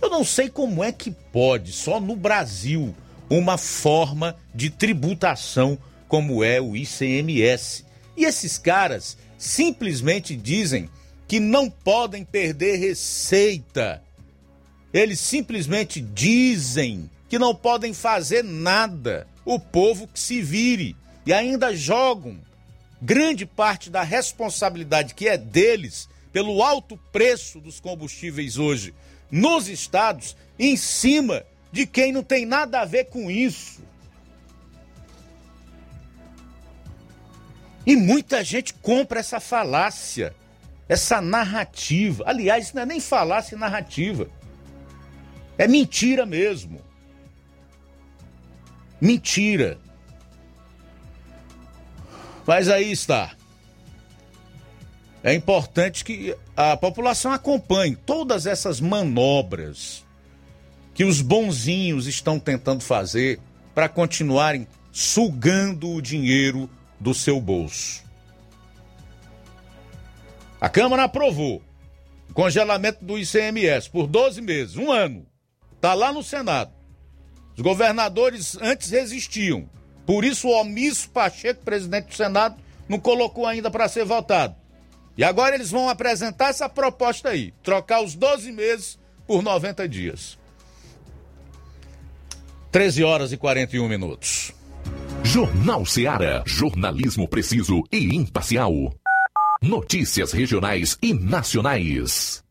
Eu 0.00 0.08
não 0.08 0.24
sei 0.24 0.48
como 0.48 0.84
é 0.84 0.92
que 0.92 1.10
pode, 1.10 1.72
só 1.72 1.98
no 1.98 2.14
Brasil, 2.14 2.94
uma 3.28 3.58
forma 3.58 4.36
de 4.54 4.70
tributação 4.70 5.76
como 6.06 6.44
é 6.44 6.60
o 6.60 6.76
ICMS. 6.76 7.84
E 8.16 8.24
esses 8.24 8.58
caras 8.58 9.18
simplesmente 9.36 10.36
dizem 10.36 10.88
que 11.26 11.40
não 11.40 11.68
podem 11.68 12.24
perder 12.24 12.76
receita. 12.76 14.00
Eles 14.94 15.18
simplesmente 15.18 16.00
dizem 16.00 17.10
que 17.30 17.38
não 17.38 17.54
podem 17.54 17.94
fazer 17.94 18.42
nada. 18.42 19.26
O 19.44 19.58
povo 19.58 20.08
que 20.08 20.18
se 20.18 20.42
vire. 20.42 20.96
E 21.24 21.32
ainda 21.32 21.74
jogam 21.74 22.38
grande 23.00 23.46
parte 23.46 23.88
da 23.88 24.02
responsabilidade 24.02 25.14
que 25.14 25.28
é 25.28 25.38
deles 25.38 26.08
pelo 26.32 26.62
alto 26.62 26.98
preço 27.10 27.60
dos 27.60 27.80
combustíveis 27.80 28.58
hoje 28.58 28.92
nos 29.30 29.68
estados 29.68 30.36
em 30.58 30.76
cima 30.76 31.44
de 31.72 31.86
quem 31.86 32.12
não 32.12 32.22
tem 32.22 32.44
nada 32.44 32.80
a 32.80 32.84
ver 32.84 33.04
com 33.04 33.30
isso. 33.30 33.80
E 37.86 37.96
muita 37.96 38.42
gente 38.42 38.74
compra 38.74 39.20
essa 39.20 39.38
falácia, 39.38 40.34
essa 40.88 41.20
narrativa. 41.20 42.24
Aliás, 42.26 42.72
não 42.72 42.82
é 42.82 42.86
nem 42.86 43.00
falácia 43.00 43.56
narrativa. 43.56 44.28
É 45.56 45.68
mentira 45.68 46.26
mesmo. 46.26 46.89
Mentira. 49.00 49.78
Mas 52.46 52.68
aí 52.68 52.90
está. 52.90 53.32
É 55.22 55.34
importante 55.34 56.04
que 56.04 56.34
a 56.56 56.76
população 56.76 57.32
acompanhe 57.32 57.94
todas 57.94 58.46
essas 58.46 58.80
manobras 58.80 60.04
que 60.94 61.04
os 61.04 61.20
bonzinhos 61.20 62.06
estão 62.06 62.38
tentando 62.38 62.82
fazer 62.82 63.38
para 63.74 63.88
continuarem 63.88 64.66
sugando 64.90 65.90
o 65.90 66.02
dinheiro 66.02 66.68
do 66.98 67.14
seu 67.14 67.40
bolso. 67.40 68.02
A 70.60 70.68
Câmara 70.68 71.04
aprovou 71.04 71.62
o 72.28 72.34
congelamento 72.34 73.04
do 73.04 73.18
ICMS 73.18 73.88
por 73.88 74.06
12 74.06 74.42
meses, 74.42 74.76
um 74.76 74.90
ano. 74.90 75.26
Está 75.74 75.94
lá 75.94 76.12
no 76.12 76.22
Senado. 76.22 76.72
Os 77.56 77.62
governadores 77.62 78.56
antes 78.60 78.90
resistiam. 78.90 79.68
Por 80.06 80.24
isso, 80.24 80.48
o 80.48 80.60
omisso 80.60 81.10
Pacheco, 81.10 81.64
presidente 81.64 82.08
do 82.08 82.14
Senado, 82.14 82.56
não 82.88 82.98
colocou 82.98 83.46
ainda 83.46 83.70
para 83.70 83.88
ser 83.88 84.04
votado. 84.04 84.56
E 85.16 85.24
agora 85.24 85.54
eles 85.54 85.70
vão 85.70 85.88
apresentar 85.88 86.48
essa 86.48 86.68
proposta 86.68 87.28
aí: 87.28 87.52
trocar 87.62 88.02
os 88.02 88.14
12 88.14 88.50
meses 88.52 88.98
por 89.26 89.42
90 89.42 89.88
dias. 89.88 90.38
13 92.72 93.04
horas 93.04 93.32
e 93.32 93.36
41 93.36 93.88
minutos. 93.88 94.52
Jornal 95.22 95.84
Seara. 95.84 96.42
Jornalismo 96.46 97.28
preciso 97.28 97.82
e 97.92 98.14
imparcial. 98.14 98.72
Notícias 99.62 100.32
regionais 100.32 100.96
e 101.02 101.12
nacionais. 101.12 102.42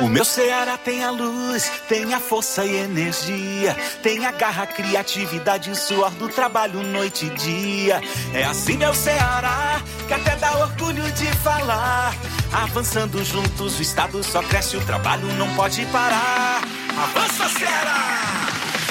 O 0.00 0.08
meu 0.08 0.24
Ceará 0.24 0.76
tem 0.76 1.02
a 1.02 1.10
luz, 1.10 1.70
tem 1.88 2.12
a 2.12 2.20
força 2.20 2.64
e 2.64 2.76
energia, 2.76 3.74
tem 4.02 4.26
a 4.26 4.30
garra, 4.30 4.66
criatividade 4.66 5.70
e 5.70 5.76
suor 5.76 6.10
do 6.10 6.28
trabalho 6.28 6.82
noite 6.82 7.26
e 7.26 7.30
dia. 7.30 8.00
É 8.34 8.44
assim 8.44 8.76
meu 8.76 8.94
Ceará, 8.94 9.80
que 10.06 10.12
até 10.12 10.36
dá 10.36 10.58
orgulho 10.58 11.10
de 11.12 11.26
falar. 11.38 12.14
Avançando 12.52 13.24
juntos, 13.24 13.78
o 13.78 13.82
estado 13.82 14.22
só 14.22 14.42
cresce, 14.42 14.76
o 14.76 14.84
trabalho 14.84 15.26
não 15.34 15.52
pode 15.54 15.84
parar. 15.86 16.62
Avança 16.90 17.48
Ceará! 17.58 18.46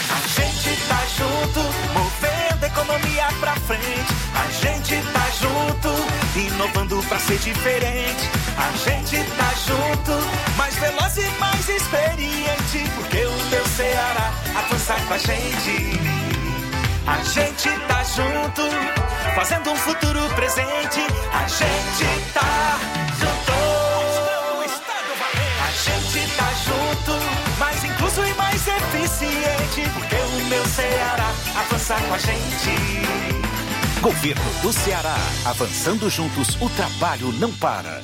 A 0.09 0.27
gente 0.27 0.87
tá 0.87 1.01
junto, 1.17 1.59
movendo 1.93 2.63
a 2.63 2.67
economia 2.67 3.27
pra 3.39 3.55
frente. 3.55 4.13
A 4.33 4.51
gente 4.51 5.01
tá 5.11 5.29
junto, 5.39 5.89
inovando 6.39 7.01
pra 7.07 7.19
ser 7.19 7.37
diferente. 7.37 8.29
A 8.57 8.71
gente 8.77 9.17
tá 9.37 9.51
junto, 9.65 10.55
mais 10.57 10.75
veloz 10.75 11.17
e 11.17 11.39
mais 11.39 11.69
experiente. 11.69 12.89
Porque 12.95 13.25
o 13.25 13.49
teu 13.49 13.65
Ceará 13.67 14.33
avança 14.55 14.95
com 15.07 15.13
a 15.13 15.17
gente. 15.17 15.99
A 17.07 17.23
gente 17.23 17.69
tá 17.87 18.03
junto, 18.03 18.63
fazendo 19.35 19.71
um 19.71 19.75
futuro 19.75 20.27
presente. 20.35 21.01
A 21.31 21.47
gente 21.47 22.31
tá 22.33 22.79
junto. 23.19 23.55
A 25.63 25.71
gente 25.71 26.35
tá 26.35 26.49
junto, 26.65 27.59
mais 27.59 27.83
incluso 27.83 28.25
e 28.25 28.33
mais 28.33 28.67
eficiente. 28.67 29.89
Porque 29.93 30.15
o 30.15 30.45
meu 30.49 30.65
Ceará 30.65 31.31
avança 31.55 31.95
com 31.95 32.13
a 32.13 32.17
gente. 32.17 33.34
Governo 34.05 34.43
do 34.61 34.71
Ceará. 34.71 35.15
Avançando 35.45 36.07
juntos, 36.11 36.55
o 36.61 36.69
trabalho 36.69 37.31
não 37.39 37.51
para. 37.51 38.03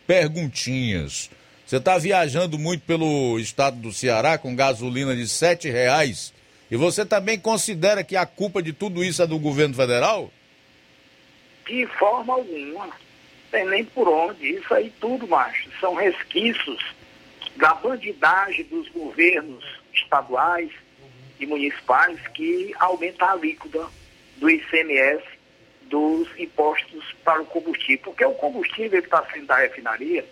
perguntinhas. 0.08 1.30
Você 1.66 1.76
está 1.76 1.98
viajando 1.98 2.58
muito 2.58 2.86
pelo 2.86 3.38
estado 3.38 3.76
do 3.76 3.92
Ceará 3.92 4.38
com 4.38 4.56
gasolina 4.56 5.14
de 5.14 5.28
7 5.28 5.70
reais 5.70 6.34
e 6.72 6.78
você 6.78 7.06
também 7.06 7.38
considera 7.38 8.04
que 8.04 8.16
a 8.16 8.26
culpa 8.26 8.64
de 8.64 8.72
tudo 8.72 9.04
isso 9.04 9.22
é 9.22 9.28
do 9.28 9.38
governo 9.38 9.76
federal? 9.76 10.32
De 11.68 11.86
forma 12.00 12.34
alguma. 12.34 12.90
Tem 13.52 13.66
nem 13.66 13.84
por 13.84 14.08
onde. 14.08 14.48
Isso 14.48 14.74
aí 14.74 14.92
tudo, 15.02 15.28
macho. 15.28 15.70
São 15.82 15.96
resquícios 15.96 16.96
da 17.56 17.74
bandidagem 17.74 18.66
dos 18.66 18.90
governos 18.90 19.64
estaduais 19.94 20.72
e 21.40 21.46
municipais 21.46 22.20
que 22.30 22.74
aumenta 22.80 23.26
a 23.26 23.32
alíquota 23.32 23.88
do 24.38 24.50
ICMS 24.50 25.24
dos 25.84 26.28
impostos 26.38 27.16
para 27.24 27.42
o 27.42 27.46
combustível. 27.46 28.04
Porque 28.04 28.26
o 28.26 28.34
combustível 28.34 29.00
está 29.00 29.26
sendo 29.32 29.48
da 29.48 29.58
refinaria 29.58 30.26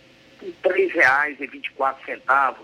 por 0.61 0.71
R$ 0.71 0.89
3,24 0.91 2.55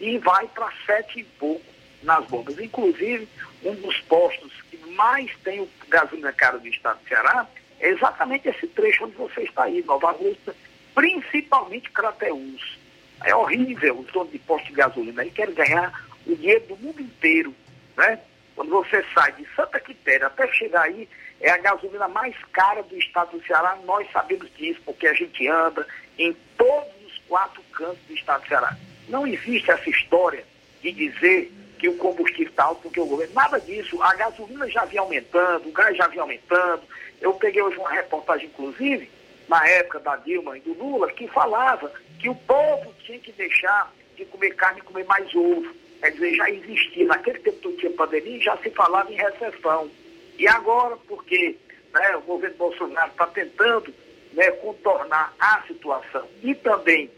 e 0.00 0.18
vai 0.18 0.46
para 0.48 0.72
sete 0.86 1.20
e 1.20 1.24
pouco 1.24 1.64
nas 2.02 2.24
bombas. 2.26 2.58
Inclusive, 2.58 3.28
um 3.62 3.74
dos 3.76 3.98
postos 4.00 4.52
que 4.70 4.76
mais 4.90 5.30
tem 5.42 5.60
o 5.60 5.68
gasolina 5.88 6.32
cara 6.32 6.58
do 6.58 6.68
estado 6.68 7.00
do 7.00 7.08
Ceará 7.08 7.46
é 7.80 7.88
exatamente 7.88 8.48
esse 8.48 8.66
trecho 8.68 9.04
onde 9.04 9.16
você 9.16 9.42
está 9.42 9.64
aí, 9.64 9.82
Nova 9.84 10.08
Augusta, 10.08 10.54
principalmente 10.94 11.90
Crateús. 11.90 12.78
É 13.24 13.34
horrível 13.34 13.98
os 13.98 14.06
donos 14.12 14.32
de 14.32 14.38
posto 14.38 14.66
de 14.68 14.74
gasolina. 14.74 15.22
Aí 15.22 15.30
querem 15.30 15.54
ganhar 15.54 15.92
o 16.26 16.34
dinheiro 16.34 16.66
do 16.66 16.76
mundo 16.76 17.00
inteiro, 17.00 17.54
né? 17.96 18.18
Quando 18.54 18.70
você 18.70 19.04
sai 19.12 19.32
de 19.32 19.46
Santa 19.56 19.80
Quitéria 19.80 20.28
até 20.28 20.46
chegar 20.52 20.82
aí, 20.82 21.08
é 21.40 21.50
a 21.50 21.58
gasolina 21.58 22.06
mais 22.06 22.36
cara 22.52 22.82
do 22.82 22.96
estado 22.96 23.36
do 23.36 23.44
Ceará. 23.44 23.76
Nós 23.84 24.10
sabemos 24.12 24.48
disso, 24.54 24.80
porque 24.84 25.06
a 25.06 25.14
gente 25.14 25.48
anda 25.48 25.86
em 26.18 26.34
todos 26.56 26.92
os 27.06 27.18
quatro 27.26 27.62
cantos 27.72 27.98
do 28.06 28.14
estado 28.14 28.42
do 28.42 28.48
Ceará. 28.48 28.76
Não 29.08 29.26
existe 29.26 29.70
essa 29.70 29.90
história 29.90 30.44
de 30.80 30.92
dizer 30.92 31.52
que 31.78 31.88
o 31.88 31.96
combustível 31.96 32.50
está 32.50 32.64
alto 32.64 32.82
porque 32.82 33.00
o 33.00 33.06
governo. 33.06 33.34
Nada 33.34 33.58
disso. 33.58 34.00
A 34.02 34.14
gasolina 34.14 34.68
já 34.70 34.84
vinha 34.84 35.02
aumentando, 35.02 35.68
o 35.68 35.72
gás 35.72 35.96
já 35.96 36.06
vinha 36.06 36.22
aumentando. 36.22 36.82
Eu 37.20 37.34
peguei 37.34 37.60
hoje 37.60 37.76
uma 37.76 37.90
reportagem, 37.90 38.46
inclusive, 38.46 39.10
na 39.48 39.66
época 39.68 40.00
da 40.00 40.16
Dilma 40.16 40.56
e 40.56 40.60
do 40.60 40.72
Lula, 40.74 41.10
que 41.12 41.26
falava 41.28 41.92
que 42.18 42.28
o 42.28 42.34
povo 42.34 42.92
tinha 43.04 43.18
que 43.18 43.32
deixar 43.32 43.92
de 44.16 44.24
comer 44.26 44.54
carne 44.54 44.80
e 44.80 44.82
comer 44.82 45.04
mais 45.04 45.34
ovo. 45.34 45.74
Quer 46.00 46.10
dizer, 46.12 46.34
já 46.34 46.50
existia, 46.50 47.04
naquele 47.06 47.38
tempo 47.40 47.58
que 47.70 47.76
tinha 47.78 47.92
pandemia, 47.92 48.40
já 48.40 48.56
se 48.58 48.70
falava 48.70 49.10
em 49.12 49.16
recessão. 49.16 49.90
E 50.38 50.46
agora, 50.48 50.96
porque 51.08 51.56
né, 51.92 52.16
o 52.16 52.20
governo 52.22 52.56
Bolsonaro 52.56 53.10
está 53.10 53.26
tentando 53.28 53.92
né, 54.32 54.50
contornar 54.52 55.34
a 55.38 55.62
situação 55.66 56.26
e 56.42 56.54
também 56.54 57.10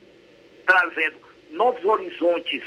trazendo 0.66 1.16
novos 1.50 1.84
horizontes 1.84 2.62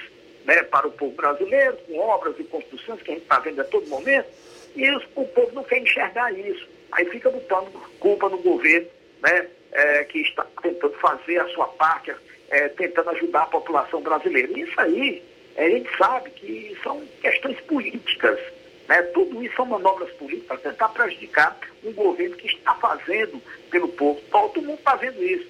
né, 0.45 0.63
para 0.63 0.87
o 0.87 0.91
povo 0.91 1.13
brasileiro, 1.15 1.77
com 1.87 1.97
obras 1.99 2.35
e 2.39 2.43
construções 2.45 3.01
que 3.01 3.11
a 3.11 3.13
gente 3.13 3.23
está 3.23 3.39
vendo 3.39 3.61
a 3.61 3.65
todo 3.65 3.87
momento, 3.87 4.27
e 4.75 4.89
os- 4.91 5.05
o 5.15 5.25
povo 5.25 5.51
não 5.53 5.63
quer 5.63 5.79
enxergar 5.79 6.31
isso. 6.33 6.67
Aí 6.91 7.05
fica 7.05 7.29
botando 7.29 7.71
culpa 7.99 8.29
no 8.29 8.37
governo, 8.39 8.87
né, 9.21 9.47
é, 9.71 10.03
que 10.05 10.19
está 10.19 10.45
tentando 10.61 10.93
fazer 10.95 11.39
a 11.39 11.47
sua 11.49 11.67
parte, 11.67 12.13
é, 12.49 12.69
tentando 12.69 13.09
ajudar 13.11 13.43
a 13.43 13.47
população 13.47 14.01
brasileira. 14.01 14.51
Isso 14.57 14.79
aí, 14.79 15.23
é, 15.55 15.65
a 15.65 15.69
gente 15.69 15.97
sabe 15.97 16.29
que 16.31 16.77
são 16.83 17.01
questões 17.21 17.59
políticas. 17.61 18.39
Né? 18.87 19.01
Tudo 19.13 19.43
isso 19.43 19.55
são 19.55 19.65
manobras 19.65 20.11
políticas 20.13 20.59
para 20.59 20.71
tentar 20.71 20.89
prejudicar 20.89 21.57
um 21.83 21.93
governo 21.93 22.35
que 22.35 22.47
está 22.47 22.73
fazendo 22.75 23.41
pelo 23.69 23.87
povo. 23.89 24.19
Todo 24.31 24.61
mundo 24.61 24.79
está 24.79 24.95
vendo 24.95 25.23
isso. 25.23 25.47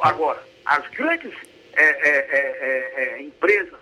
Agora, 0.00 0.42
as 0.64 0.86
grandes 0.88 1.34
é, 1.74 1.82
é, 1.82 3.18
é, 3.18 3.22
empresas 3.22 3.80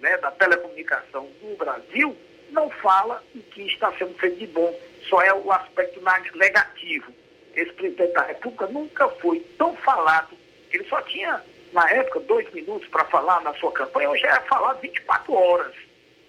né, 0.00 0.16
da 0.18 0.30
telecomunicação 0.30 1.28
do 1.40 1.56
Brasil, 1.56 2.16
não 2.50 2.70
fala 2.70 3.22
o 3.34 3.40
que 3.40 3.62
está 3.62 3.92
sendo 3.98 4.14
feito 4.14 4.38
de 4.38 4.46
bom, 4.46 4.74
só 5.08 5.20
é 5.22 5.34
o 5.34 5.50
aspecto 5.50 6.00
negativo. 6.34 7.12
Esse 7.56 7.72
presidente 7.72 8.12
da 8.12 8.22
República 8.22 8.66
nunca 8.66 9.08
foi 9.08 9.40
tão 9.56 9.74
falado, 9.76 10.36
ele 10.70 10.84
só 10.84 11.00
tinha, 11.02 11.42
na 11.72 11.90
época, 11.90 12.20
dois 12.20 12.52
minutos 12.52 12.86
para 12.88 13.04
falar 13.06 13.40
na 13.40 13.54
sua 13.54 13.72
campanha, 13.72 14.10
hoje 14.10 14.26
é 14.26 14.40
falar 14.42 14.74
24 14.74 15.32
horas. 15.32 15.74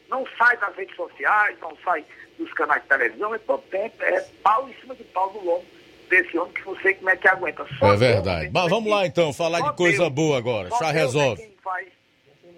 Não 0.08 0.26
sai 0.38 0.56
das 0.56 0.74
redes 0.76 0.96
sociais, 0.96 1.58
não 1.60 1.76
sai 1.84 2.06
dos 2.40 2.52
canais 2.54 2.82
de 2.82 2.88
televisão, 2.88 3.36
é 3.36 3.38
todo 3.40 3.62
tempo, 3.64 4.02
é 4.02 4.22
pau 4.42 4.70
em 4.70 4.74
cima 4.80 4.96
de 4.96 5.04
pau 5.04 5.30
do 5.32 5.44
lombo 5.44 5.66
desse 6.10 6.38
homem 6.38 6.54
que 6.54 6.66
não 6.66 6.78
sei 6.78 6.94
como 6.94 7.10
é 7.10 7.18
que 7.18 7.28
aguenta. 7.28 7.68
Só 7.78 7.94
é 7.94 7.98
verdade. 7.98 8.50
Mas 8.54 8.70
vamos 8.70 8.90
lá 8.90 9.06
então, 9.06 9.34
falar 9.34 9.60
de 9.60 9.76
coisa 9.76 10.04
Deus, 10.04 10.14
boa 10.14 10.38
agora. 10.38 10.70
Já 10.80 10.92
resolve. 10.92 11.52
Faz, 11.62 11.88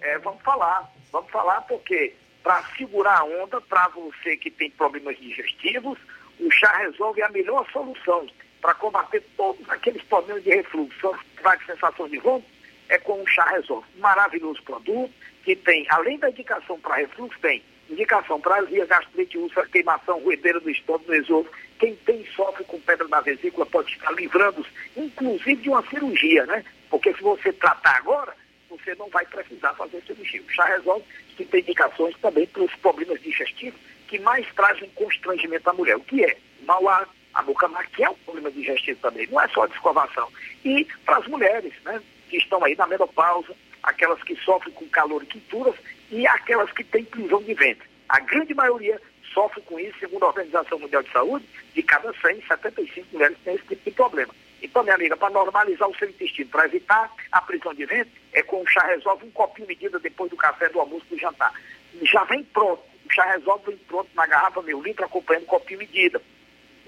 é, 0.02 0.20
vamos 0.20 0.44
falar, 0.44 0.94
vamos 1.12 1.32
falar 1.32 1.62
porque 1.62 2.14
para 2.44 2.64
segurar 2.78 3.22
a 3.22 3.24
onda, 3.24 3.60
para 3.62 3.88
você 3.88 4.38
que 4.38 4.52
tem 4.52 4.70
problemas 4.70 5.18
digestivos, 5.18 5.98
o 6.40 6.52
chá 6.52 6.78
resolve 6.78 7.24
a 7.24 7.30
melhor 7.30 7.66
solução 7.72 8.28
para 8.62 8.74
combater 8.74 9.24
todos 9.38 9.68
aqueles 9.70 10.02
problemas 10.04 10.44
de 10.44 10.50
refluxo, 10.50 11.16
de 11.36 11.66
sensação 11.66 12.08
de 12.08 12.18
vômito, 12.20 12.48
é 12.90 12.98
com 12.98 13.22
o 13.22 13.28
chá 13.28 13.46
resolve. 13.46 13.88
Maravilhoso 13.98 14.62
produto 14.64 15.14
que 15.44 15.56
tem, 15.56 15.86
além 15.90 16.18
da 16.20 16.30
indicação 16.30 16.80
para 16.80 16.96
refluxo, 16.96 17.40
tem 17.40 17.64
indicação 17.90 18.40
para 18.40 18.58
azia, 18.58 18.86
gastrite, 18.86 19.38
úlcera, 19.38 19.68
queimação, 19.68 20.20
ruedeira 20.20 20.60
do 20.60 20.70
estômago, 20.70 21.06
do 21.06 21.16
esôfago. 21.16 21.56
Quem 21.80 21.96
tem 21.96 22.26
sofre 22.36 22.64
com 22.66 22.80
pedra 22.82 23.08
na 23.08 23.22
vesícula 23.22 23.66
pode 23.66 23.92
estar 23.92 24.12
livrando-se, 24.12 24.70
inclusive 24.96 25.56
de 25.56 25.70
uma 25.70 25.82
cirurgia, 25.88 26.46
né? 26.46 26.64
Porque 26.90 27.14
se 27.14 27.22
você 27.22 27.52
tratar 27.54 27.98
agora, 27.98 28.36
você 28.70 28.94
não 28.96 29.10
vai 29.10 29.26
precisar 29.26 29.74
fazer 29.74 30.02
cirurgia. 30.06 30.42
O 30.42 30.52
chá 30.52 30.66
resolve 30.66 31.04
que 31.36 31.46
tem 31.46 31.62
indicações 31.62 32.16
também 32.22 32.46
para 32.48 32.64
os 32.64 32.76
problemas 32.76 33.22
digestivos 33.22 33.80
que 34.08 34.20
mais 34.20 34.46
trazem 34.54 34.90
constrangimento 34.96 35.70
à 35.70 35.74
mulher. 35.74 35.96
O 35.96 36.02
que 36.02 36.24
é? 36.24 36.38
Mal 36.66 36.88
ar, 36.88 37.08
a 37.34 37.68
má, 37.68 37.84
que 37.84 38.04
é 38.04 38.10
um 38.10 38.16
problema 38.16 38.52
digestivo 38.52 39.00
também, 39.02 39.28
não 39.28 39.42
é 39.42 39.48
só 39.50 39.64
a 39.64 39.68
descovação. 39.68 40.30
E 40.64 40.86
para 41.06 41.18
as 41.18 41.28
mulheres, 41.28 41.74
né? 41.84 42.02
Que 42.30 42.38
estão 42.38 42.64
aí 42.64 42.76
na 42.76 42.88
menopausa, 42.88 43.56
aquelas 43.84 44.22
que 44.24 44.36
sofrem 44.38 44.74
com 44.74 44.88
calor 44.88 45.24
e 45.24 45.28
quinturas 45.28 45.76
e 46.12 46.28
aquelas 46.28 46.72
que 46.72 46.84
têm 46.84 47.04
prisão 47.06 47.42
de 47.42 47.54
ventre. 47.54 47.88
A 48.08 48.20
grande 48.20 48.54
maioria 48.54 49.00
sofre 49.34 49.62
com 49.62 49.80
isso, 49.80 49.98
segundo 50.00 50.24
a 50.24 50.28
Organização 50.28 50.80
Mundial 50.80 51.04
de 51.04 51.12
Saúde, 51.12 51.46
de 51.74 51.84
cada 51.84 52.12
100, 52.14 52.42
75 52.48 53.08
mulheres 53.14 53.38
têm 53.44 53.56
esse 53.56 53.66
tipo 53.66 53.84
de 53.84 53.92
problema. 53.92 54.34
Então, 54.62 54.84
minha 54.84 54.96
amiga, 54.96 55.16
para 55.16 55.30
normalizar 55.30 55.88
o 55.88 55.96
seu 55.96 56.10
intestino, 56.10 56.50
para 56.50 56.66
evitar 56.66 57.12
a 57.32 57.42
prisão 57.42 57.74
de 57.74 57.86
ventre, 57.86 58.12
é 58.34 58.44
com 58.44 58.62
o 58.62 58.68
chá 58.68 58.86
resolve 58.88 59.26
um 59.26 59.32
copinho 59.32 59.68
medida 59.68 60.00
depois 60.00 60.30
do 60.30 60.36
café, 60.36 60.68
do 60.70 60.80
almoço, 60.80 61.06
do 61.10 61.18
jantar. 61.18 61.54
Já 62.02 62.24
vem 62.26 62.44
pronto. 62.44 62.84
O 63.06 63.14
chá 63.14 63.24
resolve 63.26 63.68
vem 63.68 63.78
pronto 63.78 64.10
na 64.14 64.26
garrafa 64.28 64.62
meio 64.62 64.82
litro, 64.82 65.06
acompanhando 65.06 65.44
o 65.44 65.48
copinho 65.48 65.80
medida. 65.80 66.22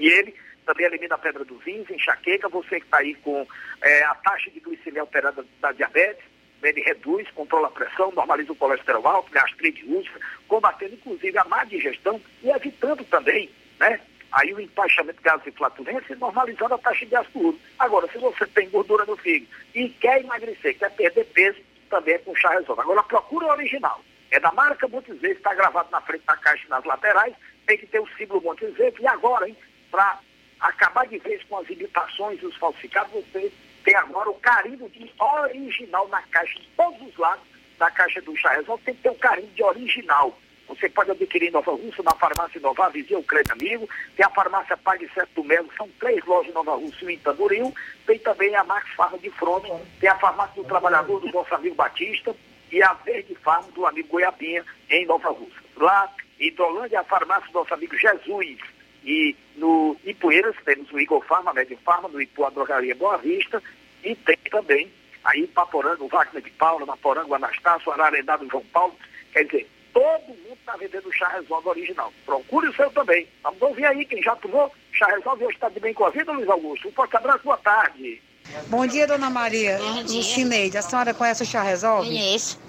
E 0.02 0.08
ele 0.08 0.34
também 0.66 0.88
elimina 0.88 1.14
a 1.14 1.20
pedra 1.20 1.46
dos 1.46 1.62
rins, 1.64 1.88
enxaqueca, 1.90 2.50
você 2.50 2.80
que 2.80 2.86
está 2.86 2.98
aí 2.98 3.14
com 3.16 3.48
é, 3.84 4.04
a 4.04 4.16
taxa 4.16 4.50
de 4.50 4.60
glicemia 4.60 5.02
alterada 5.02 5.46
da 5.62 5.72
diabetes, 5.72 6.24
ele 6.64 6.82
reduz, 6.82 7.30
controla 7.32 7.68
a 7.68 7.72
pressão, 7.72 8.12
normaliza 8.12 8.52
o 8.52 8.56
colesterol 8.56 9.08
alto, 9.08 9.32
gastrite, 9.32 9.86
úlcera, 9.86 10.20
combatendo 10.48 10.96
inclusive 10.96 11.38
a 11.38 11.44
má 11.46 11.64
digestão 11.66 12.20
e 12.42 12.50
evitando 12.50 13.04
também, 13.06 13.50
né? 13.80 14.00
Aí 14.32 14.54
o 14.54 14.60
empaixamento 14.60 15.18
de 15.18 15.24
gases 15.24 15.48
e 15.48 15.52
flatulência 15.52 16.16
normalizando 16.16 16.74
a 16.74 16.78
taxa 16.78 17.06
de 17.06 17.16
ácido 17.16 17.60
Agora, 17.78 18.08
se 18.08 18.18
você 18.18 18.46
tem 18.48 18.70
gordura 18.70 19.06
no 19.06 19.18
fígado 19.18 19.52
e 19.76 19.90
quer 19.90 20.22
emagrecer, 20.22 20.78
quer 20.78 20.90
perder 20.92 21.26
peso, 21.26 21.60
também 21.90 22.16
é 22.16 22.18
com 22.20 22.36
chá 22.36 22.50
resolve. 22.52 22.82
Agora, 22.82 23.04
procura 23.04 23.48
o 23.48 23.52
original. 23.52 24.02
É 24.32 24.40
da 24.40 24.52
marca 24.54 24.88
Montezete, 24.88 25.34
está 25.34 25.54
gravado 25.54 25.90
na 25.92 26.00
frente 26.00 26.24
da 26.26 26.38
caixa 26.38 26.66
e 26.66 26.70
nas 26.70 26.86
laterais, 26.86 27.36
tem 27.68 27.78
que 27.78 27.86
ter 27.88 28.00
o 28.00 28.08
símbolo 28.18 28.42
Montezete. 28.42 29.02
E 29.02 29.08
agora, 29.08 29.50
hein, 29.50 29.58
para 29.92 30.20
acabar 30.60 31.06
de 31.08 31.20
vez 31.20 31.44
com 31.44 31.58
as 31.58 31.70
imitações 31.70 32.42
e 32.42 32.46
os 32.46 32.56
falsificados, 32.56 33.12
você 33.12 33.52
tem 33.84 33.96
agora 33.96 34.30
o 34.30 34.36
carimbo 34.36 34.90
de 34.90 35.12
original 35.20 36.08
na 36.08 36.22
caixa, 36.24 36.60
de 36.60 36.68
todos 36.78 37.02
os 37.02 37.18
lados 37.18 37.44
da 37.78 37.92
caixa 37.92 38.22
do 38.22 38.36
chá 38.38 38.50
resolve, 38.54 38.84
tem 38.84 38.96
que 38.96 39.02
ter 39.02 39.10
o 39.10 39.16
carimbo 39.16 39.52
de 39.54 39.64
original. 39.64 40.38
Você 40.68 40.88
pode 40.88 41.12
adquirir 41.12 41.50
em 41.50 41.52
Nova 41.52 41.72
Rússia, 41.72 42.04
na 42.04 42.16
farmácia 42.16 42.62
Nova 42.62 42.90
Vizinha, 42.90 43.20
o 43.20 43.24
Crédito 43.24 43.52
Amigo, 43.52 43.90
tem 44.16 44.26
a 44.26 44.30
farmácia 44.30 44.78
Pague 44.78 45.10
Certo 45.14 45.34
do 45.36 45.44
Melo, 45.44 45.70
são 45.76 45.90
três 46.00 46.24
lojas 46.26 46.50
em 46.50 46.54
Nova 46.54 46.76
Rússia 46.76 47.12
e 47.12 47.16
em 47.16 47.18
Tamboril, 47.20 47.76
tem 48.06 48.18
também 48.20 48.56
a 48.56 48.64
Max 48.64 48.90
Farma 48.96 49.18
de 49.18 49.30
Fronte, 49.32 49.70
tem 50.00 50.10
a 50.10 50.18
farmácia 50.18 50.56
do 50.56 50.68
Trabalhador 50.68 51.20
do 51.20 51.28
nosso 51.32 51.54
amigo 51.54 51.76
Batista 51.76 52.34
e 52.72 52.82
a 52.82 52.94
Verde 52.94 53.36
Farma 53.36 53.68
do 53.74 53.86
amigo 53.86 54.08
Goiabinha 54.08 54.64
em 54.90 55.06
Nova 55.06 55.30
Rússia. 55.30 55.62
Lá 55.76 56.10
em 56.40 56.48
Hidrolândia, 56.48 57.02
a 57.02 57.04
farmácia 57.04 57.48
do 57.52 57.54
nosso 57.54 57.74
amigo 57.74 57.98
Jesus. 57.98 58.58
E 59.04 59.36
no 59.56 59.98
Ipueiras 60.04 60.56
temos 60.64 60.92
o 60.92 61.00
Igor 61.00 61.26
Farma, 61.26 61.54
Médio 61.54 61.78
Farma, 61.84 62.08
no 62.08 62.22
Ipu 62.22 62.46
a 62.46 62.50
Drogaria 62.50 62.96
Boa 62.96 63.18
Vista, 63.18 63.62
e 64.04 64.16
tem 64.16 64.38
também 64.50 64.92
aí 65.24 65.48
Paporanga, 65.48 66.04
o 66.04 66.08
Wagner 66.08 66.42
de 66.42 66.50
Paula, 66.52 66.86
Maporanga, 66.86 67.28
o 67.28 67.36
Anastácio, 67.36 67.92
Ararendá 67.92 68.38
do 68.38 68.50
João 68.50 68.64
Paulo. 68.72 68.96
Quer 69.34 69.46
dizer, 69.46 69.70
todo 69.94 70.28
mundo 70.28 70.58
está 70.60 70.76
vendendo 70.78 71.08
o 71.08 71.14
chá 71.14 71.28
resolve 71.30 71.70
original. 71.70 72.14
Procure 72.26 72.68
o 72.68 72.76
seu 72.76 72.90
também. 72.92 73.28
Vamos 73.44 73.62
ouvir 73.62 73.86
aí 73.86 74.06
quem 74.06 74.22
já 74.22 74.36
tomou 74.36 74.72
chá 74.94 75.08
resolve 75.08 75.46
hoje 75.46 75.56
está 75.56 75.70
de 75.70 75.80
bem 75.80 75.94
com 75.94 76.06
a 76.06 76.10
vida, 76.10 76.32
Luiz 76.32 76.50
Augusto. 76.50 76.88
Um 76.88 76.92
forte 76.92 77.18
abraço, 77.18 77.44
boa 77.44 77.58
tarde. 77.58 78.22
Bom 78.68 78.86
dia, 78.86 79.08
dona 79.08 79.30
Maria. 79.30 79.78
Bom 79.78 80.04
dia. 80.04 80.18
Lucineide, 80.18 80.78
a 80.78 80.82
senhora 80.82 81.14
conhece 81.14 81.44
o 81.44 81.46
chá 81.46 81.62
resolve? 81.62 82.08
Conheço. 82.08 82.60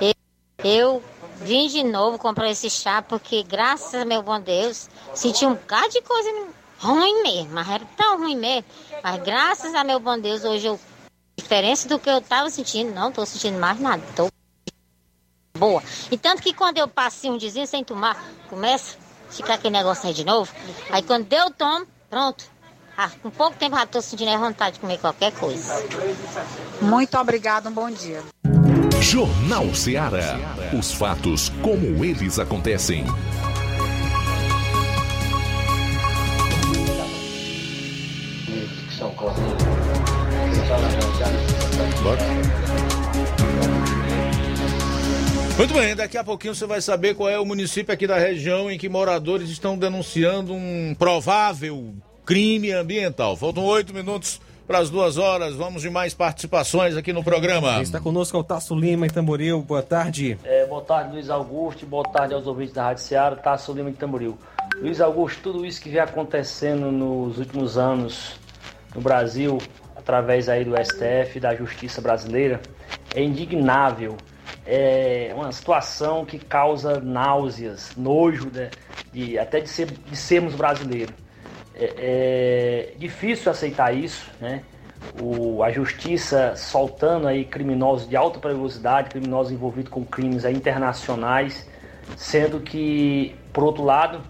Eu, 0.00 0.14
eu 0.64 1.02
vim 1.40 1.68
de 1.68 1.82
novo 1.82 2.18
comprar 2.18 2.50
esse 2.50 2.68
chá 2.70 3.02
porque, 3.02 3.42
graças 3.42 3.94
a 3.94 4.04
meu 4.04 4.22
bom 4.22 4.40
Deus, 4.40 4.88
senti 5.14 5.44
um 5.44 5.54
bocado 5.54 5.90
de 5.90 6.02
coisa 6.02 6.30
ruim 6.78 7.22
mesmo, 7.22 7.52
mas 7.52 7.68
era 7.68 7.84
tão 7.96 8.18
ruim 8.18 8.36
mesmo. 8.36 8.64
Mas 9.02 9.22
graças 9.22 9.74
a 9.74 9.84
meu 9.84 10.00
bom 10.00 10.18
Deus, 10.18 10.44
hoje 10.44 10.66
eu. 10.66 10.80
Diferença 11.38 11.86
do 11.86 11.98
que 11.98 12.08
eu 12.08 12.18
estava 12.18 12.48
sentindo, 12.48 12.94
não 12.94 13.10
estou 13.10 13.26
sentindo 13.26 13.58
mais 13.58 13.78
nada. 13.78 14.02
Tô 14.16 14.28
boa. 15.58 15.82
E 16.10 16.16
tanto 16.16 16.42
que 16.42 16.52
quando 16.52 16.78
eu 16.78 16.88
passei 16.88 17.30
um 17.30 17.36
dizinho 17.36 17.66
sem 17.66 17.84
tomar, 17.84 18.20
começa 18.48 18.96
a 19.28 19.32
ficar 19.32 19.54
aquele 19.54 19.76
negócio 19.76 20.08
aí 20.08 20.14
de 20.14 20.24
novo. 20.24 20.52
Aí 20.90 21.02
quando 21.02 21.30
eu 21.32 21.50
tomo, 21.50 21.86
pronto. 22.08 22.44
Ah, 22.96 23.10
com 23.22 23.30
pouco 23.30 23.56
tempo 23.56 23.76
já 23.76 23.84
estou 23.84 24.00
sentindo 24.00 24.38
vontade 24.38 24.74
de 24.74 24.80
comer 24.80 24.98
qualquer 24.98 25.32
coisa. 25.32 25.84
Muito 26.80 27.18
obrigada, 27.18 27.68
um 27.68 27.72
bom 27.72 27.90
dia. 27.90 28.24
Jornal 29.00 29.74
Ceará. 29.74 30.38
Os 30.76 30.92
fatos 30.92 31.50
como 31.62 32.04
eles 32.04 32.38
acontecem. 32.38 33.04
Muito 45.56 45.72
bem, 45.72 45.96
daqui 45.96 46.18
a 46.18 46.24
pouquinho 46.24 46.54
você 46.54 46.66
vai 46.66 46.80
saber 46.80 47.14
qual 47.14 47.28
é 47.28 47.38
o 47.38 47.44
município 47.44 47.92
aqui 47.92 48.06
da 48.06 48.18
região 48.18 48.70
em 48.70 48.76
que 48.76 48.88
moradores 48.88 49.48
estão 49.48 49.78
denunciando 49.78 50.52
um 50.52 50.94
provável 50.98 51.94
crime 52.24 52.72
ambiental. 52.72 53.36
Faltam 53.36 53.64
oito 53.64 53.94
minutos 53.94 54.40
para 54.66 54.78
as 54.78 54.90
duas 54.90 55.16
horas. 55.16 55.54
Vamos 55.54 55.82
de 55.82 55.90
mais 55.90 56.12
participações 56.12 56.96
aqui 56.96 57.12
no 57.12 57.22
programa. 57.22 57.80
Está 57.80 58.00
conosco 58.00 58.38
o 58.38 58.44
Tasso 58.44 58.74
Lima 58.74 59.06
em 59.06 59.10
Tamboril. 59.10 59.62
Boa 59.62 59.82
tarde. 59.82 60.38
É, 60.44 60.66
boa 60.66 60.82
tarde, 60.82 61.12
Luiz 61.12 61.30
Augusto. 61.30 61.86
Boa 61.86 62.04
tarde 62.04 62.34
aos 62.34 62.46
ouvintes 62.46 62.74
da 62.74 62.84
Rádio 62.84 63.02
Ceará. 63.04 63.36
Tasso 63.36 63.72
Lima 63.72 63.90
em 63.90 63.94
Tamboril. 63.94 64.36
Luiz 64.76 65.00
Augusto, 65.00 65.40
tudo 65.42 65.64
isso 65.64 65.80
que 65.80 65.88
vem 65.88 66.00
acontecendo 66.00 66.90
nos 66.90 67.38
últimos 67.38 67.78
anos 67.78 68.34
no 68.94 69.00
Brasil, 69.00 69.58
através 69.94 70.48
aí 70.48 70.64
do 70.64 70.74
STF, 70.76 71.38
da 71.38 71.54
Justiça 71.54 72.00
Brasileira, 72.00 72.60
é 73.14 73.22
indignável 73.22 74.16
é 74.66 75.32
uma 75.34 75.52
situação 75.52 76.24
que 76.24 76.38
causa 76.38 76.98
náuseas, 76.98 77.92
nojo 77.96 78.50
de, 78.50 78.68
de 79.12 79.38
até 79.38 79.60
de, 79.60 79.68
ser, 79.68 79.86
de 79.86 80.16
sermos 80.16 80.54
brasileiros. 80.54 81.14
É, 81.78 81.94
é, 81.98 82.92
difícil 82.96 83.50
aceitar 83.50 83.94
isso, 83.94 84.30
né? 84.40 84.62
O, 85.20 85.62
a 85.62 85.70
justiça 85.70 86.54
soltando 86.56 87.28
aí 87.28 87.44
criminosos 87.44 88.08
de 88.08 88.16
alta 88.16 88.38
perigosidade, 88.38 89.10
criminosos 89.10 89.52
envolvidos 89.52 89.90
com 89.90 90.04
crimes 90.04 90.44
internacionais, 90.44 91.68
sendo 92.16 92.60
que, 92.60 93.36
por 93.52 93.62
outro 93.62 93.84
lado, 93.84 94.22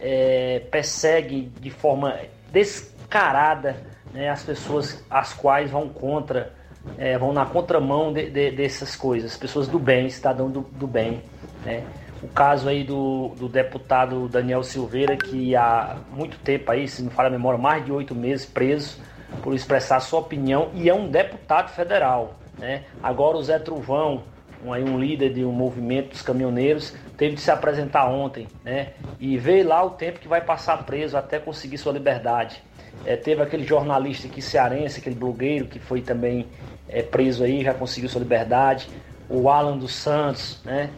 é, 0.00 0.62
persegue 0.70 1.52
de 1.60 1.70
forma 1.70 2.18
descarada 2.52 3.76
né, 4.12 4.28
as 4.28 4.42
pessoas 4.42 5.04
as 5.10 5.32
quais 5.32 5.70
vão 5.70 5.88
contra 5.88 6.52
é, 6.98 7.16
vão 7.16 7.32
na 7.32 7.46
contramão 7.46 8.12
de, 8.12 8.28
de, 8.30 8.50
dessas 8.50 8.96
coisas, 8.96 9.36
pessoas 9.36 9.68
do 9.68 9.78
bem, 9.78 10.08
cidadão 10.10 10.50
do, 10.50 10.62
do 10.62 10.86
bem. 10.86 11.22
Né? 11.64 11.84
O 12.22 12.28
caso 12.28 12.68
aí 12.68 12.84
do, 12.84 13.32
do 13.36 13.48
deputado 13.48 14.28
Daniel 14.28 14.62
Silveira, 14.62 15.16
que 15.16 15.56
há 15.56 15.96
muito 16.12 16.38
tempo 16.38 16.70
aí, 16.70 16.86
se 16.86 17.02
não 17.02 17.10
falha 17.10 17.26
a 17.26 17.32
memória, 17.32 17.58
mais 17.58 17.84
de 17.84 17.90
oito 17.90 18.14
meses 18.14 18.46
preso 18.46 19.00
por 19.42 19.54
expressar 19.54 19.98
sua 20.00 20.20
opinião 20.20 20.70
e 20.74 20.88
é 20.88 20.94
um 20.94 21.08
deputado 21.08 21.70
federal. 21.70 22.34
Né? 22.56 22.84
Agora 23.02 23.36
o 23.36 23.42
Zé 23.42 23.58
Truvão, 23.58 24.22
um, 24.64 24.72
aí, 24.72 24.84
um 24.84 24.98
líder 24.98 25.32
de 25.32 25.44
um 25.44 25.50
movimento 25.50 26.10
dos 26.10 26.22
caminhoneiros, 26.22 26.94
teve 27.16 27.34
de 27.34 27.40
se 27.40 27.50
apresentar 27.50 28.08
ontem, 28.08 28.46
né? 28.64 28.90
E 29.18 29.36
veio 29.36 29.66
lá 29.66 29.84
o 29.84 29.90
tempo 29.90 30.20
que 30.20 30.28
vai 30.28 30.40
passar 30.40 30.84
preso 30.84 31.16
até 31.16 31.40
conseguir 31.40 31.78
sua 31.78 31.92
liberdade. 31.92 32.62
É, 33.04 33.16
teve 33.16 33.42
aquele 33.42 33.64
jornalista 33.64 34.28
aqui 34.28 34.40
cearense, 34.40 35.00
aquele 35.00 35.16
blogueiro 35.16 35.66
que 35.66 35.80
foi 35.80 36.00
também 36.00 36.46
é, 36.88 37.02
preso 37.02 37.42
aí, 37.42 37.64
já 37.64 37.74
conseguiu 37.74 38.08
sua 38.08 38.20
liberdade. 38.20 38.88
O 39.28 39.48
Alan 39.48 39.76
dos 39.76 39.94
Santos, 39.94 40.60
né? 40.64 40.90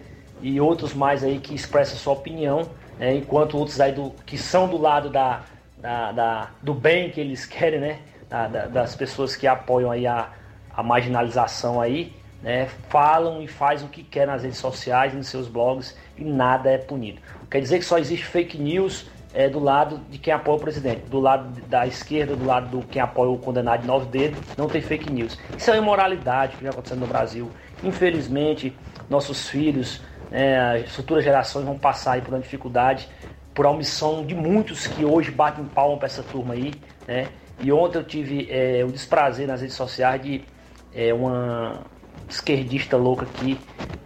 E 0.45 0.61
outros 0.61 0.93
mais 0.93 1.25
aí 1.25 1.39
que 1.39 1.55
expressam 1.55 1.97
sua 1.97 2.13
opinião, 2.13 2.69
né? 2.99 3.15
enquanto 3.15 3.57
outros 3.57 3.81
aí 3.81 3.93
do, 3.93 4.11
que 4.27 4.37
são 4.37 4.69
do 4.69 4.77
lado 4.77 5.09
da, 5.09 5.41
da, 5.79 6.13
da 6.13 6.51
do 6.63 6.75
bem 6.75 7.11
que 7.11 7.19
eles 7.19 7.47
querem, 7.47 7.81
né? 7.81 7.99
Da, 8.29 8.47
da, 8.47 8.67
das 8.67 8.95
pessoas 8.95 9.35
que 9.35 9.47
apoiam 9.47 9.91
aí 9.91 10.07
a, 10.07 10.29
a 10.77 10.83
marginalização 10.83 11.81
aí, 11.81 12.13
né, 12.43 12.69
falam 12.91 13.41
e 13.41 13.49
fazem 13.49 13.87
o 13.87 13.91
que 13.91 14.03
querem 14.03 14.29
nas 14.29 14.43
redes 14.43 14.59
sociais, 14.59 15.15
nos 15.15 15.29
seus 15.29 15.49
blogs 15.49 15.97
e 16.19 16.25
nada 16.25 16.71
é 16.71 16.77
punido. 16.77 17.21
Quer 17.51 17.61
dizer 17.61 17.79
que 17.79 17.85
só 17.85 17.97
existe 17.97 18.27
fake 18.27 18.59
news 18.59 19.07
é, 19.33 19.49
do 19.49 19.59
lado 19.59 20.01
de 20.11 20.19
quem 20.19 20.33
apoia 20.33 20.57
o 20.59 20.61
presidente, 20.61 21.01
do 21.09 21.21
lado 21.21 21.61
da 21.63 21.87
esquerda, 21.87 22.37
do 22.37 22.45
lado 22.45 22.69
do 22.69 22.87
quem 22.87 23.01
apoia 23.01 23.31
o 23.31 23.39
condenado 23.39 23.81
de 23.81 23.87
nove 23.87 24.07
dedos, 24.07 24.39
não 24.57 24.69
tem 24.69 24.81
fake 24.81 25.11
news. 25.11 25.39
Isso 25.57 25.71
é 25.71 25.75
uma 25.75 25.83
imoralidade 25.83 26.57
que 26.57 26.63
vem 26.63 26.71
acontecendo 26.71 27.01
no 27.01 27.07
Brasil. 27.07 27.51
Infelizmente, 27.83 28.77
nossos 29.09 29.49
filhos, 29.49 30.01
né, 30.31 30.83
as 30.85 30.95
futuras 30.95 31.25
gerações 31.25 31.65
vão 31.65 31.79
passar 31.79 32.13
aí 32.13 32.23
por 32.23 32.35
uma 32.35 32.41
dificuldade, 32.41 33.09
por 33.55 33.67
omissão 33.67 34.25
de 34.27 34.35
muitos 34.35 34.87
que 34.87 35.05
hoje 35.05 35.31
batem 35.31 35.65
palma 35.65 35.97
para 35.97 36.07
essa 36.07 36.23
turma 36.23 36.55
aí, 36.55 36.73
né? 37.07 37.29
E 37.61 37.71
ontem 37.73 37.99
eu 37.99 38.05
tive 38.05 38.49
é, 38.51 38.85
o 38.85 38.91
desprazer 38.91 39.47
nas 39.47 39.61
redes 39.61 39.77
sociais 39.77 40.21
de 40.21 40.45
é, 40.93 41.15
uma 41.15 41.85
esquerdista 42.29 42.97
louca 42.97 43.25
aqui 43.25 43.59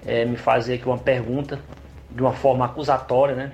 é, 0.05 0.25
me 0.25 0.37
fazer 0.37 0.75
aqui 0.75 0.87
uma 0.87 0.99
pergunta 0.99 1.61
de 2.11 2.21
uma 2.23 2.33
forma 2.33 2.65
acusatória, 2.65 3.35
né? 3.35 3.53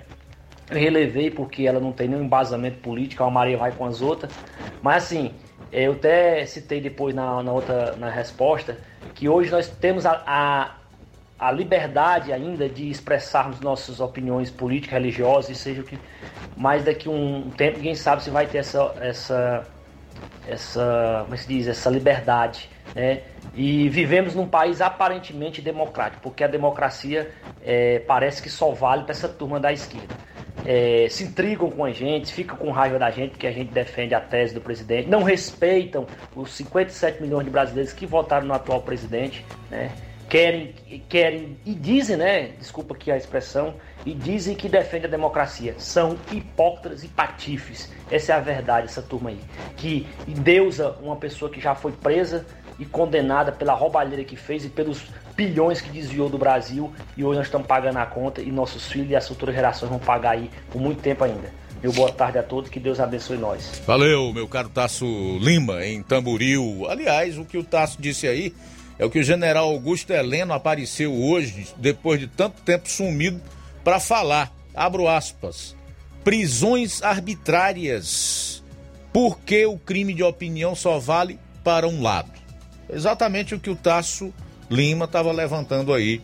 Eu 0.70 0.78
relevei 0.78 1.30
porque 1.30 1.66
ela 1.66 1.80
não 1.80 1.92
tem 1.92 2.08
nenhum 2.08 2.24
embasamento 2.24 2.78
político, 2.80 3.22
a 3.22 3.30
Maria 3.30 3.58
vai 3.58 3.72
com 3.72 3.84
as 3.84 4.00
outras. 4.00 4.32
Mas 4.80 5.04
assim, 5.04 5.34
é, 5.70 5.86
eu 5.86 5.92
até 5.92 6.46
citei 6.46 6.80
depois 6.80 7.14
na, 7.14 7.42
na 7.42 7.52
outra 7.52 7.96
na 7.96 8.08
resposta 8.08 8.78
que 9.14 9.28
hoje 9.28 9.50
nós 9.50 9.68
temos 9.68 10.06
a, 10.06 10.22
a, 10.26 10.74
a 11.46 11.50
liberdade 11.50 12.32
ainda 12.32 12.68
de 12.68 12.90
expressarmos 12.90 13.60
nossas 13.60 14.00
opiniões 14.00 14.50
políticas, 14.50 14.94
religiosas, 14.94 15.50
e 15.50 15.54
seja 15.54 15.80
o 15.82 15.84
que. 15.84 15.98
Mas 16.56 16.84
daqui 16.84 17.08
um 17.08 17.50
tempo 17.50 17.78
ninguém 17.78 17.94
sabe 17.94 18.22
se 18.22 18.30
vai 18.30 18.46
ter 18.46 18.58
essa, 18.58 18.94
essa, 19.00 19.66
essa, 20.48 21.20
como 21.24 21.34
é 21.34 21.36
se 21.36 21.48
diz, 21.48 21.66
essa 21.66 21.90
liberdade 21.90 22.68
né? 22.94 23.22
E 23.54 23.88
vivemos 23.88 24.34
num 24.34 24.46
país 24.46 24.80
aparentemente 24.80 25.62
democrático, 25.62 26.22
porque 26.22 26.42
a 26.42 26.46
democracia 26.46 27.30
é, 27.62 28.00
parece 28.00 28.42
que 28.42 28.50
só 28.50 28.70
vale 28.72 29.02
para 29.02 29.12
essa 29.12 29.28
turma 29.28 29.60
da 29.60 29.72
esquerda. 29.72 30.14
É, 30.64 31.06
se 31.10 31.24
intrigam 31.24 31.70
com 31.70 31.84
a 31.84 31.90
gente, 31.90 32.32
ficam 32.32 32.56
com 32.56 32.70
raiva 32.70 32.98
da 32.98 33.10
gente 33.10 33.32
porque 33.32 33.46
a 33.46 33.52
gente 33.52 33.72
defende 33.72 34.14
a 34.14 34.20
tese 34.20 34.54
do 34.54 34.60
presidente, 34.60 35.08
não 35.08 35.22
respeitam 35.22 36.06
os 36.34 36.52
57 36.52 37.20
milhões 37.20 37.44
de 37.44 37.50
brasileiros 37.50 37.92
que 37.92 38.06
votaram 38.06 38.46
no 38.46 38.54
atual 38.54 38.80
presidente, 38.80 39.44
né? 39.70 39.90
Querem, 40.28 40.74
querem 41.08 41.56
e 41.64 41.74
dizem, 41.74 42.16
né? 42.16 42.48
Desculpa 42.58 42.94
aqui 42.94 43.10
a 43.10 43.16
expressão, 43.16 43.74
e 44.04 44.12
dizem 44.12 44.54
que 44.54 44.68
defendem 44.68 45.06
a 45.06 45.10
democracia. 45.10 45.74
São 45.78 46.18
hipócritas 46.30 47.04
e 47.04 47.08
patifes. 47.08 47.90
Essa 48.10 48.32
é 48.32 48.36
a 48.36 48.40
verdade, 48.40 48.86
essa 48.86 49.00
turma 49.00 49.30
aí. 49.30 49.40
Que 49.76 50.06
endeusa 50.28 50.90
uma 51.00 51.16
pessoa 51.16 51.50
que 51.50 51.60
já 51.60 51.74
foi 51.74 51.92
presa, 51.92 52.44
e 52.78 52.84
condenada 52.84 53.52
pela 53.52 53.72
roubalheira 53.72 54.24
que 54.24 54.36
fez 54.36 54.64
e 54.64 54.68
pelos 54.68 55.02
bilhões 55.36 55.80
que 55.80 55.90
desviou 55.90 56.28
do 56.28 56.38
Brasil 56.38 56.92
e 57.16 57.24
hoje 57.24 57.38
nós 57.38 57.46
estamos 57.46 57.66
pagando 57.66 57.98
a 57.98 58.06
conta 58.06 58.40
e 58.40 58.50
nossos 58.50 58.90
filhos 58.90 59.10
e 59.10 59.16
as 59.16 59.26
futuras 59.26 59.54
gerações 59.54 59.90
vão 59.90 59.98
pagar 59.98 60.32
aí 60.32 60.50
por 60.70 60.80
muito 60.80 61.00
tempo 61.00 61.24
ainda. 61.24 61.52
Meu 61.82 61.92
boa 61.92 62.10
tarde 62.10 62.38
a 62.38 62.42
todos, 62.42 62.70
que 62.70 62.80
Deus 62.80 62.98
abençoe 62.98 63.36
nós. 63.36 63.82
Valeu, 63.86 64.32
meu 64.32 64.48
caro 64.48 64.70
Tasso 64.70 65.04
Lima, 65.38 65.84
em 65.84 66.02
Tamboril. 66.02 66.86
Aliás, 66.88 67.36
o 67.36 67.44
que 67.44 67.58
o 67.58 67.64
Tasso 67.64 68.00
disse 68.00 68.26
aí 68.26 68.54
é 68.98 69.04
o 69.04 69.10
que 69.10 69.18
o 69.18 69.24
general 69.24 69.68
Augusto 69.68 70.12
Heleno 70.12 70.52
apareceu 70.52 71.12
hoje, 71.12 71.68
depois 71.76 72.20
de 72.20 72.26
tanto 72.26 72.62
tempo 72.62 72.88
sumido, 72.88 73.40
para 73.82 73.98
falar. 73.98 74.52
Abro 74.74 75.08
aspas. 75.08 75.74
Prisões 76.22 77.02
arbitrárias. 77.02 78.62
Por 79.12 79.38
que 79.40 79.66
o 79.66 79.78
crime 79.78 80.14
de 80.14 80.22
opinião 80.22 80.74
só 80.74 80.98
vale 80.98 81.38
para 81.62 81.86
um 81.86 82.02
lado? 82.02 82.32
Exatamente 82.88 83.54
o 83.54 83.60
que 83.60 83.70
o 83.70 83.76
Tasso 83.76 84.32
Lima 84.70 85.04
estava 85.04 85.30
levantando 85.32 85.92
aí 85.92 86.20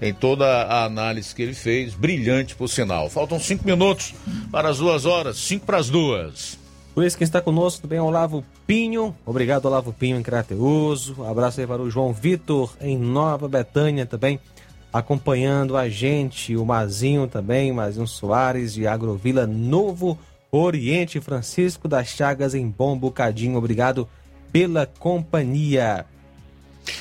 em 0.00 0.12
toda 0.12 0.46
a 0.64 0.84
análise 0.84 1.34
que 1.34 1.42
ele 1.42 1.54
fez, 1.54 1.94
brilhante 1.94 2.54
por 2.54 2.68
sinal. 2.68 3.08
Faltam 3.08 3.38
cinco 3.38 3.64
minutos 3.64 4.14
para 4.50 4.68
as 4.68 4.78
duas 4.78 5.06
horas, 5.06 5.36
cinco 5.36 5.64
para 5.64 5.78
as 5.78 5.88
duas. 5.88 6.58
Por 6.94 7.04
isso 7.04 7.18
quem 7.18 7.24
está 7.24 7.40
conosco 7.40 7.82
também 7.82 7.98
é 7.98 8.02
o 8.02 8.04
Olavo 8.04 8.44
Pinho. 8.66 9.14
Obrigado, 9.26 9.66
Olavo 9.66 9.92
Pinho, 9.92 10.16
em 10.16 10.22
Crateuso. 10.22 11.24
Abraço 11.24 11.60
aí 11.60 11.66
para 11.66 11.82
o 11.82 11.90
João 11.90 12.12
Vitor, 12.12 12.72
em 12.80 12.96
Nova 12.96 13.48
Betânia 13.48 14.06
também, 14.06 14.38
acompanhando 14.92 15.76
a 15.76 15.88
gente. 15.88 16.56
O 16.56 16.64
Mazinho 16.64 17.26
também, 17.26 17.72
Mazinho 17.72 18.06
Soares, 18.06 18.72
de 18.74 18.86
Agrovila 18.86 19.44
Novo 19.44 20.16
Oriente. 20.52 21.20
Francisco 21.20 21.88
das 21.88 22.06
Chagas, 22.06 22.54
em 22.54 22.68
Bom 22.68 22.96
Bocadinho. 22.96 23.58
Obrigado 23.58 24.08
pela 24.52 24.86
companhia. 24.86 26.06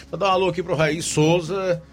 Vou 0.10 0.20
dar 0.20 0.30
um 0.30 0.32
alô 0.32 0.50
aqui 0.50 0.64
pro 0.64 0.76
Raí 0.76 1.04
Souza, 1.04 1.84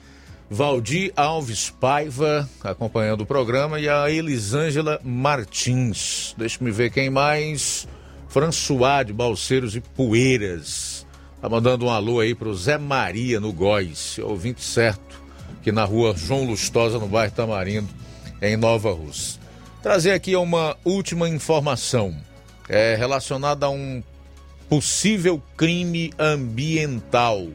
Valdir 0.52 1.12
Alves 1.14 1.70
Paiva, 1.70 2.51
acompanhando 2.60 3.20
o 3.20 3.27
programa, 3.27 3.78
e 3.78 3.89
a 3.89 4.10
Elisângela 4.10 5.01
Martins. 5.05 6.35
Deixa-me 6.36 6.72
ver 6.72 6.90
quem 6.90 7.09
mais. 7.09 7.86
François 8.28 9.06
de 9.06 9.12
Balseiros 9.12 9.77
e 9.77 9.81
Poeiras. 9.81 11.06
Tá 11.40 11.48
mandando 11.48 11.86
um 11.86 11.90
alô 11.90 12.18
aí 12.18 12.35
pro 12.35 12.52
Zé 12.52 12.77
Maria 12.77 13.39
no 13.39 13.52
Góis, 13.52 14.18
ouvinte 14.18 14.60
certo, 14.60 15.22
que 15.62 15.70
na 15.70 15.85
rua 15.85 16.16
João 16.16 16.44
Lustosa, 16.44 16.98
no 16.98 17.06
bairro 17.06 17.32
Tamarindo, 17.32 17.89
em 18.43 18.56
Nova 18.56 18.90
Rússia. 18.90 19.40
Trazer 19.81 20.10
aqui 20.10 20.35
uma 20.35 20.77
última 20.85 21.28
informação 21.28 22.12
é, 22.68 22.97
relacionada 22.97 23.66
a 23.66 23.70
um 23.70 24.02
possível 24.68 25.40
crime 25.56 26.12
ambiental. 26.18 27.47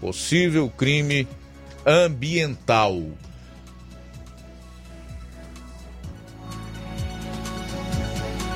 Possível 0.00 0.70
crime 0.70 1.16
ambiental. 1.16 1.43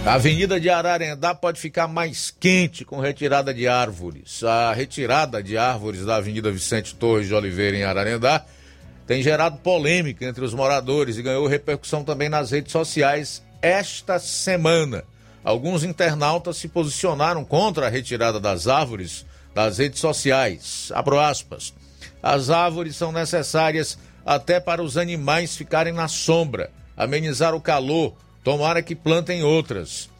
A 0.06 0.14
Avenida 0.14 0.58
de 0.58 0.70
Ararendá 0.70 1.34
pode 1.34 1.60
ficar 1.60 1.86
mais 1.86 2.30
quente 2.30 2.82
com 2.82 2.98
retirada 2.98 3.52
de 3.52 3.68
árvores. 3.68 4.42
A 4.42 4.72
retirada 4.72 5.42
de 5.42 5.58
árvores 5.58 6.06
da 6.06 6.16
Avenida 6.16 6.50
Vicente 6.50 6.94
Torres 6.94 7.26
de 7.26 7.34
Oliveira 7.34 7.76
em 7.76 7.84
Ararendá 7.84 8.46
tem 9.06 9.22
gerado 9.22 9.58
polêmica 9.58 10.24
entre 10.24 10.42
os 10.42 10.54
moradores 10.54 11.18
e 11.18 11.22
ganhou 11.22 11.46
repercussão 11.46 12.02
também 12.02 12.30
nas 12.30 12.50
redes 12.50 12.72
sociais 12.72 13.42
esta 13.60 14.18
semana. 14.18 15.04
Alguns 15.44 15.84
internautas 15.84 16.56
se 16.56 16.68
posicionaram 16.68 17.44
contra 17.44 17.86
a 17.86 17.90
retirada 17.90 18.40
das 18.40 18.66
árvores 18.66 19.26
das 19.54 19.76
redes 19.76 20.00
sociais. 20.00 20.90
Abro 20.94 21.20
aspas. 21.20 21.74
As 22.22 22.50
árvores 22.50 22.96
são 22.96 23.12
necessárias 23.12 23.98
até 24.24 24.60
para 24.60 24.82
os 24.82 24.96
animais 24.96 25.56
ficarem 25.56 25.92
na 25.92 26.08
sombra, 26.08 26.70
amenizar 26.96 27.54
o 27.54 27.60
calor, 27.60 28.14
tomara 28.44 28.82
que 28.82 28.94
plantem 28.94 29.42
outras. 29.42 30.10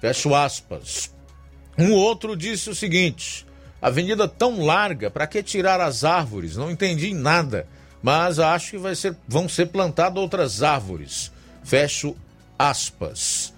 Fecho 0.00 0.34
aspas. 0.34 1.12
Um 1.76 1.92
outro 1.92 2.36
disse 2.36 2.70
o 2.70 2.74
seguinte: 2.74 3.46
avenida 3.82 4.26
tão 4.26 4.64
larga, 4.64 5.10
para 5.10 5.26
que 5.26 5.42
tirar 5.42 5.80
as 5.80 6.04
árvores? 6.04 6.56
Não 6.56 6.70
entendi 6.70 7.12
nada, 7.12 7.66
mas 8.02 8.38
acho 8.38 8.78
que 8.78 8.94
ser, 8.94 9.16
vão 9.28 9.48
ser 9.48 9.66
plantadas 9.66 10.22
outras 10.22 10.62
árvores. 10.62 11.30
Fecho 11.62 12.16
aspas. 12.58 13.52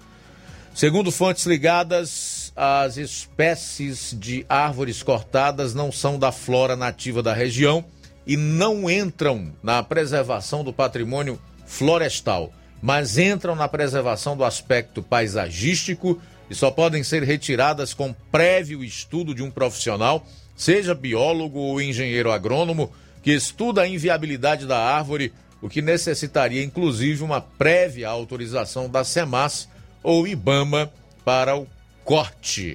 Segundo 0.73 1.11
fontes 1.11 1.45
ligadas, 1.45 2.42
as 2.55 2.97
espécies 2.97 4.15
de 4.17 4.45
árvores 4.47 5.01
cortadas 5.01 5.73
não 5.73 5.91
são 5.91 6.19
da 6.19 6.31
flora 6.31 6.75
nativa 6.75 7.23
da 7.23 7.33
região 7.33 7.83
e 8.25 8.37
não 8.37 8.89
entram 8.89 9.51
na 9.61 9.81
preservação 9.81 10.63
do 10.63 10.71
patrimônio 10.71 11.39
florestal, 11.65 12.53
mas 12.81 13.17
entram 13.17 13.55
na 13.55 13.67
preservação 13.67 14.37
do 14.37 14.43
aspecto 14.43 15.01
paisagístico 15.01 16.21
e 16.49 16.55
só 16.55 16.69
podem 16.69 17.03
ser 17.03 17.23
retiradas 17.23 17.93
com 17.93 18.13
prévio 18.31 18.83
estudo 18.83 19.33
de 19.33 19.41
um 19.41 19.49
profissional, 19.49 20.25
seja 20.55 20.93
biólogo 20.93 21.59
ou 21.59 21.81
engenheiro 21.81 22.31
agrônomo, 22.31 22.91
que 23.23 23.31
estuda 23.31 23.81
a 23.81 23.87
inviabilidade 23.87 24.67
da 24.67 24.77
árvore, 24.77 25.33
o 25.61 25.69
que 25.69 25.81
necessitaria 25.81 26.63
inclusive 26.63 27.23
uma 27.23 27.41
prévia 27.41 28.09
autorização 28.09 28.89
da 28.89 29.03
SEMAS 29.03 29.67
ou 30.03 30.27
IBAMA 30.27 30.91
para 31.23 31.55
o 31.55 31.65
corte. 32.03 32.73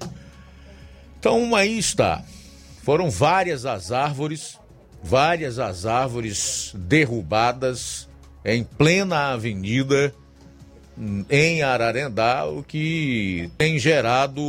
Então 1.19 1.55
aí 1.55 1.79
está. 1.79 2.23
Foram 2.83 3.11
várias 3.11 3.67
as 3.67 3.93
árvores, 3.93 4.59
várias 5.03 5.59
as 5.59 5.85
árvores 5.85 6.73
derrubadas 6.75 8.09
em 8.45 8.65
plena 8.65 9.33
avenida 9.33 10.15
em 11.31 11.63
Ararendá, 11.63 12.47
o 12.47 12.63
que 12.63 13.51
tem 13.57 13.79
gerado 13.79 14.43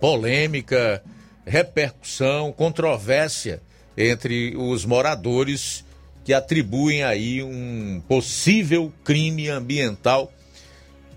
polêmica, 0.00 1.02
repercussão, 1.44 2.52
controvérsia 2.52 3.62
entre 3.96 4.56
os 4.56 4.84
moradores 4.84 5.84
que 6.24 6.34
atribuem 6.34 7.04
aí 7.04 7.42
um 7.42 8.02
possível 8.08 8.92
crime 9.04 9.48
ambiental 9.48 10.32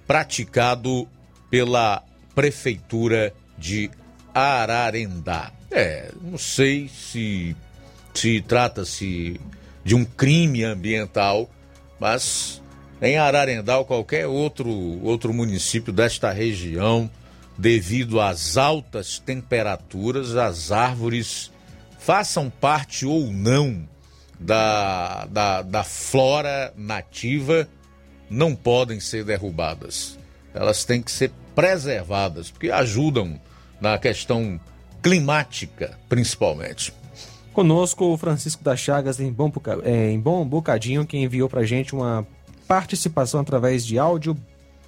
praticado 0.05 1.07
pela 1.49 2.03
prefeitura 2.39 3.33
de 3.57 3.91
Ararendá. 4.33 5.51
É, 5.69 6.09
não 6.21 6.37
sei 6.37 6.87
se 6.87 7.53
se 8.13 8.41
trata-se 8.41 9.37
de 9.83 9.93
um 9.93 10.05
crime 10.05 10.63
ambiental, 10.63 11.49
mas 11.99 12.61
em 13.01 13.17
Ararendá 13.17 13.77
ou 13.77 13.83
qualquer 13.83 14.25
outro 14.25 14.69
outro 15.03 15.33
município 15.33 15.91
desta 15.91 16.31
região, 16.31 17.11
devido 17.57 18.21
às 18.21 18.55
altas 18.55 19.19
temperaturas, 19.19 20.37
as 20.37 20.71
árvores 20.71 21.51
façam 21.99 22.49
parte 22.49 23.05
ou 23.05 23.29
não 23.33 23.85
da, 24.39 25.25
da, 25.25 25.61
da 25.61 25.83
flora 25.83 26.73
nativa, 26.77 27.67
não 28.29 28.55
podem 28.55 29.01
ser 29.01 29.25
derrubadas. 29.25 30.17
Elas 30.53 30.85
têm 30.85 31.01
que 31.01 31.11
ser 31.11 31.33
preservadas, 31.59 32.49
porque 32.49 32.71
ajudam 32.71 33.37
na 33.81 33.97
questão 33.97 34.57
climática, 35.03 35.99
principalmente. 36.07 36.93
Conosco 37.51 38.05
o 38.05 38.17
Francisco 38.17 38.63
das 38.63 38.79
Chagas 38.79 39.19
em 39.19 39.29
Bom, 39.29 39.51
é, 39.83 40.09
em 40.09 40.17
Bom 40.17 40.47
Bocadinho, 40.47 41.05
que 41.05 41.17
enviou 41.17 41.49
pra 41.49 41.63
gente 41.63 41.93
uma 41.93 42.25
participação 42.65 43.41
através 43.41 43.85
de 43.85 43.99
áudio. 43.99 44.37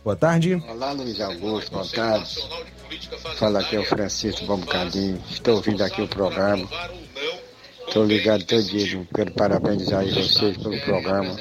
Boa 0.01 0.15
tarde. 0.15 0.63
Olá, 0.69 0.93
Luiz 0.93 1.19
Augusto, 1.19 1.71
boa 1.71 1.85
tarde. 1.89 2.37
Fala 3.37 3.59
aqui 3.59 3.75
é 3.75 3.79
o 3.81 3.85
Francisco 3.85 4.45
Bom 4.45 4.57
Bocadinho. 4.57 5.21
Estou 5.29 5.55
ouvindo 5.55 5.83
aqui 5.83 6.01
o 6.01 6.07
programa. 6.07 6.69
Estou 7.91 8.05
ligado 8.05 8.45
todo 8.45 8.63
dia. 8.63 9.05
Quero 9.13 9.31
parabenizar 9.33 10.05
vocês 10.05 10.55
pelo 10.55 10.79
programa. 10.79 11.35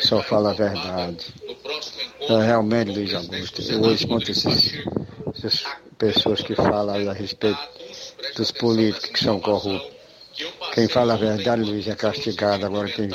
Só 0.00 0.20
fala 0.20 0.50
a 0.50 0.52
verdade. 0.52 1.32
Então, 2.20 2.40
realmente, 2.40 2.90
Luiz 2.90 3.14
Augusto, 3.14 3.62
eu 3.62 3.80
ouço 3.82 4.08
muitas 4.08 4.44
essas 5.32 5.64
pessoas 5.96 6.42
que 6.42 6.56
falam 6.56 7.08
a 7.08 7.12
respeito 7.12 7.60
dos 8.36 8.50
políticos 8.50 9.10
que 9.10 9.20
são 9.20 9.38
corruptos. 9.38 9.92
Quem 10.72 10.88
fala 10.88 11.14
a 11.14 11.18
verdade, 11.18 11.62
Luiz, 11.62 11.86
é 11.86 11.94
castigado. 11.94 12.66
Agora, 12.66 12.88
quem, 12.88 13.10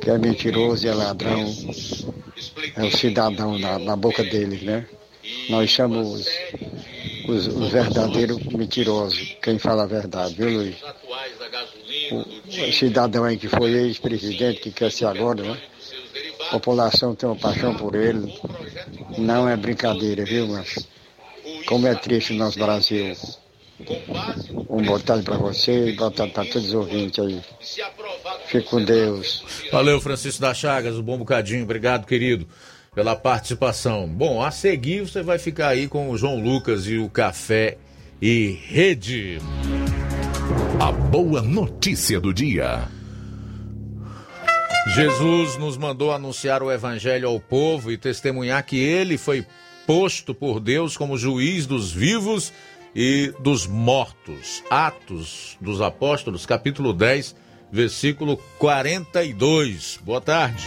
quem 0.00 0.14
é 0.14 0.18
mentiroso 0.18 0.84
e 0.84 0.88
é 0.88 0.94
ladrão 0.94 1.44
é 2.74 2.84
o 2.84 2.90
cidadão 2.90 3.56
na, 3.56 3.78
na 3.78 3.94
boca 3.94 4.24
deles, 4.24 4.62
né? 4.62 4.84
Nós 5.48 5.70
chamamos 5.70 6.26
os, 7.28 7.46
os 7.46 7.68
verdadeiros 7.70 8.38
mentirosos. 8.44 9.36
Quem 9.42 9.58
fala 9.58 9.84
a 9.84 9.86
verdade, 9.86 10.34
viu, 10.34 10.50
Luiz? 10.50 10.76
O, 12.10 12.68
o 12.68 12.72
cidadão 12.72 13.24
aí 13.24 13.36
que 13.36 13.48
foi 13.48 13.70
ex-presidente, 13.72 14.60
que 14.60 14.70
quer 14.70 14.90
ser 14.90 15.04
agora, 15.04 15.42
né? 15.42 15.60
A 16.48 16.52
população 16.52 17.14
tem 17.14 17.28
uma 17.28 17.36
paixão 17.36 17.74
por 17.74 17.94
ele. 17.94 18.34
Não 19.18 19.48
é 19.48 19.56
brincadeira, 19.56 20.24
viu, 20.24 20.48
mas 20.48 20.88
como 21.66 21.86
é 21.86 21.94
triste 21.94 22.32
o 22.32 22.36
nosso 22.36 22.58
Brasil. 22.58 23.14
Um 24.68 24.82
boa 24.82 24.98
tarde 24.98 25.24
para 25.24 25.36
você 25.36 25.90
e 25.90 25.92
boa 25.92 26.10
tarde 26.10 26.32
para 26.32 26.44
todos 26.46 26.68
os 26.68 26.74
ouvintes 26.74 27.18
aí. 27.18 27.40
Fique 28.46 28.68
com 28.68 28.82
Deus. 28.82 29.44
Valeu, 29.70 30.00
Francisco 30.00 30.40
da 30.40 30.54
Chagas, 30.54 30.96
um 30.96 31.02
bom 31.02 31.18
bocadinho. 31.18 31.62
Obrigado, 31.62 32.06
querido, 32.06 32.48
pela 32.98 33.14
participação. 33.14 34.08
Bom, 34.08 34.42
a 34.42 34.50
seguir 34.50 35.02
você 35.02 35.22
vai 35.22 35.38
ficar 35.38 35.68
aí 35.68 35.86
com 35.86 36.10
o 36.10 36.18
João 36.18 36.42
Lucas 36.42 36.88
e 36.88 36.98
o 36.98 37.08
Café 37.08 37.78
e 38.20 38.58
Rede. 38.66 39.38
A 40.80 40.90
boa 40.90 41.40
notícia 41.40 42.18
do 42.18 42.34
dia. 42.34 42.88
Jesus 44.96 45.56
nos 45.58 45.76
mandou 45.76 46.12
anunciar 46.12 46.60
o 46.60 46.72
evangelho 46.72 47.28
ao 47.28 47.38
povo 47.38 47.92
e 47.92 47.96
testemunhar 47.96 48.66
que 48.66 48.78
ele 48.78 49.16
foi 49.16 49.46
posto 49.86 50.34
por 50.34 50.58
Deus 50.58 50.96
como 50.96 51.16
juiz 51.16 51.66
dos 51.66 51.92
vivos 51.92 52.52
e 52.96 53.32
dos 53.38 53.64
mortos. 53.64 54.64
Atos 54.68 55.56
dos 55.60 55.80
Apóstolos, 55.80 56.44
capítulo 56.44 56.92
10, 56.92 57.36
versículo 57.70 58.38
42. 58.58 60.00
Boa 60.02 60.20
tarde. 60.20 60.66